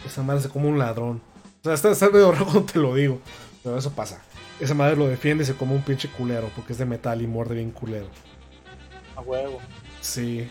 Esa 0.06 0.22
madre 0.23 0.41
se 0.41 0.49
come 0.49 0.68
un 0.68 0.78
ladrón. 0.80 1.22
O 1.61 1.64
sea, 1.64 1.73
está, 1.73 1.91
está 1.91 2.10
medio 2.10 2.32
raro 2.32 2.45
cuando 2.45 2.64
te 2.72 2.80
lo 2.80 2.94
digo. 2.95 3.22
Pero 3.64 3.78
eso 3.78 3.91
pasa. 3.91 4.22
Esa 4.60 4.73
madre 4.73 4.95
lo 4.98 5.07
defiende 5.07 5.44
y 5.44 5.48
se 5.48 5.56
come 5.56 5.73
un 5.73 5.82
pinche 5.82 6.10
culero. 6.10 6.49
Porque 6.56 6.73
es 6.73 6.80
de 6.80 6.86
metal 6.86 7.22
y 7.22 7.28
muerde 7.28 7.56
bien 7.56 7.72
culero. 7.72 8.07
A 9.15 9.22
huevo. 9.22 9.60
Sí. 10.02 10.49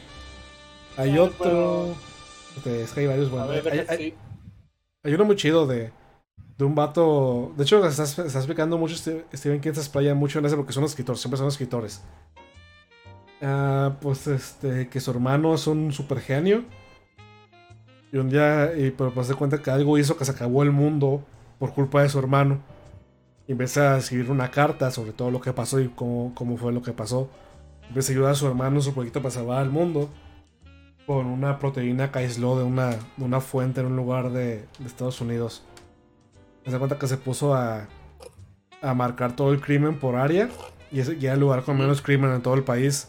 Hay 1.00 1.10
Ay, 1.12 1.18
otro. 1.18 1.94
es 2.64 2.92
que 2.92 3.00
hay 3.00 3.06
varios 3.06 3.30
buenos. 3.30 3.48
ver, 3.48 3.66
Hay- 3.68 3.78
deja- 3.78 3.92
hay- 3.92 3.98
sí. 3.98 4.14
hay 5.04 5.14
uno 5.14 5.24
muy 5.24 5.36
chido 5.36 5.66
de, 5.66 5.90
de 6.58 6.64
un 6.64 6.74
vato. 6.74 7.52
De 7.56 7.62
hecho, 7.62 7.84
estás, 7.86 8.10
estás 8.18 8.34
explicando 8.36 8.76
mucho. 8.76 8.94
Ste- 8.94 9.24
Stephen 9.34 9.60
King 9.60 9.72
se 9.72 9.80
explaya 9.80 10.14
mucho 10.14 10.38
en 10.38 10.46
ese 10.46 10.56
porque 10.56 10.72
son 10.72 10.84
escritores, 10.84 11.20
siempre 11.20 11.38
son 11.38 11.48
escritores. 11.48 12.02
Ah, 13.42 13.96
pues 14.00 14.26
este, 14.26 14.88
que 14.88 15.00
su 15.00 15.10
hermano 15.10 15.54
es 15.54 15.66
un 15.66 15.92
super 15.92 16.20
genio. 16.20 16.64
Y 18.12 18.16
un 18.18 18.28
día, 18.28 18.72
y, 18.76 18.90
pero 18.90 19.12
pues 19.14 19.28
se 19.28 19.34
cuenta 19.34 19.62
que 19.62 19.70
algo 19.70 19.96
hizo 19.96 20.16
que 20.16 20.24
se 20.24 20.32
acabó 20.32 20.62
el 20.62 20.72
mundo 20.72 21.24
por 21.58 21.72
culpa 21.72 22.02
de 22.02 22.08
su 22.08 22.18
hermano. 22.18 22.60
Y 23.46 23.52
empieza 23.52 23.94
a 23.94 23.98
escribir 23.98 24.30
una 24.30 24.50
carta 24.50 24.90
sobre 24.90 25.12
todo 25.12 25.30
lo 25.30 25.40
que 25.40 25.52
pasó 25.52 25.80
y 25.80 25.88
cómo, 25.88 26.32
cómo 26.34 26.56
fue 26.56 26.72
lo 26.72 26.82
que 26.82 26.92
pasó. 26.92 27.30
Empieza 27.88 28.12
a 28.12 28.14
ayudar 28.14 28.32
a 28.32 28.34
su 28.34 28.46
hermano 28.46 28.76
en 28.76 28.82
su 28.82 28.92
proyecto 28.94 29.20
para 29.22 29.30
salvar 29.32 29.58
al 29.62 29.70
mundo. 29.70 30.10
Con 31.10 31.26
una 31.26 31.58
proteína 31.58 32.12
que 32.12 32.20
aisló 32.20 32.56
de 32.56 32.62
una, 32.62 32.96
una 33.18 33.40
fuente 33.40 33.80
en 33.80 33.88
un 33.88 33.96
lugar 33.96 34.30
de, 34.30 34.64
de 34.78 34.86
Estados 34.86 35.20
Unidos. 35.20 35.64
Se 36.64 36.70
da 36.70 36.78
cuenta 36.78 37.00
que 37.00 37.08
se 37.08 37.16
puso 37.16 37.52
a, 37.52 37.88
a 38.80 38.94
marcar 38.94 39.34
todo 39.34 39.52
el 39.52 39.60
crimen 39.60 39.98
por 39.98 40.14
área. 40.14 40.48
Y 40.92 41.00
era 41.00 41.34
el 41.34 41.40
lugar 41.40 41.64
con 41.64 41.76
menos 41.76 42.00
crimen 42.00 42.30
en 42.30 42.42
todo 42.42 42.54
el 42.54 42.62
país. 42.62 43.08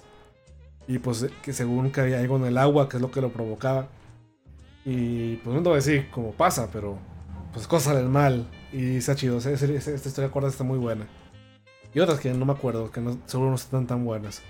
Y 0.88 0.98
pues 0.98 1.28
que 1.44 1.54
según 1.54 1.92
que 1.92 2.02
había 2.02 2.20
algo 2.20 2.38
en 2.38 2.46
el 2.46 2.58
agua, 2.58 2.90
que 2.90 2.98
es 2.98 3.02
lo 3.02 3.12
que 3.12 3.22
lo 3.22 3.32
provocaba. 3.32 3.88
Y 4.84 5.36
pues 5.36 5.56
no 5.56 5.62
te 5.62 5.70
voy 5.70 5.74
a 5.74 5.76
decir 5.76 6.10
cómo 6.10 6.32
pasa, 6.32 6.70
pero 6.74 6.98
pues 7.54 7.68
cosas 7.68 7.94
salen 7.94 8.10
mal. 8.10 8.48
Y 8.74 8.96
está 8.96 9.14
chido. 9.14 9.38
Esta 9.38 9.92
historia 9.94 10.32
corta 10.32 10.50
está 10.50 10.64
muy 10.64 10.80
buena. 10.80 11.06
Y 11.94 12.00
otras 12.00 12.20
que 12.20 12.34
no 12.34 12.48
me 12.48 12.54
acuerdo, 12.54 12.90
que 12.90 13.00
no, 13.00 13.20
seguro 13.28 13.52
no 13.52 13.58
están 13.58 13.86
tan 13.86 14.04
buenas. 14.04 14.42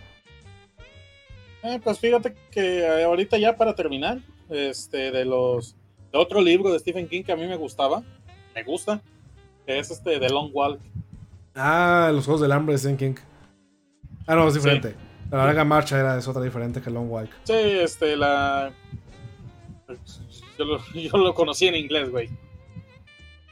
Eh, 1.64 1.80
pues 1.84 2.00
fíjate 2.00 2.34
que 2.50 2.80
eh, 2.80 3.04
ahorita 3.04 3.38
ya 3.38 3.56
para 3.56 3.76
terminar, 3.76 4.20
este, 4.50 5.12
de 5.12 5.26
los 5.26 5.76
de 6.12 6.18
otro 6.18 6.42
libro 6.42 6.72
de 6.72 6.80
Stephen 6.80 7.08
King 7.08 7.24
que 7.24 7.32
a 7.32 7.36
mí 7.36 7.48
me 7.48 7.56
gustaba, 7.56 8.04
me 8.54 8.64
gusta, 8.64 9.02
que 9.66 9.80
es 9.80 9.92
este 9.92 10.20
The 10.20 10.30
Long 10.30 10.50
Walk. 10.54 10.80
Ah, 11.56 12.12
los 12.14 12.26
Juegos 12.26 12.42
del 12.42 12.52
Hambre 12.52 12.74
de 12.74 12.80
Stephen 12.80 12.98
King. 12.98 13.16
Ah, 14.28 14.36
no, 14.36 14.48
es 14.48 14.54
diferente. 14.54 14.96
La 15.30 15.46
larga 15.46 15.64
marcha 15.64 16.00
era 16.00 16.18
es 16.18 16.28
otra 16.28 16.42
diferente 16.42 16.82
que 16.82 16.90
Long 16.90 17.10
Walk. 17.10 17.30
Sí, 17.44 17.54
este, 17.54 18.18
la. 18.18 18.74
Yo 20.58 20.66
lo, 20.66 20.80
yo 20.94 21.18
lo 21.18 21.34
conocí 21.34 21.68
en 21.68 21.76
inglés, 21.76 22.10
güey. 22.10 22.30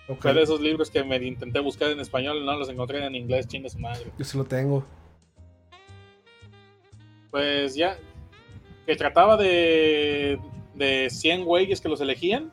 Ok, 0.10 0.22
Fue 0.22 0.34
de 0.34 0.42
esos 0.42 0.60
libros 0.60 0.90
que 0.90 1.04
me 1.04 1.18
intenté 1.18 1.60
buscar 1.60 1.92
en 1.92 2.00
español 2.00 2.38
y 2.42 2.46
no 2.46 2.58
los 2.58 2.68
encontré 2.68 3.06
en 3.06 3.16
inglés, 3.16 3.48
chingue 3.48 3.70
su 3.70 3.78
madre. 3.78 4.12
Yo 4.18 4.26
sí 4.26 4.38
lo 4.38 4.44
tengo. 4.44 4.84
Pues 7.32 7.76
ya, 7.76 7.98
que 8.86 8.96
trataba 8.96 9.38
de, 9.38 10.40
de 10.76 11.10
100 11.10 11.46
güeyes 11.46 11.82
que 11.82 11.90
los 11.90 12.02
elegían 12.02 12.52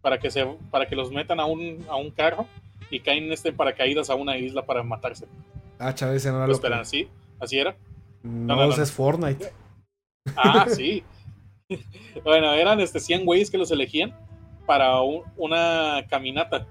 para 0.00 0.18
que, 0.18 0.30
se, 0.30 0.44
para 0.70 0.86
que 0.86 0.96
los 0.96 1.10
metan 1.12 1.40
a 1.40 1.46
un, 1.46 1.84
a 1.88 1.96
un 1.96 2.10
carro 2.10 2.46
y 2.90 3.00
caen 3.00 3.32
este 3.32 3.52
paracaídas 3.52 4.10
a 4.10 4.14
una 4.14 4.36
isla 4.36 4.66
para 4.66 4.82
matarse. 4.82 5.26
Ah, 5.78 5.94
Chávez, 5.94 6.24
no 6.26 6.36
era 6.36 6.46
Lo 6.46 6.58
lo 6.58 6.74
así, 6.76 7.08
así 7.40 7.58
era. 7.58 7.76
No, 8.22 8.56
no, 8.56 8.66
no. 8.68 8.82
es 8.82 8.92
Fortnite. 8.92 9.52
Ah, 10.36 10.66
sí. 10.74 11.02
bueno, 12.24 12.52
eran 12.52 12.80
este 12.80 13.00
100 13.00 13.24
güeyes 13.24 13.50
que 13.50 13.58
los 13.58 13.70
elegían 13.70 14.14
para 14.66 15.00
un- 15.00 15.22
una 15.36 16.04
caminata. 16.08 16.66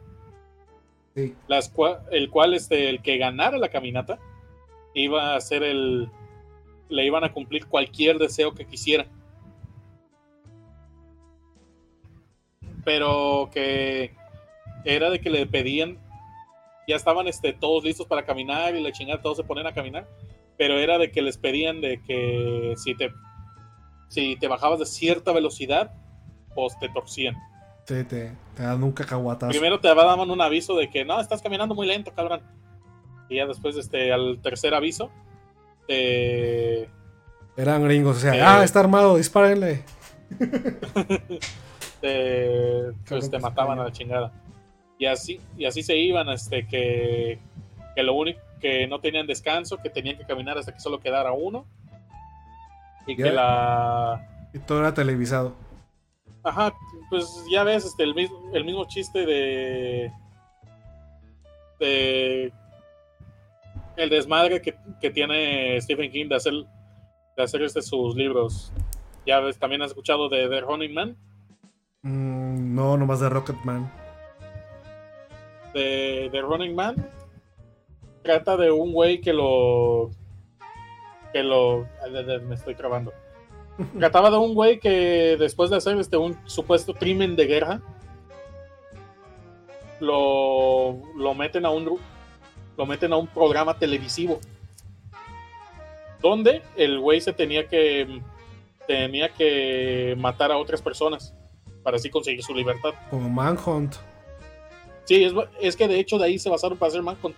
Sí. 1.16 1.36
Las 1.48 1.74
cua- 1.74 2.02
el 2.12 2.30
cual 2.30 2.54
este, 2.54 2.90
el 2.90 3.02
que 3.02 3.18
ganara 3.18 3.58
la 3.58 3.70
caminata 3.70 4.20
iba 4.94 5.36
a 5.36 5.42
ser 5.42 5.64
el. 5.64 6.10
Le 6.94 7.06
iban 7.06 7.24
a 7.24 7.34
cumplir 7.34 7.66
cualquier 7.66 8.20
deseo 8.20 8.54
que 8.54 8.66
quisiera. 8.66 9.08
Pero 12.86 13.50
que 13.52 14.14
era 14.86 15.10
de 15.10 15.20
que 15.20 15.32
le 15.32 15.48
pedían. 15.48 15.98
Ya 16.88 16.96
estaban 16.96 17.28
este, 17.28 17.54
todos 17.54 17.84
listos 17.84 18.06
para 18.06 18.26
caminar 18.26 18.76
y 18.76 18.84
la 18.84 18.92
chingada, 18.92 19.22
todos 19.22 19.38
se 19.38 19.44
ponen 19.44 19.66
a 19.66 19.74
caminar. 19.74 20.08
Pero 20.56 20.78
era 20.78 21.00
de 21.00 21.10
que 21.10 21.24
les 21.24 21.38
pedían 21.38 21.82
de 21.82 22.00
que 22.04 22.76
si 22.78 22.96
te, 22.96 23.12
si 24.10 24.36
te 24.36 24.48
bajabas 24.48 24.80
de 24.80 24.86
cierta 24.86 25.32
velocidad, 25.32 25.94
pues 26.54 26.78
te 26.78 26.90
torcían. 26.90 27.36
Sí, 27.88 28.04
te, 28.04 28.36
te 28.56 28.64
dan 28.64 28.84
un 28.84 28.92
cacahuatazo. 28.92 29.50
Primero 29.50 29.80
te 29.80 29.88
daban 29.88 30.30
un 30.30 30.42
aviso 30.42 30.76
de 30.76 30.92
que 30.92 31.04
no, 31.04 31.20
estás 31.20 31.42
caminando 31.42 31.74
muy 31.74 31.88
lento, 31.88 32.14
cabrón. 32.14 32.44
Y 33.30 33.38
ya 33.38 33.48
después, 33.48 33.76
este, 33.78 34.14
al 34.14 34.40
tercer 34.44 34.76
aviso, 34.76 35.10
te, 35.88 36.90
Eran 37.58 37.84
gringos, 37.84 38.18
o 38.18 38.20
sea, 38.20 38.36
Eh. 38.36 38.42
ah, 38.42 38.64
está 38.64 38.80
armado, 38.80 39.18
dispárenle. 39.18 39.84
te, 42.02 42.92
pues, 43.10 43.30
te 43.30 43.40
mataban 43.40 43.80
a 43.80 43.86
la 43.86 43.92
chingada. 43.92 44.32
Y 44.98 45.06
así, 45.06 45.40
y 45.58 45.66
así 45.66 45.84
se 45.84 45.98
iban, 45.98 46.30
este, 46.30 46.68
que, 46.68 47.40
que 47.96 48.04
lo 48.04 48.14
único 48.14 48.40
que 48.62 48.88
no 48.88 49.00
tenían 49.00 49.28
descanso, 49.28 49.78
que 49.78 49.90
tenían 49.90 50.18
que 50.18 50.26
caminar 50.26 50.58
hasta 50.58 50.74
que 50.74 50.80
solo 50.80 51.00
quedara 51.00 51.34
uno. 51.34 51.66
Y 53.06 53.18
Ya. 53.18 53.24
que 53.26 53.32
la. 53.32 54.30
Y 54.54 54.60
todo 54.60 54.80
era 54.80 54.94
televisado. 54.94 55.54
Ajá, 56.44 56.74
pues 57.10 57.26
ya 57.52 57.64
ves, 57.64 57.86
este, 57.86 58.04
el 58.04 58.16
mismo, 58.16 58.38
el 58.54 58.64
mismo 58.66 58.86
chiste 58.88 59.26
de. 59.26 60.12
de. 61.80 62.54
El 63.96 64.10
desmadre 64.10 64.62
que, 64.62 64.76
que 65.00 65.10
tiene 65.12 65.80
Stephen 65.82 66.12
King 66.12 66.28
de 66.30 66.36
hacer, 66.36 66.54
de 67.38 67.44
hacer 67.44 67.62
este, 67.62 67.82
sus 67.82 68.16
libros. 68.16 68.72
Ya 69.26 69.40
ves, 69.40 69.58
también 69.58 69.82
has 69.82 69.92
escuchado 69.92 70.30
de 70.30 70.48
The 70.50 70.62
Running 70.62 70.94
Man. 70.94 71.18
Mm, 72.02 72.76
no, 72.76 72.98
nomás 72.98 73.20
de 73.20 73.30
Rocketman. 73.30 73.92
De 75.74 76.30
The 76.32 76.42
Running 76.42 76.76
Man 76.76 76.96
trata 78.24 78.58
de 78.58 78.72
un 78.72 78.92
güey 78.92 79.22
que 79.22 79.34
lo. 79.34 80.10
que 81.32 81.44
lo. 81.44 81.88
me 82.48 82.56
estoy 82.56 82.74
trabando. 82.74 83.14
Trataba 84.00 84.32
de 84.32 84.38
un 84.38 84.56
güey 84.56 84.80
que 84.80 85.36
después 85.38 85.70
de 85.70 85.78
hacer 85.78 85.98
este 85.98 86.18
un 86.18 86.38
supuesto 86.46 86.94
crimen 86.94 87.36
de 87.36 87.46
guerra, 87.46 87.82
lo, 90.00 91.02
lo 91.16 91.34
meten 91.36 91.66
a 91.66 91.70
un 91.70 91.86
lo 92.78 92.86
meten 92.86 93.14
a 93.14 93.18
un 93.18 93.28
programa 93.28 93.78
televisivo 93.78 94.40
donde 96.24 96.62
el 96.76 97.00
güey 97.00 97.22
se 97.22 97.34
tenía 97.34 97.68
que 97.68 98.22
tenía 98.88 99.30
que 99.30 100.16
matar 100.18 100.52
a 100.52 100.58
otras 100.58 100.82
personas 100.82 101.34
para 101.84 101.98
así 101.98 102.10
conseguir 102.10 102.42
su 102.44 102.54
libertad. 102.56 102.94
Como 103.10 103.30
Manhunt. 103.30 103.96
Sí, 105.04 105.24
es, 105.24 105.34
es 105.60 105.76
que 105.76 105.88
de 105.88 106.00
hecho 106.00 106.18
de 106.18 106.26
ahí 106.26 106.40
se 106.40 106.50
basaron 106.50 106.78
para 106.78 106.90
hacer 106.90 107.02
Manhunt. 107.02 107.36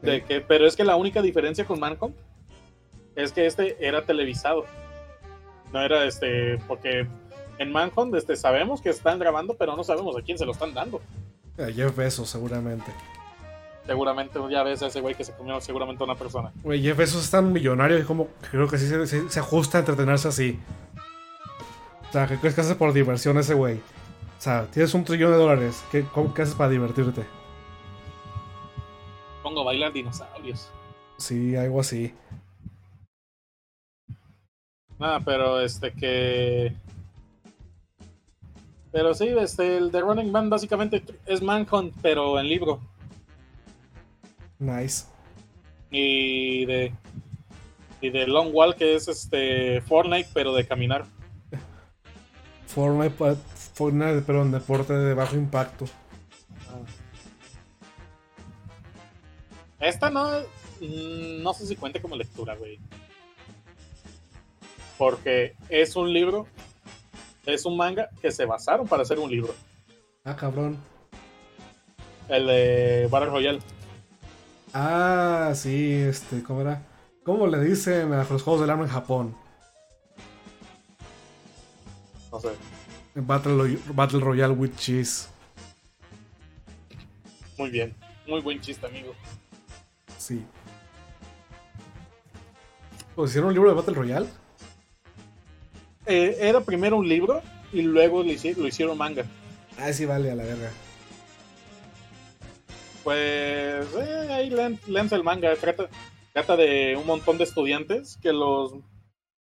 De 0.00 0.22
que, 0.22 0.40
pero 0.40 0.66
es 0.66 0.76
que 0.76 0.84
la 0.84 0.94
única 0.94 1.20
diferencia 1.20 1.64
con 1.64 1.80
Manhunt 1.80 2.16
es 3.16 3.32
que 3.32 3.46
este 3.46 3.76
era 3.84 4.04
televisado. 4.04 4.64
No 5.72 5.82
era 5.82 6.04
este, 6.04 6.58
porque 6.68 7.06
en 7.58 7.72
Manhunt 7.72 8.14
este, 8.14 8.36
sabemos 8.36 8.80
que 8.80 8.90
están 8.90 9.18
grabando, 9.18 9.54
pero 9.54 9.76
no 9.76 9.84
sabemos 9.84 10.16
a 10.16 10.22
quién 10.22 10.38
se 10.38 10.44
lo 10.46 10.52
están 10.52 10.74
dando. 10.74 11.00
A 11.58 11.66
Jeff 11.72 11.94
Bezos, 11.96 12.28
seguramente. 12.30 12.92
Seguramente 13.86 14.38
ya 14.50 14.62
ves 14.62 14.82
a 14.82 14.88
ese 14.88 15.00
güey 15.00 15.14
que 15.14 15.24
se 15.24 15.32
comió 15.34 15.60
seguramente 15.60 16.02
a 16.02 16.06
una 16.06 16.14
persona. 16.14 16.52
Güey, 16.62 16.82
Jeff 16.82 16.96
Bezos 16.96 17.24
es 17.24 17.30
tan 17.30 17.52
millonario 17.52 17.98
y 17.98 18.02
como 18.04 18.28
creo 18.50 18.68
que 18.68 18.76
sí 18.78 18.86
se, 18.86 19.06
se- 19.06 19.28
se 19.30 19.40
ajusta 19.40 19.78
a 19.78 19.80
entretenerse 19.80 20.28
así. 20.28 20.58
O 22.08 22.12
sea, 22.12 22.26
¿qué 22.26 22.36
crees 22.38 22.54
que 22.54 22.60
hace 22.60 22.74
por 22.74 22.92
diversión 22.92 23.38
ese 23.38 23.54
güey? 23.54 23.76
O 23.76 24.40
sea, 24.40 24.66
tienes 24.66 24.94
un 24.94 25.04
trillón 25.04 25.32
de 25.32 25.38
dólares. 25.38 25.82
¿Qué, 25.90 26.04
cómo, 26.14 26.32
qué 26.34 26.42
haces 26.42 26.54
para 26.54 26.70
divertirte? 26.70 27.24
Pongo 29.42 29.62
a 29.62 29.64
bailar 29.64 29.92
dinosaurios. 29.92 30.70
Sí, 31.16 31.56
algo 31.56 31.80
así. 31.80 32.14
Nada, 34.98 35.20
pero 35.20 35.60
este 35.60 35.92
que. 35.92 36.74
Pero 38.98 39.14
sí, 39.14 39.28
este, 39.28 39.76
el 39.76 39.92
de 39.92 40.00
Running 40.00 40.32
Man 40.32 40.50
básicamente 40.50 41.04
es 41.24 41.40
Manhunt, 41.40 41.94
pero 42.02 42.40
en 42.40 42.48
libro. 42.48 42.80
Nice. 44.58 45.06
Y 45.88 46.66
de. 46.66 46.92
Y 48.00 48.10
de 48.10 48.26
Long 48.26 48.52
Wall, 48.52 48.74
que 48.74 48.96
es 48.96 49.06
este 49.06 49.80
Fortnite, 49.82 50.30
pero 50.34 50.52
de 50.52 50.66
caminar. 50.66 51.04
Fortnite, 52.66 53.36
Fortnite, 53.74 54.22
pero 54.22 54.42
en 54.42 54.50
deporte 54.50 54.92
de 54.94 55.14
bajo 55.14 55.36
impacto. 55.36 55.84
Esta 59.78 60.10
no. 60.10 60.40
mm, 60.80 61.40
No 61.40 61.54
sé 61.54 61.68
si 61.68 61.76
cuente 61.76 62.02
como 62.02 62.16
lectura, 62.16 62.56
güey. 62.56 62.80
Porque 64.98 65.54
es 65.68 65.94
un 65.94 66.12
libro. 66.12 66.48
Es 67.48 67.64
un 67.64 67.78
manga 67.78 68.10
que 68.20 68.30
se 68.30 68.44
basaron 68.44 68.86
para 68.86 69.02
hacer 69.04 69.18
un 69.18 69.30
libro. 69.30 69.54
Ah, 70.22 70.36
cabrón. 70.36 70.76
El 72.28 72.46
de 72.46 73.08
Battle 73.10 73.30
Royale. 73.30 73.58
Ah, 74.74 75.52
sí, 75.54 75.94
este, 75.94 76.42
¿cómo 76.42 76.60
era? 76.60 76.82
¿Cómo 77.24 77.46
le 77.46 77.58
dicen 77.60 78.12
a 78.12 78.24
los 78.24 78.42
juegos 78.42 78.60
del 78.60 78.68
arma 78.68 78.84
en 78.84 78.90
Japón? 78.90 79.34
No 82.30 82.38
sé. 82.38 82.50
Battle, 83.14 83.78
Battle 83.94 84.20
Royale 84.20 84.52
with 84.52 84.76
Cheese. 84.76 85.30
Muy 87.56 87.70
bien. 87.70 87.94
Muy 88.26 88.42
buen 88.42 88.60
chiste, 88.60 88.86
amigo. 88.86 89.14
Sí. 90.18 90.44
¿Pues 93.14 93.30
hicieron 93.30 93.48
un 93.48 93.54
libro 93.54 93.70
de 93.70 93.76
Battle 93.76 93.94
Royale? 93.94 94.28
Eh, 96.08 96.36
era 96.40 96.60
primero 96.60 96.96
un 96.96 97.08
libro 97.08 97.42
y 97.72 97.82
luego 97.82 98.22
lo 98.22 98.30
hici- 98.30 98.56
lo 98.56 98.66
hicieron 98.66 98.96
manga. 98.96 99.24
Ah, 99.78 99.92
sí, 99.92 100.06
vale, 100.06 100.30
a 100.30 100.34
la 100.34 100.42
verga. 100.44 100.70
Pues 103.04 103.86
eh, 103.94 104.28
ahí 104.30 104.50
léanse 104.86 105.14
el 105.14 105.22
manga. 105.24 105.54
Trata, 105.56 105.88
trata 106.32 106.56
de 106.56 106.96
un 106.96 107.06
montón 107.06 107.38
de 107.38 107.44
estudiantes 107.44 108.18
que 108.22 108.32
los 108.32 108.72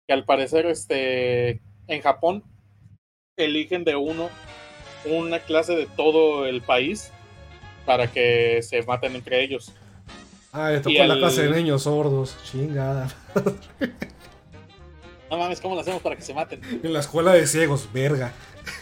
que 0.07 0.13
al 0.13 0.25
parecer 0.25 0.65
este 0.65 1.61
en 1.87 2.01
Japón 2.01 2.43
eligen 3.37 3.83
de 3.83 3.95
uno 3.95 4.29
una 5.05 5.39
clase 5.39 5.75
de 5.75 5.85
todo 5.85 6.45
el 6.45 6.61
país 6.61 7.11
para 7.85 8.11
que 8.11 8.61
se 8.63 8.81
maten 8.83 9.15
entre 9.15 9.43
ellos. 9.43 9.71
Ah, 10.51 10.71
le 10.71 10.77
tocó 10.79 10.89
Y 10.89 10.97
la 10.97 11.13
el- 11.13 11.19
clase 11.19 11.47
de 11.47 11.55
niños 11.55 11.83
sordos. 11.83 12.35
Chingada. 12.43 13.07
No 15.29 15.37
mames, 15.37 15.59
¿cómo 15.61 15.75
lo 15.75 15.81
hacemos 15.81 16.01
para 16.01 16.15
que 16.15 16.21
se 16.21 16.33
maten? 16.33 16.61
En 16.83 16.93
la 16.93 16.99
escuela 16.99 17.33
de 17.33 17.45
ciegos, 17.47 17.89
verga. 17.93 18.31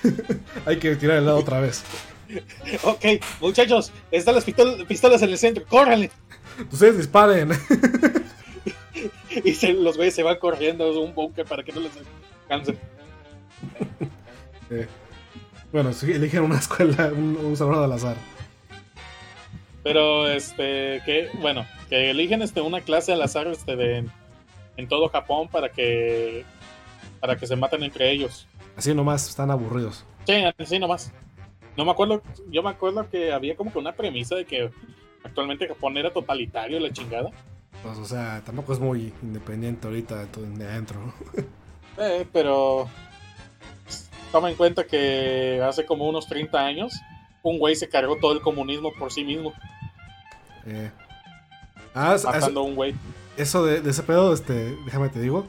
Hay 0.65 0.77
que 0.77 0.95
tirar 0.95 1.17
el 1.17 1.25
lado 1.25 1.37
otra 1.39 1.59
vez. 1.59 1.83
Ok, 2.83 3.05
muchachos, 3.39 3.91
están 4.11 4.35
las 4.35 4.43
pistol- 4.45 4.85
pistolas 4.87 5.21
en 5.21 5.29
el 5.29 5.37
centro, 5.37 5.63
córranle. 5.65 6.09
Ustedes 6.71 6.97
disparen. 6.97 7.49
Y 9.43 9.53
se- 9.53 9.73
los 9.73 9.97
güeyes 9.97 10.15
se 10.15 10.23
van 10.23 10.37
corriendo 10.37 10.85
a 10.85 10.99
un 10.99 11.13
búnker 11.13 11.45
para 11.45 11.61
que 11.61 11.73
no 11.73 11.81
les 11.81 11.91
cansen. 12.47 12.79
Eh, 14.71 14.87
bueno, 15.73 15.91
sí, 15.91 16.11
eligen 16.13 16.41
una 16.43 16.57
escuela, 16.57 17.11
un, 17.13 17.35
un 17.43 17.57
salón 17.57 17.83
al 17.83 17.91
azar. 17.91 18.15
Pero, 19.83 20.29
este, 20.29 21.01
que, 21.05 21.29
bueno, 21.41 21.65
que 21.89 22.09
eligen 22.11 22.41
este, 22.41 22.61
una 22.61 22.79
clase 22.81 23.11
al 23.11 23.21
azar 23.21 23.47
este, 23.47 23.75
de, 23.75 24.05
en 24.77 24.87
todo 24.87 25.09
Japón 25.09 25.47
para 25.47 25.69
que, 25.69 26.45
para 27.19 27.35
que 27.35 27.47
se 27.47 27.55
maten 27.55 27.83
entre 27.83 28.11
ellos. 28.11 28.47
Así 28.75 28.93
nomás, 28.93 29.27
están 29.29 29.51
aburridos. 29.51 30.05
Sí, 30.25 30.43
así 30.57 30.79
nomás. 30.79 31.11
No 31.77 31.85
me 31.85 31.91
acuerdo, 31.91 32.21
yo 32.49 32.63
me 32.63 32.69
acuerdo 32.69 33.09
que 33.09 33.33
había 33.33 33.55
como 33.55 33.71
que 33.71 33.79
una 33.79 33.93
premisa 33.93 34.35
de 34.35 34.45
que 34.45 34.69
actualmente 35.23 35.67
Japón 35.67 35.97
era 35.97 36.11
totalitario, 36.11 36.79
la 36.79 36.91
chingada. 36.91 37.31
Pues, 37.83 37.97
o 37.97 38.05
sea, 38.05 38.41
tampoco 38.45 38.73
es 38.73 38.79
muy 38.79 39.13
independiente 39.21 39.87
ahorita 39.87 40.25
de, 40.25 40.65
adentro. 40.65 40.99
¿no? 40.99 41.13
Eh, 41.97 42.27
pero 42.33 42.89
toma 44.29 44.49
en 44.49 44.57
cuenta 44.57 44.83
que 44.83 45.61
hace 45.65 45.85
como 45.85 46.09
unos 46.09 46.27
30 46.27 46.59
años 46.59 46.91
un 47.41 47.57
güey 47.57 47.73
se 47.77 47.87
cargó 47.87 48.17
todo 48.17 48.33
el 48.33 48.41
comunismo 48.41 48.91
por 48.99 49.13
sí 49.13 49.23
mismo, 49.23 49.53
Eh, 50.65 50.91
Ah, 51.93 52.17
matando 52.25 52.59
a 52.59 52.63
un 52.63 52.75
güey. 52.75 52.93
Eso 53.37 53.65
de, 53.65 53.81
de 53.81 53.89
ese 53.89 54.03
pedo, 54.03 54.33
este, 54.33 54.75
déjame 54.85 55.09
te 55.09 55.19
digo. 55.19 55.47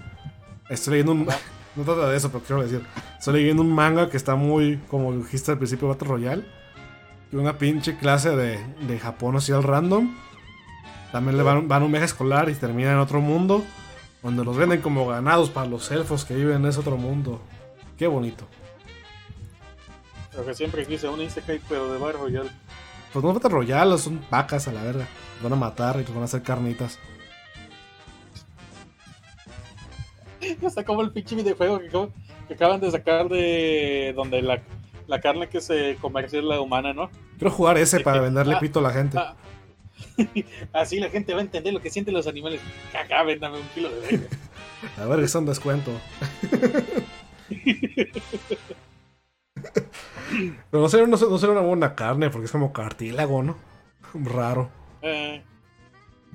Estoy 0.69 0.93
leyendo 0.93 1.13
un. 1.13 1.29
No 1.77 1.85
trata 1.85 2.09
de 2.09 2.17
eso, 2.17 2.33
pero 2.33 2.43
quiero 2.43 2.63
decir. 2.63 2.87
Estoy 3.19 3.35
leyendo 3.35 3.61
un 3.61 3.71
manga 3.71 4.09
que 4.09 4.17
está 4.17 4.35
muy, 4.35 4.79
como 4.89 5.13
dijiste 5.13 5.53
al 5.53 5.59
principio, 5.59 5.89
Battle 5.89 6.09
Royale. 6.09 6.45
Y 7.31 7.37
una 7.37 7.59
pinche 7.59 7.99
clase 7.99 8.35
de, 8.35 8.59
de 8.87 8.99
Japón 8.99 9.37
así 9.37 9.53
al 9.53 9.63
random. 9.63 10.17
También 11.13 11.37
le 11.37 11.43
van, 11.43 11.69
van 11.69 11.83
a 11.83 11.85
un 11.85 11.93
viaje 11.93 12.07
escolar 12.07 12.49
y 12.49 12.55
terminan 12.55 12.95
en 12.95 13.01
otro 13.01 13.21
mundo. 13.21 13.63
Donde 14.23 14.43
los 14.43 14.57
venden 14.57 14.81
como 14.81 15.07
ganados 15.07 15.51
para 15.51 15.67
los 15.67 15.91
elfos 15.91 16.25
que 16.25 16.35
viven 16.35 16.57
en 16.57 16.65
ese 16.65 16.81
otro 16.81 16.97
mundo. 16.97 17.43
Qué 17.99 18.07
bonito. 18.07 18.47
Lo 20.35 20.47
que 20.47 20.55
siempre 20.55 20.87
quise, 20.87 21.09
un 21.09 21.21
Isekai, 21.21 21.61
pero 21.69 21.93
de 21.93 21.99
Battle 21.99 22.21
Royale. 22.21 22.51
Pues 23.13 23.23
no 23.23 23.31
es 23.31 23.35
Battle 23.35 23.51
Royale, 23.51 23.99
son 23.99 24.25
vacas 24.31 24.67
a 24.67 24.73
la 24.73 24.83
verga. 24.83 25.07
Los 25.35 25.43
van 25.43 25.53
a 25.53 25.57
matar 25.57 25.97
y 25.97 26.05
los 26.05 26.15
van 26.15 26.23
a 26.23 26.25
hacer 26.25 26.43
carnitas. 26.43 26.99
Está 30.67 30.85
como 30.85 31.03
el 31.03 31.13
pinche 31.13 31.35
videojuego 31.37 31.79
que, 31.81 31.89
que 32.49 32.55
acaban 32.55 32.81
de 32.81 32.91
sacar 32.91 33.29
de 33.29 34.13
donde 34.17 34.43
la, 34.43 34.61
la 35.07 35.21
carne 35.21 35.49
que 35.49 35.61
se 35.61 35.97
comercia 36.01 36.39
es 36.39 36.45
la 36.45 36.61
humana, 36.61 36.93
¿no? 36.93 37.11
Quiero 37.39 37.51
jugar 37.51 37.79
ese 37.79 38.01
para 38.01 38.21
venderle 38.21 38.55
Ah, 38.55 38.61
pito 38.61 38.79
a 38.79 38.83
la 38.83 38.91
gente. 38.91 39.19
ah. 39.19 39.35
Así 40.73 40.99
la 41.01 41.09
gente 41.11 41.33
va 41.33 41.41
a 41.41 41.43
entender 41.43 41.73
lo 41.73 41.81
que 41.81 41.91
sienten 41.91 42.15
los 42.15 42.27
animales. 42.27 42.61
Caca, 42.93 43.23
véndame 43.23 43.59
un 43.59 43.67
kilo 43.75 43.89
de 43.91 44.01
verga. 44.01 44.27
A 45.03 45.07
ver, 45.07 45.21
es 45.21 45.35
un 45.35 45.47
descuento. 45.47 45.91
Pero 50.71 50.83
no 50.83 50.89
será, 50.89 51.07
no, 51.07 51.17
será- 51.17 51.31
no 51.31 51.39
será 51.39 51.53
una 51.53 51.61
buena 51.63 51.95
carne 51.95 52.31
porque 52.31 52.47
es 52.47 52.53
como 52.53 52.73
cartílago, 52.73 53.43
¿no? 53.43 53.57
Raro. 54.15 54.71
Eh, 55.03 55.43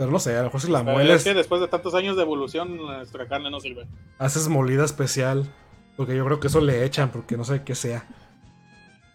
Pero 0.02 0.10
no 0.12 0.18
sé, 0.18 0.34
a 0.36 0.40
lo 0.40 0.46
mejor 0.46 0.62
si 0.62 0.72
la 0.72 0.80
pero 0.80 0.92
es 1.00 1.06
mueles, 1.06 1.24
que 1.24 1.36
después 1.36 1.62
de 1.62 1.68
tantos 1.68 1.94
años 1.94 2.16
de 2.16 2.24
evolución, 2.24 2.76
nuestra 2.76 3.28
carne 3.28 3.52
no 3.52 3.60
sirve. 3.60 3.86
haces 4.18 4.48
molida 4.48 4.84
especial. 4.84 5.48
Porque 5.96 6.16
yo 6.16 6.26
creo 6.26 6.40
que 6.40 6.48
eso 6.48 6.60
le 6.60 6.84
echan, 6.86 7.12
porque 7.12 7.38
no 7.38 7.44
sé 7.44 7.62
qué 7.64 7.76
sea. 7.76 8.08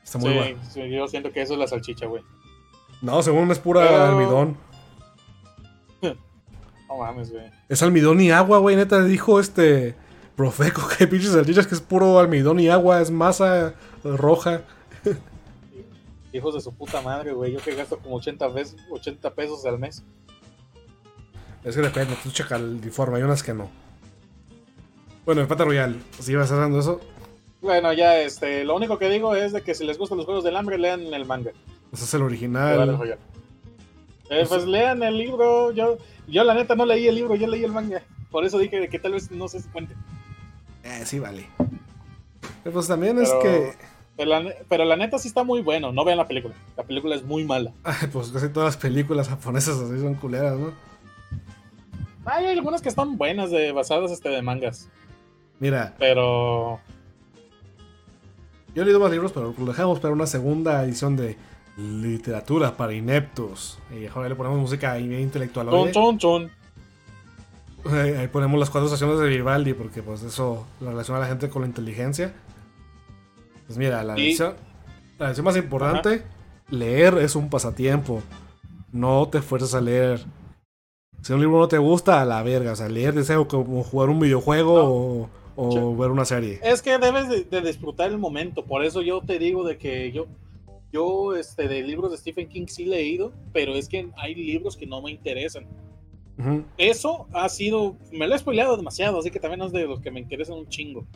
Está 0.05 0.19
muy 0.19 0.31
Sí, 0.31 0.37
bueno. 0.39 0.59
sí, 0.71 0.89
yo 0.89 1.09
siento 1.09 1.33
que 1.33 1.43
eso 1.43 1.55
es 1.55 1.59
la 1.59 1.67
salchicha, 1.67 2.07
güey. 2.07 2.23
No, 3.03 3.21
según 3.25 3.51
es 3.51 3.59
pura 3.59 3.81
Pero- 3.81 4.05
almidón. 4.05 4.57
No 6.89 6.99
mames, 6.99 7.33
güey. 7.33 7.47
Es 7.69 7.83
almidón 7.83 8.21
y 8.21 8.31
agua, 8.31 8.59
güey. 8.59 8.77
Neta 8.77 9.03
dijo 9.03 9.41
este 9.41 9.97
Profeco 10.37 10.87
que 10.97 11.09
pinches 11.09 11.33
salchichas 11.33 11.67
que 11.67 11.75
es 11.75 11.81
puro 11.81 12.21
almidón 12.21 12.61
y 12.61 12.69
agua, 12.69 13.01
es 13.01 13.11
masa 13.11 13.75
roja. 14.05 14.63
Hijos 16.33 16.55
de 16.55 16.61
su 16.61 16.73
puta 16.73 17.01
madre, 17.01 17.33
güey. 17.33 17.53
Yo 17.55 17.59
que 17.59 17.75
gasto 17.75 17.99
como 17.99 18.17
80 18.17 18.55
pesos, 18.55 18.77
80 18.93 19.35
pesos 19.35 19.67
al 19.67 19.79
mes. 19.81 20.05
Es 21.67 21.75
que 21.75 21.83
depende, 21.83 22.15
tú 22.23 22.31
checa 22.31 22.55
el 22.55 22.81
informe, 22.85 23.17
hay 23.17 23.25
unas 23.25 23.43
que 23.43 23.53
no. 23.53 23.69
Bueno, 25.25 25.41
el 25.41 25.49
Pata 25.49 25.65
Royal, 25.65 26.01
si 26.21 26.31
ibas 26.31 26.53
haciendo 26.53 26.79
eso, 26.79 27.01
Bueno, 27.61 27.93
ya, 27.93 28.21
este, 28.21 28.65
lo 28.65 28.77
único 28.77 29.01
que 29.01 29.09
digo 29.09 29.35
es 29.35 29.53
de 29.53 29.63
que 29.63 29.75
si 29.75 29.85
les 29.85 29.99
gustan 29.99 30.17
los 30.17 30.27
juegos 30.27 30.45
del 30.45 30.57
hambre, 30.57 30.79
lean 30.79 31.13
el 31.13 31.27
manga. 31.27 31.51
pues 31.91 32.03
es 32.05 32.15
el 32.15 32.21
de 32.21 32.27
original. 32.27 33.19
Eh, 34.31 34.45
pues 34.49 34.65
lean 34.65 35.03
el 35.03 35.19
libro. 35.19 35.73
Yo, 35.73 35.99
yo 36.29 36.45
la 36.45 36.55
neta 36.55 36.77
no 36.77 36.87
leí 36.87 37.09
el 37.09 37.17
libro, 37.17 37.35
yo 37.35 37.49
leí 37.49 37.65
el 37.65 37.73
manga. 37.73 38.01
Por 38.31 38.45
eso 38.45 38.59
dije 38.59 38.89
que 38.89 38.99
tal 39.01 39.13
vez 39.13 39.33
no 39.33 39.49
se 39.49 39.61
cuente. 39.71 39.97
Eh, 40.85 41.03
sí, 41.05 41.19
vale. 41.19 41.49
Pero 42.63 42.75
pues 42.75 42.87
también 42.87 43.19
es 43.19 43.33
que, 43.43 43.73
Pero 44.17 44.31
la, 44.31 44.55
pero 44.69 44.85
la 44.85 44.95
neta 44.95 45.19
sí 45.19 45.27
está 45.27 45.43
muy 45.43 45.63
bueno. 45.63 45.91
No 45.91 46.05
vean 46.05 46.19
la 46.19 46.29
película. 46.29 46.55
La 46.77 46.85
película 46.85 47.17
es 47.17 47.25
muy 47.25 47.45
mala. 47.45 47.73
ay, 47.83 48.09
pues 48.13 48.29
casi 48.31 48.51
todas 48.51 48.69
las 48.69 48.77
películas 48.77 49.29
japonesas 49.29 49.81
así 49.81 49.99
son 49.99 50.15
culeras, 50.15 50.57
¿no? 50.57 50.73
Hay 52.27 52.47
algunas 52.47 52.83
que 52.83 52.89
están 52.89 53.17
buenas, 53.17 53.51
de, 53.51 53.73
basadas 53.73 54.11
este, 54.11 54.29
de 54.29 54.43
mangas. 54.43 54.89
Mira, 55.61 55.95
Pero. 55.99 56.81
yo 58.75 58.83
he 58.83 58.85
leído 58.85 59.01
más 59.01 59.11
libros, 59.11 59.33
pero 59.33 59.55
lo 59.57 59.65
dejamos 59.67 60.01
para 60.01 60.13
una 60.13 60.27
segunda 60.27 60.83
edición 60.85 61.17
de 61.17 61.37
literatura 61.79 62.77
para 62.77 62.93
ineptos. 62.93 63.79
Y 63.91 64.07
ahora 64.07 64.29
le 64.29 64.35
ponemos 64.35 64.59
música 64.59 64.99
intelectual. 64.99 65.69
Chon, 65.71 65.93
chon, 65.93 66.19
chon. 66.19 66.51
Ahí 67.91 68.11
ahí 68.15 68.29
ponemos 68.29 68.59
las 68.59 68.69
cuatro 68.71 68.87
estaciones 68.87 69.21
de 69.21 69.29
Vivaldi, 69.29 69.73
porque 69.73 70.03
pues 70.03 70.23
eso 70.23 70.67
lo 70.81 70.91
relaciona 70.91 71.19
a 71.19 71.23
la 71.23 71.29
gente 71.29 71.49
con 71.49 71.63
la 71.63 71.69
inteligencia. 71.69 72.35
Pues 73.67 73.79
mira, 73.79 74.03
la 74.03 74.19
Y- 74.19 74.29
lección, 74.29 74.55
la 75.19 75.27
lección 75.29 75.45
más 75.45 75.57
importante, 75.57 76.23
leer 76.71 77.19
es 77.19 77.37
un 77.37 77.49
pasatiempo. 77.49 78.23
No 78.93 79.29
te 79.29 79.41
fuerces 79.41 79.75
a 79.75 79.81
leer. 79.81 80.25
Si 81.27 81.33
un 81.33 81.41
libro 81.41 81.59
no 81.59 81.67
te 81.67 81.79
gusta, 81.79 82.23
a 82.23 82.25
la 82.25 82.41
verga. 82.45 82.71
O 82.71 82.77
sea, 82.77 82.89
leer 82.89 83.19
es 83.19 83.31
algo 83.31 83.49
como 83.49 83.83
jugar 83.83 84.11
un 84.11 84.21
videojuego 84.21 85.29
o, 85.57 85.97
ver 85.97 86.13
una 86.13 86.25
serie. 86.25 86.61
Es 86.63 86.83
que 86.83 86.99
debes 86.99 87.29
de, 87.29 87.43
de 87.43 87.63
disfrutar 87.63 88.13
el 88.13 88.19
momento. 88.19 88.65
Por 88.65 88.85
eso 88.85 89.03
yo 89.03 89.21
te 89.23 89.41
digo 89.41 89.67
de 89.67 89.77
que 89.77 90.13
yo, 90.13 90.27
yo 90.93 91.35
este, 91.35 91.67
de 91.67 91.83
libros 91.83 92.13
de 92.13 92.19
Stephen 92.19 92.49
King 92.49 92.67
sí 92.69 92.85
he 92.85 92.91
leído, 92.91 93.33
pero 93.53 93.75
es 93.75 93.89
que 93.89 94.09
hay 94.17 94.37
libros 94.37 94.77
que 94.77 94.87
no 94.87 95.03
me 95.03 95.11
interesan. 95.11 95.67
Eso 96.79 97.27
ha 97.33 97.49
sido, 97.49 97.97
me 98.13 98.29
lo 98.29 98.37
he 98.37 98.39
spoileado 98.39 98.77
demasiado, 98.77 99.19
así 99.19 99.33
que 99.33 99.41
también 99.41 99.63
es 99.63 99.73
de 99.73 99.85
los 99.85 99.99
que 99.99 100.13
me 100.13 100.21
interesan 100.21 100.57
un 100.57 100.69
chingo. 100.69 101.09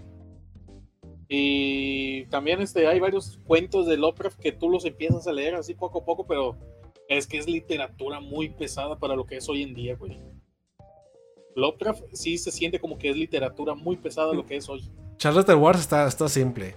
Y 1.29 2.25
también 2.25 2.61
este, 2.61 2.89
hay 2.89 2.99
varios 2.99 3.39
cuentos 3.47 3.87
de 3.87 3.97
Lovecraft 3.97 4.41
que 4.41 4.51
tú 4.51 4.71
los 4.71 4.85
empiezas 4.85 5.29
a 5.29 5.33
leer 5.33 5.55
así 5.55 5.75
poco 5.75 6.01
a 6.01 6.05
poco, 6.05 6.27
pero 6.27 6.57
es 7.11 7.27
que 7.27 7.37
es 7.37 7.47
literatura 7.47 8.21
muy 8.21 8.49
pesada 8.49 8.99
para 8.99 9.15
lo 9.17 9.27
que 9.27 9.37
es 9.37 9.49
hoy 9.51 9.63
en 9.63 9.75
día, 9.75 9.97
güey. 9.97 10.19
Lovecraft 11.57 12.05
sí 12.13 12.39
se 12.39 12.51
siente 12.53 12.79
como 12.81 12.97
que 12.99 13.11
es 13.11 13.17
literatura 13.17 13.75
muy 13.75 13.97
pesada 13.97 14.33
lo 14.33 14.47
que 14.47 14.57
es 14.57 14.69
hoy. 14.69 14.89
Charles 15.19 15.45
de 15.47 15.55
Wars 15.55 15.81
está, 15.81 16.07
está 16.07 16.29
simple. 16.29 16.75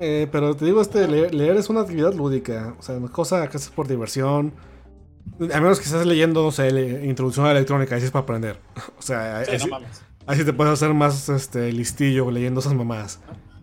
Eh, 0.00 0.26
pero 0.32 0.56
te 0.56 0.64
digo, 0.64 0.80
este, 0.80 1.06
leer, 1.06 1.34
leer 1.34 1.56
es 1.56 1.68
una 1.68 1.80
actividad 1.82 2.14
lúdica. 2.14 2.74
O 2.78 2.82
sea, 2.82 2.98
no 2.98 3.06
es 3.06 3.12
cosa 3.12 3.46
que 3.48 3.56
haces 3.56 3.70
por 3.70 3.88
diversión. 3.88 4.52
A 5.52 5.60
menos 5.60 5.78
que 5.78 5.84
estés 5.84 6.06
leyendo, 6.06 6.42
no 6.42 6.50
sé, 6.50 6.70
le- 6.70 7.04
introducción 7.06 7.44
a 7.46 7.50
la 7.50 7.56
electrónica, 7.58 7.96
así 7.96 8.06
es 8.06 8.10
para 8.10 8.22
aprender. 8.22 8.56
O 8.98 9.02
sea, 9.02 9.44
Sí, 9.44 9.52
ahí, 9.52 9.58
no 9.70 9.78
ahí 10.26 10.44
te 10.44 10.52
puedes 10.52 10.72
hacer 10.72 10.94
más 10.94 11.28
este, 11.28 11.72
listillo 11.72 12.30
leyendo 12.30 12.60
esas 12.60 12.74
mamadas. 12.74 13.20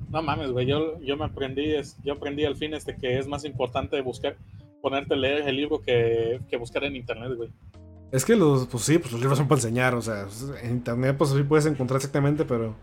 No 0.09 0.21
mames, 0.21 0.51
güey. 0.51 0.65
Yo, 0.65 0.99
yo 1.01 1.15
me 1.17 1.25
aprendí, 1.25 1.73
es- 1.73 1.95
yo 2.03 2.13
aprendí 2.13 2.43
al 2.45 2.57
fin 2.57 2.73
este 2.73 2.95
que 2.97 3.17
es 3.17 3.27
más 3.27 3.45
importante 3.45 3.99
buscar, 4.01 4.37
ponerte 4.81 5.13
a 5.13 5.17
leer 5.17 5.47
el 5.47 5.55
libro 5.57 5.81
que, 5.81 6.39
que 6.49 6.57
buscar 6.57 6.83
en 6.83 6.95
internet, 6.95 7.31
güey. 7.35 7.49
Es 8.11 8.25
que 8.25 8.35
los, 8.35 8.65
pues 8.67 8.83
sí, 8.83 8.97
pues 8.97 9.11
los 9.11 9.21
libros 9.21 9.37
son 9.37 9.47
para 9.47 9.59
enseñar. 9.59 9.93
O 9.95 10.01
sea, 10.01 10.27
en 10.63 10.71
internet 10.71 11.15
pues 11.17 11.29
sí 11.31 11.43
puedes 11.43 11.65
encontrar 11.65 11.97
exactamente, 11.97 12.43
pero 12.45 12.75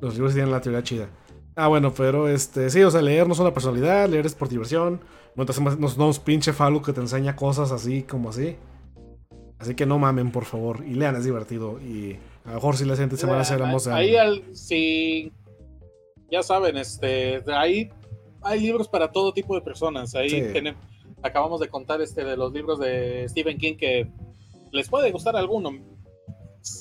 los 0.00 0.14
libros 0.14 0.32
sí 0.32 0.36
tienen 0.38 0.50
la 0.52 0.60
teoría 0.60 0.82
chida. 0.82 1.08
Ah, 1.54 1.68
bueno, 1.68 1.92
pero 1.94 2.28
este, 2.28 2.68
sí, 2.68 2.82
o 2.82 2.90
sea, 2.90 3.00
leer 3.00 3.26
no 3.26 3.32
es 3.32 3.38
una 3.38 3.54
personalidad, 3.54 4.08
leer 4.08 4.26
es 4.26 4.34
por 4.34 4.48
diversión. 4.48 5.00
No 5.36 5.46
te 5.46 5.52
hacemos, 5.52 5.78
no, 5.78 5.88
no 5.96 6.10
es 6.10 6.18
pinche 6.18 6.52
falo 6.52 6.82
que 6.82 6.92
te 6.92 7.00
enseña 7.00 7.36
cosas 7.36 7.70
así 7.72 8.02
como 8.02 8.30
así. 8.30 8.56
Así 9.58 9.74
que 9.74 9.86
no 9.86 9.98
mamen, 9.98 10.32
por 10.32 10.44
favor. 10.44 10.84
Y 10.86 10.94
lean, 10.94 11.16
es 11.16 11.24
divertido. 11.24 11.80
Y 11.80 12.18
a 12.44 12.48
lo 12.48 12.54
mejor 12.56 12.76
si 12.76 12.84
la 12.84 12.94
siguiente 12.94 13.16
semana 13.16 13.44
se 13.44 13.54
hablamos 13.54 13.86
Ahí, 13.86 14.16
al, 14.16 14.42
si 14.54 15.32
ya 16.30 16.42
saben, 16.42 16.76
este, 16.76 17.42
ahí 17.54 17.90
hay 18.42 18.60
libros 18.60 18.88
para 18.88 19.10
todo 19.12 19.32
tipo 19.32 19.54
de 19.54 19.62
personas. 19.62 20.14
Ahí 20.14 20.28
Sí. 20.28 20.40
tenem- 20.52 20.74
acabamos 21.26 21.60
de 21.60 21.68
contar 21.68 22.00
este 22.00 22.24
de 22.24 22.36
los 22.36 22.52
libros 22.52 22.78
de 22.78 23.26
Stephen 23.28 23.58
King 23.58 23.76
que 23.76 24.08
les 24.72 24.88
puede 24.88 25.10
gustar 25.12 25.36
alguno. 25.36 25.70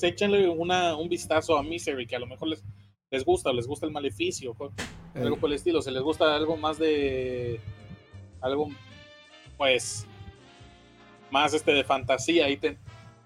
Échenle 0.02 0.50
una, 0.50 0.96
un 0.96 1.10
vistazo 1.10 1.58
a 1.58 1.64
Misery, 1.64 2.08
que 2.08 2.16
a 2.16 2.20
lo 2.20 2.26
mejor 2.28 2.48
les, 2.48 2.64
les 3.12 3.24
gusta, 3.24 3.54
les 3.54 3.68
gusta 3.68 3.86
el 3.86 3.92
maleficio, 3.92 4.56
o 4.58 4.72
algo 5.16 5.38
por 5.38 5.50
el 5.50 5.56
estilo. 5.56 5.82
Si 5.82 5.92
les 5.92 6.02
gusta 6.02 6.36
algo 6.36 6.58
más 6.58 6.78
de 6.80 7.60
algo, 8.42 8.70
pues, 9.58 10.08
más 11.32 11.54
este 11.54 11.72
de 11.72 11.84
fantasía, 11.84 12.46
ahí, 12.46 12.58
te- 12.58 12.78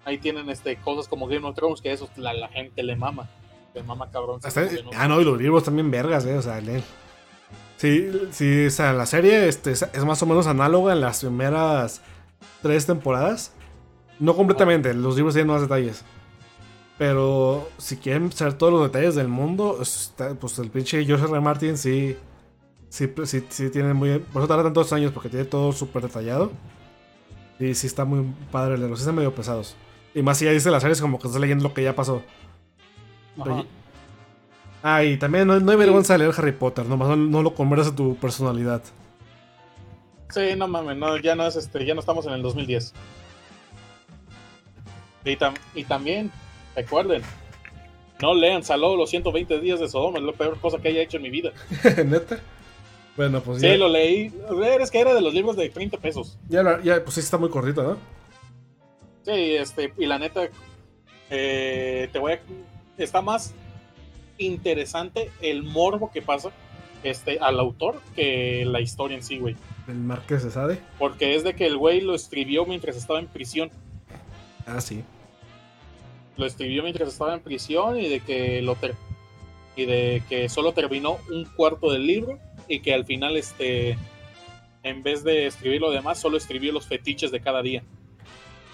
ahí 0.04 0.18
tienen 0.18 0.48
este 0.50 0.76
cosas 0.76 1.08
como 1.08 1.26
Game 1.26 1.46
of 1.46 1.54
Thrones, 1.54 1.80
que 1.80 1.92
eso 1.92 2.08
la, 2.16 2.32
la 2.34 2.48
gente 2.48 2.82
le 2.82 2.96
mama. 2.96 3.28
Le 3.74 3.82
mama 3.82 4.10
cabrón. 4.10 4.40
Hasta- 4.42 4.68
ah, 4.96 5.08
no, 5.08 5.20
y 5.20 5.24
los 5.24 5.38
libros 5.40 5.64
también 5.64 5.90
vergas, 5.90 6.26
eh. 6.26 6.36
O 6.36 6.42
sea, 6.42 6.60
leen. 6.60 6.82
Sí, 7.80 8.10
sí, 8.30 8.66
o 8.66 8.70
sea, 8.70 8.92
la 8.92 9.06
serie 9.06 9.48
este, 9.48 9.70
es 9.70 10.04
más 10.04 10.22
o 10.22 10.26
menos 10.26 10.46
análoga 10.46 10.92
en 10.92 11.00
las 11.00 11.20
primeras 11.20 12.02
tres 12.60 12.84
temporadas. 12.84 13.54
No 14.18 14.36
completamente, 14.36 14.92
los 14.92 15.16
libros 15.16 15.32
tienen 15.32 15.50
más 15.50 15.62
detalles. 15.62 16.04
Pero 16.98 17.70
si 17.78 17.96
quieren 17.96 18.30
saber 18.32 18.52
todos 18.52 18.70
los 18.70 18.82
detalles 18.82 19.14
del 19.14 19.28
mundo, 19.28 19.78
pues 20.38 20.58
el 20.58 20.70
pinche 20.70 21.06
George 21.06 21.24
R. 21.24 21.40
Martin 21.40 21.78
sí, 21.78 22.18
sí, 22.90 23.10
sí, 23.48 23.70
tiene 23.70 23.94
muy... 23.94 24.18
Por 24.18 24.42
eso 24.42 24.48
tarda 24.48 24.64
tantos 24.64 24.92
años, 24.92 25.10
porque 25.10 25.30
tiene 25.30 25.46
todo 25.46 25.72
súper 25.72 26.02
detallado. 26.02 26.52
Y 27.58 27.74
sí 27.74 27.86
está 27.86 28.04
muy 28.04 28.30
padre 28.52 28.76
leerlos, 28.76 28.98
sí 28.98 29.04
están 29.04 29.14
medio 29.14 29.34
pesados. 29.34 29.74
Y 30.14 30.20
más 30.20 30.36
si 30.36 30.44
ya 30.44 30.50
dice 30.50 30.70
la 30.70 30.80
serie, 30.80 30.92
es 30.92 31.00
como 31.00 31.18
que 31.18 31.28
estás 31.28 31.40
leyendo 31.40 31.66
lo 31.66 31.72
que 31.72 31.82
ya 31.82 31.96
pasó. 31.96 32.22
Ah, 34.82 35.04
y 35.04 35.18
también 35.18 35.46
no, 35.46 35.60
no 35.60 35.70
hay 35.72 35.76
vergüenza 35.76 36.14
de 36.14 36.20
leer 36.20 36.34
Harry 36.36 36.52
Potter, 36.52 36.86
nomás 36.86 37.08
no, 37.08 37.16
no 37.16 37.42
lo 37.42 37.54
conviertas 37.54 37.92
a 37.92 37.96
tu 37.96 38.16
personalidad. 38.16 38.82
Sí, 40.30 40.40
no 40.56 40.68
mames, 40.68 40.96
no, 40.96 41.16
ya 41.18 41.34
no 41.34 41.46
es 41.46 41.56
este, 41.56 41.84
ya 41.84 41.92
no 41.94 42.00
estamos 42.00 42.24
en 42.26 42.32
el 42.32 42.42
2010. 42.42 42.92
Y, 45.24 45.36
tam- 45.36 45.58
y 45.74 45.84
también, 45.84 46.30
recuerden, 46.74 47.22
no 48.22 48.34
lean 48.34 48.62
Saló 48.64 48.96
los 48.96 49.10
120 49.10 49.60
días 49.60 49.80
de 49.80 49.88
Sodoma, 49.88 50.18
es 50.18 50.24
la 50.24 50.32
peor 50.32 50.58
cosa 50.60 50.78
que 50.78 50.88
haya 50.88 51.02
hecho 51.02 51.16
en 51.18 51.24
mi 51.24 51.30
vida. 51.30 51.52
¿Neta? 52.06 52.38
Bueno, 53.16 53.42
pues 53.42 53.60
Sí, 53.60 53.66
ya, 53.68 53.76
lo 53.76 53.88
leí. 53.88 54.32
Es 54.80 54.90
que 54.90 55.00
era 55.00 55.12
de 55.12 55.20
los 55.20 55.34
libros 55.34 55.56
de 55.56 55.68
30 55.68 55.98
pesos. 55.98 56.38
ya, 56.48 56.62
la- 56.62 56.80
ya, 56.82 57.02
pues 57.02 57.14
sí 57.14 57.20
está 57.20 57.36
muy 57.36 57.50
cortito, 57.50 57.82
¿no? 57.82 57.96
Sí, 59.24 59.56
este, 59.56 59.92
y 59.98 60.06
la 60.06 60.18
neta, 60.18 60.48
eh, 61.28 62.08
te 62.12 62.18
voy 62.18 62.32
a. 62.32 62.40
Está 62.96 63.20
más 63.20 63.52
interesante 64.44 65.30
el 65.40 65.62
morbo 65.62 66.10
que 66.12 66.22
pasa 66.22 66.50
este, 67.02 67.38
al 67.38 67.58
autor 67.60 68.00
que 68.14 68.64
la 68.66 68.80
historia 68.80 69.16
en 69.16 69.22
sí, 69.22 69.38
güey. 69.38 69.56
El 69.88 69.96
Marqués 69.98 70.44
de 70.44 70.50
Sade. 70.50 70.78
Porque 70.98 71.34
es 71.34 71.44
de 71.44 71.54
que 71.54 71.66
el 71.66 71.76
güey 71.76 72.00
lo 72.00 72.14
escribió 72.14 72.64
mientras 72.66 72.96
estaba 72.96 73.18
en 73.18 73.26
prisión. 73.26 73.70
Ah, 74.66 74.80
sí. 74.80 75.02
Lo 76.36 76.46
escribió 76.46 76.82
mientras 76.82 77.08
estaba 77.08 77.34
en 77.34 77.40
prisión 77.40 77.98
y 77.98 78.08
de 78.08 78.20
que 78.20 78.62
lo 78.62 78.74
ter- 78.76 78.94
y 79.76 79.84
de 79.86 80.22
que 80.28 80.48
solo 80.48 80.72
terminó 80.72 81.18
un 81.30 81.44
cuarto 81.44 81.90
del 81.92 82.06
libro 82.06 82.38
y 82.68 82.80
que 82.80 82.94
al 82.94 83.04
final 83.04 83.36
este 83.36 83.96
en 84.82 85.02
vez 85.02 85.24
de 85.24 85.46
escribir 85.46 85.80
lo 85.80 85.90
demás 85.90 86.18
solo 86.18 86.36
escribió 86.36 86.72
los 86.72 86.86
fetiches 86.86 87.30
de 87.30 87.40
cada 87.40 87.62
día. 87.62 87.82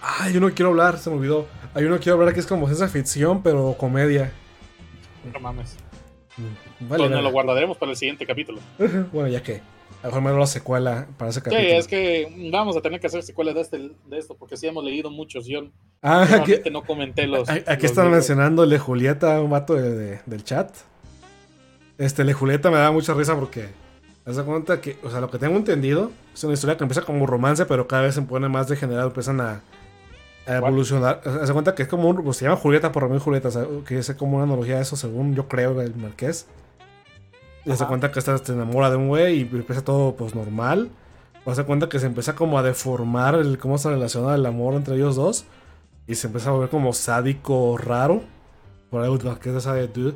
Ah, 0.02 0.28
uno 0.34 0.48
que 0.48 0.54
quiero 0.54 0.70
hablar, 0.70 0.98
se 0.98 1.10
me 1.10 1.16
olvidó. 1.16 1.46
Hay 1.74 1.84
uno 1.84 1.96
que 1.96 2.02
quiero 2.04 2.18
hablar 2.18 2.34
que 2.34 2.40
es 2.40 2.46
como 2.46 2.66
ciencia 2.66 2.88
ficción, 2.88 3.42
pero 3.42 3.74
comedia. 3.78 4.32
No 5.32 5.40
mames. 5.40 5.76
Vale, 6.80 7.08
Pues 7.08 7.22
lo 7.22 7.30
guardaremos 7.30 7.76
para 7.78 7.92
el 7.92 7.96
siguiente 7.96 8.26
capítulo. 8.26 8.60
bueno, 9.12 9.28
ya 9.28 9.42
que. 9.42 9.62
A 10.02 10.08
lo 10.08 10.14
mejor 10.16 10.22
me 10.34 10.38
la 10.38 10.46
secuela 10.46 11.06
para 11.16 11.30
ese 11.30 11.40
Sí, 11.40 11.44
capítulo. 11.44 11.68
es 11.78 11.88
que 11.88 12.48
vamos 12.52 12.76
a 12.76 12.80
tener 12.82 13.00
que 13.00 13.06
hacer 13.06 13.22
secuela 13.22 13.52
de, 13.54 13.60
este, 13.62 13.78
de 13.78 14.18
esto 14.18 14.36
porque 14.36 14.56
sí 14.56 14.66
hemos 14.66 14.84
leído 14.84 15.10
muchos. 15.10 15.46
Yo 15.46 15.68
ah, 16.02 16.26
aquí, 16.40 16.56
no 16.70 16.82
comenté 16.84 17.26
los. 17.26 17.48
aquí 17.48 17.62
los 17.66 17.84
están 17.84 18.10
mencionando 18.10 18.64
el 18.64 18.70
de 18.70 18.78
Julieta, 18.78 19.40
un 19.40 19.50
vato 19.50 19.74
de- 19.74 19.94
de- 19.96 20.20
del 20.26 20.44
chat. 20.44 20.70
Este, 21.98 22.22
el 22.22 22.28
de 22.28 22.34
Julieta 22.34 22.70
me 22.70 22.76
da 22.76 22.90
mucha 22.90 23.14
risa 23.14 23.34
porque. 23.34 23.68
Haz 24.26 24.40
cuenta 24.40 24.80
que, 24.80 24.98
o 25.04 25.10
sea, 25.10 25.20
lo 25.20 25.30
que 25.30 25.38
tengo 25.38 25.56
entendido 25.56 26.10
es 26.34 26.42
una 26.42 26.54
historia 26.54 26.76
que 26.76 26.82
empieza 26.82 27.02
como 27.02 27.26
romance, 27.26 27.64
pero 27.64 27.86
cada 27.86 28.02
vez 28.02 28.16
se 28.16 28.22
pone 28.22 28.48
más 28.48 28.66
degenerado, 28.68 29.06
empiezan 29.06 29.40
a, 29.40 29.62
a 30.46 30.56
evolucionar. 30.56 31.22
De 31.22 31.52
cuenta 31.52 31.74
que 31.74 31.82
es 31.82 31.88
como 31.88 32.08
un. 32.08 32.22
Pues 32.22 32.36
se 32.36 32.44
llama 32.44 32.56
Julieta 32.56 32.92
por 32.92 33.02
Romeo 33.02 33.18
y 33.18 33.20
Julieta, 33.20 33.48
o 33.48 33.50
sea, 33.50 33.66
que 33.86 33.98
es 33.98 34.14
como 34.14 34.36
una 34.36 34.44
analogía 34.44 34.78
a 34.78 34.80
eso, 34.80 34.96
según 34.96 35.34
yo 35.34 35.48
creo, 35.48 35.80
el 35.80 35.94
marqués. 35.96 36.46
Y 37.64 37.74
se 37.74 37.84
cuenta 37.86 38.12
que 38.12 38.20
esta 38.20 38.38
se 38.38 38.52
enamora 38.52 38.90
de 38.90 38.96
un 38.96 39.08
güey 39.08 39.38
y 39.38 39.42
empieza 39.42 39.82
todo 39.82 40.14
pues 40.14 40.34
normal. 40.34 40.90
O 41.44 41.54
se 41.54 41.64
cuenta 41.64 41.88
que 41.88 41.98
se 41.98 42.06
empieza 42.06 42.34
como 42.34 42.58
a 42.58 42.62
deformar 42.62 43.34
el 43.34 43.58
cómo 43.58 43.76
se 43.78 43.90
relaciona 43.90 44.34
el 44.34 44.46
amor 44.46 44.74
entre 44.74 44.94
ellos 44.94 45.16
dos. 45.16 45.46
Y 46.06 46.14
se 46.14 46.28
empieza 46.28 46.50
a 46.50 46.52
volver 46.52 46.70
como 46.70 46.92
sádico 46.92 47.76
raro. 47.76 48.22
Por 48.90 49.02
algo 49.02 49.18
que 49.40 49.50
es 49.50 49.56
esa 49.56 49.74
de 49.74 49.88
dude. 49.88 50.14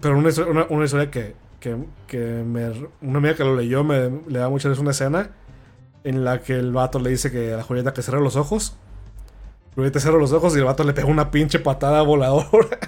Pero 0.00 0.18
una, 0.18 0.30
una, 0.48 0.66
una 0.68 0.84
historia 0.84 1.10
que, 1.10 1.34
que, 1.58 1.76
que 2.06 2.18
me, 2.18 2.70
una 3.00 3.18
amiga 3.18 3.34
que 3.34 3.44
lo 3.44 3.56
leyó 3.56 3.82
me 3.82 4.10
le 4.28 4.38
da 4.38 4.48
mucha 4.48 4.68
risa 4.68 4.82
una 4.82 4.90
escena 4.92 5.30
en 6.04 6.24
la 6.24 6.40
que 6.40 6.52
el 6.52 6.72
vato 6.72 7.00
le 7.00 7.10
dice 7.10 7.32
que 7.32 7.52
a 7.52 7.56
la 7.56 7.62
Julieta 7.64 7.92
que 7.92 8.02
cierre 8.02 8.20
los 8.20 8.36
ojos. 8.36 8.76
Julieta 9.76 10.00
cierra 10.00 10.18
los 10.18 10.32
ojos 10.32 10.56
y 10.56 10.58
el 10.58 10.64
vato 10.64 10.82
le 10.82 10.92
pega 10.94 11.06
una 11.06 11.30
pinche 11.30 11.60
patada 11.60 12.02
voladora. 12.02 12.78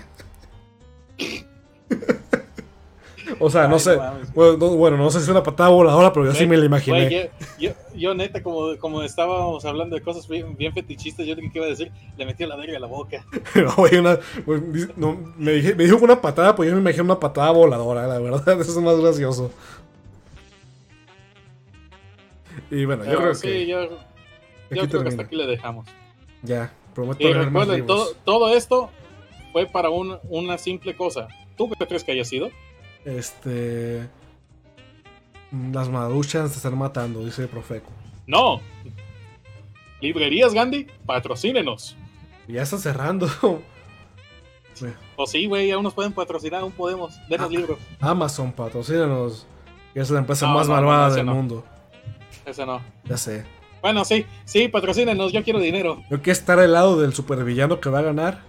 o 3.41 3.51
sea, 3.51 3.69
no 3.69 3.79
sé. 3.79 3.97
no 3.97 4.13
bueno, 4.35 4.57
no, 4.57 4.69
bueno, 4.77 4.97
no 4.97 5.11
sé 5.11 5.19
si 5.19 5.25
es 5.25 5.29
una 5.29 5.43
patada 5.43 5.69
voladora, 5.69 6.13
pero 6.13 6.25
yo 6.27 6.33
sí 6.33 6.39
Güey, 6.39 6.49
me 6.49 6.57
la 6.57 6.65
imaginé. 6.65 7.11
yo, 7.11 7.19
yo, 7.59 7.71
yo, 7.95 8.15
neta, 8.15 8.43
como, 8.43 8.77
como 8.79 9.03
estábamos 9.03 9.65
hablando 9.67 9.97
de 9.97 10.03
cosas 10.03 10.27
bien, 10.27 10.57
bien 10.57 10.73
fetichistas, 10.73 11.27
yo 11.27 11.35
dije 11.37 11.51
que 11.53 11.59
iba 11.59 11.67
a 11.67 11.71
decir, 11.71 11.93
le 12.17 12.25
metió 12.25 12.47
la 12.47 12.57
verga 12.57 12.79
a 12.79 12.81
la 12.81 12.87
boca. 12.87 13.25
No, 13.55 13.75
güey, 13.77 13.97
una- 13.99 14.19
güey, 14.47 14.61
dice- 14.73 14.93
no, 14.97 15.19
me, 15.37 15.53
dije- 15.53 15.75
me 15.75 15.85
dijo 15.85 15.99
que 15.99 16.05
una 16.05 16.21
patada, 16.21 16.57
pues 16.57 16.69
yo 16.71 16.75
me 16.75 16.81
imaginé 16.81 17.03
una 17.03 17.21
patada 17.21 17.51
voladora, 17.51 18.07
la 18.07 18.19
verdad, 18.19 18.49
eso 18.61 18.71
es 18.71 18.77
más 18.79 18.99
gracioso. 18.99 19.51
Y 22.71 22.85
bueno, 22.87 23.05
yo 23.05 23.17
creo 23.19 23.35
sí, 23.35 23.47
que 23.47 23.67
yo, 23.67 23.83
yo 24.71 24.89
que 24.89 25.09
hasta 25.09 25.23
aquí 25.23 25.37
le 25.37 25.47
dejamos. 25.47 25.87
ya, 26.43 26.73
prometo 26.99 27.29
Y 27.29 27.33
recuerden, 27.33 27.87
todo, 27.87 28.13
todo 28.25 28.55
esto 28.55 28.91
fue 29.53 29.67
para 29.67 29.89
un- 29.91 30.19
una 30.29 30.59
simple 30.59 30.97
cosa. 30.97 31.29
¿Tú 31.57 31.71
qué 31.71 31.87
crees 31.87 32.03
que 32.05 32.13
haya 32.13 32.25
sido? 32.25 32.49
Este. 33.05 34.09
Las 35.73 35.89
maduchas 35.89 36.51
se 36.51 36.57
están 36.57 36.77
matando, 36.77 37.25
dice 37.25 37.47
Profeco. 37.47 37.91
No. 38.27 38.61
Librerías 40.01 40.53
Gandhi, 40.55 40.87
patrocínenos. 41.07 41.97
Ya 42.49 42.63
está 42.63 42.79
cerrando. 42.79 43.29
Pues 45.17 45.31
sí, 45.33 45.47
güey, 45.47 45.73
aún 45.73 45.83
nos 45.83 45.93
pueden 45.93 46.13
patrocinar, 46.13 46.61
aún 46.61 46.71
podemos. 46.71 47.19
Denos 47.29 47.49
Ah. 47.49 47.51
libros. 47.51 47.79
Amazon, 47.99 48.53
patrocínanos. 48.53 49.45
Que 49.93 49.99
es 49.99 50.09
la 50.11 50.21
empresa 50.21 50.47
No, 50.47 50.55
más 50.55 50.69
no, 50.69 50.75
malvada 50.75 51.13
del 51.17 51.27
mundo. 51.27 51.65
Ese 52.47 52.65
no. 52.65 52.81
Ya 53.05 53.17
sé. 53.17 53.45
Bueno, 53.81 54.05
sí, 54.05 54.27
sí, 54.45 54.69
patrocínenos, 54.69 55.33
yo 55.33 55.43
quiero 55.45 55.61
dinero. 55.61 56.03
Yo 56.11 56.19
quiero 56.19 56.33
estar 56.33 56.59
al 56.59 56.73
lado 56.73 57.01
del 57.01 57.15
supervillano 57.15 57.81
que 57.81 57.91
va 57.91 58.01
a 58.01 58.03
ganar. 58.03 58.41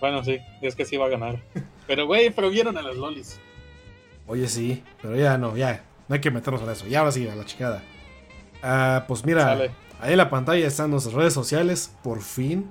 Bueno, 0.00 0.24
sí, 0.24 0.38
es 0.60 0.74
que 0.74 0.84
sí 0.84 0.96
va 0.96 1.06
a 1.06 1.10
ganar. 1.10 1.40
Pero, 1.86 2.06
güey, 2.06 2.30
pero 2.30 2.50
vieron 2.50 2.76
a 2.76 2.82
las 2.82 2.96
lolis. 2.96 3.40
Oye, 4.26 4.48
sí, 4.48 4.82
pero 5.00 5.16
ya 5.16 5.38
no, 5.38 5.56
ya. 5.56 5.84
No 6.08 6.14
hay 6.14 6.20
que 6.20 6.30
meternos 6.30 6.62
en 6.62 6.70
eso. 6.70 6.86
Ya 6.86 7.00
ahora 7.00 7.12
sí, 7.12 7.26
a 7.28 7.34
la 7.34 7.44
chicada. 7.44 7.82
Ah, 8.62 9.04
pues 9.08 9.24
mira, 9.24 9.42
Sale. 9.44 9.70
ahí 10.00 10.12
en 10.12 10.18
la 10.18 10.30
pantalla 10.30 10.66
están 10.66 10.90
nuestras 10.90 11.14
redes 11.14 11.32
sociales, 11.32 11.94
por 12.02 12.20
fin. 12.20 12.70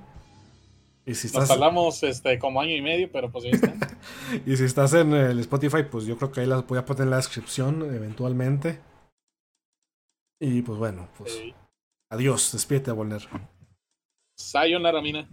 Y 1.06 1.15
si 1.15 1.28
Nos 1.28 1.34
estás, 1.34 1.48
tardamos 1.49 2.03
este, 2.03 2.38
como 2.38 2.61
año 2.61 2.76
y 2.76 2.82
medio, 2.82 3.10
pero 3.11 3.32
pues 3.32 3.45
ya 3.45 3.52
está. 3.52 3.73
y 4.45 4.56
si 4.56 4.64
estás 4.64 4.94
en 4.94 5.14
el 5.14 5.40
Spotify, 5.40 5.84
pues 5.90 6.06
yo 6.06 6.18
creo 6.18 6.32
que 6.32 6.41
ahí 6.41 6.48
las 6.48 6.65
voy 6.68 6.78
a 6.78 6.86
poner 6.86 7.03
en 7.03 7.10
la 7.10 7.18
descripción 7.18 7.82
eventualmente. 7.94 8.80
Y 10.43 10.63
pues 10.63 10.80
bueno, 10.80 11.07
pues 11.19 11.39
adiós, 12.09 12.51
despídete, 12.51 12.91
Volner. 12.91 13.22
Sayonara, 14.35 14.99
mina. 14.99 15.30